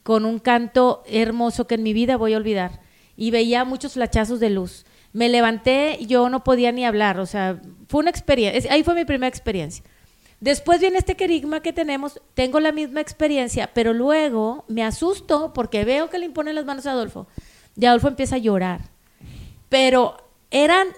con 0.05 0.25
un 0.27 0.39
canto 0.39 1.03
hermoso 1.07 1.67
que 1.67 1.75
en 1.75 1.83
mi 1.83 1.93
vida 1.93 2.17
voy 2.17 2.35
a 2.35 2.37
olvidar. 2.37 2.81
Y 3.17 3.31
veía 3.33 3.65
muchos 3.65 3.95
flachazos 3.95 4.39
de 4.41 4.51
luz. 4.51 4.85
Me 5.13 5.29
levanté 5.29 5.97
y 5.99 6.07
yo 6.07 6.29
no 6.29 6.45
podía 6.45 6.71
ni 6.73 6.85
hablar, 6.85 7.19
o 7.21 7.27
sea, 7.27 7.61
fue 7.89 8.01
una 8.01 8.11
experiencia, 8.11 8.73
ahí 8.73 8.83
fue 8.83 8.95
mi 8.95 9.05
primera 9.05 9.29
experiencia. 9.29 9.85
Después 10.45 10.79
viene 10.79 10.99
este 10.99 11.17
querigma 11.17 11.61
que 11.61 11.73
tenemos, 11.73 12.21
tengo 12.35 12.61
la 12.61 12.71
misma 12.71 13.01
experiencia, 13.01 13.71
pero 13.73 13.95
luego 13.95 14.67
me 14.69 14.85
asusto 14.85 15.55
porque 15.55 15.87
veo 15.87 16.11
que 16.11 16.19
le 16.19 16.27
imponen 16.27 16.55
las 16.55 16.67
manos 16.67 16.85
a 16.85 16.91
Adolfo. 16.91 17.27
Y 17.75 17.87
Adolfo 17.87 18.09
empieza 18.09 18.35
a 18.35 18.41
llorar. 18.41 18.83
Pero 19.71 20.19
eran 20.51 20.89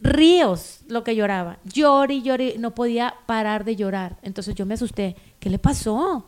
ríos 0.00 0.80
lo 0.88 1.04
que 1.04 1.14
lloraba. 1.14 1.58
Lloré 1.64 2.22
lloré, 2.22 2.54
no 2.58 2.74
podía 2.74 3.14
parar 3.26 3.66
de 3.66 3.76
llorar. 3.76 4.16
Entonces 4.22 4.54
yo 4.54 4.64
me 4.64 4.72
asusté. 4.72 5.16
¿Qué 5.38 5.50
le 5.50 5.58
pasó? 5.58 6.26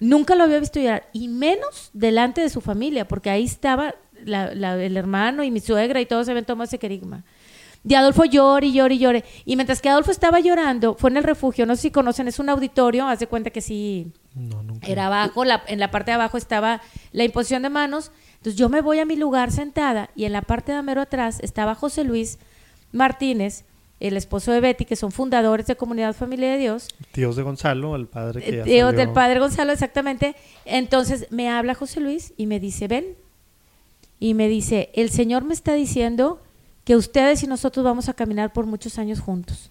Nunca 0.00 0.34
lo 0.34 0.44
había 0.44 0.60
visto 0.60 0.80
llorar, 0.80 1.10
y 1.12 1.28
menos 1.28 1.90
delante 1.92 2.40
de 2.40 2.48
su 2.48 2.62
familia, 2.62 3.06
porque 3.06 3.28
ahí 3.28 3.44
estaba 3.44 3.94
el 4.24 4.96
hermano 4.96 5.44
y 5.44 5.50
mi 5.50 5.60
suegra 5.60 6.00
y 6.00 6.06
todos 6.06 6.24
se 6.24 6.30
habían 6.30 6.46
tomado 6.46 6.64
ese 6.64 6.78
querigma. 6.78 7.22
Y 7.84 7.94
Adolfo 7.94 8.24
llora 8.24 8.64
y 8.64 8.72
llora 8.72 8.94
y 8.94 8.98
llora. 8.98 9.22
Y 9.44 9.56
mientras 9.56 9.80
que 9.80 9.88
Adolfo 9.88 10.12
estaba 10.12 10.38
llorando, 10.40 10.94
fue 10.94 11.10
en 11.10 11.16
el 11.16 11.24
refugio, 11.24 11.66
no 11.66 11.74
sé 11.74 11.82
si 11.82 11.90
conocen, 11.90 12.28
es 12.28 12.38
un 12.38 12.48
auditorio, 12.48 13.06
haz 13.08 13.18
de 13.18 13.26
cuenta 13.26 13.50
que 13.50 13.60
sí, 13.60 14.12
No, 14.36 14.62
nunca. 14.62 14.86
era 14.86 15.06
abajo, 15.06 15.44
la- 15.44 15.64
en 15.66 15.80
la 15.80 15.90
parte 15.90 16.12
de 16.12 16.14
abajo 16.14 16.36
estaba 16.36 16.80
la 17.10 17.24
imposición 17.24 17.62
de 17.62 17.70
manos. 17.70 18.12
Entonces 18.36 18.56
yo 18.56 18.68
me 18.68 18.80
voy 18.82 19.00
a 19.00 19.04
mi 19.04 19.16
lugar 19.16 19.50
sentada 19.50 20.10
y 20.14 20.24
en 20.26 20.32
la 20.32 20.42
parte 20.42 20.70
de 20.72 20.80
mero 20.82 21.00
atrás 21.00 21.38
estaba 21.42 21.74
José 21.74 22.04
Luis 22.04 22.38
Martínez, 22.92 23.64
el 24.00 24.16
esposo 24.16 24.50
de 24.52 24.60
Betty, 24.60 24.84
que 24.84 24.96
son 24.96 25.12
fundadores 25.12 25.66
de 25.66 25.76
Comunidad 25.76 26.14
Familia 26.14 26.50
de 26.52 26.58
Dios. 26.58 26.88
Tíos 27.12 27.36
de 27.36 27.42
Gonzalo, 27.42 27.94
el 27.96 28.06
padre 28.06 28.42
que 28.42 28.50
ya 28.50 28.56
Eh, 28.58 28.80
salió. 28.80 28.92
del 28.92 29.10
padre 29.12 29.38
Gonzalo, 29.40 29.72
exactamente. 29.72 30.34
Entonces 30.64 31.26
me 31.30 31.48
habla 31.48 31.74
José 31.74 32.00
Luis 32.00 32.32
y 32.36 32.46
me 32.46 32.58
dice, 32.60 32.88
ven. 32.88 33.16
Y 34.18 34.34
me 34.34 34.48
dice, 34.48 34.90
el 34.94 35.10
Señor 35.10 35.44
me 35.44 35.54
está 35.54 35.74
diciendo 35.74 36.40
que 36.84 36.96
ustedes 36.96 37.42
y 37.42 37.46
nosotros 37.46 37.84
vamos 37.84 38.08
a 38.08 38.14
caminar 38.14 38.52
por 38.52 38.66
muchos 38.66 38.98
años 38.98 39.20
juntos. 39.20 39.70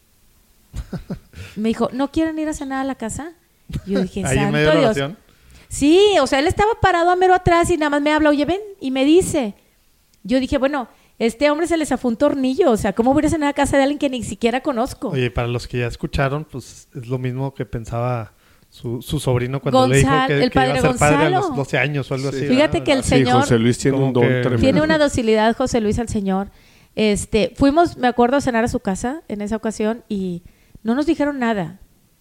me 1.55 1.69
dijo, 1.69 1.89
¿no 1.93 2.11
quieren 2.11 2.37
ir 2.39 2.47
a 2.49 2.53
cenar 2.53 2.81
a 2.81 2.83
la 2.83 2.95
casa? 2.95 3.31
Y 3.85 3.91
yo 3.91 4.01
dije, 4.01 4.21
santo 4.25 4.51
medio 4.51 4.67
de 4.69 4.73
la 4.73 4.79
Dios. 4.79 4.83
oración. 4.85 5.17
Sí, 5.67 5.99
o 6.21 6.27
sea, 6.27 6.39
él 6.39 6.47
estaba 6.47 6.71
parado 6.81 7.09
a 7.11 7.15
mero 7.15 7.33
atrás 7.33 7.69
y 7.69 7.77
nada 7.77 7.89
más 7.89 8.01
me 8.01 8.11
habla, 8.11 8.29
oye, 8.29 8.45
ven, 8.45 8.59
y 8.79 8.91
me 8.91 9.05
dice. 9.05 9.53
Yo 10.23 10.39
dije, 10.39 10.57
bueno, 10.57 10.87
este 11.17 11.49
hombre 11.49 11.67
se 11.67 11.77
le 11.77 11.85
zafó 11.85 12.07
un 12.07 12.17
tornillo, 12.17 12.71
o 12.71 12.77
sea, 12.77 12.93
¿cómo 12.93 13.13
voy 13.13 13.21
a 13.21 13.23
ir 13.23 13.25
a 13.27 13.29
cenar 13.29 13.49
a 13.49 13.53
casa 13.53 13.77
de 13.77 13.83
alguien 13.83 13.99
que 13.99 14.09
ni 14.09 14.23
siquiera 14.23 14.61
conozco? 14.61 15.09
Oye, 15.09 15.31
para 15.31 15.47
los 15.47 15.67
que 15.67 15.79
ya 15.79 15.87
escucharon, 15.87 16.45
pues 16.45 16.87
es 16.93 17.07
lo 17.07 17.17
mismo 17.17 17.53
que 17.53 17.65
pensaba 17.65 18.33
su, 18.69 19.01
su 19.01 19.19
sobrino 19.19 19.61
cuando 19.61 19.87
le 19.87 19.97
dijo 19.97 20.09
que, 20.27 20.43
el 20.43 20.49
que 20.51 20.59
iba 20.59 20.63
a 20.63 20.67
padre 20.75 20.81
ser 20.81 20.99
padre 20.99 21.25
a 21.27 21.29
los 21.29 21.55
12 21.55 21.77
años 21.77 22.09
o 22.11 22.13
algo 22.15 22.31
Sí. 22.31 22.37
así. 22.37 22.47
Fíjate 22.47 22.79
¿verdad? 22.79 22.85
que 22.85 22.91
el 22.93 23.03
Sí, 23.03 23.09
señor 23.09 23.41
José 23.41 23.59
Luis 23.59 23.77
tiene 23.77 23.97
un 23.97 24.13
don 24.13 24.23
que- 24.23 24.29
tremendo. 24.41 24.57
tiene 24.61 24.81
una 24.81 24.97
docilidad, 24.97 25.55
José 25.55 25.79
Luis, 25.81 25.97
al 25.99 26.09
señor. 26.09 26.49
Este, 26.95 27.53
fuimos, 27.55 27.97
me 27.97 28.07
acuerdo, 28.07 28.37
a 28.37 28.41
cenar 28.41 28.63
a 28.63 28.67
su 28.67 28.79
casa 28.79 29.21
en 29.27 29.41
esa 29.41 29.55
ocasión 29.55 30.03
y 30.09 30.43
no 30.83 30.95
nos 30.95 31.05
dijeron 31.05 31.39
nada. 31.39 31.79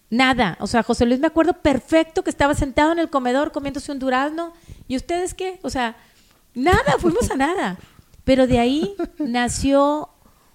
Nada. 0.09 0.57
O 0.59 0.67
sea, 0.67 0.83
José 0.83 1.05
Luis 1.05 1.19
me 1.19 1.27
acuerdo 1.27 1.53
perfecto 1.53 2.23
que 2.23 2.29
estaba 2.29 2.53
sentado 2.53 2.91
en 2.91 2.99
el 2.99 3.09
comedor 3.09 3.51
comiéndose 3.51 3.91
un 3.91 3.99
durazno. 3.99 4.53
¿Y 4.87 4.97
ustedes 4.97 5.33
qué? 5.33 5.59
O 5.61 5.69
sea, 5.69 5.95
nada, 6.53 6.97
fuimos 6.99 7.31
a 7.31 7.35
nada. 7.35 7.77
Pero 8.23 8.47
de 8.47 8.59
ahí 8.59 8.95
nació 9.17 10.09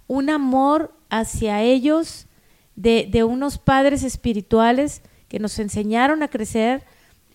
un 0.07 0.31
amor 0.31 0.95
hacia 1.09 1.63
ellos 1.63 2.27
de, 2.75 3.09
de 3.11 3.25
unos 3.25 3.59
padres 3.59 4.03
espirituales 4.03 5.03
que 5.29 5.39
nos 5.39 5.59
enseñaron 5.59 6.23
a 6.23 6.29
crecer. 6.29 6.85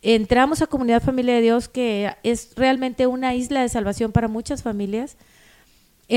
Entramos 0.02 0.62
a 0.62 0.68
Comunidad 0.68 1.02
Familia 1.02 1.36
de 1.36 1.42
Dios, 1.42 1.68
que 1.68 2.16
es 2.24 2.54
realmente 2.56 3.08
una 3.08 3.36
isla 3.36 3.62
de 3.62 3.70
salvación 3.70 4.12
para 4.12 4.28
muchas 4.28 4.64
familias. 4.64 5.18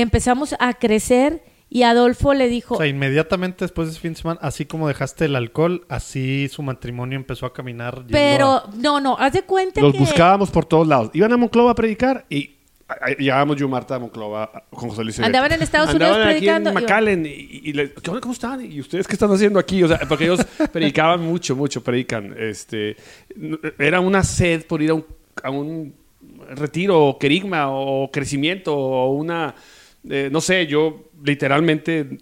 Empezamos 0.01 0.55
a 0.59 0.73
crecer 0.73 1.43
y 1.69 1.83
Adolfo 1.83 2.33
le 2.33 2.47
dijo, 2.47 2.75
O 2.75 2.77
sea, 2.77 2.87
inmediatamente 2.87 3.65
después 3.65 3.87
de 3.87 3.91
ese 3.93 4.01
fin 4.01 4.13
de 4.13 4.19
semana, 4.19 4.39
así 4.43 4.65
como 4.65 4.87
dejaste 4.87 5.25
el 5.25 5.35
alcohol, 5.35 5.85
así 5.89 6.47
su 6.49 6.61
matrimonio 6.61 7.17
empezó 7.17 7.45
a 7.45 7.53
caminar. 7.53 8.03
pero 8.11 8.47
a- 8.51 8.69
no, 8.77 8.99
no, 9.01 9.17
haz 9.17 9.33
de 9.33 9.41
cuenta 9.43 9.81
Los 9.81 9.93
que... 9.93 9.99
buscábamos 9.99 10.51
por 10.51 10.65
todos 10.65 10.87
lados. 10.87 11.09
Iban 11.13 11.33
a 11.33 11.37
Monclova 11.37 11.71
a 11.71 11.75
predicar 11.75 12.25
y 12.29 12.51
llegábamos 13.17 13.57
yo 13.57 13.65
y 13.65 13.69
Marta 13.69 13.95
a 13.95 13.99
Monclova 13.99 14.63
con 14.69 14.89
José 14.89 15.03
Luis. 15.03 15.17
y 15.17 15.23
Andaban 15.23 15.51
en 15.51 15.61
Estados 15.63 15.89
Andaban 15.89 16.13
Unidos 16.17 16.27
aquí 16.27 16.37
predicando, 16.37 16.69
en 16.69 16.77
y- 16.77 16.81
McAllen 16.81 17.25
y, 17.25 17.29
y 17.69 17.73
le- 17.73 17.93
¿qué 17.93 18.09
onda? 18.11 18.21
¿Cómo 18.21 18.33
están? 18.33 18.63
¿Y 18.71 18.79
ustedes 18.79 19.07
qué 19.07 19.13
están 19.13 19.31
haciendo 19.31 19.57
aquí? 19.57 19.81
O 19.83 19.87
sea, 19.87 19.99
porque 20.07 20.25
ellos 20.25 20.45
predicaban 20.71 21.19
mucho, 21.21 21.55
mucho, 21.55 21.83
predican. 21.83 22.35
Este, 22.37 22.95
era 23.79 23.99
una 24.01 24.23
sed 24.23 24.65
por 24.67 24.83
ir 24.83 24.91
a 24.91 24.93
un, 24.93 25.05
a 25.41 25.49
un 25.49 25.95
retiro 26.51 27.03
o 27.07 27.17
querigma 27.17 27.69
o 27.71 28.11
crecimiento 28.11 28.75
o 28.77 29.13
una, 29.13 29.55
eh, 30.09 30.29
no 30.31 30.41
sé, 30.41 30.67
yo 30.67 31.09
literalmente 31.23 32.19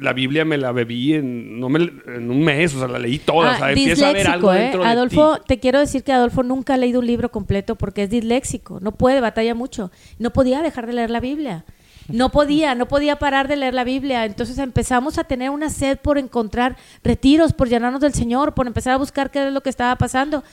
la 0.00 0.12
Biblia 0.12 0.44
me 0.44 0.58
la 0.58 0.72
bebí 0.72 1.14
en, 1.14 1.58
no 1.58 1.68
me- 1.70 1.90
en 2.06 2.30
un 2.30 2.44
mes, 2.44 2.74
o 2.74 2.78
sea, 2.80 2.88
la 2.88 2.98
leí 2.98 3.18
toda, 3.18 3.52
Ah, 3.52 3.54
o 3.54 3.58
sea, 3.58 3.68
empieza 3.70 4.10
a 4.10 4.12
ver 4.12 4.26
algo 4.28 4.52
¿eh? 4.52 4.58
dentro 4.58 4.82
de 4.82 4.88
Adolfo, 4.88 5.36
ti. 5.38 5.42
te 5.48 5.58
quiero 5.58 5.80
decir 5.80 6.02
que 6.02 6.12
Adolfo 6.12 6.42
nunca 6.42 6.74
ha 6.74 6.76
leído 6.76 7.00
un 7.00 7.06
libro 7.06 7.30
completo 7.30 7.76
porque 7.76 8.02
es 8.02 8.10
disléxico, 8.10 8.78
no 8.80 8.92
puede, 8.92 9.20
batalla 9.20 9.54
mucho. 9.54 9.90
No 10.18 10.32
podía 10.32 10.60
dejar 10.60 10.86
de 10.86 10.92
leer 10.92 11.10
la 11.10 11.20
Biblia. 11.20 11.64
No 12.08 12.30
podía, 12.30 12.74
no 12.76 12.86
podía 12.86 13.16
parar 13.16 13.48
de 13.48 13.56
leer 13.56 13.74
la 13.74 13.82
Biblia. 13.84 14.26
Entonces 14.26 14.58
empezamos 14.58 15.18
a 15.18 15.24
tener 15.24 15.50
una 15.50 15.70
sed 15.70 15.98
por 15.98 16.18
encontrar 16.18 16.76
retiros, 17.02 17.52
por 17.52 17.68
llenarnos 17.68 18.00
del 18.00 18.12
Señor, 18.14 18.54
por 18.54 18.66
empezar 18.68 18.92
a 18.92 18.96
buscar 18.98 19.30
qué 19.32 19.46
es 19.48 19.52
lo 19.52 19.60
que 19.62 19.70
estaba 19.70 19.96
pasando. 19.96 20.44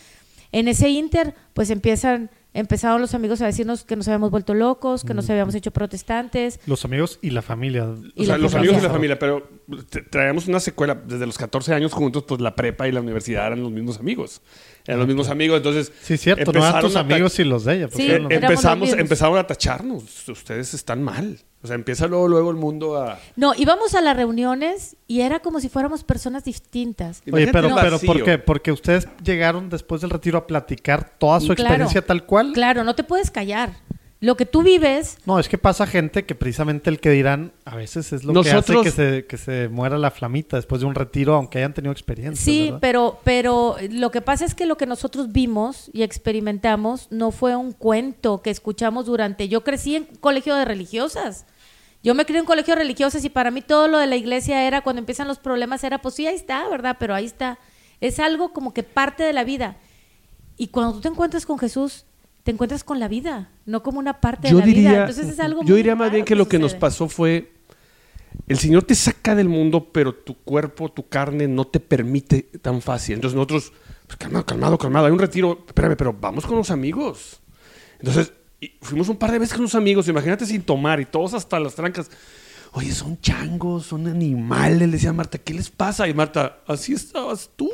En 0.51 0.67
ese 0.67 0.89
inter, 0.89 1.35
pues 1.53 1.69
empiezan, 1.69 2.31
empezaron 2.53 3.01
los 3.01 3.13
amigos 3.13 3.41
a 3.41 3.45
decirnos 3.45 3.83
que 3.83 3.95
nos 3.95 4.07
habíamos 4.07 4.31
vuelto 4.31 4.53
locos, 4.53 5.03
que 5.03 5.13
nos 5.13 5.29
habíamos 5.29 5.55
hecho 5.55 5.71
protestantes. 5.71 6.59
Los 6.65 6.85
amigos 6.85 7.19
y 7.21 7.31
la 7.31 7.41
familia. 7.41 7.95
Y 8.15 8.23
o 8.23 8.25
sea, 8.25 8.37
los 8.37 8.51
familia. 8.51 8.71
amigos 8.71 8.83
y 8.83 8.87
la 8.87 8.93
familia, 8.93 9.19
pero 9.19 9.49
traíamos 10.09 10.47
una 10.47 10.59
secuela. 10.59 10.95
Desde 10.95 11.25
los 11.25 11.37
14 11.37 11.73
años 11.73 11.93
juntos, 11.93 12.23
pues 12.27 12.41
la 12.41 12.55
prepa 12.55 12.87
y 12.87 12.91
la 12.91 13.01
universidad 13.01 13.47
eran 13.47 13.61
los 13.63 13.71
mismos 13.71 13.99
amigos. 13.99 14.41
Eran 14.85 14.99
los 14.99 15.07
mismos 15.07 15.29
amigos, 15.29 15.57
entonces... 15.57 15.91
Sí, 16.01 16.17
cierto, 16.17 16.51
no 16.51 16.59
eran 16.59 16.63
empezaron 16.75 16.89
tus 16.89 16.95
amigos 16.97 17.39
y 17.39 17.43
los 17.45 17.63
de 17.65 17.75
ella. 17.75 17.87
pues, 17.87 17.97
Sí, 17.97 18.09
eran 18.09 18.23
los- 18.23 18.31
éramos 18.31 18.41
los 18.41 18.49
empezamos, 18.51 18.93
empezaron 18.93 19.37
a 19.37 19.47
tacharnos. 19.47 20.27
Ustedes 20.29 20.73
están 20.73 21.01
mal. 21.03 21.39
O 21.61 21.67
sea, 21.67 21.75
empieza 21.77 22.07
luego, 22.07 22.27
luego 22.27 22.51
el 22.51 22.57
mundo 22.57 22.97
a... 23.01 23.17
No, 23.37 23.53
íbamos 23.55 23.95
a 23.95 24.01
las 24.01 24.17
reuniones 24.17 24.97
y 25.07 25.21
era 25.21 25.39
como 25.39 25.61
si 25.61 25.69
fuéramos 25.69 26.03
personas 26.03 26.43
distintas. 26.43 27.21
Oye, 27.31 27.47
pero, 27.53 27.73
pero. 27.79 27.99
¿por 27.99 28.21
qué? 28.23 28.37
Porque 28.37 28.73
ustedes 28.73 29.07
llegaron 29.23 29.69
después 29.69 30.01
del 30.01 30.09
retiro 30.09 30.37
a 30.37 30.45
platicar 30.45 31.13
toda 31.17 31.39
su 31.39 31.47
Claro. 31.55 31.61
experiencia 31.61 32.01
tal 32.05 32.25
cual. 32.25 32.51
Claro, 32.53 32.83
no 32.83 32.95
te 32.95 33.05
puedes 33.05 33.31
callar. 33.31 33.71
Lo 34.23 34.37
que 34.37 34.45
tú 34.45 34.63
vives, 34.63 35.17
No, 35.25 35.37
es 35.37 35.49
que 35.49 35.57
pasa 35.57 35.85
gente 35.85 36.23
que 36.25 36.33
precisamente 36.33 36.89
el 36.89 37.01
que 37.01 37.09
dirán 37.09 37.51
a 37.65 37.75
veces 37.75 38.13
es 38.13 38.23
lo 38.23 38.31
Nosotros- 38.31 38.81
que 38.83 38.89
hace 38.89 38.89
que 38.89 38.91
se, 38.91 39.25
que 39.25 39.37
se 39.37 39.67
muera 39.67 39.97
la 39.97 40.11
flamita 40.11 40.55
después 40.55 40.79
de 40.79 40.87
un 40.87 40.95
retiro, 40.95 41.35
aunque 41.35 41.57
hayan 41.57 41.73
tenido 41.73 41.91
experiencia. 41.91 42.41
sí, 42.41 42.73
pero, 42.79 43.19
pero 43.25 43.75
lo 43.89 44.11
que 44.11 44.21
pasa 44.21 44.45
es 44.45 44.55
que 44.55 44.65
lo 44.65 44.77
que 44.77 44.85
nosotros 44.85 45.33
vimos 45.33 45.89
y 45.91 46.03
experimentamos 46.03 47.07
no 47.11 47.31
fue 47.31 47.57
un 47.57 47.73
cuento 47.73 48.41
que 48.41 48.49
escuchamos 48.49 49.07
durante. 49.07 49.49
Yo 49.49 49.65
crecí 49.65 49.97
en 49.97 50.05
colegio 50.21 50.55
de 50.55 50.63
religiosas. 50.63 51.45
Yo 52.01 52.15
me 52.15 52.25
crié 52.25 52.39
en 52.39 52.45
colegio 52.45 52.75
de 52.75 52.79
religiosas 52.81 53.25
y 53.25 53.29
para 53.29 53.51
mí 53.51 53.61
todo 53.61 53.89
lo 53.89 53.97
de 53.97 54.07
la 54.07 54.15
iglesia 54.15 54.65
era 54.65 54.79
cuando 54.79 55.01
empiezan 55.01 55.27
los 55.27 55.39
problemas 55.39 55.83
era 55.83 56.01
pues 56.01 56.15
sí 56.15 56.27
ahí 56.27 56.35
está, 56.35 56.69
¿verdad? 56.69 56.95
Pero 56.97 57.13
ahí 57.13 57.25
está. 57.25 57.59
Es 57.99 58.19
algo 58.19 58.53
como 58.53 58.73
que 58.73 58.83
parte 58.83 59.21
de 59.23 59.33
la 59.33 59.43
vida. 59.43 59.75
Y 60.55 60.67
cuando 60.67 60.93
tú 60.93 61.01
te 61.01 61.09
encuentras 61.09 61.45
con 61.45 61.59
Jesús, 61.59 62.05
te 62.43 62.51
encuentras 62.51 62.83
con 62.83 62.99
la 62.99 63.07
vida, 63.07 63.49
no 63.65 63.83
como 63.83 63.99
una 63.99 64.19
parte 64.19 64.49
Yo 64.49 64.57
de 64.57 64.61
la 64.61 64.65
vida. 64.65 64.75
diría, 64.75 64.99
Entonces 65.01 65.29
es 65.29 65.39
algo 65.39 65.63
yo 65.63 65.75
diría 65.75 65.95
más 65.95 66.11
bien 66.11 66.25
que 66.25 66.35
lo 66.35 66.47
que 66.47 66.59
nos 66.59 66.75
pasó 66.75 67.07
fue... 67.07 67.51
El 68.47 68.57
Señor 68.57 68.83
te 68.83 68.95
saca 68.95 69.35
del 69.35 69.47
mundo, 69.47 69.91
pero 69.93 70.13
tu 70.13 70.35
cuerpo, 70.35 70.89
tu 70.89 71.07
carne 71.07 71.47
no 71.47 71.65
te 71.65 71.79
permite 71.79 72.41
tan 72.61 72.81
fácil. 72.81 73.15
Entonces 73.15 73.35
nosotros, 73.35 73.71
pues, 74.07 74.17
calmado, 74.17 74.45
calmado, 74.45 74.77
calmado. 74.77 75.05
Hay 75.05 75.11
un 75.11 75.19
retiro, 75.19 75.63
espérame, 75.67 75.95
pero 75.95 76.13
vamos 76.19 76.45
con 76.45 76.57
los 76.57 76.71
amigos. 76.71 77.39
Entonces, 77.99 78.33
fuimos 78.81 79.07
un 79.07 79.17
par 79.17 79.31
de 79.31 79.39
veces 79.39 79.53
con 79.53 79.63
los 79.63 79.75
amigos, 79.75 80.07
imagínate 80.07 80.47
sin 80.47 80.63
tomar 80.63 80.99
y 80.99 81.05
todos 81.05 81.35
hasta 81.35 81.59
las 81.59 81.75
trancas. 81.75 82.09
Oye, 82.75 82.91
son 82.91 83.19
changos, 83.21 83.85
son 83.85 84.07
animales, 84.07 84.79
le 84.79 84.87
decía 84.87 85.13
Marta, 85.13 85.37
¿qué 85.37 85.53
les 85.53 85.69
pasa? 85.69 86.07
Y 86.07 86.13
Marta, 86.13 86.59
así 86.67 86.93
estabas 86.93 87.51
tú. 87.55 87.69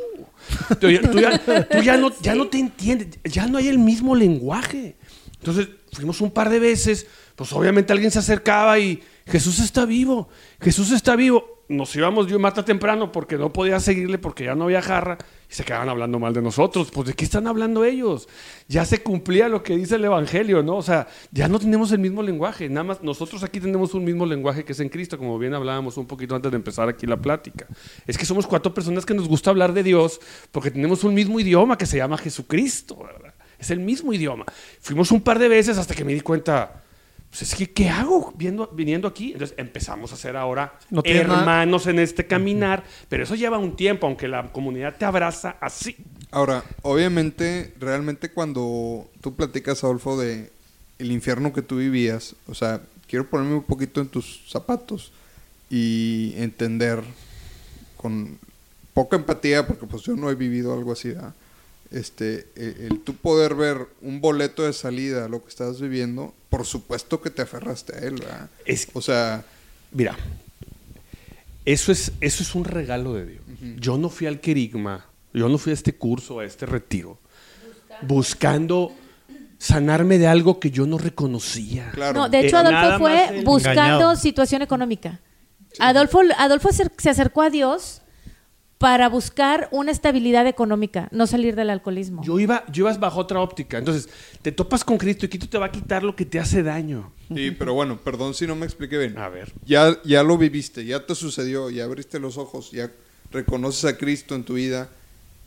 Tú 0.78 0.88
ya, 0.90 1.96
no, 1.96 2.10
ya 2.20 2.34
no 2.34 2.48
te 2.48 2.58
entiendes, 2.58 3.18
ya 3.24 3.46
no 3.46 3.58
hay 3.58 3.68
el 3.68 3.78
mismo 3.78 4.14
lenguaje. 4.14 4.96
Entonces, 5.38 5.68
fuimos 5.92 6.20
un 6.20 6.30
par 6.30 6.50
de 6.50 6.58
veces, 6.58 7.06
pues 7.34 7.52
obviamente 7.52 7.92
alguien 7.92 8.10
se 8.10 8.18
acercaba 8.18 8.78
y 8.78 9.02
Jesús 9.26 9.58
está 9.58 9.86
vivo, 9.86 10.28
Jesús 10.60 10.90
está 10.92 11.16
vivo. 11.16 11.64
Nos 11.68 11.94
íbamos 11.96 12.26
yo 12.26 12.36
y 12.36 12.40
Marta 12.40 12.64
temprano 12.64 13.10
porque 13.10 13.36
no 13.36 13.52
podía 13.52 13.80
seguirle 13.80 14.18
porque 14.18 14.44
ya 14.44 14.54
no 14.54 14.64
había 14.64 14.82
jarra 14.82 15.18
y 15.50 15.54
se 15.54 15.64
quedaban 15.64 15.88
hablando 15.88 16.18
mal 16.18 16.32
de 16.32 16.40
nosotros. 16.40 16.90
Pues 16.92 17.08
de 17.08 17.14
qué 17.14 17.24
están 17.24 17.46
hablando 17.48 17.84
ellos? 17.84 18.28
Ya 18.68 18.84
se 18.84 19.02
cumplía 19.02 19.48
lo 19.48 19.62
que 19.62 19.76
dice 19.76 19.96
el 19.96 20.04
Evangelio, 20.04 20.62
¿no? 20.62 20.76
O 20.76 20.82
sea, 20.82 21.08
ya 21.32 21.48
no 21.48 21.58
tenemos 21.58 21.90
el 21.90 21.98
mismo 21.98 22.22
lenguaje. 22.22 22.68
Nada 22.68 22.84
más 22.84 23.02
nosotros 23.02 23.42
aquí 23.42 23.58
tenemos 23.58 23.92
un 23.94 24.04
mismo 24.04 24.26
lenguaje 24.26 24.64
que 24.64 24.72
es 24.72 24.80
en 24.80 24.88
Cristo, 24.88 25.18
como 25.18 25.38
bien 25.38 25.54
hablábamos 25.54 25.96
un 25.96 26.06
poquito 26.06 26.36
antes 26.36 26.52
de 26.52 26.56
empezar 26.56 26.88
aquí 26.88 27.06
la 27.06 27.16
plática. 27.16 27.66
Es 28.06 28.16
que 28.16 28.24
somos 28.24 28.46
cuatro 28.46 28.72
personas 28.72 29.04
que 29.04 29.14
nos 29.14 29.26
gusta 29.26 29.50
hablar 29.50 29.72
de 29.72 29.82
Dios 29.82 30.20
porque 30.52 30.70
tenemos 30.70 31.02
un 31.02 31.14
mismo 31.14 31.40
idioma 31.40 31.76
que 31.76 31.86
se 31.86 31.96
llama 31.96 32.16
Jesucristo, 32.16 33.02
¿verdad? 33.04 33.34
Es 33.58 33.70
el 33.70 33.80
mismo 33.80 34.12
idioma. 34.12 34.44
Fuimos 34.80 35.10
un 35.10 35.20
par 35.20 35.38
de 35.38 35.48
veces 35.48 35.78
hasta 35.78 35.94
que 35.94 36.04
me 36.04 36.14
di 36.14 36.20
cuenta, 36.20 36.84
pues 37.30 37.42
es 37.42 37.54
que, 37.54 37.70
¿qué 37.70 37.88
hago 37.88 38.32
viendo, 38.36 38.66
viniendo 38.72 39.06
aquí? 39.08 39.32
Entonces 39.32 39.56
empezamos 39.56 40.12
a 40.12 40.16
ser 40.16 40.36
ahora 40.36 40.74
No 40.90 41.02
tiene 41.02 41.22
nada- 41.24 41.38
hermanos 41.40 41.86
en 41.86 41.98
este 42.00 42.26
caminar, 42.26 42.82
pero 43.08 43.22
eso 43.22 43.34
lleva 43.36 43.56
un 43.58 43.76
tiempo, 43.76 44.06
aunque 44.06 44.26
la 44.28 44.50
comunidad 44.52 44.96
te 44.96 45.04
abraza 45.04 45.56
así. 45.60 45.96
Ahora, 46.32 46.64
obviamente, 46.82 47.72
realmente 47.78 48.30
cuando 48.30 49.08
tú 49.20 49.34
platicas, 49.36 49.82
Adolfo, 49.84 50.18
de 50.20 50.50
el 50.98 51.12
infierno 51.12 51.52
que 51.52 51.62
tú 51.62 51.76
vivías, 51.78 52.34
o 52.48 52.54
sea, 52.54 52.80
quiero 53.08 53.26
ponerme 53.26 53.54
un 53.54 53.62
poquito 53.62 54.00
en 54.00 54.08
tus 54.08 54.42
zapatos 54.48 55.12
y 55.70 56.34
entender 56.36 57.00
con 57.96 58.38
poca 58.92 59.16
empatía, 59.16 59.66
porque 59.66 59.86
pues 59.86 60.02
yo 60.02 60.16
no 60.16 60.30
he 60.30 60.34
vivido 60.34 60.74
algo 60.74 60.92
así, 60.92 61.10
¿verdad? 61.10 61.32
Este, 61.90 62.46
el, 62.54 62.92
el 62.92 63.00
tú 63.00 63.14
poder 63.14 63.54
ver 63.56 63.86
un 64.00 64.20
boleto 64.20 64.62
de 64.62 64.72
salida 64.72 65.24
a 65.24 65.28
lo 65.28 65.42
que 65.42 65.48
estás 65.48 65.80
viviendo, 65.80 66.32
por 66.48 66.64
supuesto 66.64 67.20
que 67.20 67.30
te 67.30 67.42
aferraste 67.42 67.96
a 67.96 67.98
él, 67.98 68.14
¿verdad? 68.20 68.48
Es- 68.64 68.88
O 68.92 69.02
sea, 69.02 69.44
Mira, 69.92 70.16
eso 71.64 71.90
es, 71.92 72.12
eso 72.20 72.42
es 72.44 72.54
un 72.54 72.64
regalo 72.64 73.14
de 73.14 73.26
Dios. 73.26 73.42
Yo 73.78 73.98
no 73.98 74.08
fui 74.08 74.26
al 74.28 74.40
querigma, 74.40 75.04
yo 75.34 75.48
no 75.48 75.58
fui 75.58 75.72
a 75.72 75.74
este 75.74 75.94
curso, 75.94 76.38
a 76.38 76.44
este 76.44 76.64
retiro, 76.64 77.18
buscando 78.02 78.92
sanarme 79.58 80.18
de 80.18 80.26
algo 80.26 80.58
que 80.60 80.70
yo 80.70 80.86
no 80.86 80.96
reconocía. 80.96 81.90
claro. 81.92 82.20
No, 82.20 82.28
de 82.28 82.40
hecho 82.46 82.56
Eh, 82.56 82.60
Adolfo 82.60 82.98
fue 82.98 83.42
buscando 83.44 83.80
Engañado. 83.82 84.16
situación 84.16 84.62
económica. 84.62 85.20
Adolfo, 85.78 86.20
Adolfo 86.38 86.70
se 86.72 87.10
acercó 87.10 87.42
a 87.42 87.50
Dios 87.50 88.00
para 88.80 89.10
buscar 89.10 89.68
una 89.72 89.92
estabilidad 89.92 90.46
económica, 90.46 91.10
no 91.12 91.26
salir 91.26 91.54
del 91.54 91.68
alcoholismo. 91.68 92.22
Yo 92.24 92.40
iba, 92.40 92.64
yo 92.72 92.84
ibas 92.84 92.98
bajo 92.98 93.20
otra 93.20 93.38
óptica. 93.42 93.76
Entonces, 93.76 94.08
te 94.40 94.52
topas 94.52 94.84
con 94.84 94.96
Cristo 94.96 95.26
y 95.26 95.28
Cristo 95.28 95.50
te 95.50 95.58
va 95.58 95.66
a 95.66 95.70
quitar 95.70 96.02
lo 96.02 96.16
que 96.16 96.24
te 96.24 96.40
hace 96.40 96.62
daño. 96.62 97.12
Sí, 97.28 97.50
pero 97.50 97.74
bueno, 97.74 98.00
perdón 98.00 98.32
si 98.32 98.46
no 98.46 98.56
me 98.56 98.64
expliqué 98.64 98.96
bien. 98.96 99.18
A 99.18 99.28
ver. 99.28 99.52
Ya, 99.66 100.00
ya 100.02 100.22
lo 100.22 100.38
viviste, 100.38 100.86
ya 100.86 101.04
te 101.04 101.14
sucedió, 101.14 101.68
ya 101.68 101.84
abriste 101.84 102.18
los 102.18 102.38
ojos, 102.38 102.70
ya 102.70 102.90
reconoces 103.30 103.84
a 103.84 103.98
Cristo 103.98 104.34
en 104.34 104.44
tu 104.44 104.54
vida. 104.54 104.88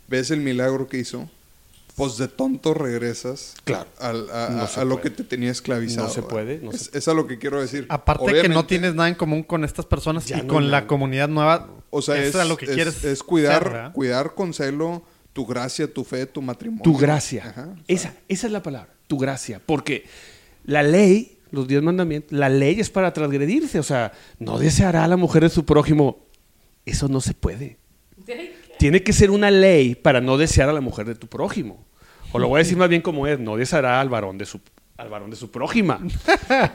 ves 0.06 0.30
el 0.30 0.38
milagro 0.38 0.86
que 0.86 0.98
hizo, 0.98 1.28
pues 1.96 2.16
de 2.18 2.26
tonto 2.28 2.74
regresas 2.74 3.54
Claro. 3.64 3.88
al- 4.00 4.28
a, 4.30 4.48
No 4.50 4.62
a- 4.62 4.66
se 4.68 4.80
a 4.80 4.84
lo 4.84 5.00
que 5.00 5.10
te 5.10 5.22
tenía 5.24 5.50
esclavizado. 5.50 6.08
No 6.08 6.12
se 6.12 6.22
puede, 6.22 6.58
no 6.58 6.70
es, 6.72 6.90
se- 6.92 6.98
es 6.98 7.06
a 7.08 7.14
lo 7.14 7.26
que 7.26 7.38
quiero 7.38 7.60
decir. 7.60 7.86
Aparte 7.88 8.32
que 8.42 8.48
no 8.48 8.66
tienes 8.66 8.94
nada 8.94 9.08
en 9.08 9.14
común 9.14 9.42
con 9.44 9.64
estas 9.64 9.86
personas 9.86 10.28
y 10.30 10.34
no 10.34 10.46
con 10.48 10.70
la 10.70 10.86
comunidad 10.86 11.28
nueva. 11.28 11.68
O 11.90 12.02
sea, 12.02 12.16
es, 12.20 12.30
es 12.30 12.34
a 12.36 12.44
lo 12.44 12.56
que 12.56 12.64
es- 12.66 12.72
quieres 12.72 13.04
es 13.04 13.22
cuidar, 13.22 13.92
cuidar 13.94 14.34
con 14.34 14.52
celo 14.54 15.04
tu 15.32 15.46
gracia, 15.46 15.92
tu 15.92 16.04
fe, 16.04 16.26
tu 16.26 16.42
matrimonio. 16.42 16.82
Tu 16.84 16.96
gracia. 16.96 17.48
Ajá, 17.48 17.68
o 17.72 17.74
sea, 17.74 17.84
esa, 17.88 18.14
esa 18.28 18.46
es 18.48 18.52
la 18.52 18.62
palabra, 18.62 18.92
tu 19.06 19.18
gracia. 19.18 19.60
Porque 19.64 20.04
la 20.64 20.82
ley, 20.82 21.38
los 21.50 21.68
diez 21.68 21.82
mandamientos, 21.82 22.32
la 22.32 22.48
ley 22.48 22.80
es 22.80 22.90
para 22.90 23.12
transgredirse. 23.12 23.78
O 23.78 23.82
sea, 23.84 24.12
no 24.40 24.58
deseará 24.58 25.04
a 25.04 25.08
la 25.08 25.16
mujer 25.16 25.42
de 25.44 25.50
su 25.50 25.64
prójimo. 25.64 26.24
Eso 26.86 27.08
no 27.08 27.20
se 27.20 27.34
puede. 27.34 27.78
Tiene 28.78 29.02
que 29.02 29.12
ser 29.12 29.30
una 29.30 29.50
ley 29.50 29.94
para 29.94 30.20
no 30.20 30.36
desear 30.36 30.68
a 30.68 30.72
la 30.72 30.80
mujer 30.80 31.06
de 31.06 31.14
tu 31.14 31.26
prójimo. 31.26 31.86
O 32.32 32.38
lo 32.38 32.48
voy 32.48 32.58
a 32.58 32.62
decir 32.64 32.76
más 32.76 32.88
bien 32.88 33.00
como 33.00 33.26
es, 33.26 33.38
no 33.38 33.56
deseará 33.56 34.00
al 34.00 34.08
varón 34.08 34.38
de 34.38 34.46
su 34.46 34.60
al 34.96 35.08
varón 35.08 35.30
de 35.30 35.36
su 35.36 35.50
prójima. 35.50 36.00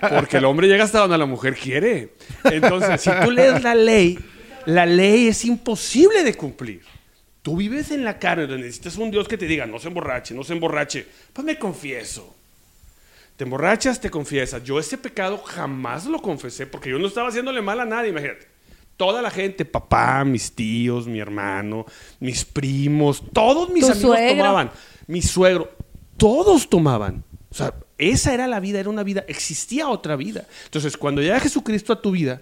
Porque 0.09 0.37
el 0.37 0.45
hombre 0.45 0.67
llega 0.67 0.83
hasta 0.83 0.99
donde 0.99 1.17
la 1.17 1.25
mujer 1.25 1.55
quiere. 1.55 2.15
Entonces, 2.43 3.01
si 3.01 3.09
tú 3.23 3.31
lees 3.31 3.63
la 3.63 3.75
ley, 3.75 4.19
la 4.65 4.85
ley 4.85 5.27
es 5.27 5.45
imposible 5.45 6.23
de 6.23 6.33
cumplir. 6.33 6.81
Tú 7.41 7.55
vives 7.55 7.91
en 7.91 8.03
la 8.03 8.19
carne, 8.19 8.47
donde 8.47 8.65
necesitas 8.65 8.97
un 8.97 9.11
Dios 9.11 9.27
que 9.27 9.37
te 9.37 9.45
diga, 9.45 9.65
no 9.65 9.79
se 9.79 9.87
emborrache, 9.87 10.33
no 10.33 10.43
se 10.43 10.53
emborrache. 10.53 11.07
Pues 11.31 11.45
me 11.45 11.57
confieso. 11.57 12.35
Te 13.37 13.45
emborrachas, 13.45 14.01
te 14.01 14.09
confiesas. 14.09 14.63
Yo 14.63 14.79
ese 14.79 14.97
pecado 14.97 15.37
jamás 15.37 16.05
lo 16.05 16.21
confesé 16.21 16.67
porque 16.67 16.89
yo 16.89 16.99
no 16.99 17.07
estaba 17.07 17.29
haciéndole 17.29 17.61
mal 17.61 17.79
a 17.79 17.85
nadie, 17.85 18.09
imagínate. 18.09 18.47
Toda 18.99 19.21
la 19.21 19.31
gente, 19.31 19.63
papá, 19.63 20.25
mis 20.25 20.51
tíos, 20.51 21.07
mi 21.07 21.19
hermano, 21.19 21.85
mis 22.19 22.43
primos, 22.43 23.23
todos 23.31 23.69
mis 23.69 23.85
amigos 23.85 24.01
suegro. 24.01 24.43
tomaban. 24.43 24.71
Mi 25.07 25.21
suegro, 25.21 25.71
todos 26.17 26.67
tomaban. 26.69 27.23
O 27.49 27.55
sea, 27.55 27.73
esa 27.97 28.33
era 28.33 28.45
la 28.45 28.59
vida, 28.59 28.81
era 28.81 28.89
una 28.89 29.03
vida, 29.03 29.23
existía 29.29 29.87
otra 29.87 30.17
vida. 30.17 30.45
Entonces, 30.65 30.97
cuando 30.97 31.21
llega 31.21 31.39
Jesucristo 31.39 31.93
a 31.93 32.01
tu 32.01 32.11
vida, 32.11 32.41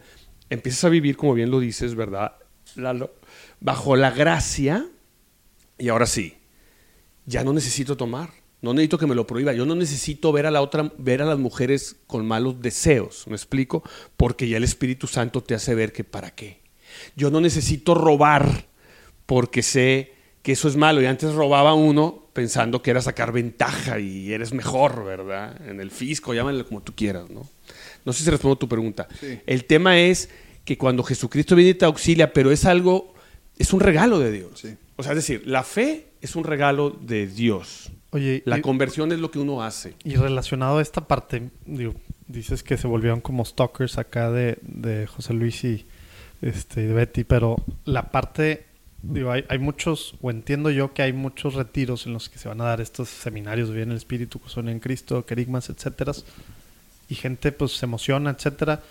empiezas 0.50 0.84
a 0.86 0.90
vivir, 0.90 1.16
como 1.16 1.36
bien 1.36 1.52
lo 1.52 1.60
dices, 1.60 1.94
¿verdad? 1.94 2.32
Lalo? 2.76 3.12
bajo 3.60 3.96
la 3.96 4.10
gracia, 4.10 4.88
y 5.78 5.90
ahora 5.90 6.08
sí, 6.08 6.38
ya 7.26 7.44
no 7.44 7.54
necesito 7.54 7.98
tomar. 7.98 8.32
No 8.62 8.74
necesito 8.74 8.98
que 8.98 9.08
me 9.08 9.16
lo 9.16 9.28
prohíba. 9.28 9.54
Yo 9.54 9.66
no 9.66 9.76
necesito 9.76 10.32
ver 10.32 10.46
a 10.48 10.52
la 10.52 10.62
otra, 10.62 10.92
ver 10.98 11.22
a 11.22 11.26
las 11.26 11.38
mujeres 11.38 11.98
con 12.08 12.26
malos 12.26 12.62
deseos. 12.62 13.26
¿Me 13.28 13.36
explico? 13.36 13.84
Porque 14.16 14.50
ya 14.50 14.58
el 14.58 14.64
Espíritu 14.64 15.08
Santo 15.08 15.42
te 15.42 15.54
hace 15.54 15.76
ver 15.76 15.94
que 15.94 16.04
para 16.04 16.32
qué. 16.32 16.62
Yo 17.16 17.30
no 17.30 17.40
necesito 17.40 17.94
robar 17.94 18.66
porque 19.26 19.62
sé 19.62 20.14
que 20.42 20.54
eso 20.54 20.68
es 20.68 20.76
malo. 20.76 21.02
Y 21.02 21.06
antes 21.06 21.34
robaba 21.34 21.76
uno 21.76 22.30
pensando 22.34 22.82
que 22.82 22.92
era 22.92 23.02
sacar 23.02 23.32
ventaja 23.32 24.00
y 24.00 24.32
eres 24.32 24.54
mejor, 24.54 25.06
¿verdad? 25.06 25.60
En 25.68 25.80
el 25.80 25.92
fisco, 25.92 26.34
llámale 26.34 26.64
como 26.64 26.82
tú 26.82 26.94
quieras, 26.96 27.30
¿no? 27.30 27.48
No 28.06 28.14
sé 28.14 28.24
si 28.24 28.30
respondo 28.30 28.58
tu 28.58 28.68
pregunta. 28.68 29.08
Sí. 29.20 29.40
El 29.46 29.66
tema 29.66 30.00
es 30.00 30.30
que 30.64 30.78
cuando 30.78 31.04
Jesucristo 31.04 31.56
viene 31.56 31.72
y 31.72 31.74
te 31.76 31.86
auxilia, 31.86 32.34
pero 32.34 32.52
es 32.52 32.66
algo, 32.66 33.14
es 33.58 33.74
un 33.74 33.80
regalo 33.80 34.20
de 34.20 34.32
Dios. 34.32 34.60
Sí. 34.60 34.76
O 34.96 35.04
sea, 35.04 35.12
es 35.14 35.18
decir, 35.18 35.44
la 35.46 35.64
fe 35.64 36.08
es 36.22 36.36
un 36.36 36.44
regalo 36.44 36.90
de 36.90 37.28
Dios. 37.28 37.92
Oye, 38.12 38.42
La 38.46 38.60
y, 38.60 38.62
conversión 38.62 39.12
es 39.12 39.20
lo 39.20 39.32
que 39.32 39.40
uno 39.40 39.62
hace. 39.64 39.96
y 40.04 40.16
relacionado 40.16 40.78
a 40.78 40.82
esta 40.82 41.08
parte, 41.08 41.50
digo, 41.66 41.94
dices 42.28 42.64
que 42.64 42.78
se 42.78 42.88
volvieron 42.88 43.22
como 43.22 43.44
stalkers 43.44 43.98
acá 43.98 44.32
de, 44.32 44.58
de 44.62 45.08
José 45.08 45.34
Luis 45.34 45.64
y 45.64 45.86
este, 46.42 46.84
y 46.84 46.88
Betty, 46.88 47.24
pero 47.24 47.58
la 47.86 48.12
parte, 48.12 48.66
digo, 49.02 49.32
hay, 49.32 49.44
hay 49.50 49.58
muchos, 49.58 50.16
o 50.22 50.30
entiendo 50.30 50.70
yo 50.70 50.94
que 50.94 51.02
hay 51.02 51.14
muchos 51.14 51.56
retiros 51.56 52.06
en 52.06 52.14
los 52.14 52.30
que 52.30 52.38
se 52.38 52.48
van 52.48 52.62
a 52.62 52.66
dar 52.66 52.82
estos 52.82 53.10
seminarios 53.10 53.72
bien 53.72 53.92
el 53.92 53.98
Espíritu, 53.98 54.40
son 54.46 54.70
en 54.70 54.80
Cristo, 54.80 55.26
querigmas, 55.26 55.70
etcétera, 55.70 56.14
y 57.10 57.16
gente 57.16 57.52
pues 57.52 57.72
se 57.74 57.86
emociona, 57.86 58.32
etcétera. 58.32 58.82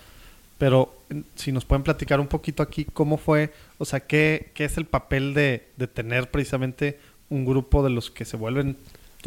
Pero 0.57 0.95
si 1.35 1.51
nos 1.51 1.65
pueden 1.65 1.83
platicar 1.83 2.19
un 2.19 2.27
poquito 2.27 2.63
aquí 2.63 2.85
cómo 2.85 3.17
fue, 3.17 3.53
o 3.77 3.85
sea, 3.85 3.99
qué, 3.99 4.49
qué 4.55 4.65
es 4.65 4.77
el 4.77 4.85
papel 4.85 5.35
de, 5.35 5.67
de 5.77 5.87
tener 5.87 6.31
precisamente 6.31 6.99
un 7.29 7.45
grupo 7.45 7.83
de 7.83 7.91
los 7.91 8.09
que 8.09 8.25
se 8.25 8.37
vuelven 8.37 8.75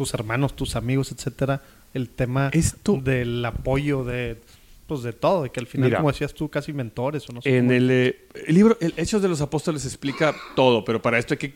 tus 0.01 0.13
hermanos, 0.15 0.55
tus 0.55 0.75
amigos, 0.75 1.11
etcétera, 1.11 1.61
el 1.93 2.09
tema 2.09 2.49
Esto- 2.53 2.99
del 3.03 3.45
apoyo 3.45 4.03
de 4.03 4.37
pues 4.87 5.03
de 5.03 5.13
todo, 5.13 5.43
de 5.43 5.51
que 5.51 5.59
al 5.61 5.67
final, 5.67 5.85
Mira. 5.89 5.99
como 5.99 6.11
decías 6.11 6.33
tú, 6.33 6.49
casi 6.49 6.73
mentores 6.73 7.29
o 7.29 7.33
no 7.33 7.41
sé. 7.41 7.55
En 7.55 7.65
cómo- 7.67 7.71
el, 7.77 7.91
eh, 7.91 8.25
el 8.47 8.55
libro 8.55 8.77
el 8.81 8.93
Hechos 8.97 9.21
de 9.21 9.29
los 9.29 9.39
Apóstoles 9.39 9.85
explica 9.85 10.35
todo, 10.53 10.83
pero 10.83 11.01
para 11.01 11.17
esto 11.17 11.33
hay 11.33 11.37
que, 11.37 11.47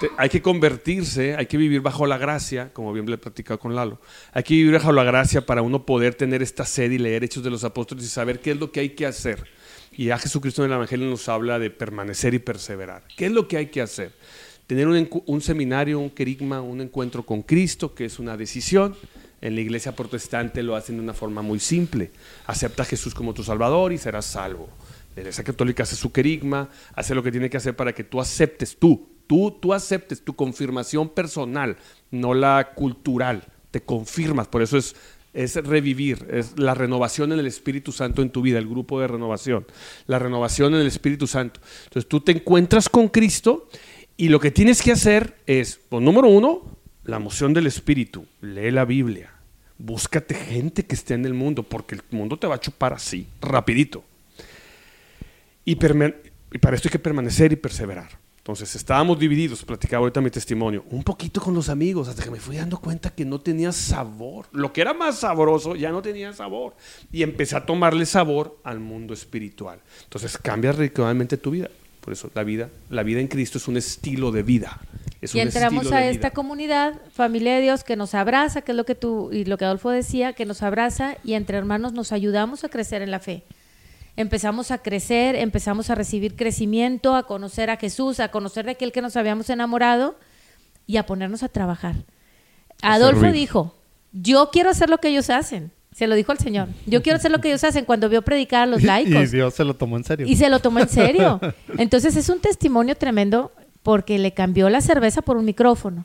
te- 0.00 0.10
hay 0.16 0.28
que 0.28 0.42
convertirse, 0.42 1.36
hay 1.36 1.46
que 1.46 1.56
vivir 1.58 1.80
bajo 1.80 2.06
la 2.06 2.18
gracia, 2.18 2.72
como 2.72 2.92
bien 2.92 3.06
le 3.06 3.14
he 3.14 3.18
platicado 3.18 3.60
con 3.60 3.76
Lalo. 3.76 4.00
Hay 4.32 4.42
que 4.42 4.54
vivir 4.54 4.72
bajo 4.72 4.90
la 4.90 5.04
gracia 5.04 5.46
para 5.46 5.62
uno 5.62 5.86
poder 5.86 6.14
tener 6.16 6.42
esta 6.42 6.64
sed 6.64 6.90
y 6.90 6.98
leer 6.98 7.22
Hechos 7.22 7.44
de 7.44 7.50
los 7.50 7.62
Apóstoles 7.62 8.04
y 8.04 8.08
saber 8.08 8.40
qué 8.40 8.50
es 8.52 8.56
lo 8.58 8.72
que 8.72 8.80
hay 8.80 8.88
que 8.90 9.06
hacer. 9.06 9.44
Y 9.92 10.06
ya 10.06 10.18
Jesucristo 10.18 10.64
en 10.64 10.70
el 10.72 10.76
Evangelio 10.76 11.06
nos 11.08 11.28
habla 11.28 11.60
de 11.60 11.70
permanecer 11.70 12.32
y 12.34 12.38
perseverar. 12.40 13.04
¿Qué 13.16 13.26
es 13.26 13.32
lo 13.32 13.46
que 13.46 13.58
hay 13.58 13.66
que 13.66 13.80
hacer? 13.82 14.10
Tener 14.66 14.86
un, 14.86 15.08
un 15.26 15.40
seminario, 15.40 15.98
un 15.98 16.10
querigma, 16.10 16.60
un 16.60 16.80
encuentro 16.80 17.24
con 17.24 17.42
Cristo, 17.42 17.94
que 17.94 18.04
es 18.04 18.18
una 18.18 18.36
decisión. 18.36 18.96
En 19.40 19.56
la 19.56 19.60
iglesia 19.60 19.94
protestante 19.94 20.62
lo 20.62 20.76
hacen 20.76 20.96
de 20.96 21.02
una 21.02 21.14
forma 21.14 21.42
muy 21.42 21.58
simple. 21.58 22.12
Acepta 22.46 22.84
a 22.84 22.86
Jesús 22.86 23.12
como 23.12 23.34
tu 23.34 23.42
Salvador 23.42 23.92
y 23.92 23.98
serás 23.98 24.26
salvo. 24.26 24.68
La 25.14 25.22
iglesia 25.22 25.44
católica 25.44 25.82
hace 25.82 25.96
su 25.96 26.12
querigma, 26.12 26.70
hace 26.94 27.14
lo 27.14 27.22
que 27.22 27.32
tiene 27.32 27.50
que 27.50 27.56
hacer 27.56 27.76
para 27.76 27.92
que 27.92 28.04
tú 28.04 28.20
aceptes, 28.20 28.76
tú, 28.78 29.08
tú, 29.26 29.50
tú 29.60 29.74
aceptes 29.74 30.24
tu 30.24 30.34
confirmación 30.34 31.08
personal, 31.08 31.76
no 32.10 32.32
la 32.32 32.72
cultural. 32.74 33.44
Te 33.70 33.82
confirmas, 33.82 34.48
por 34.48 34.62
eso 34.62 34.78
es, 34.78 34.94
es 35.34 35.56
revivir, 35.56 36.26
es 36.30 36.58
la 36.58 36.74
renovación 36.74 37.32
en 37.32 37.38
el 37.38 37.46
Espíritu 37.46 37.92
Santo 37.92 38.22
en 38.22 38.30
tu 38.30 38.42
vida, 38.42 38.58
el 38.58 38.68
grupo 38.68 39.00
de 39.00 39.08
renovación, 39.08 39.66
la 40.06 40.18
renovación 40.18 40.74
en 40.74 40.80
el 40.80 40.86
Espíritu 40.86 41.26
Santo. 41.26 41.60
Entonces 41.84 42.08
tú 42.08 42.20
te 42.20 42.32
encuentras 42.32 42.88
con 42.88 43.08
Cristo 43.08 43.68
y 44.16 44.28
lo 44.28 44.40
que 44.40 44.50
tienes 44.50 44.82
que 44.82 44.92
hacer 44.92 45.36
es, 45.46 45.80
pues, 45.88 46.02
número 46.02 46.28
uno, 46.28 46.62
la 47.04 47.18
moción 47.18 47.52
del 47.52 47.66
Espíritu. 47.66 48.26
Lee 48.40 48.70
la 48.70 48.84
Biblia. 48.84 49.30
Búscate 49.78 50.34
gente 50.34 50.84
que 50.84 50.94
esté 50.94 51.14
en 51.14 51.24
el 51.26 51.34
mundo, 51.34 51.62
porque 51.62 51.96
el 51.96 52.02
mundo 52.10 52.38
te 52.38 52.46
va 52.46 52.56
a 52.56 52.60
chupar 52.60 52.92
así, 52.92 53.26
rapidito. 53.40 54.04
Y, 55.64 55.72
y 55.72 56.58
para 56.58 56.76
esto 56.76 56.88
hay 56.88 56.92
que 56.92 56.98
permanecer 56.98 57.52
y 57.52 57.56
perseverar. 57.56 58.22
Entonces 58.42 58.74
estábamos 58.74 59.20
divididos, 59.20 59.64
platicaba 59.64 60.00
ahorita 60.00 60.20
mi 60.20 60.30
testimonio, 60.30 60.84
un 60.90 61.04
poquito 61.04 61.40
con 61.40 61.54
los 61.54 61.68
amigos, 61.68 62.08
hasta 62.08 62.24
que 62.24 62.30
me 62.30 62.40
fui 62.40 62.56
dando 62.56 62.76
cuenta 62.76 63.10
que 63.10 63.24
no 63.24 63.40
tenía 63.40 63.70
sabor. 63.70 64.46
Lo 64.50 64.72
que 64.72 64.80
era 64.80 64.92
más 64.92 65.20
sabroso 65.20 65.76
ya 65.76 65.92
no 65.92 66.02
tenía 66.02 66.32
sabor. 66.32 66.74
Y 67.12 67.22
empecé 67.22 67.54
a 67.54 67.64
tomarle 67.64 68.04
sabor 68.04 68.58
al 68.64 68.80
mundo 68.80 69.14
espiritual. 69.14 69.80
Entonces 70.02 70.36
cambia 70.36 70.72
radicalmente 70.72 71.36
tu 71.36 71.52
vida. 71.52 71.70
Por 72.02 72.12
eso 72.12 72.30
la 72.34 72.42
vida, 72.42 72.68
la 72.90 73.04
vida 73.04 73.20
en 73.20 73.28
Cristo 73.28 73.58
es 73.58 73.68
un 73.68 73.76
estilo 73.76 74.32
de 74.32 74.42
vida. 74.42 74.80
Es 75.20 75.36
y 75.36 75.38
un 75.38 75.46
entramos 75.46 75.84
estilo 75.84 75.96
a 75.96 76.00
de 76.00 76.10
esta 76.10 76.28
vida. 76.28 76.34
comunidad, 76.34 77.00
familia 77.12 77.54
de 77.54 77.60
Dios, 77.60 77.84
que 77.84 77.94
nos 77.94 78.14
abraza, 78.14 78.62
que 78.62 78.72
es 78.72 78.76
lo 78.76 78.84
que 78.84 78.96
tú 78.96 79.30
y 79.32 79.44
lo 79.44 79.56
que 79.56 79.64
Adolfo 79.64 79.90
decía, 79.90 80.32
que 80.32 80.44
nos 80.44 80.62
abraza 80.62 81.16
y 81.22 81.34
entre 81.34 81.56
hermanos 81.56 81.92
nos 81.92 82.10
ayudamos 82.10 82.64
a 82.64 82.68
crecer 82.68 83.02
en 83.02 83.12
la 83.12 83.20
fe. 83.20 83.44
Empezamos 84.16 84.72
a 84.72 84.78
crecer, 84.78 85.36
empezamos 85.36 85.90
a 85.90 85.94
recibir 85.94 86.34
crecimiento, 86.34 87.14
a 87.14 87.26
conocer 87.26 87.70
a 87.70 87.76
Jesús, 87.76 88.18
a 88.18 88.32
conocer 88.32 88.64
de 88.64 88.72
aquel 88.72 88.90
que 88.90 89.00
nos 89.00 89.16
habíamos 89.16 89.48
enamorado 89.48 90.18
y 90.88 90.96
a 90.96 91.06
ponernos 91.06 91.44
a 91.44 91.48
trabajar. 91.48 91.94
Adolfo 92.82 93.30
dijo, 93.30 93.76
yo 94.10 94.50
quiero 94.52 94.70
hacer 94.70 94.90
lo 94.90 94.98
que 94.98 95.08
ellos 95.08 95.30
hacen. 95.30 95.70
Se 95.94 96.06
lo 96.06 96.14
dijo 96.14 96.32
al 96.32 96.38
Señor. 96.38 96.68
Yo 96.86 97.02
quiero 97.02 97.18
hacer 97.18 97.30
lo 97.30 97.40
que 97.40 97.48
ellos 97.48 97.62
hacen 97.64 97.84
cuando 97.84 98.08
vio 98.08 98.22
predicar 98.22 98.62
a 98.62 98.66
los 98.66 98.80
y 98.82 98.86
laicos. 98.86 99.30
Dios 99.30 99.54
se 99.54 99.64
lo 99.64 99.74
tomó 99.74 99.96
en 99.96 100.04
serio. 100.04 100.26
Y 100.26 100.36
se 100.36 100.48
lo 100.48 100.60
tomó 100.60 100.80
en 100.80 100.88
serio. 100.88 101.40
Entonces 101.78 102.16
es 102.16 102.28
un 102.28 102.40
testimonio 102.40 102.94
tremendo 102.96 103.52
porque 103.82 104.18
le 104.18 104.32
cambió 104.32 104.70
la 104.70 104.80
cerveza 104.80 105.22
por 105.22 105.36
un 105.36 105.44
micrófono. 105.44 106.04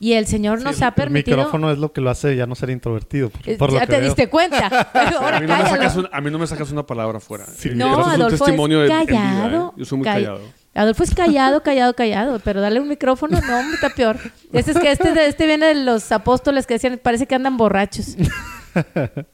Y 0.00 0.14
el 0.14 0.26
Señor 0.26 0.58
Sí, 0.58 0.64
nos 0.64 0.78
el- 0.78 0.82
ha 0.84 0.90
permitido... 0.96 1.36
El 1.36 1.40
micrófono 1.42 1.70
es 1.70 1.78
lo 1.78 1.92
que 1.92 2.00
lo 2.00 2.10
hace 2.10 2.34
ya 2.34 2.44
no 2.46 2.56
ser 2.56 2.70
introvertido. 2.70 3.30
Por, 3.30 3.48
Eh, 3.48 3.56
lo 3.60 3.68
ya 3.74 3.80
que 3.82 3.86
te 3.86 3.92
veo. 4.00 4.04
diste 4.06 4.28
cuenta. 4.28 4.66
Ahora 5.20 5.36
A 5.36 5.40
mí, 5.40 5.46
no 5.46 5.56
me 5.56 5.68
sacas 5.68 5.96
un- 5.96 6.08
a 6.10 6.20
mí 6.20 6.30
no 6.32 6.38
me 6.40 6.46
sacas 6.48 6.72
una 6.72 6.84
palabra 6.84 7.20
fuera. 7.20 7.46
Sí. 7.46 7.68
Eh, 7.68 7.74
No, 7.76 7.92
eso 7.92 8.00
es 8.00 8.06
un 8.06 8.12
Adolfo 8.22 8.44
testimonio 8.44 8.82
es 8.82 8.88
vida, 8.90 9.02
¿eh? 9.02 9.06
callado. 9.06 9.74
Yo 9.76 9.84
soy 9.84 9.98
muy 9.98 10.04
call- 10.06 10.14
callado. 10.14 10.40
Adolfo 10.74 11.04
es 11.04 11.14
callado, 11.14 11.62
callado, 11.62 11.94
callado, 11.94 12.40
pero 12.42 12.60
darle 12.60 12.80
un 12.80 12.88
micrófono, 12.88 13.38
no, 13.40 13.74
está 13.74 13.90
peor. 13.90 14.16
Este 14.52 14.72
es 14.72 14.78
que 14.80 14.90
este, 14.90 15.12
de- 15.12 15.26
este 15.28 15.46
viene 15.46 15.66
de 15.66 15.74
los 15.76 16.10
apóstoles 16.10 16.66
que 16.66 16.74
decían, 16.74 16.98
parece 17.00 17.26
que 17.28 17.36
andan 17.36 17.56
borrachos. 17.56 18.16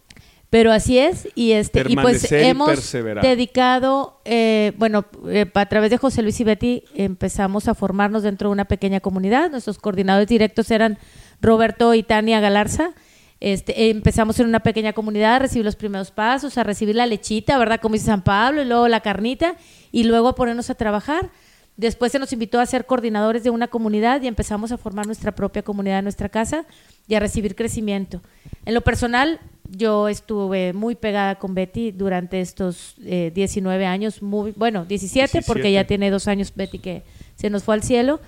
Pero 0.51 0.73
así 0.73 0.99
es, 0.99 1.29
y 1.35 1.53
este, 1.53 1.85
y 1.87 1.95
pues 1.95 2.33
y 2.33 2.35
hemos 2.37 2.71
perseverar. 2.71 3.23
dedicado, 3.23 4.19
eh, 4.25 4.73
bueno, 4.79 5.05
eh, 5.29 5.45
a 5.53 5.67
través 5.67 5.91
de 5.91 5.99
José 5.99 6.23
Luis 6.23 6.41
y 6.41 6.45
Betty 6.45 6.85
empezamos 6.95 7.69
a 7.69 7.75
formarnos 7.75 8.23
dentro 8.23 8.49
de 8.49 8.53
una 8.55 8.65
pequeña 8.65 9.01
comunidad. 9.01 9.51
Nuestros 9.51 9.77
coordinadores 9.77 10.27
directos 10.27 10.71
eran 10.71 10.99
Roberto 11.43 11.93
y 11.93 12.03
Tania 12.03 12.41
Galarza. 12.41 12.93
Este, 13.41 13.91
empezamos 13.91 14.41
en 14.41 14.47
una 14.47 14.61
pequeña 14.61 14.95
comunidad 14.95 15.35
a 15.35 15.39
recibir 15.41 15.67
los 15.67 15.77
primeros 15.77 16.11
pasos, 16.11 16.57
a 16.57 16.65
recibir 16.65 16.97
la 16.97 17.05
lechita, 17.05 17.59
¿verdad? 17.59 17.79
Como 17.81 17.93
dice 17.93 18.07
San 18.07 18.23
Pablo, 18.23 18.63
y 18.63 18.65
luego 18.65 18.89
la 18.89 19.01
carnita, 19.01 19.55
y 19.93 20.05
luego 20.05 20.29
a 20.29 20.35
ponernos 20.35 20.71
a 20.71 20.75
trabajar. 20.75 21.31
Después 21.77 22.11
se 22.11 22.19
nos 22.19 22.33
invitó 22.33 22.59
a 22.59 22.67
ser 22.67 22.87
coordinadores 22.87 23.45
de 23.45 23.51
una 23.51 23.69
comunidad 23.69 24.23
y 24.23 24.27
empezamos 24.27 24.73
a 24.73 24.79
formar 24.79 25.07
nuestra 25.07 25.33
propia 25.33 25.63
comunidad 25.63 25.99
en 25.99 26.07
nuestra 26.07 26.29
casa 26.31 26.65
y 27.07 27.15
a 27.15 27.21
recibir 27.21 27.55
crecimiento. 27.55 28.21
En 28.67 28.75
lo 28.75 28.81
personal, 28.83 29.41
yo 29.71 30.09
estuve 30.09 30.73
muy 30.73 30.95
pegada 30.95 31.37
con 31.37 31.55
Betty 31.55 31.91
durante 31.93 32.41
estos 32.41 32.95
eh, 33.05 33.33
19 33.35 33.87
años, 33.87 34.23
muy, 34.23 34.53
bueno, 34.57 34.85
17, 34.85 35.43
porque 35.47 35.63
17. 35.69 35.73
ya 35.73 35.87
tiene 35.87 36.11
dos 36.11 36.29
años 36.29 36.53
Betty 36.55 36.79
que 36.79 37.03
se 37.37 37.51
nos 37.51 37.65
fue 37.65 37.75
al 37.75 37.83
cielo, 37.83 38.21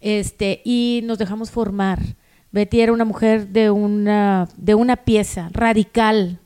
este, 0.00 0.60
y 0.64 1.00
nos 1.04 1.18
dejamos 1.18 1.50
formar. 1.50 2.00
Betty 2.52 2.80
era 2.80 2.92
una 2.92 3.04
mujer 3.04 3.48
de 3.48 3.70
una, 3.70 4.48
de 4.56 4.74
una 4.74 4.96
pieza 4.96 5.50
radical, 5.52 6.38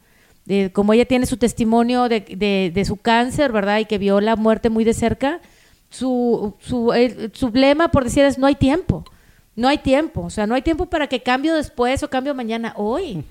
de, 0.45 0.71
como 0.73 0.93
ella 0.93 1.05
tiene 1.05 1.27
su 1.27 1.37
testimonio 1.37 2.09
de, 2.09 2.21
de- 2.21 2.73
de 2.75 2.85
su 2.85 2.97
cáncer, 2.97 3.53
¿verdad? 3.53 3.79
Y 3.79 3.85
que 3.85 3.99
vio 3.99 4.21
la 4.21 4.37
muerte 4.37 4.71
muy 4.71 4.85
de 4.85 4.95
cerca, 4.95 5.41
su, 5.91 6.55
su, 6.61 6.93
su 7.33 7.51
lema, 7.53 7.89
por 7.91 8.05
decir, 8.05 8.25
es 8.25 8.39
no 8.39 8.47
hay 8.47 8.55
tiempo. 8.55 9.05
No 9.57 9.69
hay 9.69 9.79
tiempo. 9.79 10.23
O 10.23 10.31
sea, 10.31 10.47
no 10.47 10.55
hay 10.55 10.63
tiempo 10.63 10.87
para 10.87 11.07
que 11.09 11.23
cambio 11.23 11.55
después 11.55 12.03
o 12.03 12.09
cambio 12.11 12.35
mañana, 12.35 12.73
hoy. 12.77 13.25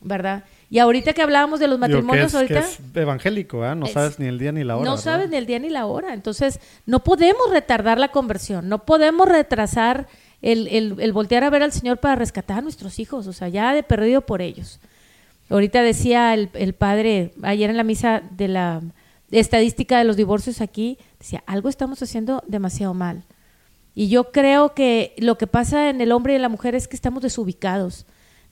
¿Verdad? 0.00 0.44
Y 0.70 0.78
ahorita 0.80 1.12
que 1.14 1.22
hablábamos 1.22 1.60
de 1.60 1.68
los 1.68 1.78
matrimonios, 1.78 2.26
es, 2.28 2.34
ahorita. 2.34 2.58
es 2.60 2.78
evangélico. 2.94 3.64
No 3.74 3.86
Es- 3.86 3.92
sabes 3.92 4.18
ni 4.18 4.26
el 4.26 4.38
día 4.38 4.52
ni 4.52 4.64
la 4.64 4.76
hora. 4.76 4.84
No 4.84 4.90
¿verdad? 4.92 5.04
sabes 5.04 5.30
ni 5.30 5.36
el 5.36 5.46
día 5.46 5.58
ni 5.58 5.70
la 5.70 5.86
hora. 5.86 6.12
Entonces, 6.12 6.60
no 6.84 7.02
podemos 7.04 7.50
retardar 7.50 7.98
la 7.98 8.08
conversión, 8.08 8.68
no 8.68 8.84
podemos 8.84 9.28
retrasar 9.28 10.06
el, 10.42 10.68
el- 10.68 11.00
el 11.00 11.12
voltear 11.12 11.42
a 11.44 11.50
ver 11.50 11.62
al 11.62 11.72
Señor 11.72 11.98
para 11.98 12.16
rescatar 12.16 12.58
a 12.58 12.62
nuestros 12.62 12.98
hijos, 12.98 13.26
o 13.26 13.32
sea, 13.32 13.48
ya 13.48 13.72
de 13.72 13.82
perdido 13.82 14.20
por 14.22 14.42
ellos. 14.42 14.78
Ahorita 15.48 15.80
decía 15.82 16.34
el, 16.34 16.50
el 16.54 16.74
padre, 16.74 17.32
ayer 17.42 17.70
en 17.70 17.76
la 17.76 17.84
misa 17.84 18.22
de 18.30 18.48
la 18.48 18.82
estadística 19.30 19.96
de 19.98 20.04
los 20.04 20.16
divorcios 20.16 20.60
aquí, 20.60 20.98
decía, 21.18 21.42
algo 21.46 21.68
estamos 21.68 22.02
haciendo 22.02 22.42
demasiado 22.46 22.92
mal. 22.94 23.22
Y 23.94 24.08
yo 24.08 24.32
creo 24.32 24.74
que 24.74 25.14
lo 25.18 25.38
que 25.38 25.46
pasa 25.46 25.88
en 25.88 26.00
el 26.00 26.12
hombre 26.12 26.32
y 26.32 26.36
en 26.36 26.42
la 26.42 26.48
mujer 26.48 26.74
es 26.74 26.88
que 26.88 26.96
estamos 26.96 27.22
desubicados. 27.22 28.06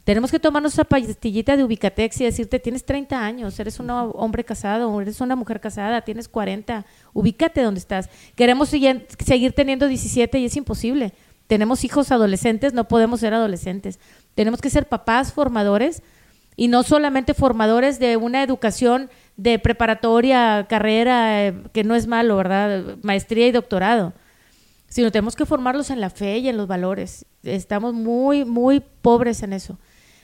Tenemos 0.05 0.33
que 0.33 0.41
tomarnos 0.41 0.73
esa 0.73 0.85
pastillita 0.85 1.57
de 1.57 1.63
Ubicatex 1.63 2.21
y 2.21 2.25
decirte, 2.25 2.59
tienes 2.59 2.85
30 2.85 3.25
años, 3.25 3.59
eres 3.61 3.79
un 3.79 3.89
hombre 3.89 4.43
casado, 4.43 5.01
eres 5.01 5.21
una 5.21 5.37
mujer 5.37 5.61
casada, 5.61 6.01
tienes 6.03 6.29
40, 6.29 6.85
ubícate 7.13 7.63
donde 7.63 7.79
estás. 7.79 8.09
Queremos 8.35 8.69
seguir, 8.69 9.53
teniendo 9.53 9.87
17 9.87 10.39
y 10.41 10.47
es 10.47 10.57
imposible. 10.57 11.13
Tenemos 11.47 11.85
hijos 11.85 12.11
adolescentes, 12.11 12.73
no 12.73 12.89
podemos 12.89 13.21
ser 13.21 13.35
adolescentes. 13.35 14.01
Tenemos 14.35 14.61
que 14.61 14.71
ser 14.71 14.89
papás 14.89 15.33
formadores 15.33 16.03
y 16.57 16.67
no 16.67 16.83
solamente 16.83 17.33
formadores 17.33 18.01
de 18.01 18.17
una 18.17 18.43
educación 18.43 19.09
de 19.37 19.61
preparatoria, 19.61 20.67
carrera, 20.69 21.47
eh, 21.47 21.55
que 21.73 21.85
no 21.85 21.95
es 21.95 22.09
malo, 22.09 22.37
¿verdad? 22.37 22.97
Maestría 23.03 23.47
y 23.47 23.53
doctorado 23.53 24.15
sino 24.93 25.11
tenemos 25.11 25.37
que 25.37 25.47
formarlos 25.47 25.89
en 25.89 26.03
la 26.03 26.11
fe 26.11 26.37
y 26.37 26.51
en 26.51 26.59
los 26.59 26.69
valores. 26.69 27.25
Estamos 27.45 27.95
muy, 27.95 28.45
muy 28.45 28.81
pobres 28.81 29.43
en 29.43 29.55
eso. 29.55 29.79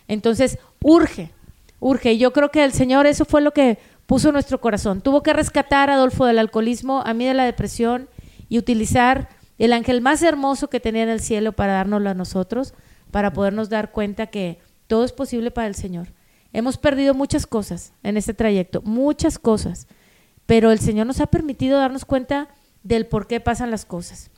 Entonces, 0.09 0.59
urge, 0.83 1.31
urge. 1.81 2.13
Y 2.13 2.19
yo 2.19 2.35
creo 2.35 2.51
que 2.51 2.63
el 2.63 2.73
Señor 2.73 3.07
eso 3.07 3.25
fue 3.25 3.41
lo 3.41 3.53
que 3.53 3.79
puso 4.05 4.29
en 4.29 4.35
nuestro 4.35 4.61
corazón. 4.61 5.01
Tuvo 5.01 5.23
que 5.23 5.33
rescatar 5.33 5.89
a 5.89 5.95
Adolfo 5.95 6.27
del 6.27 6.39
alcoholismo, 6.39 7.01
a 7.01 7.15
mí 7.15 7.25
de 7.25 7.33
la 7.33 7.47
depresión, 7.47 8.11
y 8.51 8.59
utilizar 8.59 9.31
el 9.57 9.73
ángel 9.73 10.03
más 10.03 10.23
hermoso 10.23 10.69
que 10.69 10.81
tenía 10.81 11.03
en 11.03 11.09
el 11.09 11.21
cielo 11.21 11.53
para 11.53 11.73
dárnoslo 11.73 12.11
a 12.11 12.15
nosotros, 12.15 12.75
para 13.11 13.33
podernos 13.33 13.71
dar 13.71 13.91
cuenta 13.91 14.27
que 14.27 14.59
todo 14.87 15.07
es 15.07 15.13
posible 15.13 15.51
para 15.51 15.67
el 15.67 15.77
Señor. 15.77 16.09
Hemos 16.53 16.77
perdido 16.77 17.15
muchas 17.15 17.47
cosas 17.47 17.95
en 18.03 18.19
este 18.19 18.35
trayecto, 18.35 18.83
muchas 18.83 19.39
cosas, 19.39 19.87
pero 20.45 20.73
el 20.73 20.79
Señor 20.79 21.07
nos 21.07 21.23
ha 21.23 21.27
permitido 21.27 21.79
darnos 21.79 22.05
cuenta 22.05 22.49
del 22.83 23.07
por 23.07 23.27
qué 23.27 23.41
pasan 23.41 23.71
las 23.71 23.87
cosas. 23.87 24.31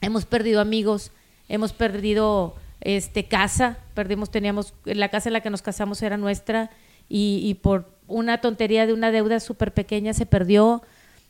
Hemos 0.00 0.24
perdido 0.26 0.60
amigos, 0.60 1.10
hemos 1.48 1.72
perdido 1.72 2.54
este 2.80 3.24
casa, 3.26 3.78
perdimos, 3.94 4.30
teníamos, 4.30 4.74
la 4.84 5.08
casa 5.08 5.28
en 5.28 5.32
la 5.32 5.40
que 5.40 5.50
nos 5.50 5.62
casamos 5.62 6.00
era 6.02 6.16
nuestra 6.16 6.70
y, 7.08 7.40
y 7.44 7.54
por 7.54 7.86
una 8.06 8.40
tontería 8.40 8.86
de 8.86 8.92
una 8.92 9.10
deuda 9.10 9.40
súper 9.40 9.72
pequeña 9.72 10.12
se 10.14 10.26
perdió. 10.26 10.82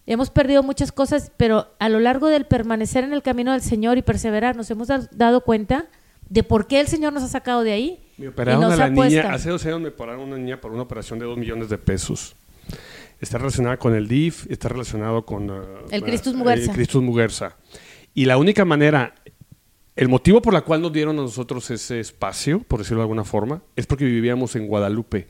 Hemos 0.06 0.30
perdido 0.30 0.62
muchas 0.62 0.92
cosas, 0.92 1.32
pero 1.36 1.68
a 1.78 1.88
lo 1.88 2.00
largo 2.00 2.28
del 2.28 2.44
permanecer 2.46 3.04
en 3.04 3.12
el 3.12 3.22
camino 3.22 3.52
del 3.52 3.62
Señor 3.62 3.98
y 3.98 4.02
perseverar, 4.02 4.56
nos 4.56 4.70
hemos 4.70 4.88
da- 4.88 5.08
dado 5.12 5.42
cuenta 5.42 5.86
de 6.28 6.42
por 6.42 6.66
qué 6.66 6.80
el 6.80 6.88
Señor 6.88 7.12
nos 7.12 7.22
ha 7.22 7.28
sacado 7.28 7.62
de 7.62 7.72
ahí. 7.72 8.00
Me 8.18 8.26
y 8.26 8.28
operaron 8.28 8.60
nos 8.62 8.72
a 8.74 8.76
la 8.76 8.90
niña, 8.90 9.32
hace 9.32 9.48
dos 9.50 9.64
años 9.64 9.80
me 9.80 9.88
operaron 9.88 10.20
a 10.20 10.24
una 10.24 10.36
niña 10.36 10.60
por 10.60 10.72
una 10.72 10.82
operación 10.82 11.18
de 11.18 11.24
dos 11.24 11.38
millones 11.38 11.68
de 11.70 11.78
pesos. 11.78 12.36
Está 13.20 13.38
relacionada 13.38 13.76
con 13.78 13.94
el 13.94 14.06
DIF, 14.08 14.46
está 14.50 14.68
relacionado 14.68 15.24
con... 15.24 15.50
uh, 15.50 15.62
El 15.90 16.02
Christus 16.02 16.34
Muguerza. 16.34 16.70
el 16.70 16.76
Christus 16.76 17.02
Muguerza. 17.02 17.56
Y 18.14 18.24
la 18.24 18.38
única 18.38 18.64
manera, 18.64 19.14
el 19.96 20.08
motivo 20.08 20.42
por 20.42 20.52
la 20.52 20.62
cual 20.62 20.82
nos 20.82 20.92
dieron 20.92 21.18
a 21.18 21.22
nosotros 21.22 21.70
ese 21.70 22.00
espacio, 22.00 22.60
por 22.60 22.80
decirlo 22.80 22.98
de 22.98 23.04
alguna 23.04 23.24
forma, 23.24 23.62
es 23.76 23.86
porque 23.86 24.04
vivíamos 24.04 24.56
en 24.56 24.66
Guadalupe. 24.66 25.28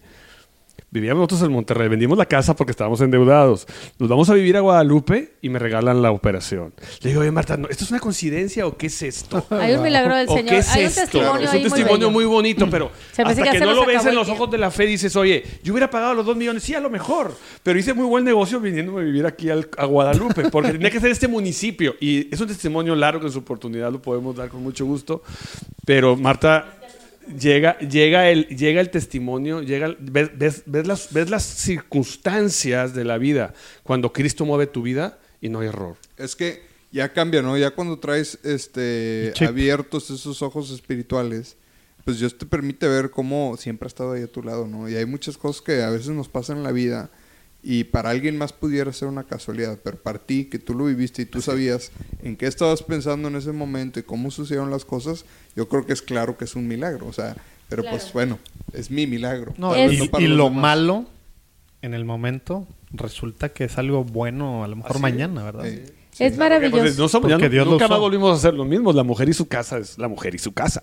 Vivíamos 0.91 1.18
nosotros 1.20 1.43
en 1.43 1.53
Monterrey, 1.53 1.89
vendimos 1.89 2.16
la 2.16 2.24
casa 2.26 2.57
porque 2.57 2.70
estábamos 2.70 3.01
endeudados. 3.03 3.66
Nos 3.99 4.09
vamos 4.09 4.31
a 4.31 4.35
vivir 4.35 4.57
a 4.57 4.61
Guadalupe 4.61 5.35
y 5.43 5.51
me 5.51 5.59
regalan 5.59 6.01
la 6.01 6.11
operación. 6.12 6.72
Le 7.03 7.11
digo, 7.11 7.20
oye 7.20 7.31
Marta, 7.31 7.57
¿no- 7.59 7.68
¿esto 7.68 7.85
es 7.85 7.91
una 7.91 8.01
coincidencia 8.01 8.66
o 8.66 8.76
qué 8.76 8.87
es 8.87 9.03
esto? 9.03 9.45
Hay 9.51 9.74
un 9.74 9.83
milagro 9.83 10.14
del 10.16 10.29
¿O 10.29 10.35
Señor. 10.37 10.49
qué 10.51 10.59
es 10.59 10.68
Hay 10.70 10.83
un 10.85 10.89
esto? 10.89 11.01
testimonio 11.03 11.45
es 11.47 11.53
un 11.55 11.61
muy 11.61 11.62
testimonio 11.70 11.99
bello. 11.99 12.11
muy 12.11 12.24
bonito, 12.24 12.70
pero 12.70 12.91
Se 13.12 13.22
hasta 13.22 13.43
que 13.43 13.51
que, 13.51 13.61
no 13.61 13.74
lo 13.74 13.85
ves 13.85 14.05
en 14.07 14.14
los 14.14 14.29
ojos 14.31 14.51
de 14.51 14.59
la 14.59 14.70
fe 14.70 14.87
dices, 14.87 15.14
oye, 15.16 15.45
yo 15.62 15.72
hubiera 15.74 15.91
pagado 15.91 16.14
los 16.14 16.24
dos 16.24 16.37
millones, 16.37 16.62
sí, 16.62 16.74
a 16.74 16.81
lo 16.81 16.89
mejor, 16.91 17.37
pero 17.62 17.79
hice 17.79 17.93
muy 17.93 18.07
buen 18.07 18.24
negocio 18.24 18.59
viniéndome 18.59 19.03
a 19.03 19.05
vivir 19.05 19.26
aquí 19.26 19.51
al- 19.51 19.68
a 19.76 19.85
Guadalupe, 19.85 20.49
porque 20.51 20.72
tenía 20.72 20.91
que 20.91 21.01
ser 21.01 21.11
este 21.11 21.29
municipio. 21.29 21.97
Y 22.01 22.33
es 22.33 22.41
un 22.41 22.47
testimonio 22.49 22.95
largo 22.95 23.20
que 23.20 23.26
en 23.26 23.33
su 23.33 23.41
oportunidad 23.41 23.93
lo 23.93 24.01
podemos 24.01 24.35
dar 24.37 24.49
con 24.49 24.62
mucho 24.62 24.87
gusto. 24.87 25.22
Pero 25.85 26.16
Marta, 26.16 26.78
llega, 27.29 27.79
llega, 27.79 28.31
el, 28.31 28.47
llega 28.49 28.81
el 28.81 28.91
testimonio, 28.91 29.62
llega, 29.62 29.95
ves, 29.99 30.31
ves- 30.37 30.62
ves 30.66 30.87
las, 30.87 31.12
ves 31.12 31.31
las 31.31 31.43
circunstancias 31.45 32.95
de 32.95 33.05
la 33.05 33.18
vida 33.18 33.55
cuando 33.83 34.12
Cristo 34.12 34.45
mueve 34.45 34.66
tu 34.66 34.83
vida 34.83 35.18
y 35.41 35.49
no 35.49 35.61
hay 35.61 35.68
error. 35.68 35.97
Es 36.16 36.37
que 36.37 36.62
ya 36.91 37.12
cambia, 37.12 37.43
¿no? 37.43 37.57
Ya 37.59 37.70
cuando 37.70 37.99
traes 37.99 38.39
este 38.45 39.33
chip. 39.35 39.49
abiertos 39.49 40.11
esos 40.11 40.43
ojos 40.43 40.70
espirituales, 40.70 41.57
pues 42.05 42.18
Dios 42.18 42.39
te 42.39 42.47
permite 42.47 42.89
ver 42.89 43.11
cómo 43.11 43.57
siempre 43.59 43.87
ha 43.87 43.89
estado 43.89 44.12
ahí 44.12 44.22
a 44.22 44.26
tu 44.33 44.43
lado, 44.43 44.66
¿no? 44.66 44.89
Y 44.89 44.97
hay 44.97 45.05
muchas 45.05 45.37
cosas 45.37 45.61
que 45.62 45.83
a 45.83 45.91
veces 45.91 46.09
nos 46.09 46.29
pasan 46.29 46.59
en 46.59 46.62
la 46.62 46.72
vida 46.72 47.11
y 47.62 47.84
para 47.84 48.11
alguien 48.11 48.38
más 48.38 48.52
pudiera 48.52 48.92
ser 48.92 49.09
una 49.09 49.24
casualidad, 49.24 49.78
pero 49.82 49.96
para 49.98 50.18
ti, 50.18 50.44
que 50.44 50.59
tú 50.59 50.74
lo 50.74 50.84
viviste 50.84 51.22
y 51.22 51.26
tú 51.26 51.42
sabías 51.42 51.90
en 52.22 52.36
qué 52.36 52.46
estabas 52.46 52.82
pensando 52.82 53.28
en 53.28 53.36
ese 53.36 53.52
momento 53.52 53.98
y 53.98 54.04
cómo 54.04 54.30
sucedieron 54.30 54.70
las 54.70 54.84
cosas, 54.84 55.24
yo 55.56 55.68
creo 55.68 55.84
que 55.84 55.92
es 55.92 56.02
claro 56.02 56.36
que 56.38 56.44
es 56.44 56.54
un 56.54 56.68
milagro, 56.68 57.06
o 57.06 57.12
sea, 57.12 57.36
pero 57.68 57.82
Claro. 57.82 57.96
pues 57.98 58.12
bueno, 58.12 58.38
es 58.72 58.90
mi 58.90 59.06
milagro. 59.06 59.54
No, 59.59 59.76
y, 59.76 59.96
no 59.98 60.20
lo 60.20 60.44
demás. 60.44 60.62
malo 60.62 61.06
en 61.82 61.94
el 61.94 62.04
momento 62.04 62.66
resulta 62.92 63.50
que 63.50 63.64
es 63.64 63.76
algo 63.76 64.04
bueno 64.04 64.64
a 64.64 64.68
lo 64.68 64.76
mejor 64.76 64.92
Así 64.92 65.02
mañana, 65.02 65.42
¿verdad? 65.44 65.66
Sí. 66.18 66.24
Es 66.24 66.36
maravilloso. 66.36 66.82
Pues, 66.82 66.98
no 66.98 67.08
somos- 67.08 67.30
ya 67.30 67.36
Porque 67.36 67.46
no- 67.48 67.52
Dios 67.52 67.64
lo 67.66 67.72
nunca 67.72 67.88
más 67.88 67.98
volvimos 67.98 68.32
a 68.32 68.34
hacer 68.36 68.54
lo 68.54 68.64
mismo. 68.64 68.92
La 68.92 69.04
mujer 69.04 69.28
y 69.28 69.32
su 69.32 69.46
casa 69.48 69.78
es 69.78 69.96
la 69.98 70.08
mujer 70.08 70.34
y 70.34 70.38
su 70.38 70.52
casa. 70.52 70.82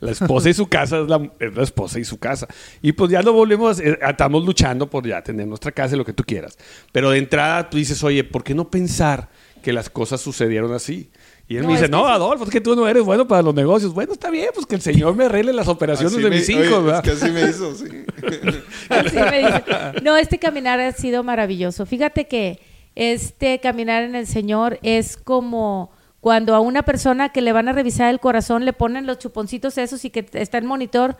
La 0.00 0.10
esposa 0.10 0.48
y 0.50 0.54
su 0.54 0.66
casa 0.68 1.00
es 1.00 1.08
la, 1.08 1.30
es 1.38 1.54
la 1.54 1.62
esposa 1.62 1.98
y 1.98 2.04
su 2.04 2.18
casa. 2.18 2.48
Y 2.82 2.92
pues 2.92 3.10
ya 3.10 3.22
lo 3.22 3.32
volvemos, 3.32 3.78
eh, 3.80 3.98
estamos 4.08 4.44
luchando 4.44 4.90
por 4.90 5.06
ya 5.06 5.22
tener 5.22 5.46
nuestra 5.46 5.70
casa 5.72 5.94
y 5.94 5.98
lo 5.98 6.04
que 6.04 6.12
tú 6.12 6.24
quieras. 6.24 6.58
Pero 6.92 7.10
de 7.10 7.18
entrada 7.18 7.70
tú 7.70 7.76
dices, 7.76 8.02
oye, 8.02 8.24
¿por 8.24 8.42
qué 8.42 8.54
no 8.54 8.68
pensar 8.70 9.28
que 9.62 9.72
las 9.72 9.88
cosas 9.90 10.20
sucedieron 10.20 10.72
así? 10.72 11.10
Y 11.46 11.56
él 11.56 11.62
No, 11.62 11.68
me 11.68 11.74
dice, 11.74 11.88
no. 11.88 12.06
Adolfo, 12.06 12.44
es 12.44 12.50
que 12.50 12.60
tú 12.60 12.76
no 12.76 12.86
eres 12.86 13.02
bueno 13.02 13.26
para 13.26 13.42
los 13.42 13.54
negocios. 13.54 13.92
Bueno, 13.92 14.12
está 14.12 14.30
bien, 14.30 14.48
pues 14.54 14.66
que 14.66 14.76
el 14.76 14.80
Señor 14.82 15.14
me 15.16 15.24
arregle 15.24 15.52
las 15.52 15.66
operaciones 15.68 16.12
Así 16.14 16.22
de 16.22 16.30
me- 16.30 16.36
mis 16.36 16.48
oye, 16.48 16.66
hijos, 16.66 16.84
¿verdad? 16.84 17.04
Es 17.06 17.18
que 17.18 17.24
así 17.26 17.32
me 17.32 17.42
hizo, 17.50 17.74
sí. 17.74 17.84
Así 18.88 19.16
me 19.16 19.38
dice. 19.38 19.64
No, 20.02 20.16
este 20.16 20.38
caminar 20.38 20.78
ha 20.80 20.92
sido 20.92 21.22
maravilloso. 21.24 21.86
Fíjate 21.86 22.26
que 22.28 22.60
este 23.00 23.60
caminar 23.60 24.02
en 24.02 24.14
el 24.14 24.26
Señor 24.26 24.78
es 24.82 25.16
como 25.16 25.90
cuando 26.20 26.54
a 26.54 26.60
una 26.60 26.82
persona 26.82 27.30
que 27.30 27.40
le 27.40 27.50
van 27.52 27.66
a 27.66 27.72
revisar 27.72 28.10
el 28.10 28.20
corazón 28.20 28.66
le 28.66 28.74
ponen 28.74 29.06
los 29.06 29.18
chuponcitos 29.18 29.78
esos 29.78 30.04
y 30.04 30.10
que 30.10 30.26
está 30.34 30.58
en 30.58 30.66
monitor. 30.66 31.16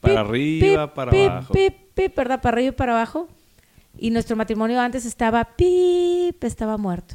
Para 0.00 0.24
pip, 0.24 0.28
arriba, 0.28 0.86
pip, 0.88 0.94
para 0.96 1.10
pip, 1.12 1.30
abajo. 1.30 1.54
pip, 1.54 1.74
pip, 1.94 2.16
¿verdad? 2.16 2.42
Para 2.42 2.56
arriba 2.56 2.68
y 2.70 2.72
para 2.72 2.92
abajo. 2.94 3.28
Y 3.96 4.10
nuestro 4.10 4.34
matrimonio 4.34 4.80
antes 4.80 5.06
estaba 5.06 5.44
pip, 5.44 6.42
estaba 6.42 6.76
muerto. 6.76 7.14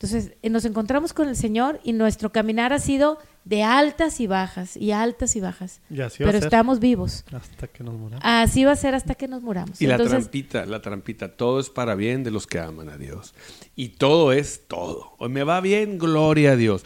Entonces 0.00 0.32
eh, 0.42 0.48
nos 0.48 0.64
encontramos 0.64 1.12
con 1.12 1.28
el 1.28 1.34
Señor 1.34 1.80
y 1.82 1.92
nuestro 1.92 2.30
caminar 2.30 2.72
ha 2.72 2.78
sido 2.78 3.18
de 3.44 3.64
altas 3.64 4.20
y 4.20 4.28
bajas 4.28 4.76
y 4.76 4.92
altas 4.92 5.34
y 5.34 5.40
bajas. 5.40 5.80
Y 5.90 6.00
así 6.02 6.22
va 6.22 6.28
a 6.28 6.30
Pero 6.30 6.38
ser. 6.38 6.46
estamos 6.46 6.78
vivos. 6.78 7.24
Hasta 7.32 7.66
que 7.66 7.82
nos 7.82 7.94
moramos. 7.94 8.22
Así 8.24 8.64
va 8.64 8.70
a 8.72 8.76
ser 8.76 8.94
hasta 8.94 9.16
que 9.16 9.26
nos 9.26 9.42
muramos. 9.42 9.82
Y 9.82 9.88
la 9.88 9.98
trampita, 9.98 10.66
la 10.66 10.80
trampita, 10.80 11.36
todo 11.36 11.58
es 11.58 11.68
para 11.68 11.96
bien 11.96 12.22
de 12.22 12.30
los 12.30 12.46
que 12.46 12.60
aman 12.60 12.90
a 12.90 12.96
Dios. 12.96 13.34
Y 13.74 13.88
todo 13.88 14.30
es 14.30 14.68
todo. 14.68 15.16
Hoy 15.18 15.30
me 15.30 15.42
va 15.42 15.60
bien, 15.60 15.98
gloria 15.98 16.52
a 16.52 16.56
Dios. 16.56 16.84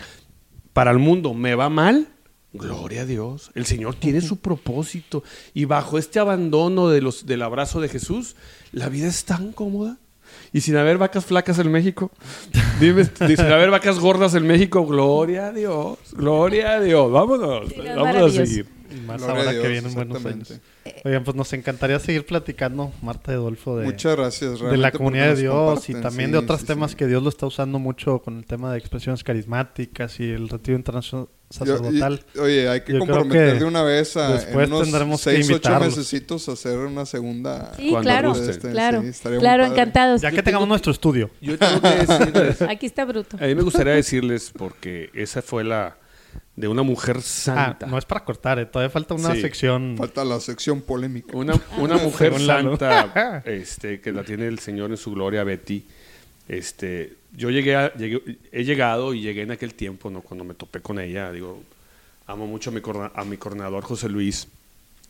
Para 0.72 0.90
el 0.90 0.98
mundo, 0.98 1.34
me 1.34 1.54
va 1.54 1.68
mal, 1.68 2.08
gloria 2.54 3.02
a 3.02 3.04
Dios. 3.04 3.50
El 3.54 3.66
Señor 3.66 3.96
tiene 3.96 4.22
su 4.22 4.36
propósito. 4.40 5.22
Y 5.52 5.66
bajo 5.66 5.98
este 5.98 6.18
abandono 6.18 6.88
de 6.88 7.02
los, 7.02 7.26
del 7.26 7.42
abrazo 7.42 7.82
de 7.82 7.90
Jesús, 7.90 8.36
la 8.72 8.88
vida 8.88 9.06
es 9.06 9.26
tan 9.26 9.52
cómoda. 9.52 9.98
¿Y 10.52 10.60
sin 10.60 10.76
haber 10.76 10.98
vacas 10.98 11.24
flacas 11.24 11.58
en 11.58 11.70
México? 11.70 12.10
Dime, 12.80 13.04
sin 13.04 13.40
haber 13.40 13.70
vacas 13.70 13.98
gordas 13.98 14.34
en 14.34 14.46
México, 14.46 14.84
gloria 14.86 15.46
a 15.46 15.52
Dios, 15.52 15.98
gloria 16.12 16.72
a 16.74 16.80
Dios, 16.80 17.10
vámonos, 17.10 17.68
Sí, 17.68 17.80
vamos 17.96 18.16
a 18.16 18.44
seguir. 18.44 18.66
Y 18.90 19.00
más 19.06 19.22
Gloria 19.22 19.38
ahora 19.40 19.52
Dios, 19.52 19.62
que 19.62 19.68
vienen 19.70 19.94
buenos 19.94 20.26
años. 20.26 20.60
Oigan, 21.04 21.24
pues 21.24 21.34
nos 21.34 21.50
encantaría 21.54 21.98
seguir 21.98 22.26
platicando, 22.26 22.92
Marta 23.00 23.32
y 23.32 23.36
Adolfo, 23.36 23.78
de, 23.78 23.86
Muchas 23.86 24.14
gracias. 24.16 24.60
de 24.60 24.76
la 24.76 24.92
comunidad 24.92 25.34
de 25.34 25.40
Dios 25.42 25.88
y 25.88 25.94
también 25.94 26.28
Sí, 26.28 26.32
de 26.32 26.38
otros 26.38 26.60
sí, 26.60 26.66
temas 26.66 26.90
sí. 26.90 26.98
que 26.98 27.06
Dios 27.06 27.22
lo 27.22 27.30
está 27.30 27.46
usando 27.46 27.78
mucho 27.78 28.18
con 28.18 28.36
el 28.36 28.44
tema 28.44 28.70
de 28.72 28.78
expresiones 28.78 29.24
carismáticas 29.24 30.20
y 30.20 30.30
el 30.30 30.50
retiro 30.50 30.76
internacional 30.76 31.28
Yo- 31.52 31.76
sacerdotal. 31.76 32.24
y- 32.34 32.38
oye, 32.38 32.68
hay 32.68 32.80
que 32.80 32.92
Yo 32.94 32.98
comprometer 33.00 33.52
que 33.54 33.58
de 33.60 33.64
una 33.64 33.82
vez 33.82 34.16
a 34.16 34.32
después 34.34 34.66
en 34.66 34.72
unos 34.72 34.82
tendremos 34.88 35.20
que 35.24 35.30
seis, 35.30 35.46
ocho 35.46 35.52
invitarlos. 35.56 35.96
mesecitos 35.96 36.48
a 36.48 36.52
hacer 36.52 36.78
una 36.78 37.06
segunda. 37.06 37.72
Sí, 37.76 37.90
Cuando 37.90 38.08
claro. 38.08 38.32
Este, 38.34 38.70
claro, 38.70 39.64
sí, 39.64 39.70
encantados. 39.72 40.20
ya 40.22 40.30
que 40.30 40.42
tengamos 40.42 40.66
nuestro 40.68 40.92
estudio. 40.92 41.30
Yo 41.40 41.58
tengo 41.58 41.80
que 41.80 41.88
decirles, 42.06 42.62
Aquí 42.68 42.86
está 42.86 43.04
Bruto. 43.04 43.36
a 43.38 43.44
mí 43.46 43.54
me 43.54 43.62
gustaría 43.62 43.92
decirles, 43.94 44.52
porque 44.56 45.10
esa 45.14 45.42
fue 45.42 45.64
la 45.64 45.96
de 46.56 46.68
una 46.68 46.82
mujer 46.82 47.16
Ah, 47.18 47.22
santa. 47.22 47.86
no 47.86 47.96
es 47.98 48.04
para 48.04 48.24
cortar, 48.24 48.58
eh, 48.58 48.66
todavía 48.66 48.90
falta 48.90 49.14
una 49.14 49.34
Sí. 49.34 49.40
sección. 49.40 49.94
Falta 49.98 50.24
la 50.24 50.38
sección 50.40 50.80
polémica. 50.82 51.36
Una, 51.36 51.54
una 51.78 51.96
mujer 51.98 52.38
santa, 52.40 53.42
este, 53.46 54.00
que 54.00 54.12
la 54.12 54.22
tiene 54.22 54.46
el 54.48 54.58
Señor 54.58 54.90
en 54.90 54.96
su 54.96 55.12
gloria, 55.12 55.44
Betty. 55.44 55.84
Este, 56.48 57.14
yo 57.36 57.50
llegué, 57.50 57.76
a- 57.76 57.92
llegué- 57.94 58.38
he 58.52 58.64
llegado 58.64 59.14
y 59.14 59.20
llegué 59.20 59.42
en 59.42 59.50
aquel 59.52 59.74
tiempo, 59.74 60.10
¿no? 60.10 60.20
Cuando 60.20 60.44
me 60.44 60.54
topé 60.54 60.80
con 60.80 60.98
ella, 60.98 61.32
digo, 61.32 61.62
amo 62.26 62.46
mucho 62.46 62.70
a 62.70 62.72
mi, 62.72 62.80
corna- 62.80 63.12
a 63.14 63.24
mi 63.24 63.36
coordinador 63.36 63.82
José 63.84 64.08
Luis, 64.08 64.48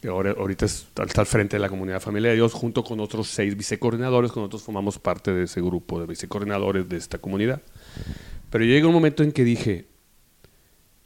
que 0.01 0.09
ahora, 0.09 0.33
ahorita 0.37 0.65
está, 0.67 1.05
está 1.05 1.21
al 1.21 1.27
frente 1.27 1.57
de 1.57 1.61
la 1.61 1.69
comunidad 1.69 2.01
Familia 2.01 2.31
de 2.31 2.37
Dios, 2.37 2.53
junto 2.53 2.83
con 2.85 2.99
otros 3.01 3.29
seis 3.29 3.57
vicecoordinadores, 3.57 4.33
que 4.33 4.41
nosotros 4.41 4.63
formamos 4.63 4.99
parte 4.99 5.33
de 5.33 5.45
ese 5.45 5.61
grupo 5.61 6.01
de 6.01 6.07
vicecoordinadores 6.07 6.89
de 6.89 6.97
esta 6.97 7.19
comunidad. 7.19 7.61
Pero 8.51 8.65
llegó 8.65 8.89
un 8.89 8.95
momento 8.95 9.23
en 9.23 9.33
que 9.33 9.45
dije, 9.45 9.87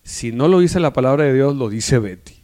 si 0.03 0.33
no 0.33 0.49
lo 0.49 0.61
dice 0.61 0.81
la 0.81 0.93
palabra 0.93 1.25
de 1.25 1.35
Dios, 1.35 1.57
lo 1.57 1.69
dice 1.69 1.99
Betty. 1.99 2.35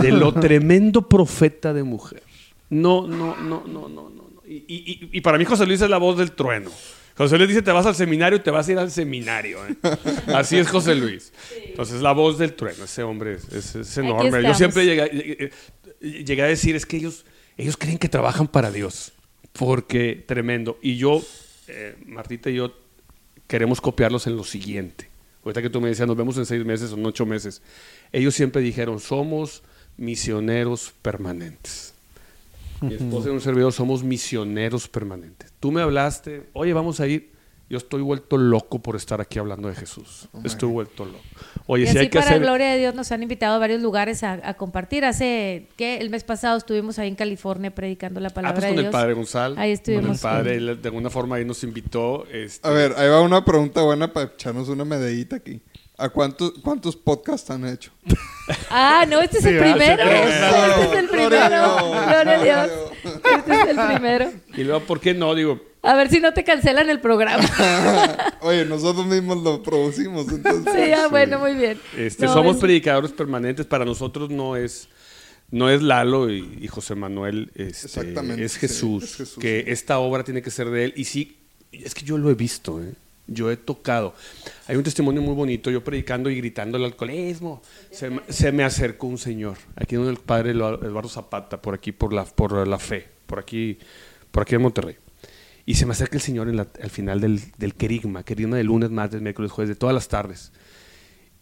De 0.00 0.12
lo 0.12 0.32
tremendo 0.40 1.08
profeta 1.08 1.72
de 1.72 1.82
mujer. 1.82 2.22
No, 2.70 3.06
no, 3.06 3.36
no, 3.36 3.62
no, 3.66 3.88
no, 3.88 4.10
no. 4.10 4.24
y- 4.48 4.64
y- 4.68 5.08
y 5.12 5.20
para 5.20 5.38
mí 5.38 5.44
José 5.44 5.66
Luis 5.66 5.80
es 5.82 5.90
la 5.90 5.98
voz 5.98 6.16
del 6.18 6.32
trueno. 6.32 6.70
José 7.16 7.36
Luis 7.38 7.48
dice, 7.48 7.62
te 7.62 7.72
vas 7.72 7.86
al 7.86 7.94
seminario, 7.94 8.40
te 8.42 8.50
vas 8.50 8.68
a 8.68 8.72
ir 8.72 8.78
al 8.78 8.90
seminario. 8.90 9.58
¿eh? 9.66 9.74
Así 10.34 10.58
es 10.58 10.68
José 10.68 10.94
Luis. 10.94 11.32
Entonces, 11.64 12.02
la 12.02 12.12
voz 12.12 12.38
del 12.38 12.54
trueno, 12.54 12.84
ese 12.84 13.02
hombre 13.02 13.34
es, 13.34 13.44
es- 13.52 13.74
es 13.74 13.98
Aquí 13.98 14.06
enorme. 14.06 14.42
Yo 14.42 14.54
siempre 14.54 14.84
llegué, 14.84 15.50
llegué- 16.00 16.24
llegué 16.24 16.42
a 16.42 16.46
decir, 16.46 16.76
es 16.76 16.84
que 16.84 16.98
ellos, 16.98 17.24
ellos 17.56 17.76
creen 17.76 17.98
que 17.98 18.08
trabajan 18.08 18.46
para 18.48 18.70
Dios. 18.70 19.12
Porque 19.54 20.22
tremendo. 20.26 20.78
Y 20.82 20.96
yo, 20.98 21.22
eh, 21.68 21.96
Martita 22.04 22.50
y 22.50 22.56
yo, 22.56 22.74
queremos 23.46 23.80
copiarlos 23.80 24.26
en 24.26 24.36
lo 24.36 24.44
siguiente. 24.44 25.08
Ahorita 25.42 25.62
que 25.62 25.70
tú 25.70 25.80
me 25.80 25.88
decías, 25.88 26.06
nos 26.08 26.16
vemos 26.16 26.36
en 26.36 26.44
seis 26.44 26.64
meses 26.66 26.92
o 26.92 26.96
en 26.96 27.06
ocho 27.06 27.24
meses. 27.24 27.62
Ellos 28.12 28.34
siempre 28.34 28.60
dijeron, 28.60 29.00
somos 29.00 29.62
misioneros 29.96 30.92
permanentes. 31.00 31.94
Mi 32.80 32.94
esposa 32.94 33.28
y 33.28 33.32
un 33.32 33.40
servidor 33.40 33.72
somos 33.72 34.02
misioneros 34.04 34.88
permanentes. 34.88 35.52
Tú 35.60 35.72
me 35.72 35.82
hablaste, 35.82 36.48
oye, 36.52 36.72
vamos 36.72 37.00
a 37.00 37.06
ir. 37.06 37.34
Yo 37.68 37.78
estoy 37.78 38.00
vuelto 38.00 38.38
loco 38.38 38.78
por 38.80 38.94
estar 38.94 39.20
aquí 39.20 39.40
hablando 39.40 39.66
de 39.66 39.74
Jesús. 39.74 40.28
Estoy 40.44 40.68
vuelto 40.70 41.04
loco. 41.04 41.18
Oye, 41.66 41.82
y 41.82 41.86
si 41.86 41.90
así 41.90 41.98
hay 41.98 42.10
que 42.10 42.18
para 42.20 42.30
hacer... 42.30 42.40
gloria 42.40 42.70
de 42.70 42.78
Dios 42.78 42.94
nos 42.94 43.10
han 43.10 43.24
invitado 43.24 43.56
a 43.56 43.58
varios 43.58 43.82
lugares 43.82 44.22
a, 44.22 44.34
a 44.48 44.54
compartir. 44.54 45.04
Hace 45.04 45.66
que 45.76 45.96
el 45.98 46.08
mes 46.08 46.22
pasado 46.22 46.56
estuvimos 46.58 47.00
ahí 47.00 47.08
en 47.08 47.16
California 47.16 47.74
predicando 47.74 48.20
la 48.20 48.28
Ah, 48.28 48.34
palabra 48.34 48.60
pues 48.60 48.70
de 48.70 48.76
con 48.76 48.84
el 48.84 48.90
padre 48.92 49.14
Gonzalo. 49.14 49.56
Ahí 49.58 49.72
estuvimos 49.72 50.04
Con 50.04 50.14
el 50.14 50.20
padre, 50.20 50.58
con- 50.60 50.68
él 50.68 50.80
de 50.80 50.88
alguna 50.88 51.10
forma 51.10 51.36
ahí 51.36 51.44
nos 51.44 51.64
invitó. 51.64 52.24
este, 52.30 52.68
A 52.68 52.70
ver, 52.70 52.92
ahí 52.98 53.08
va 53.08 53.20
una 53.20 53.44
pregunta 53.44 53.82
buena 53.82 54.12
para 54.12 54.26
echarnos 54.26 54.68
una 54.68 54.84
medallita 54.84 55.34
aquí. 55.34 55.60
¿A 55.98 56.10
cuántos, 56.10 56.52
cuántos 56.62 56.94
podcasts 56.94 57.48
han 57.50 57.66
hecho? 57.66 57.90
Ah, 58.70 59.06
no, 59.08 59.20
este 59.20 59.38
es 59.38 59.44
Sí, 59.44 59.48
el 59.48 59.54
¿verdad? 59.56 59.76
primero. 59.76 60.04
Sí, 60.04 60.12
Este 60.82 60.92
es 60.92 60.98
el 60.98 61.08
Gloria 61.08 61.40
primero. 61.48 61.90
Gloria 61.90 62.32
a 62.34 62.44
Dios. 62.66 62.70
Este 63.04 63.52
es 63.54 63.68
el 63.68 63.86
primero. 63.86 64.32
Y 64.56 64.64
luego, 64.64 64.80
¿por 64.84 65.00
qué 65.00 65.14
no? 65.14 65.34
Digo, 65.34 65.58
A 65.82 65.94
ver 65.94 66.10
si 66.10 66.20
no 66.20 66.34
te 66.34 66.44
cancelan 66.44 66.90
el 66.90 67.00
programa. 67.00 67.42
Oye, 68.42 68.66
nosotros 68.66 69.06
mismos 69.06 69.42
lo 69.42 69.62
producimos, 69.62 70.28
entonces. 70.28 70.72
sí, 70.74 70.92
ah, 70.92 71.08
bueno, 71.08 71.38
muy 71.38 71.54
bien. 71.54 71.80
Este, 71.96 72.26
No, 72.26 72.34
somos 72.34 72.56
es- 72.56 72.60
predicadores 72.60 73.12
permanentes. 73.12 73.64
Para 73.64 73.86
nosotros 73.86 74.28
no 74.28 74.54
es, 74.54 74.88
no 75.50 75.70
es 75.70 75.80
Lalo 75.80 76.28
y, 76.30 76.58
y 76.60 76.68
José 76.68 76.94
Manuel, 76.94 77.50
este, 77.54 77.86
Exactamente, 77.86 78.44
es 78.44 78.52
sí, 78.52 78.60
Jesús. 78.60 79.04
es 79.04 79.16
Jesús, 79.16 79.38
que 79.40 79.62
sí. 79.64 79.70
esta 79.72 79.98
obra 79.98 80.24
tiene 80.24 80.42
que 80.42 80.50
ser 80.50 80.68
de 80.68 80.84
él. 80.84 80.92
Y 80.94 81.04
sí, 81.04 81.38
es 81.72 81.94
que 81.94 82.04
yo 82.04 82.18
lo 82.18 82.30
he 82.30 82.34
visto, 82.34 82.82
¿eh? 82.82 82.92
Yo 83.26 83.50
he 83.50 83.56
tocado. 83.56 84.14
Hay 84.68 84.76
un 84.76 84.82
testimonio 84.82 85.22
muy 85.22 85.34
bonito, 85.34 85.70
yo 85.70 85.82
predicando 85.82 86.30
y 86.30 86.36
gritando 86.36 86.76
el 86.78 86.84
alcoholismo. 86.84 87.62
Se, 87.90 88.10
se 88.28 88.52
me 88.52 88.64
acercó 88.64 89.06
un 89.06 89.18
señor, 89.18 89.56
aquí 89.76 89.96
donde 89.96 90.10
el 90.12 90.18
padre 90.18 90.50
Eduardo 90.52 91.08
Zapata, 91.08 91.60
por 91.60 91.74
aquí, 91.74 91.92
por 91.92 92.12
la, 92.12 92.24
por 92.24 92.66
la 92.66 92.78
fe, 92.78 93.06
por 93.26 93.38
aquí, 93.38 93.78
por 94.30 94.42
aquí 94.42 94.54
en 94.54 94.62
Monterrey. 94.62 94.96
Y 95.64 95.74
se 95.74 95.84
me 95.86 95.92
acerca 95.92 96.16
el 96.16 96.22
señor 96.22 96.48
en 96.48 96.56
la- 96.56 96.68
al 96.80 96.90
final 96.90 97.20
del, 97.20 97.40
del 97.58 97.74
querigma, 97.74 98.22
querigma 98.22 98.56
de 98.56 98.62
lunes, 98.64 98.90
martes, 98.90 99.20
miércoles, 99.20 99.50
jueves, 99.50 99.68
de 99.70 99.74
todas 99.74 99.94
las 99.94 100.06
tardes. 100.06 100.52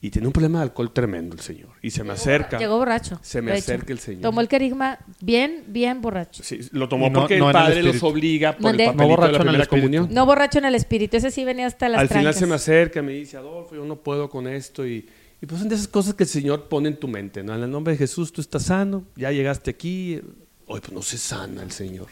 Y 0.05 0.11
tiene 0.11 0.27
un 0.27 0.35
problema 0.35 0.59
de 0.59 0.65
alcohol 0.65 0.93
tremendo 0.93 1.35
el 1.35 1.41
señor. 1.41 1.71
Y 1.81 1.91
se 1.91 2.05
me 2.05 2.13
acerca. 2.13 2.59
Llegó 2.59 2.77
borracho. 2.77 3.19
Se 3.23 3.41
me 3.41 3.53
de 3.53 3.57
hecho. 3.57 3.73
acerca 3.73 3.91
el 3.95 3.99
señor. 3.99 4.21
Tomó 4.21 4.43
el 4.43 4.49
carisma 4.49 4.99
bien, 5.23 5.65
bien 5.69 6.03
borracho. 6.03 6.43
Sí, 6.45 6.61
lo 6.73 6.91
tomó 6.91 7.07
Y 7.07 7.11
no- 7.11 7.21
porque 7.21 7.39
no 7.39 7.49
el 7.49 7.57
en 7.57 7.63
el 7.63 7.67
padre 7.69 7.83
los 7.83 8.03
obliga 8.03 8.53
por 8.53 8.65
Mandé. 8.65 8.85
el 8.85 8.91
No 8.91 8.97
papelito 8.99 9.09
de 9.09 9.17
borracho 9.17 9.33
la 9.33 9.39
en 9.39 9.41
el 9.49 9.49
primera 9.49 9.67
comunión. 9.67 10.09
No 10.13 10.27
borracho 10.27 10.59
en 10.59 10.67
el 10.67 10.75
espíritu. 10.75 11.17
Ese 11.17 11.31
sí 11.31 11.43
venía 11.47 11.67
hasta 11.67 11.89
las 11.89 12.03
Al 12.03 12.09
final 12.11 12.35
se 12.35 12.47
me 12.47 12.55
acerca, 12.55 13.01
me 13.01 13.13
dice, 13.15 13.39
Adolfo, 13.39 13.75
yo 13.77 13.85
no 13.87 13.97
puedo 13.97 14.29
con 14.29 14.47
esto. 14.47 14.87
Y, 14.87 15.09
y 15.41 15.47
pues 15.47 15.59
son 15.59 15.71
de 15.71 15.75
esas 15.77 15.89
cosas 15.89 16.13
que 16.13 16.25
el 16.25 16.29
Señor 16.29 16.69
pone 16.69 16.91
en 16.91 16.97
tu 16.99 17.09
mente. 17.09 17.43
¿no? 17.43 17.55
En 17.55 17.63
el 17.63 17.71
nombre 17.71 17.95
de 17.95 17.99
Jesús 17.99 18.31
tú 18.31 18.43
estás 18.43 18.65
sano, 18.65 19.05
ya 19.17 19.33
llegaste 19.33 19.71
aquí. 19.71 20.21
Hoy 20.67 20.81
pues 20.81 20.93
no 20.93 21.01
se 21.01 21.17
sana 21.17 21.63
el 21.63 21.71
Señor. 21.73 22.09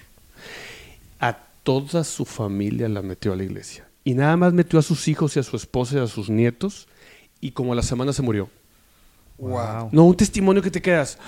A 1.21 1.37
toda 1.63 2.05
su 2.05 2.25
familia 2.25 2.89
la 2.89 3.03
metió 3.03 3.35
a 3.35 3.37
la 3.37 3.45
iglesia. 3.45 3.87
Y 4.03 4.15
nada 4.15 4.35
más 4.39 4.55
metió 4.55 4.79
a 4.79 4.83
sus 4.83 5.07
hijos 5.09 5.37
y 5.37 5.41
a 5.41 5.43
su 5.43 5.57
esposa 5.57 5.97
y 5.97 6.01
a 6.01 6.07
sus 6.07 6.31
nietos. 6.31 6.89
Y 7.43 7.51
como 7.51 7.75
a 7.75 7.77
la 7.77 7.83
semana 7.83 8.15
se 8.15 8.23
murió. 8.23 8.49
Wow. 9.37 9.89
No, 9.93 10.05
un 10.05 10.17
testimonio 10.17 10.63
que 10.63 10.71
te 10.71 10.81
quedas. 10.81 11.19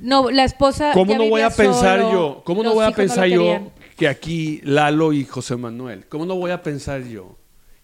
No, 0.00 0.30
la 0.30 0.42
esposa. 0.44 0.90
¿Cómo 0.94 1.12
ya 1.12 1.18
no 1.18 1.28
voy 1.28 1.42
a 1.42 1.50
pensar 1.50 2.00
solo, 2.00 2.12
yo? 2.12 2.42
¿Cómo 2.44 2.64
no 2.64 2.72
voy 2.74 2.84
a 2.84 2.88
hijos 2.88 2.92
no 2.92 2.96
pensar 2.96 3.26
yo 3.28 3.70
que 3.96 4.08
aquí 4.08 4.60
Lalo 4.64 5.12
y 5.12 5.24
José 5.24 5.56
Manuel? 5.56 6.06
¿Cómo 6.08 6.26
no 6.26 6.34
voy 6.34 6.50
a 6.50 6.62
pensar 6.62 7.04
yo 7.04 7.36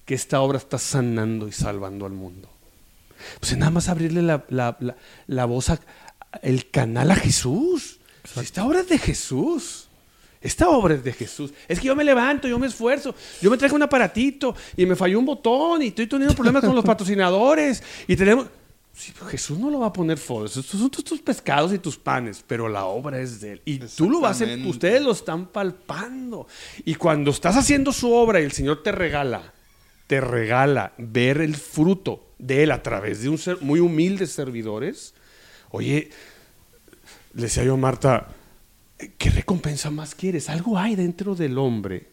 que 0.06 0.14
esta 0.14 0.40
obra 0.40 0.58
está 0.58 0.78
sanando 0.78 1.46
y 1.46 1.52
salvando 1.52 2.06
al 2.06 2.12
mundo? 2.12 2.48
Pues 3.38 3.52
es 3.52 3.58
nada 3.58 3.70
más 3.70 3.88
abrirle 3.88 4.22
la, 4.22 4.44
la- 4.48 4.76
la- 4.80 4.96
la 5.26 5.44
voz, 5.44 5.70
a- 5.70 5.80
el 6.42 6.70
canal 6.70 7.10
a 7.10 7.16
Jesús. 7.16 8.00
Si 8.24 8.40
esta 8.40 8.64
obra 8.64 8.80
es 8.80 8.88
de 8.88 8.98
Jesús. 8.98 9.87
Esta 10.40 10.68
obra 10.68 10.94
es 10.94 11.02
de 11.02 11.12
Jesús. 11.12 11.52
Es 11.66 11.80
que 11.80 11.86
yo 11.86 11.96
me 11.96 12.04
levanto, 12.04 12.46
yo 12.46 12.58
me 12.58 12.68
esfuerzo, 12.68 13.14
yo 13.40 13.50
me 13.50 13.56
traje 13.56 13.74
un 13.74 13.82
aparatito 13.82 14.54
y 14.76 14.86
me 14.86 14.94
falló 14.94 15.18
un 15.18 15.24
botón 15.24 15.82
y 15.82 15.88
estoy 15.88 16.06
teniendo 16.06 16.34
problemas 16.34 16.64
con 16.64 16.74
los 16.74 16.84
patrocinadores 16.84 17.82
y 18.06 18.16
tenemos... 18.16 18.46
Sí, 18.94 19.12
pero 19.16 19.26
Jesús 19.30 19.56
no 19.56 19.70
lo 19.70 19.78
va 19.78 19.86
a 19.86 19.92
poner 19.92 20.18
fotos. 20.18 20.56
Estos 20.56 20.80
son 20.80 20.90
tus, 20.90 21.20
pescados 21.20 21.72
y 21.72 21.78
tus 21.78 21.96
panes, 21.96 22.42
pero 22.44 22.68
la 22.68 22.84
obra 22.86 23.20
es 23.20 23.40
de 23.40 23.52
él. 23.52 23.62
Y 23.64 23.78
tú 23.78 24.10
lo 24.10 24.20
vas 24.20 24.42
a, 24.42 24.46
ustedes 24.66 25.00
lo 25.02 25.12
están 25.12 25.46
palpando. 25.46 26.48
Y 26.84 26.96
cuando 26.96 27.30
estás 27.30 27.56
haciendo 27.56 27.92
su 27.92 28.12
obra 28.12 28.40
y 28.40 28.44
el 28.44 28.50
Señor 28.50 28.82
te 28.82 28.90
regala, 28.90 29.52
te 30.08 30.20
regala 30.20 30.94
ver 30.98 31.40
el 31.40 31.54
fruto 31.54 32.32
de 32.38 32.64
él 32.64 32.72
a 32.72 32.82
través 32.82 33.22
de 33.22 33.28
un 33.28 33.38
ser 33.38 33.58
muy 33.60 33.78
humildes 33.78 34.32
servidores. 34.32 35.14
Oye, 35.70 36.10
le 37.34 37.42
decía 37.42 37.62
yo 37.62 37.74
a 37.74 37.76
Marta, 37.76 38.26
¿qué 39.18 39.30
recompensa 39.30 39.90
más 39.90 40.14
quieres? 40.14 40.48
Algo 40.48 40.78
hay 40.78 40.96
dentro 40.96 41.34
del 41.34 41.58
hombre 41.58 42.06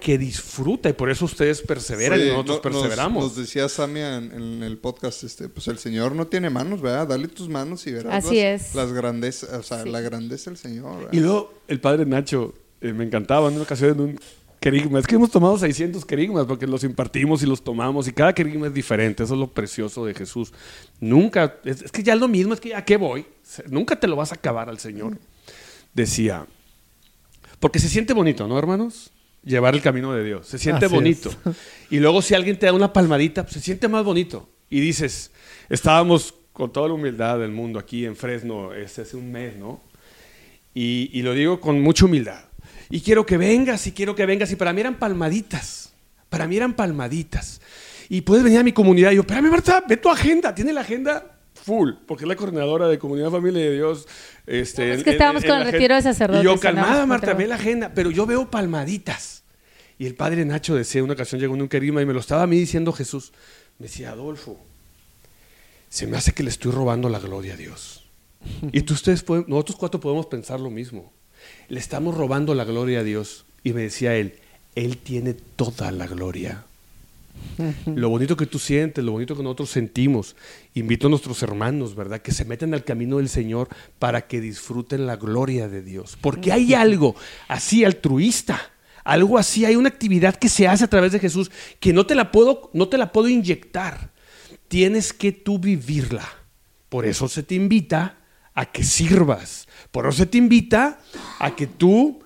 que 0.00 0.16
disfruta 0.16 0.88
y 0.88 0.92
por 0.92 1.10
eso 1.10 1.24
ustedes 1.24 1.60
perseveran 1.60 2.20
y 2.20 2.26
nosotros 2.26 2.46
no- 2.46 2.52
nos- 2.54 2.60
perseveramos. 2.82 3.24
Nos, 3.24 3.36
decía 3.36 3.68
Samia 3.68 4.16
en, 4.18 4.30
en 4.32 4.62
el 4.62 4.78
podcast, 4.78 5.24
este, 5.24 5.48
pues 5.48 5.66
el 5.66 5.78
Señor 5.78 6.14
no 6.14 6.28
tiene 6.28 6.50
manos, 6.50 6.80
¿verdad? 6.80 7.08
Dale 7.08 7.26
tus 7.26 7.48
manos 7.48 7.84
y 7.88 7.92
verás 7.92 8.24
Así 8.24 8.36
las, 8.40 8.68
es. 8.68 8.74
las 8.76 8.92
grandezas, 8.92 9.52
o 9.54 9.62
sea, 9.64 9.82
Sí. 9.82 9.88
la 9.90 10.00
grandeza 10.00 10.50
del 10.50 10.56
Señor. 10.58 10.96
¿verdad? 10.98 11.12
Y 11.12 11.18
luego 11.20 11.52
el 11.66 11.80
padre 11.80 12.06
Nacho, 12.06 12.54
eh, 12.80 12.92
me 12.92 13.02
encantaba 13.04 13.48
en 13.48 13.54
una 13.54 13.64
ocasión 13.64 13.90
en 13.90 14.00
un 14.00 14.20
querigma. 14.60 15.00
Es 15.00 15.06
que 15.08 15.16
hemos 15.16 15.32
tomado 15.32 15.58
600 15.58 16.04
querigmas 16.04 16.46
porque 16.46 16.68
los 16.68 16.84
impartimos 16.84 17.42
y 17.42 17.46
los 17.46 17.64
tomamos 17.64 18.06
y 18.06 18.12
cada 18.12 18.32
querigma 18.32 18.68
es 18.68 18.74
diferente. 18.74 19.24
Eso 19.24 19.34
es 19.34 19.40
lo 19.40 19.48
precioso 19.48 20.04
de 20.06 20.14
Jesús. 20.14 20.52
Nunca, 21.00 21.56
es, 21.64 21.82
es 21.82 21.90
que 21.90 22.04
ya 22.04 22.14
es 22.14 22.20
lo 22.20 22.28
mismo, 22.28 22.54
es 22.54 22.60
que 22.60 22.72
¿a 22.72 22.84
qué 22.84 22.96
voy? 22.96 23.26
Nunca 23.68 23.98
te 23.98 24.06
lo 24.06 24.14
vas 24.14 24.30
a 24.30 24.36
acabar 24.36 24.68
al 24.68 24.78
Señor. 24.78 25.16
Decía, 25.98 26.46
porque 27.58 27.80
se 27.80 27.88
siente 27.88 28.12
bonito, 28.14 28.46
¿no, 28.46 28.56
hermanos? 28.56 29.10
Llevar 29.42 29.74
el 29.74 29.82
camino 29.82 30.12
de 30.12 30.22
Dios. 30.22 30.46
Se 30.46 30.56
siente 30.56 30.86
Así 30.86 30.94
es. 30.94 31.00
bonito. 31.00 31.30
Y 31.90 31.98
luego 31.98 32.22
si 32.22 32.34
alguien 32.34 32.56
te 32.56 32.66
da 32.66 32.72
una 32.72 32.92
palmadita, 32.92 33.42
pues, 33.42 33.54
se 33.54 33.60
siente 33.60 33.88
más 33.88 34.04
bonito. 34.04 34.48
Y 34.70 34.78
dices, 34.78 35.32
estábamos 35.68 36.34
con 36.52 36.72
toda 36.72 36.86
la 36.86 36.94
humildad 36.94 37.40
del 37.40 37.50
mundo 37.50 37.80
aquí 37.80 38.04
en 38.06 38.14
Fresno 38.14 38.72
este, 38.74 39.02
hace 39.02 39.16
un 39.16 39.32
mes, 39.32 39.56
¿no? 39.56 39.80
Y, 40.72 41.10
y 41.12 41.22
lo 41.22 41.34
digo 41.34 41.60
con 41.60 41.80
mucha 41.80 42.04
humildad. 42.04 42.44
y 42.90 43.00
quiero 43.00 43.26
que 43.26 43.36
vengas 43.36 43.86
y 43.88 43.92
quiero 43.92 44.14
que 44.14 44.24
vengas. 44.24 44.52
Y 44.52 44.56
para 44.56 44.72
mí 44.72 44.80
eran 44.80 45.00
palmaditas. 45.00 45.92
Para 46.28 46.46
mí 46.46 46.56
eran 46.56 46.74
palmaditas. 46.74 47.60
Y 48.08 48.20
puedes 48.20 48.44
venir 48.44 48.60
a 48.60 48.62
mi 48.62 48.72
comunidad. 48.72 49.10
Y 49.10 49.16
yo, 49.16 49.22
espérame, 49.22 49.50
Marta, 49.50 49.82
ve 49.88 49.96
tu 49.96 50.10
agenda. 50.10 50.54
Tiene 50.54 50.72
la 50.72 50.82
agenda 50.82 51.37
full, 51.68 51.90
porque 52.06 52.24
es 52.24 52.28
la 52.28 52.34
coordinadora 52.36 52.88
de 52.88 52.98
Comunidad 52.98 53.30
Familia 53.30 53.62
de 53.62 53.74
Dios. 53.74 54.06
Este, 54.46 54.94
es 54.94 55.04
que 55.04 55.10
estábamos 55.10 55.44
con 55.44 55.58
el 55.60 55.70
retiro 55.70 55.94
de 55.94 56.02
sacerdotes, 56.02 56.42
Y 56.42 56.44
yo, 56.44 56.58
calmada, 56.58 57.04
Marta, 57.06 57.34
ve 57.34 57.46
la 57.46 57.56
agenda. 57.56 57.92
Pero 57.94 58.10
yo 58.10 58.24
veo 58.26 58.50
palmaditas. 58.50 59.42
Y 59.98 60.06
el 60.06 60.14
padre 60.14 60.44
Nacho 60.44 60.74
decía, 60.74 61.04
una 61.04 61.12
ocasión 61.12 61.40
llegó 61.40 61.54
en 61.54 61.62
un 61.62 61.68
querima 61.68 62.00
y 62.00 62.06
me 62.06 62.14
lo 62.14 62.20
estaba 62.20 62.42
a 62.44 62.46
mí 62.46 62.58
diciendo 62.58 62.92
Jesús. 62.92 63.32
Me 63.78 63.86
decía, 63.86 64.12
Adolfo, 64.12 64.58
se 65.90 66.06
me 66.06 66.16
hace 66.16 66.32
que 66.32 66.42
le 66.42 66.50
estoy 66.50 66.72
robando 66.72 67.08
la 67.08 67.18
gloria 67.18 67.54
a 67.54 67.56
Dios. 67.56 68.04
Y 68.72 68.82
tú, 68.82 68.94
ustedes 68.94 69.22
pueden- 69.22 69.44
nosotros 69.48 69.76
cuatro 69.76 70.00
podemos 70.00 70.26
pensar 70.26 70.60
lo 70.60 70.70
mismo. 70.70 71.12
Le 71.68 71.78
estamos 71.80 72.16
robando 72.16 72.54
la 72.54 72.64
gloria 72.64 73.00
a 73.00 73.02
Dios. 73.04 73.44
Y 73.62 73.72
me 73.72 73.82
decía 73.82 74.14
él, 74.16 74.34
Él 74.74 74.96
tiene 74.96 75.34
toda 75.34 75.90
la 75.90 76.06
gloria. 76.06 76.64
Lo 77.86 78.08
bonito 78.08 78.36
que 78.36 78.46
tú 78.46 78.58
sientes, 78.58 79.04
lo 79.04 79.12
bonito 79.12 79.36
que 79.36 79.42
nosotros 79.42 79.70
sentimos. 79.70 80.36
Invito 80.74 81.06
a 81.06 81.10
nuestros 81.10 81.42
hermanos, 81.42 81.94
¿verdad? 81.94 82.20
Que 82.20 82.32
se 82.32 82.44
meten 82.44 82.72
al 82.74 82.84
camino 82.84 83.18
del 83.18 83.28
Señor 83.28 83.68
para 83.98 84.26
que 84.26 84.40
disfruten 84.40 85.06
la 85.06 85.16
gloria 85.16 85.68
de 85.68 85.82
Dios. 85.82 86.16
Porque 86.20 86.52
hay 86.52 86.74
algo 86.74 87.16
así 87.48 87.84
altruista, 87.84 88.60
algo 89.04 89.38
así, 89.38 89.64
hay 89.64 89.76
una 89.76 89.88
actividad 89.88 90.36
que 90.36 90.48
se 90.48 90.68
hace 90.68 90.84
a 90.84 90.90
través 90.90 91.12
de 91.12 91.18
Jesús 91.18 91.50
que 91.80 91.92
no 91.92 92.06
te 92.06 92.14
la 92.14 92.30
puedo, 92.30 92.70
no 92.74 92.88
te 92.88 92.98
la 92.98 93.10
puedo 93.10 93.28
inyectar. 93.28 94.12
Tienes 94.68 95.12
que 95.12 95.32
tú 95.32 95.58
vivirla. 95.58 96.28
Por 96.88 97.06
eso 97.06 97.28
se 97.28 97.42
te 97.42 97.54
invita 97.54 98.18
a 98.54 98.66
que 98.66 98.84
sirvas. 98.84 99.66
Por 99.90 100.06
eso 100.06 100.18
se 100.18 100.26
te 100.26 100.38
invita 100.38 101.00
a 101.38 101.56
que 101.56 101.66
tú 101.66 102.20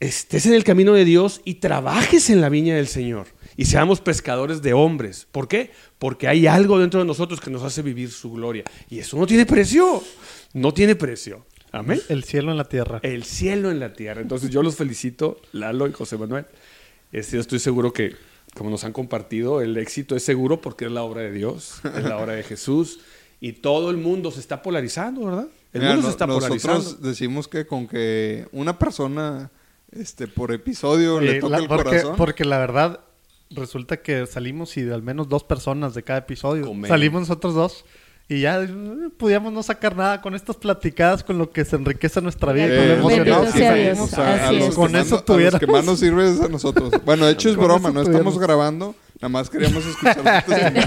estés 0.00 0.46
en 0.46 0.52
el 0.52 0.64
camino 0.64 0.92
de 0.92 1.04
Dios 1.04 1.40
y 1.44 1.54
trabajes 1.54 2.28
en 2.28 2.40
la 2.40 2.48
viña 2.48 2.76
del 2.76 2.88
Señor 2.88 3.35
y 3.56 3.64
seamos 3.66 4.00
pescadores 4.00 4.62
de 4.62 4.72
hombres. 4.72 5.26
¿Por 5.32 5.48
qué? 5.48 5.70
Porque 5.98 6.28
hay 6.28 6.46
algo 6.46 6.78
dentro 6.78 7.00
de 7.00 7.06
nosotros 7.06 7.40
que 7.40 7.50
nos 7.50 7.62
hace 7.62 7.82
vivir 7.82 8.10
su 8.10 8.32
gloria. 8.32 8.64
Y 8.90 8.98
eso 8.98 9.16
no 9.18 9.26
tiene 9.26 9.46
precio. 9.46 10.02
No 10.52 10.72
tiene 10.74 10.94
precio. 10.94 11.44
Amén. 11.72 12.00
El 12.08 12.24
cielo 12.24 12.50
en 12.50 12.56
la 12.56 12.64
tierra. 12.64 13.00
El 13.02 13.24
cielo 13.24 13.70
en 13.70 13.80
la 13.80 13.92
tierra. 13.92 14.20
Entonces 14.20 14.50
yo 14.50 14.62
los 14.62 14.76
felicito, 14.76 15.38
Lalo 15.52 15.86
y 15.86 15.92
José 15.92 16.16
Manuel. 16.16 16.46
Este, 17.12 17.36
yo 17.36 17.40
estoy 17.40 17.58
seguro 17.58 17.92
que, 17.92 18.14
como 18.54 18.70
nos 18.70 18.84
han 18.84 18.92
compartido, 18.92 19.60
el 19.60 19.76
éxito 19.76 20.16
es 20.16 20.22
seguro 20.22 20.60
porque 20.60 20.86
es 20.86 20.92
la 20.92 21.02
obra 21.02 21.22
de 21.22 21.32
Dios, 21.32 21.80
es 21.96 22.04
la 22.04 22.16
obra 22.18 22.32
de 22.34 22.42
Jesús. 22.42 23.00
Y 23.40 23.52
todo 23.52 23.90
el 23.90 23.98
mundo 23.98 24.30
se 24.30 24.40
está 24.40 24.62
polarizando, 24.62 25.26
¿verdad? 25.26 25.48
El 25.74 25.80
Mira, 25.82 25.92
mundo 25.92 26.02
no- 26.02 26.08
se 26.08 26.12
está 26.12 26.26
nosotros 26.26 26.62
polarizando. 26.62 27.08
decimos 27.08 27.48
que 27.48 27.66
con 27.66 27.86
que 27.86 28.46
una 28.52 28.78
persona 28.78 29.50
este 29.92 30.26
por 30.26 30.52
episodio 30.52 31.20
le 31.20 31.36
Eh, 31.36 31.40
toca 31.40 31.56
la- 31.56 31.62
el 31.62 31.68
porque, 31.68 31.84
corazón. 31.84 32.16
porque 32.16 32.44
la 32.46 32.58
verdad, 32.58 33.00
resulta 33.50 33.98
que 33.98 34.26
salimos 34.26 34.76
y 34.76 34.82
de 34.82 34.94
al 34.94 35.02
menos 35.02 35.28
dos 35.28 35.44
personas 35.44 35.94
de 35.94 36.02
cada 36.02 36.20
episodio. 36.20 36.66
Comen. 36.66 36.88
Salimos 36.88 37.20
nosotros 37.22 37.54
dos. 37.54 37.84
Y 38.28 38.40
ya 38.40 38.60
eh, 38.60 38.68
podíamos 39.16 39.52
no 39.52 39.62
sacar 39.62 39.94
nada 39.94 40.20
con 40.20 40.34
estas 40.34 40.56
platicadas, 40.56 41.22
con 41.22 41.38
lo 41.38 41.50
que 41.50 41.64
se 41.64 41.76
enriquece 41.76 42.20
nuestra 42.20 42.52
vida. 42.52 42.66
Eh, 42.66 42.76
con 42.76 42.86
lo 42.86 42.92
emocionado 43.10 43.44
que 43.44 43.52
sea 43.52 43.74
que 43.74 43.94
salimos. 43.94 44.12
es. 44.12 44.68
que 44.70 44.74
Con 44.74 44.92
más 44.92 45.06
eso 45.06 45.14
los 45.14 45.22
que 45.22 45.32
tuviéramos. 45.32 45.68
más 45.68 45.84
nos 45.84 46.00
sirve 46.00 46.30
es 46.30 46.40
a 46.40 46.48
nosotros. 46.48 46.92
Bueno, 47.04 47.26
de 47.26 47.32
hecho 47.32 47.48
es 47.50 47.56
broma, 47.56 47.90
no 47.92 48.00
estamos 48.00 48.04
tuviéramos. 48.06 48.38
grabando, 48.40 48.94
nada 49.20 49.28
más 49.28 49.48
queríamos 49.48 49.86
escuchar. 49.86 50.44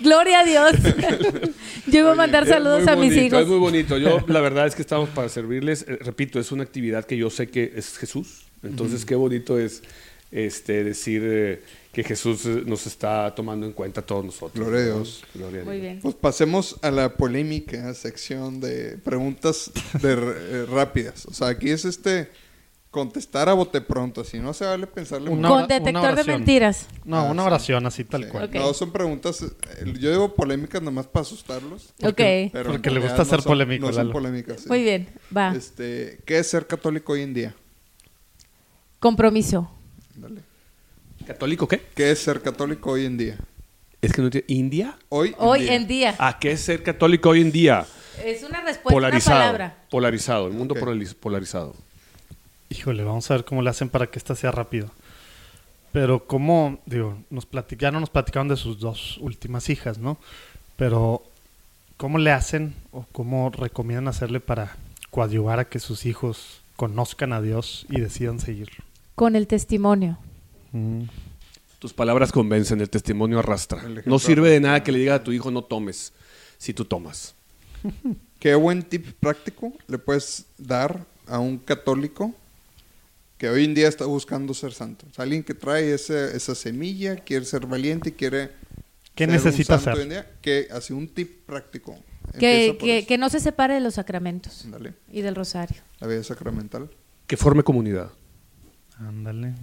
Gloria 0.00 0.40
a 0.40 0.44
Dios. 0.44 0.72
Yo 1.86 2.00
iba 2.00 2.12
a 2.12 2.14
mandar 2.16 2.42
Es 2.42 2.48
saludos 2.48 2.82
muy 2.82 2.92
a 2.92 2.96
mis 2.96 3.16
hijos. 3.16 3.40
Es 3.40 3.46
muy 3.46 3.58
bonito. 3.58 3.96
Yo, 3.96 4.18
la 4.26 4.40
verdad 4.40 4.66
es 4.66 4.74
que 4.74 4.82
estamos 4.82 5.08
para 5.10 5.28
servirles. 5.28 5.84
Eh, 5.88 5.98
repito, 6.00 6.40
es 6.40 6.50
una 6.50 6.64
actividad 6.64 7.04
que 7.04 7.16
yo 7.16 7.30
sé 7.30 7.48
que 7.48 7.72
es 7.76 7.96
Jesús. 7.96 8.46
Entonces, 8.62 9.04
qué 9.04 9.14
bonito 9.14 9.58
es 9.58 9.82
este, 10.32 10.84
decir 10.84 11.22
eh, 11.24 11.62
que 11.92 12.02
Jesús 12.04 12.44
eh, 12.46 12.62
nos 12.66 12.86
está 12.86 13.34
tomando 13.34 13.64
en 13.66 13.72
cuenta 13.72 14.00
a 14.00 14.04
todos 14.06 14.24
nosotros. 14.24 14.54
Gloria 14.66 14.80
a 14.80 14.84
Dios. 14.96 15.24
Gloria 15.34 15.62
a 15.62 15.64
Muy 15.64 15.74
Dios. 15.76 15.82
bien. 15.82 16.00
Pues 16.02 16.14
pasemos 16.14 16.76
a 16.82 16.90
la 16.90 17.08
polémica 17.14 17.94
sección 17.94 18.60
de 18.60 18.98
preguntas 18.98 19.70
de, 20.02 20.12
eh, 20.12 20.66
rápidas. 20.70 21.26
O 21.26 21.32
sea, 21.32 21.48
aquí 21.48 21.70
es 21.70 21.84
este 21.84 22.30
contestar 22.90 23.46
a 23.50 23.52
bote 23.52 23.82
pronto, 23.82 24.24
si 24.24 24.38
no 24.38 24.54
se 24.54 24.64
vale 24.64 24.86
pensarle 24.86 25.28
Una. 25.28 25.48
Con 25.50 25.58
una 25.58 25.66
detector 25.66 26.14
de 26.16 26.24
mentiras. 26.24 26.86
No, 27.04 27.18
Ah, 27.18 27.22
una 27.30 27.44
oración 27.44 27.84
así 27.84 28.04
tal 28.04 28.24
Sí. 28.24 28.30
cual. 28.30 28.44
Ok. 28.44 28.54
No, 28.54 28.72
son 28.72 28.90
preguntas, 28.90 29.44
yo 30.00 30.10
digo 30.10 30.34
polémicas 30.34 30.80
nomás 30.80 31.06
para 31.06 31.20
asustarlos. 31.22 31.92
ok. 32.02 32.14
pero 32.52 32.70
porque 32.72 32.90
le 32.90 33.00
gusta 33.00 33.24
ser 33.26 33.42
son- 33.42 33.50
polémico, 33.50 33.86
No 33.86 33.92
son 33.92 34.10
polémicas. 34.10 34.62
sí. 34.62 34.68
Muy 34.68 34.82
bien. 34.82 35.08
Va. 35.36 35.54
Este, 35.54 36.20
¿Qué 36.24 36.38
es 36.38 36.46
ser 36.48 36.66
católico 36.66 37.12
hoy 37.12 37.20
en 37.22 37.34
día? 37.34 37.54
Compromiso. 38.98 39.70
Dale. 40.16 40.40
¿Católico 41.26 41.66
qué? 41.66 41.82
¿Qué 41.94 42.10
es 42.10 42.18
ser 42.20 42.42
católico 42.42 42.92
hoy 42.92 43.04
en 43.06 43.16
día? 43.16 43.36
Es 44.02 44.12
que 44.12 44.22
no 44.22 44.30
tiene. 44.30 44.44
¿India? 44.48 44.96
Hoy, 45.08 45.34
Hoy 45.38 45.68
en 45.68 45.86
día. 45.86 46.14
¿A 46.18 46.38
qué 46.38 46.52
es 46.52 46.60
ser 46.60 46.82
católico 46.82 47.30
hoy 47.30 47.40
en 47.40 47.50
día? 47.52 47.86
Es 48.24 48.42
una 48.42 48.60
respuesta, 48.60 48.88
una 48.96 49.08
Polarizado. 49.08 49.38
palabra. 49.40 49.76
Polarizado. 49.90 50.46
El 50.48 50.52
mundo 50.54 50.74
polarizado. 51.20 51.74
Híjole, 52.68 53.04
vamos 53.04 53.30
a 53.30 53.34
ver 53.34 53.44
cómo 53.44 53.62
le 53.62 53.70
hacen 53.70 53.88
para 53.88 54.06
que 54.08 54.18
esta 54.18 54.34
sea 54.34 54.50
rápido. 54.50 54.90
Pero 55.92 56.26
cómo, 56.26 56.78
digo, 56.86 57.18
nos 57.30 57.48
platic- 57.48 57.78
ya 57.78 57.90
no 57.90 58.00
nos 58.00 58.10
platicaron 58.10 58.48
de 58.48 58.56
sus 58.56 58.78
dos 58.80 59.18
últimas 59.18 59.70
hijas, 59.70 59.98
¿no? 59.98 60.18
Pero 60.76 61.22
¿cómo 61.96 62.18
le 62.18 62.32
hacen 62.32 62.74
o 62.92 63.06
cómo 63.12 63.50
recomiendan 63.50 64.08
hacerle 64.08 64.40
para 64.40 64.76
coadyuvar 65.10 65.58
a 65.58 65.68
que 65.68 65.78
sus 65.78 66.04
hijos 66.04 66.60
conozcan 66.76 67.32
a 67.32 67.40
Dios 67.40 67.86
y 67.88 68.00
decidan 68.00 68.40
seguirlo? 68.40 68.84
Con 69.16 69.34
el 69.34 69.46
testimonio. 69.48 70.18
Tus 71.80 71.92
palabras 71.92 72.30
convencen, 72.32 72.80
el 72.80 72.90
testimonio 72.90 73.38
arrastra. 73.40 73.82
El 73.84 74.02
No 74.06 74.18
sirve 74.18 74.50
de 74.50 74.60
nada 74.60 74.82
que 74.84 74.92
le 74.92 74.98
diga 74.98 75.16
a 75.16 75.24
tu 75.24 75.32
hijo 75.32 75.50
no 75.50 75.64
tomes, 75.64 76.12
si 76.58 76.72
tú 76.72 76.84
tomas. 76.84 77.34
¿Qué 78.38 78.54
buen 78.54 78.82
tip 78.82 79.06
práctico 79.18 79.72
le 79.88 79.98
puedes 79.98 80.46
dar 80.58 81.04
a 81.26 81.38
un 81.38 81.58
católico 81.58 82.34
que 83.38 83.48
hoy 83.48 83.64
en 83.64 83.74
día 83.74 83.88
está 83.88 84.04
buscando 84.04 84.52
ser 84.54 84.72
santo? 84.72 85.06
O 85.10 85.14
sea, 85.14 85.22
alguien 85.24 85.42
que 85.42 85.54
trae 85.54 85.94
ese- 85.94 86.36
esa 86.36 86.54
semilla, 86.54 87.16
quiere 87.16 87.44
ser 87.44 87.66
valiente 87.66 88.10
y 88.10 88.12
quiere... 88.12 88.50
¿Qué 89.14 89.24
ser 89.24 89.30
un 89.30 89.34
necesita 89.36 89.78
santo 89.78 89.90
hacer? 89.90 89.94
hoy 89.96 90.02
en 90.04 90.08
día, 90.10 90.30
que 90.42 90.68
así 90.70 90.92
un 90.92 91.08
tip 91.08 91.46
práctico. 91.46 91.96
Que, 92.38 93.04
que, 93.08 93.16
no 93.18 93.30
se 93.30 93.40
separe 93.40 93.74
de 93.74 93.80
los 93.80 93.94
sacramentos 93.94 94.66
Dale, 94.70 94.92
y 95.10 95.22
del 95.22 95.34
rosario. 95.34 95.80
la 96.00 96.06
vida 96.06 96.22
sacramental. 96.22 96.90
Que 97.26 97.36
forme 97.38 97.62
comunidad. 97.62 98.10
Ándale. 98.98 99.54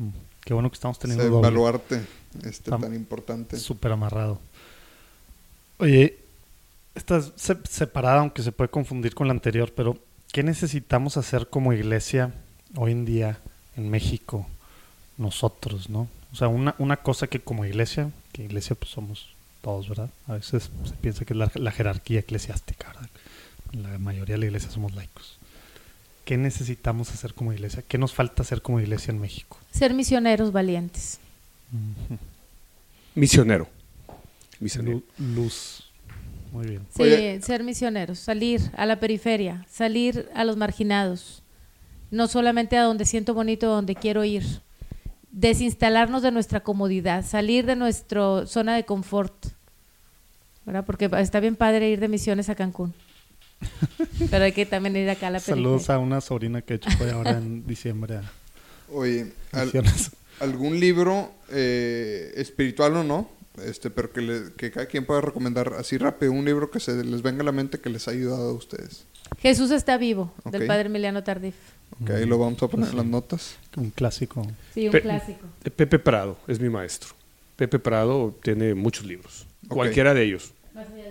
Qué 0.42 0.54
bueno 0.54 0.70
que 0.70 0.76
estamos 0.76 0.98
Ese 0.98 1.08
teniendo 1.08 1.30
doble. 1.36 1.50
baluarte 1.50 2.02
este, 2.44 2.70
tan 2.70 2.94
importante. 2.94 3.58
Súper 3.58 3.92
amarrado. 3.92 4.40
Oye, 5.80 6.18
esta 6.96 7.18
es 7.18 7.32
se- 7.36 7.58
separada, 7.70 8.20
aunque 8.20 8.44
se 8.44 8.52
puede 8.52 8.70
confundir 8.70 9.16
con 9.16 9.28
la 9.28 9.34
anterior, 9.34 9.72
pero 9.76 9.98
¿qué 10.32 10.44
necesitamos 10.44 11.18
hacer 11.18 11.48
como 11.50 11.74
iglesia 11.74 12.34
hoy 12.76 12.92
en 12.92 13.06
día 13.06 13.40
en 13.76 13.90
México? 13.90 14.46
Nosotros, 15.18 15.90
¿no? 15.90 16.08
O 16.32 16.36
sea, 16.36 16.48
una, 16.48 16.76
una 16.80 16.98
cosa 16.98 17.28
que 17.28 17.40
como 17.40 17.66
iglesia, 17.66 18.12
que 18.32 18.44
iglesia 18.44 18.76
pues 18.76 18.92
somos 18.92 19.30
todos, 19.62 19.88
¿verdad? 19.90 20.10
A 20.28 20.34
veces 20.34 20.70
se 20.86 20.94
piensa 20.96 21.26
que 21.26 21.34
es 21.34 21.38
la, 21.38 21.52
la 21.56 21.72
jerarquía 21.72 22.20
eclesiástica, 22.20 22.88
¿verdad? 22.90 23.10
La 23.92 23.98
mayoría 24.00 24.36
de 24.36 24.40
la 24.40 24.46
iglesia 24.48 24.70
somos 24.70 24.94
laicos. 24.94 25.38
¿Qué 26.26 26.38
necesitamos 26.38 27.12
hacer 27.12 27.34
como 27.34 27.52
iglesia? 27.54 27.84
¿Qué 27.88 27.98
nos 27.98 28.14
falta 28.14 28.44
hacer 28.44 28.62
como 28.62 28.80
iglesia 28.80 29.12
en 29.12 29.20
México? 29.20 29.58
Ser 29.72 29.94
misioneros 29.94 30.52
valientes. 30.52 31.20
Misionero. 33.16 33.68
Misionero. 34.60 35.02
Lu- 35.18 35.36
Luz. 35.36 35.84
Muy 36.52 36.68
bien. 36.68 36.86
Sí, 36.96 37.02
Oye. 37.04 37.42
ser 37.42 37.64
misioneros, 37.64 38.20
salir 38.20 38.62
a 38.78 38.86
la 38.86 39.00
periferia, 39.00 39.66
salir 39.70 40.30
a 40.36 40.44
los 40.46 40.56
marginados, 40.56 41.42
no 42.12 42.28
solamente 42.28 42.78
a 42.78 42.84
donde 42.84 43.06
siento 43.06 43.34
bonito, 43.34 43.68
donde 43.68 43.96
quiero 43.96 44.24
ir, 44.24 44.44
desinstalarnos 45.32 46.22
de 46.22 46.32
nuestra 46.32 46.60
comodidad, 46.60 47.26
salir 47.26 47.66
de 47.66 47.76
nuestra 47.76 48.46
zona 48.46 48.76
de 48.76 48.86
confort, 48.86 49.34
¿verdad? 50.64 50.86
Porque 50.86 51.10
está 51.18 51.40
bien 51.40 51.56
padre 51.56 51.90
ir 51.90 52.00
de 52.00 52.08
misiones 52.08 52.50
a 52.50 52.56
Cancún, 52.56 52.94
pero 54.32 54.46
hay 54.46 54.52
que 54.52 54.66
también 54.66 54.96
ir 54.98 55.10
acá 55.10 55.28
a 55.28 55.32
la 55.32 55.40
Saludos 55.40 55.82
periferia. 55.84 55.96
a 55.96 56.00
una 56.00 56.22
sobrina 56.22 56.62
que 56.62 56.74
he 56.74 56.76
hecho 56.78 56.90
fue 56.98 57.12
ahora 57.12 57.32
en 57.32 57.66
diciembre 57.68 58.18
a 58.18 58.32
Oye, 58.92 59.32
al- 59.52 59.72
algún 60.40 60.80
libro 60.80 61.32
eh, 61.50 62.32
espiritual 62.36 62.96
o 62.98 63.04
no, 63.04 63.30
este, 63.64 63.90
pero 63.90 64.12
que, 64.12 64.22
le- 64.22 64.54
que 64.58 64.72
cada 64.72 64.86
quien 64.88 65.06
pueda 65.06 65.22
recomendar 65.22 65.74
así 65.78 65.98
rápido, 65.98 66.32
un 66.32 66.46
libro 66.46 66.70
que 66.70 66.80
se 66.80 67.04
les 67.04 67.22
venga 67.22 67.42
a 67.42 67.46
la 67.46 67.52
mente 67.52 67.80
que 67.80 67.90
les 67.90 68.08
ha 68.08 68.12
ayudado 68.12 68.50
a 68.50 68.54
ustedes. 68.54 69.06
Jesús 69.40 69.72
está 69.72 69.98
vivo, 69.98 70.32
Ok. 70.44 70.52
del 70.54 70.68
padre 70.68 70.88
Emiliano 70.88 71.24
Tardif. 71.24 71.56
Ok, 72.02 72.10
ahí 72.12 72.26
lo 72.26 72.38
vamos 72.38 72.62
a 72.62 72.68
poner 72.68 72.90
en 72.90 72.98
las 72.98 73.06
notas. 73.06 73.56
Un 73.78 73.90
clásico. 73.92 74.46
Sí, 74.74 74.86
un 74.88 74.92
Pe- 74.92 75.02
clásico. 75.02 75.46
Pepe 75.76 75.98
Prado 76.00 76.38
es 76.48 76.60
mi 76.60 76.70
maestro. 76.70 77.10
Pepe 77.56 77.80
Prado 77.80 78.36
tiene 78.44 78.74
muchos 78.76 79.06
libros. 79.06 79.46
Ok. 79.68 79.74
Cualquiera 79.76 80.14
de 80.14 80.24
ellos. 80.24 80.52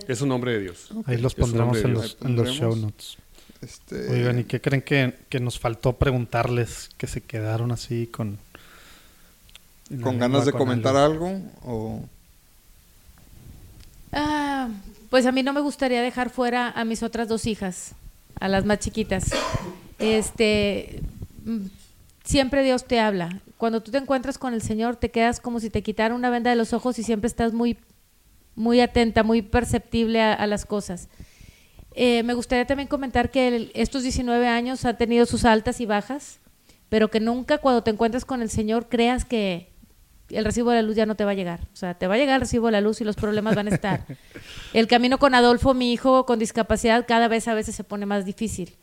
Es 0.09 0.21
un 0.21 0.33
hombre 0.33 0.53
de 0.53 0.61
Dios. 0.61 0.91
Ahí 1.07 1.19
los 1.19 1.35
pondremos 1.35 1.79
en 1.79 1.95
los, 1.95 2.17
en 2.23 2.37
show 2.45 2.75
notes. 2.77 3.17
Este, 3.61 4.09
Oigan, 4.11 4.41
¿y 4.41 4.45
qué 4.45 4.61
creen 4.61 4.83
que, 4.83 5.15
que 5.29 5.39
nos 5.39 5.59
faltó 5.59 5.93
preguntarles 5.95 6.91
que 6.99 7.07
se 7.07 7.21
quedaron 7.21 7.71
así 7.71 8.09
con... 8.09 8.39
¿Con 10.03 10.19
ganas 10.19 10.47
de 10.47 10.53
con 10.53 10.61
comentar 10.61 10.97
algo? 10.97 11.41
O... 11.65 12.03
Ah, 14.13 14.69
pues 15.11 15.27
a 15.27 15.33
mí 15.33 15.43
no 15.43 15.53
me 15.53 15.61
gustaría 15.61 16.03
dejar 16.03 16.31
fuera 16.31 16.71
a 16.71 16.85
mis 16.85 17.03
otras 17.03 17.29
dos 17.29 17.47
hijas, 17.47 17.93
a 18.41 18.49
las 18.49 18.65
más 18.65 18.79
chiquitas. 18.79 19.31
Este, 19.99 21.01
siempre 22.25 22.65
Dios 22.65 22.85
te 22.85 22.99
habla. 22.99 23.41
Cuando 23.59 23.83
tú 23.83 23.91
te 23.91 23.99
encuentras 23.99 24.39
con 24.39 24.55
el 24.55 24.63
Señor, 24.63 24.97
te 24.97 25.11
quedas 25.11 25.39
como 25.39 25.61
si 25.61 25.71
te 25.71 25.83
quitara 25.83 26.15
una 26.15 26.31
venda 26.31 26.51
de 26.51 26.57
los 26.57 26.73
ojos 26.73 26.99
y 26.99 27.05
siempre 27.05 27.29
estás 27.29 27.53
muy, 27.53 27.79
muy 28.55 28.81
atenta, 28.81 29.23
muy 29.23 29.43
perceptible 29.43 30.21
a, 30.21 30.33
a 30.35 30.47
las 30.47 30.65
cosas. 30.67 31.09
Eh, 31.95 32.23
me 32.23 32.35
gustaría 32.35 32.67
también 32.67 32.89
comentar 32.89 33.31
que 33.31 33.49
el- 33.49 33.71
estos 33.75 34.03
19 34.03 34.49
años 34.49 34.85
han 34.85 34.97
tenido 34.97 35.27
sus 35.27 35.45
altas 35.45 35.81
y 35.81 35.87
bajas, 35.87 36.41
pero 36.89 37.11
que 37.11 37.21
nunca 37.21 37.59
cuando 37.59 37.83
te 37.83 37.91
encuentres 37.91 38.25
con 38.25 38.43
el 38.43 38.51
Señor 38.51 38.89
creas 38.89 39.25
que 39.25 39.71
el 40.31 40.45
recibo 40.47 40.71
de 40.71 40.77
la 40.77 40.83
luz 40.83 40.97
ya 40.97 41.05
no 41.05 41.15
te 41.15 41.25
va 41.27 41.33
a 41.33 41.35
llegar. 41.35 41.61
O 41.73 41.77
sea, 41.77 41.93
te 41.95 42.07
va 42.07 42.15
a 42.15 42.17
llegar 42.19 42.37
el 42.37 42.41
recibo 42.43 42.67
de 42.67 42.73
la 42.73 42.81
luz 42.81 43.01
y 43.03 43.05
los 43.05 43.17
problemas 43.17 43.55
van 43.55 43.69
a 43.69 43.71
estar. 43.75 44.07
El 44.73 44.87
camino 44.87 45.19
con 45.19 45.35
Adolfo, 45.35 45.75
mi 45.75 45.93
hijo 45.93 46.25
con 46.25 46.39
discapacidad, 46.39 47.05
cada 47.07 47.29
vez 47.29 47.49
a 47.49 47.55
veces 47.55 47.75
se 47.75 47.85
pone 47.85 48.07
más 48.07 48.25
difícil, 48.25 48.75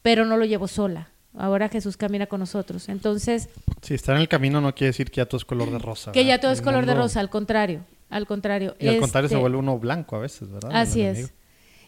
pero 0.00 0.24
no 0.24 0.38
lo 0.38 0.46
llevo 0.46 0.66
sola. 0.68 1.10
Ahora 1.36 1.68
Jesús 1.68 1.98
camina 1.98 2.26
con 2.26 2.40
nosotros. 2.40 2.88
Entonces, 2.88 3.50
Si 3.82 3.92
está 3.92 4.12
en 4.14 4.18
el 4.22 4.28
camino 4.28 4.62
no 4.62 4.74
quiere 4.74 4.88
decir 4.88 5.10
que 5.10 5.16
ya 5.18 5.26
todo 5.26 5.36
es 5.36 5.44
color 5.44 5.70
de 5.70 5.78
rosa. 5.78 6.12
que 6.12 6.24
ya 6.24 6.40
todo 6.40 6.52
es 6.52 6.62
color 6.62 6.86
de 6.86 6.94
rosa, 6.94 7.20
al 7.20 7.28
contrario, 7.28 7.80
al 8.08 8.26
contrario. 8.26 8.76
Y 8.78 8.88
al 8.88 8.98
contrario 8.98 9.28
se 9.28 9.34
Este, 9.34 9.40
vuelve 9.40 9.58
uno 9.58 9.78
blanco 9.78 10.16
a 10.16 10.20
veces, 10.20 10.50
¿verdad? 10.50 10.70
Así 10.74 11.02
es. 11.02 11.32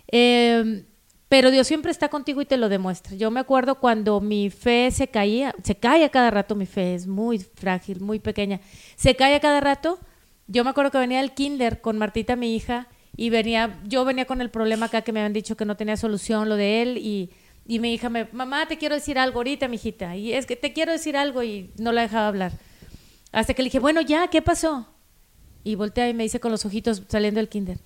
Eh, 0.08 0.84
pero 1.28 1.52
Dios 1.52 1.66
siempre 1.68 1.92
está 1.92 2.08
contigo 2.08 2.42
y 2.42 2.46
te 2.46 2.56
lo 2.56 2.68
demuestra. 2.68 3.14
Yo 3.14 3.30
me 3.30 3.38
acuerdo 3.38 3.76
cuando 3.76 4.20
mi 4.20 4.50
fe 4.50 4.90
se 4.90 5.08
caía, 5.08 5.54
se 5.62 5.76
cae 5.76 6.04
a 6.04 6.08
cada 6.08 6.30
rato 6.30 6.56
mi 6.56 6.66
fe, 6.66 6.94
es 6.94 7.06
muy 7.06 7.38
frágil, 7.38 8.00
muy 8.00 8.18
pequeña. 8.18 8.60
Se 8.96 9.14
cae 9.14 9.36
a 9.36 9.40
cada 9.40 9.60
rato. 9.60 10.00
Yo 10.48 10.64
me 10.64 10.70
acuerdo 10.70 10.90
que 10.90 10.98
venía 10.98 11.20
al 11.20 11.32
kinder 11.32 11.80
con 11.80 11.96
Martita, 11.98 12.34
mi 12.34 12.56
hija, 12.56 12.88
y 13.16 13.30
venía, 13.30 13.78
yo 13.86 14.04
venía 14.04 14.24
con 14.24 14.40
el 14.40 14.50
problema 14.50 14.86
acá 14.86 15.02
que 15.02 15.12
me 15.12 15.20
habían 15.20 15.32
dicho 15.32 15.56
que 15.56 15.64
no 15.64 15.76
tenía 15.76 15.96
solución, 15.96 16.48
lo 16.48 16.56
de 16.56 16.82
él, 16.82 16.98
y, 16.98 17.30
y 17.68 17.78
mi 17.78 17.94
hija 17.94 18.08
me, 18.08 18.28
mamá, 18.32 18.66
te 18.66 18.76
quiero 18.76 18.96
decir 18.96 19.16
algo 19.16 19.38
ahorita, 19.38 19.68
mijita, 19.68 20.16
y 20.16 20.32
es 20.32 20.46
que 20.46 20.56
te 20.56 20.72
quiero 20.72 20.90
decir 20.90 21.16
algo, 21.16 21.44
y 21.44 21.70
no 21.78 21.92
la 21.92 22.02
dejaba 22.02 22.26
hablar. 22.26 22.52
Hasta 23.30 23.54
que 23.54 23.62
le 23.62 23.66
dije, 23.66 23.78
bueno, 23.78 24.00
ya, 24.00 24.26
¿qué 24.26 24.42
pasó? 24.42 24.88
Y 25.64 25.74
voltea 25.74 26.08
y 26.08 26.14
me 26.14 26.22
dice 26.22 26.40
con 26.40 26.50
los 26.50 26.64
ojitos 26.64 27.02
saliendo 27.08 27.38
del 27.38 27.48
kinder, 27.48 27.78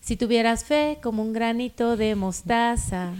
si 0.00 0.16
tuvieras 0.16 0.64
fe 0.64 0.98
como 1.02 1.22
un 1.22 1.32
granito 1.32 1.96
de 1.96 2.14
mostaza. 2.14 3.12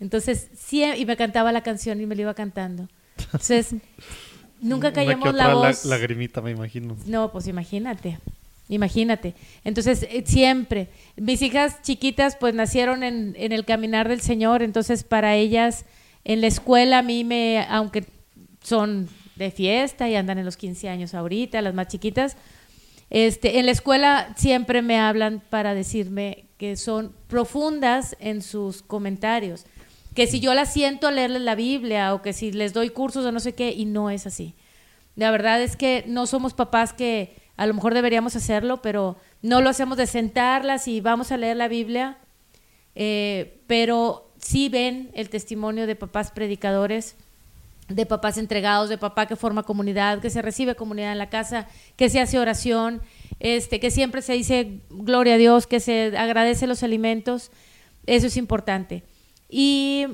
Entonces, 0.00 0.48
sí, 0.56 0.82
y 0.84 1.04
me 1.06 1.16
cantaba 1.16 1.52
la 1.52 1.62
canción 1.62 2.00
y 2.00 2.06
me 2.06 2.14
la 2.14 2.22
iba 2.22 2.34
cantando. 2.34 2.88
Entonces, 3.18 3.74
nunca 4.60 4.92
callamos 4.92 5.34
la 5.34 5.54
voz. 5.54 5.84
lagrimita, 5.84 6.40
me 6.40 6.52
imagino. 6.52 6.96
No, 7.06 7.32
pues 7.32 7.46
imagínate, 7.46 8.18
imagínate. 8.68 9.34
Entonces, 9.64 10.06
eh, 10.10 10.22
siempre, 10.26 10.88
mis 11.16 11.42
hijas 11.42 11.82
chiquitas 11.82 12.36
pues 12.36 12.54
nacieron 12.54 13.02
en, 13.02 13.34
en 13.38 13.52
el 13.52 13.64
caminar 13.64 14.08
del 14.08 14.20
Señor, 14.20 14.62
entonces 14.62 15.04
para 15.04 15.34
ellas 15.36 15.84
en 16.24 16.40
la 16.40 16.48
escuela 16.48 16.98
a 16.98 17.02
mí 17.02 17.22
me, 17.22 17.64
aunque 17.68 18.04
son 18.60 19.08
de 19.36 19.52
fiesta 19.52 20.08
y 20.08 20.16
andan 20.16 20.38
en 20.38 20.44
los 20.44 20.56
15 20.56 20.88
años 20.88 21.14
ahorita, 21.14 21.62
las 21.62 21.72
más 21.72 21.86
chiquitas, 21.86 22.36
este, 23.10 23.58
en 23.58 23.66
la 23.66 23.72
escuela 23.72 24.34
siempre 24.36 24.82
me 24.82 24.98
hablan 24.98 25.42
para 25.50 25.74
decirme 25.74 26.46
que 26.58 26.76
son 26.76 27.14
profundas 27.28 28.16
en 28.18 28.42
sus 28.42 28.82
comentarios, 28.82 29.66
que 30.14 30.26
si 30.26 30.40
yo 30.40 30.54
las 30.54 30.72
siento 30.72 31.06
a 31.06 31.12
leerles 31.12 31.42
la 31.42 31.54
Biblia 31.54 32.14
o 32.14 32.22
que 32.22 32.32
si 32.32 32.50
les 32.50 32.72
doy 32.72 32.90
cursos 32.90 33.24
o 33.24 33.32
no 33.32 33.40
sé 33.40 33.54
qué, 33.54 33.70
y 33.70 33.84
no 33.84 34.10
es 34.10 34.26
así. 34.26 34.54
La 35.14 35.30
verdad 35.30 35.62
es 35.62 35.76
que 35.76 36.04
no 36.06 36.26
somos 36.26 36.54
papás 36.54 36.92
que 36.92 37.36
a 37.56 37.66
lo 37.66 37.74
mejor 37.74 37.94
deberíamos 37.94 38.36
hacerlo, 38.36 38.82
pero 38.82 39.16
no 39.42 39.60
lo 39.60 39.70
hacemos 39.70 39.96
de 39.96 40.06
sentarlas 40.06 40.88
y 40.88 41.00
vamos 41.00 41.32
a 41.32 41.36
leer 41.36 41.56
la 41.56 41.68
Biblia, 41.68 42.18
eh, 42.94 43.62
pero 43.66 44.30
sí 44.38 44.68
ven 44.68 45.10
el 45.14 45.30
testimonio 45.30 45.86
de 45.86 45.96
papás 45.96 46.30
predicadores, 46.30 47.16
de 47.88 48.06
papás 48.06 48.38
entregados, 48.38 48.88
de 48.88 48.98
papá 48.98 49.26
que 49.26 49.36
forma 49.36 49.62
comunidad, 49.62 50.20
que 50.20 50.30
se 50.30 50.42
recibe 50.42 50.74
comunidad 50.74 51.12
en 51.12 51.18
la 51.18 51.30
casa, 51.30 51.68
que 51.96 52.10
se 52.10 52.20
hace 52.20 52.38
oración, 52.38 53.00
este, 53.38 53.80
que 53.80 53.90
siempre 53.90 54.22
se 54.22 54.32
dice 54.32 54.80
gloria 54.90 55.34
a 55.34 55.38
Dios, 55.38 55.66
que 55.66 55.80
se 55.80 56.16
agradece 56.16 56.66
los 56.66 56.82
alimentos, 56.82 57.50
eso 58.06 58.26
es 58.26 58.36
importante. 58.36 59.04
Y 59.48 60.06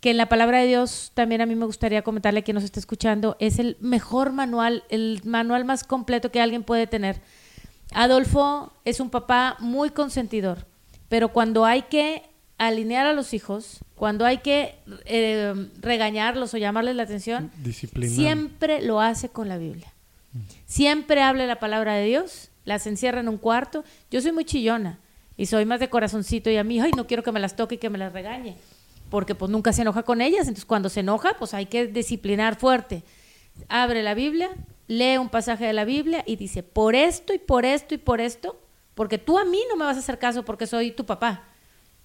que 0.00 0.10
en 0.10 0.16
la 0.16 0.28
palabra 0.28 0.60
de 0.60 0.66
Dios 0.66 1.12
también 1.14 1.40
a 1.40 1.46
mí 1.46 1.54
me 1.54 1.66
gustaría 1.66 2.02
comentarle 2.02 2.40
a 2.40 2.42
quien 2.42 2.56
nos 2.56 2.64
está 2.64 2.80
escuchando, 2.80 3.36
es 3.40 3.58
el 3.58 3.76
mejor 3.80 4.32
manual, 4.32 4.84
el 4.88 5.20
manual 5.24 5.64
más 5.64 5.84
completo 5.84 6.30
que 6.30 6.40
alguien 6.40 6.64
puede 6.64 6.86
tener. 6.86 7.20
Adolfo 7.92 8.72
es 8.84 9.00
un 9.00 9.10
papá 9.10 9.56
muy 9.60 9.90
consentidor, 9.90 10.66
pero 11.08 11.28
cuando 11.28 11.64
hay 11.64 11.82
que 11.82 12.22
alinear 12.58 13.06
a 13.06 13.12
los 13.12 13.34
hijos, 13.34 13.80
cuando 13.94 14.24
hay 14.24 14.38
que 14.38 14.76
eh, 15.04 15.54
regañarlos 15.80 16.54
o 16.54 16.56
llamarles 16.58 16.96
la 16.96 17.02
atención, 17.02 17.50
Disciplina. 17.58 18.14
siempre 18.14 18.82
lo 18.82 19.00
hace 19.00 19.28
con 19.28 19.48
la 19.48 19.58
Biblia. 19.58 19.92
Siempre 20.66 21.22
habla 21.22 21.46
la 21.46 21.58
palabra 21.58 21.94
de 21.94 22.04
Dios, 22.04 22.50
las 22.64 22.86
encierra 22.86 23.20
en 23.20 23.28
un 23.28 23.38
cuarto. 23.38 23.84
Yo 24.10 24.20
soy 24.20 24.32
muy 24.32 24.44
chillona 24.44 24.98
y 25.36 25.46
soy 25.46 25.64
más 25.64 25.80
de 25.80 25.88
corazoncito 25.88 26.50
y 26.50 26.56
a 26.56 26.64
mí, 26.64 26.80
ay, 26.80 26.90
no 26.96 27.06
quiero 27.06 27.22
que 27.22 27.32
me 27.32 27.40
las 27.40 27.56
toque 27.56 27.76
y 27.76 27.78
que 27.78 27.90
me 27.90 27.98
las 27.98 28.12
regañe, 28.12 28.56
porque 29.10 29.34
pues 29.34 29.50
nunca 29.50 29.72
se 29.72 29.82
enoja 29.82 30.02
con 30.02 30.20
ellas, 30.20 30.42
entonces 30.42 30.64
cuando 30.64 30.88
se 30.88 31.00
enoja, 31.00 31.36
pues 31.38 31.54
hay 31.54 31.66
que 31.66 31.86
disciplinar 31.86 32.56
fuerte. 32.56 33.02
Abre 33.68 34.02
la 34.02 34.14
Biblia, 34.14 34.50
lee 34.88 35.16
un 35.18 35.28
pasaje 35.28 35.64
de 35.64 35.72
la 35.72 35.84
Biblia 35.84 36.22
y 36.26 36.36
dice, 36.36 36.62
por 36.62 36.94
esto 36.94 37.32
y 37.32 37.38
por 37.38 37.64
esto 37.64 37.94
y 37.94 37.98
por 37.98 38.20
esto, 38.20 38.60
porque 38.94 39.18
tú 39.18 39.38
a 39.38 39.44
mí 39.44 39.60
no 39.68 39.76
me 39.76 39.84
vas 39.84 39.96
a 39.96 40.00
hacer 40.00 40.18
caso 40.18 40.44
porque 40.44 40.66
soy 40.66 40.90
tu 40.90 41.06
papá, 41.06 41.44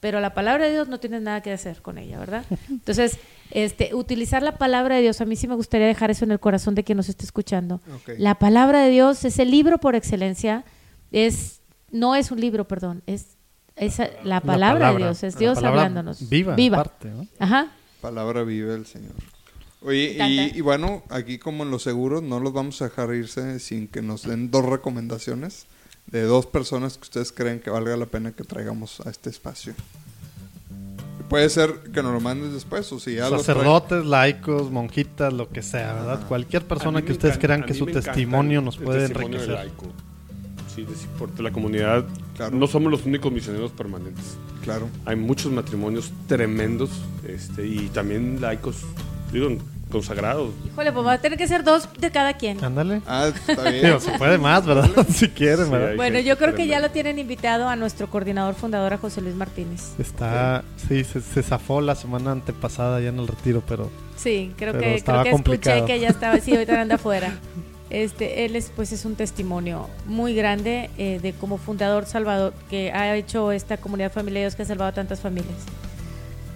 pero 0.02 0.19
la 0.19 0.34
palabra 0.34 0.65
de 0.65 0.72
Dios 0.72 0.90
no 0.90 0.99
tienes 0.99 1.22
nada 1.22 1.41
que 1.41 1.53
hacer 1.53 1.82
con 1.82 1.99
ella, 1.99 2.19
¿verdad? 2.19 2.44
Entonces, 2.69 3.19
este, 3.52 3.94
utilizar 3.94 4.41
la 4.41 4.57
palabra 4.57 4.95
de 4.95 5.03
Dios, 5.03 5.22
a 5.22 5.26
mí 5.26 5.36
sí 5.36 5.48
me 5.48 5.56
gustaría 5.56 5.86
dejar 5.86 6.10
eso 6.10 6.26
en 6.26 6.32
el 6.32 6.40
corazón 6.40 6.73
de 6.73 6.84
quien 6.84 6.98
nos 6.98 7.07
esté 7.07 7.23
escuchando. 7.23 7.80
La 8.18 8.36
palabra 8.36 8.82
de 8.82 8.90
Dios 8.90 9.23
es 9.23 9.38
el 9.38 9.52
libro 9.52 9.78
por 9.78 9.95
excelencia, 9.95 10.65
es 11.11 11.61
no 11.91 12.15
es 12.15 12.32
un 12.32 12.41
libro, 12.41 12.68
perdón, 12.68 13.03
es, 13.06 13.38
es 13.76 13.99
la, 14.23 14.41
palabra 14.41 14.91
de 14.91 14.98
Dios, 14.98 15.23
es 15.23 15.38
Dios 15.38 15.60
hablándonos. 15.60 16.28
Viva, 16.28 16.56
aparte, 16.56 17.10
¿no? 17.10 17.28
Ajá. 17.38 17.72
Palabra 18.02 18.41
viva 18.44 18.73
el 18.73 18.88
Señor. 18.88 19.14
Oye, 19.84 20.18
y, 20.19 20.57
y 20.57 20.61
bueno, 20.61 21.03
aquí 21.10 21.38
como 21.38 21.64
en 21.64 21.69
los 21.69 21.84
seguros, 21.84 22.23
no 22.23 22.40
los 22.40 22.53
vamos 22.53 22.82
a 22.82 22.86
dejar 22.86 23.14
irse 23.14 23.60
sin 23.60 23.88
que 23.88 24.02
nos 24.02 24.23
den 24.23 24.49
dos 24.49 24.65
recomendaciones 24.65 25.68
de 26.07 26.23
dos 26.23 26.45
personas 26.45 26.98
que 26.98 27.03
ustedes 27.03 27.32
creen 27.32 27.60
que 27.60 27.69
valga 27.69 27.95
la 27.98 28.06
pena 28.06 28.32
que 28.32 28.44
traigamos 28.44 28.99
a 29.02 29.10
este 29.10 29.30
espacio. 29.30 29.73
Puede 31.30 31.49
ser 31.49 31.80
que 31.94 32.03
nos 32.03 32.11
lo 32.14 32.19
mandes 32.19 32.52
después 32.52 32.91
o 32.91 32.99
si 32.99 33.15
ya 33.15 33.30
Sacerdotes, 33.30 34.06
laicos, 34.06 34.69
monjitas, 34.69 35.32
lo 35.32 35.48
que 35.49 35.61
sea, 35.61 35.94
¿verdad? 35.94 36.28
Cualquier 36.28 36.68
persona 36.68 37.02
que 37.02 37.14
ustedes 37.14 37.36
encanta- 37.36 37.48
crean 37.48 37.64
que 37.65 37.73
su 37.73 37.86
testimonio 37.86 38.61
nos 38.61 38.78
puede 38.78 39.07
testimonio 39.07 39.38
enriquecer. 39.40 39.53
laico. 39.65 39.86
Sí, 40.76 40.82
de- 40.84 40.90
porque 41.18 41.41
la 41.41 41.52
comunidad, 41.52 42.06
Claro. 42.36 42.57
no 42.57 42.68
somos 42.68 42.91
los 42.91 43.06
únicos 43.06 43.32
misioneros 43.32 43.72
permanentes. 43.72 44.26
Claro. 44.64 44.90
Hay 45.06 45.15
muchos 45.15 45.52
matrimonios 45.53 46.11
tremendos 46.28 46.90
este, 47.26 47.65
y 47.65 47.88
también 47.94 48.41
laicos, 48.41 48.78
digo, 49.32 49.49
consagrados. 49.91 50.51
Híjole, 50.65 50.91
pues 50.91 51.05
va 51.05 51.13
a 51.13 51.18
tener 51.19 51.38
que 51.38 51.47
ser 51.47 51.63
dos 51.63 51.88
de 51.99 52.09
cada 52.09 52.34
quien. 52.34 52.63
Ándale. 52.63 53.01
Ah, 53.05 53.27
está 53.47 53.69
bien. 53.69 53.85
Digo, 53.85 53.99
se 53.99 54.11
puede 54.18 54.38
más, 54.39 54.65
¿verdad? 54.65 54.89
si 55.13 55.30
quieren, 55.30 55.65
Sí, 55.65 55.72
¿verdad? 55.72 55.95
Bueno, 55.95 56.19
yo 56.19 56.38
creo 56.38 56.55
que 56.55 56.65
ya 56.65 56.80
lo 56.80 56.89
tienen 56.89 57.19
invitado 57.19 57.69
a 57.69 57.76
nuestro 57.76 58.09
coordinador 58.09 58.55
fundador, 58.55 58.93
a 58.93 58.97
José 58.97 59.22
Luis 59.22 59.35
Martínez. 59.35 59.91
Está, 59.99 60.63
sí, 60.88 61.03
se, 61.03 61.22
se 61.22 61.43
zafó 61.43 61.81
la 61.81 61.93
semana 61.93 62.31
antepasada 62.31 62.99
ya 62.99 63.09
en 63.09 63.19
el 63.19 63.27
retiro, 63.27 63.61
pero 63.68 63.91
Sí, 64.15 64.53
creo 64.55 64.73
Pero 64.73 64.84
que, 64.95 65.03
creo 65.03 65.23
que 65.23 65.31
complicado. 65.31 65.76
escuché 65.77 65.93
que 65.93 65.99
ya 65.99 66.09
estaba, 66.09 66.38
sí, 66.39 66.51
ahorita 66.53 66.80
anda 66.80 66.95
afuera. 66.95 67.34
Este, 67.89 68.45
él 68.45 68.55
es, 68.55 68.72
pues, 68.73 68.91
es 68.93 69.03
un 69.03 69.15
testimonio 69.15 69.89
muy 70.05 70.34
grande 70.34 70.89
eh, 70.97 71.19
de 71.22 71.34
como 71.34 71.57
fundador 71.57 72.05
Salvador, 72.05 72.53
que 72.69 72.91
ha 72.91 73.15
hecho 73.15 73.51
esta 73.51 73.77
comunidad 73.77 74.11
familiar 74.13 74.41
de 74.41 74.45
Dios 74.45 74.55
que 74.55 74.61
ha 74.61 74.65
salvado 74.65 74.89
a 74.91 74.93
tantas 74.93 75.19
familias. 75.19 75.57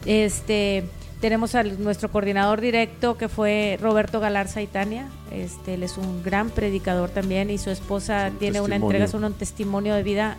Este, 0.05 0.83
tenemos 1.25 1.55
a 1.55 1.63
nuestro 1.63 2.11
coordinador 2.11 2.61
directo 2.61 3.17
que 3.17 3.29
fue 3.29 3.79
Roberto 3.81 4.19
Galarza 4.19 4.61
Itania. 4.61 5.09
Este, 5.31 5.73
él 5.73 5.81
es 5.81 5.97
un 5.97 6.21
gran 6.21 6.51
predicador 6.51 7.09
también 7.09 7.49
y 7.49 7.57
su 7.57 7.71
esposa 7.71 8.29
un 8.31 8.37
tiene 8.37 8.61
una 8.61 8.75
entrega, 8.75 9.05
es 9.05 9.15
un 9.15 9.33
testimonio 9.33 9.95
de 9.95 10.03
vida 10.03 10.37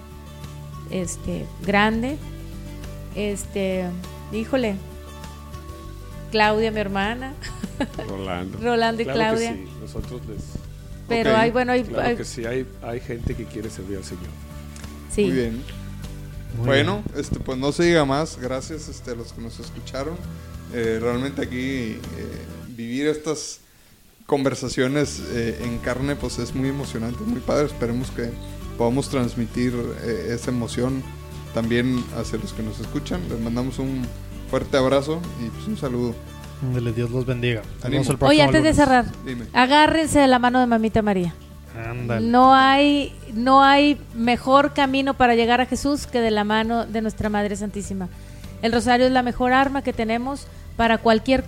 este, 0.92 1.44
grande. 1.66 2.18
Este, 3.16 3.86
híjole, 4.32 4.76
Claudia, 6.30 6.70
mi 6.70 6.78
hermana. 6.78 7.34
Rolando. 8.08 8.56
Rolando 8.60 9.02
y 9.02 9.06
Claro 9.06 9.18
Claudia. 9.18 9.54
Que 9.54 9.64
sí. 9.64 9.72
Nosotros 9.80 10.20
les... 10.28 10.42
Pero 11.08 11.36
hay, 11.36 11.50
bueno, 11.50 11.72
hay, 11.72 11.82
Claro 11.82 12.10
hay- 12.10 12.16
que 12.16 12.24
sí, 12.24 12.46
hay, 12.46 12.64
hay 12.84 13.00
gente 13.00 13.34
que 13.34 13.44
quiere 13.46 13.70
servir 13.70 13.96
al 13.96 14.04
Señor. 14.04 14.30
sí. 15.10 15.24
Muy 15.24 15.32
bien. 15.32 15.62
Muy 16.58 16.66
bueno, 16.66 17.02
este, 17.16 17.40
pues 17.40 17.58
no 17.58 17.72
se 17.72 17.82
diga 17.82 18.04
más. 18.04 18.38
Gracias 18.40 18.88
este, 18.88 19.10
a 19.10 19.14
los 19.16 19.32
que 19.32 19.40
nos 19.42 19.58
escucharon. 19.58 20.16
Eh, 20.72 20.98
realmente 21.00 21.42
aquí 21.42 21.58
eh, 21.58 21.98
vivir 22.68 23.06
estas 23.06 23.60
conversaciones 24.26 25.22
eh, 25.30 25.60
en 25.62 25.78
carne 25.78 26.16
pues 26.16 26.38
es 26.38 26.54
muy 26.54 26.68
emocionante, 26.68 27.22
muy 27.24 27.40
padre. 27.40 27.66
Esperemos 27.66 28.10
que 28.10 28.30
podamos 28.76 29.08
transmitir 29.08 29.72
eh, 30.02 30.32
esa 30.34 30.50
emoción 30.50 31.02
también 31.54 32.04
hacia 32.18 32.38
los 32.38 32.52
que 32.52 32.62
nos 32.62 32.78
escuchan. 32.80 33.20
Les 33.28 33.40
mandamos 33.40 33.78
un 33.78 34.02
fuerte 34.50 34.76
abrazo 34.76 35.20
y 35.44 35.48
pues 35.50 35.66
un 35.66 35.76
saludo. 35.76 36.14
Dios 36.94 37.10
los 37.10 37.26
bendiga. 37.26 37.62
Oye, 38.20 38.42
antes 38.42 38.62
de 38.62 38.72
cerrar, 38.72 39.04
Dime. 39.24 39.44
agárrense 39.52 40.18
de 40.18 40.26
la 40.26 40.38
mano 40.38 40.58
de 40.60 40.66
mamita 40.66 41.02
María. 41.02 41.34
Ándale. 41.76 42.26
No 42.26 42.54
hay, 42.54 43.14
no 43.34 43.62
hay 43.62 44.00
mejor 44.14 44.72
camino 44.72 45.12
para 45.14 45.34
llegar 45.34 45.60
a 45.60 45.66
Jesús 45.66 46.06
que 46.06 46.20
de 46.20 46.30
la 46.30 46.44
mano 46.44 46.86
de 46.86 47.02
nuestra 47.02 47.28
Madre 47.28 47.54
Santísima. 47.56 48.08
El 48.62 48.72
rosario 48.72 49.06
es 49.06 49.12
la 49.12 49.22
mejor 49.22 49.52
arma 49.52 49.82
que 49.82 49.92
tenemos 49.92 50.46
para 50.76 50.98
cualquier, 50.98 51.44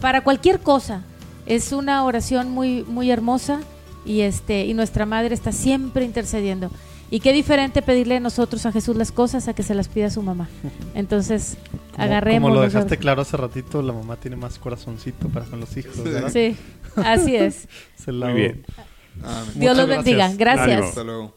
para 0.00 0.22
cualquier 0.22 0.60
cosa. 0.60 1.02
Es 1.46 1.72
una 1.72 2.04
oración 2.04 2.50
muy, 2.50 2.84
muy 2.84 3.10
hermosa 3.10 3.60
y 4.06 4.20
este, 4.22 4.64
y 4.64 4.74
nuestra 4.74 5.06
Madre 5.06 5.34
está 5.34 5.52
siempre 5.52 6.04
intercediendo. 6.04 6.70
Y 7.10 7.20
qué 7.20 7.32
diferente 7.32 7.82
pedirle 7.82 8.18
nosotros 8.18 8.64
a 8.66 8.72
Jesús 8.72 8.96
las 8.96 9.12
cosas 9.12 9.46
a 9.46 9.52
que 9.54 9.62
se 9.62 9.74
las 9.74 9.88
pida 9.88 10.10
su 10.10 10.22
mamá. 10.22 10.48
Entonces, 10.94 11.56
Como- 11.92 12.02
agarremos. 12.04 12.48
Como 12.48 12.54
lo 12.56 12.62
dejaste 12.62 12.96
claro 12.96 13.22
hace 13.22 13.36
ratito, 13.36 13.82
la 13.82 13.92
mamá 13.92 14.16
tiene 14.16 14.36
más 14.36 14.58
corazoncito 14.58 15.28
para 15.28 15.44
con 15.46 15.60
los 15.60 15.76
hijos, 15.76 16.02
¿verdad? 16.02 16.30
Sí, 16.32 16.56
así 16.96 17.36
es. 17.36 17.68
Se 17.96 18.10
la- 18.10 18.26
Muy 18.30 18.34
bien. 18.40 18.64
Amén. 19.22 19.52
Dios 19.54 19.76
los 19.76 19.86
bendiga. 19.86 20.32
gracias. 20.34 20.82
Hasta 20.82 21.04
luego. 21.04 21.36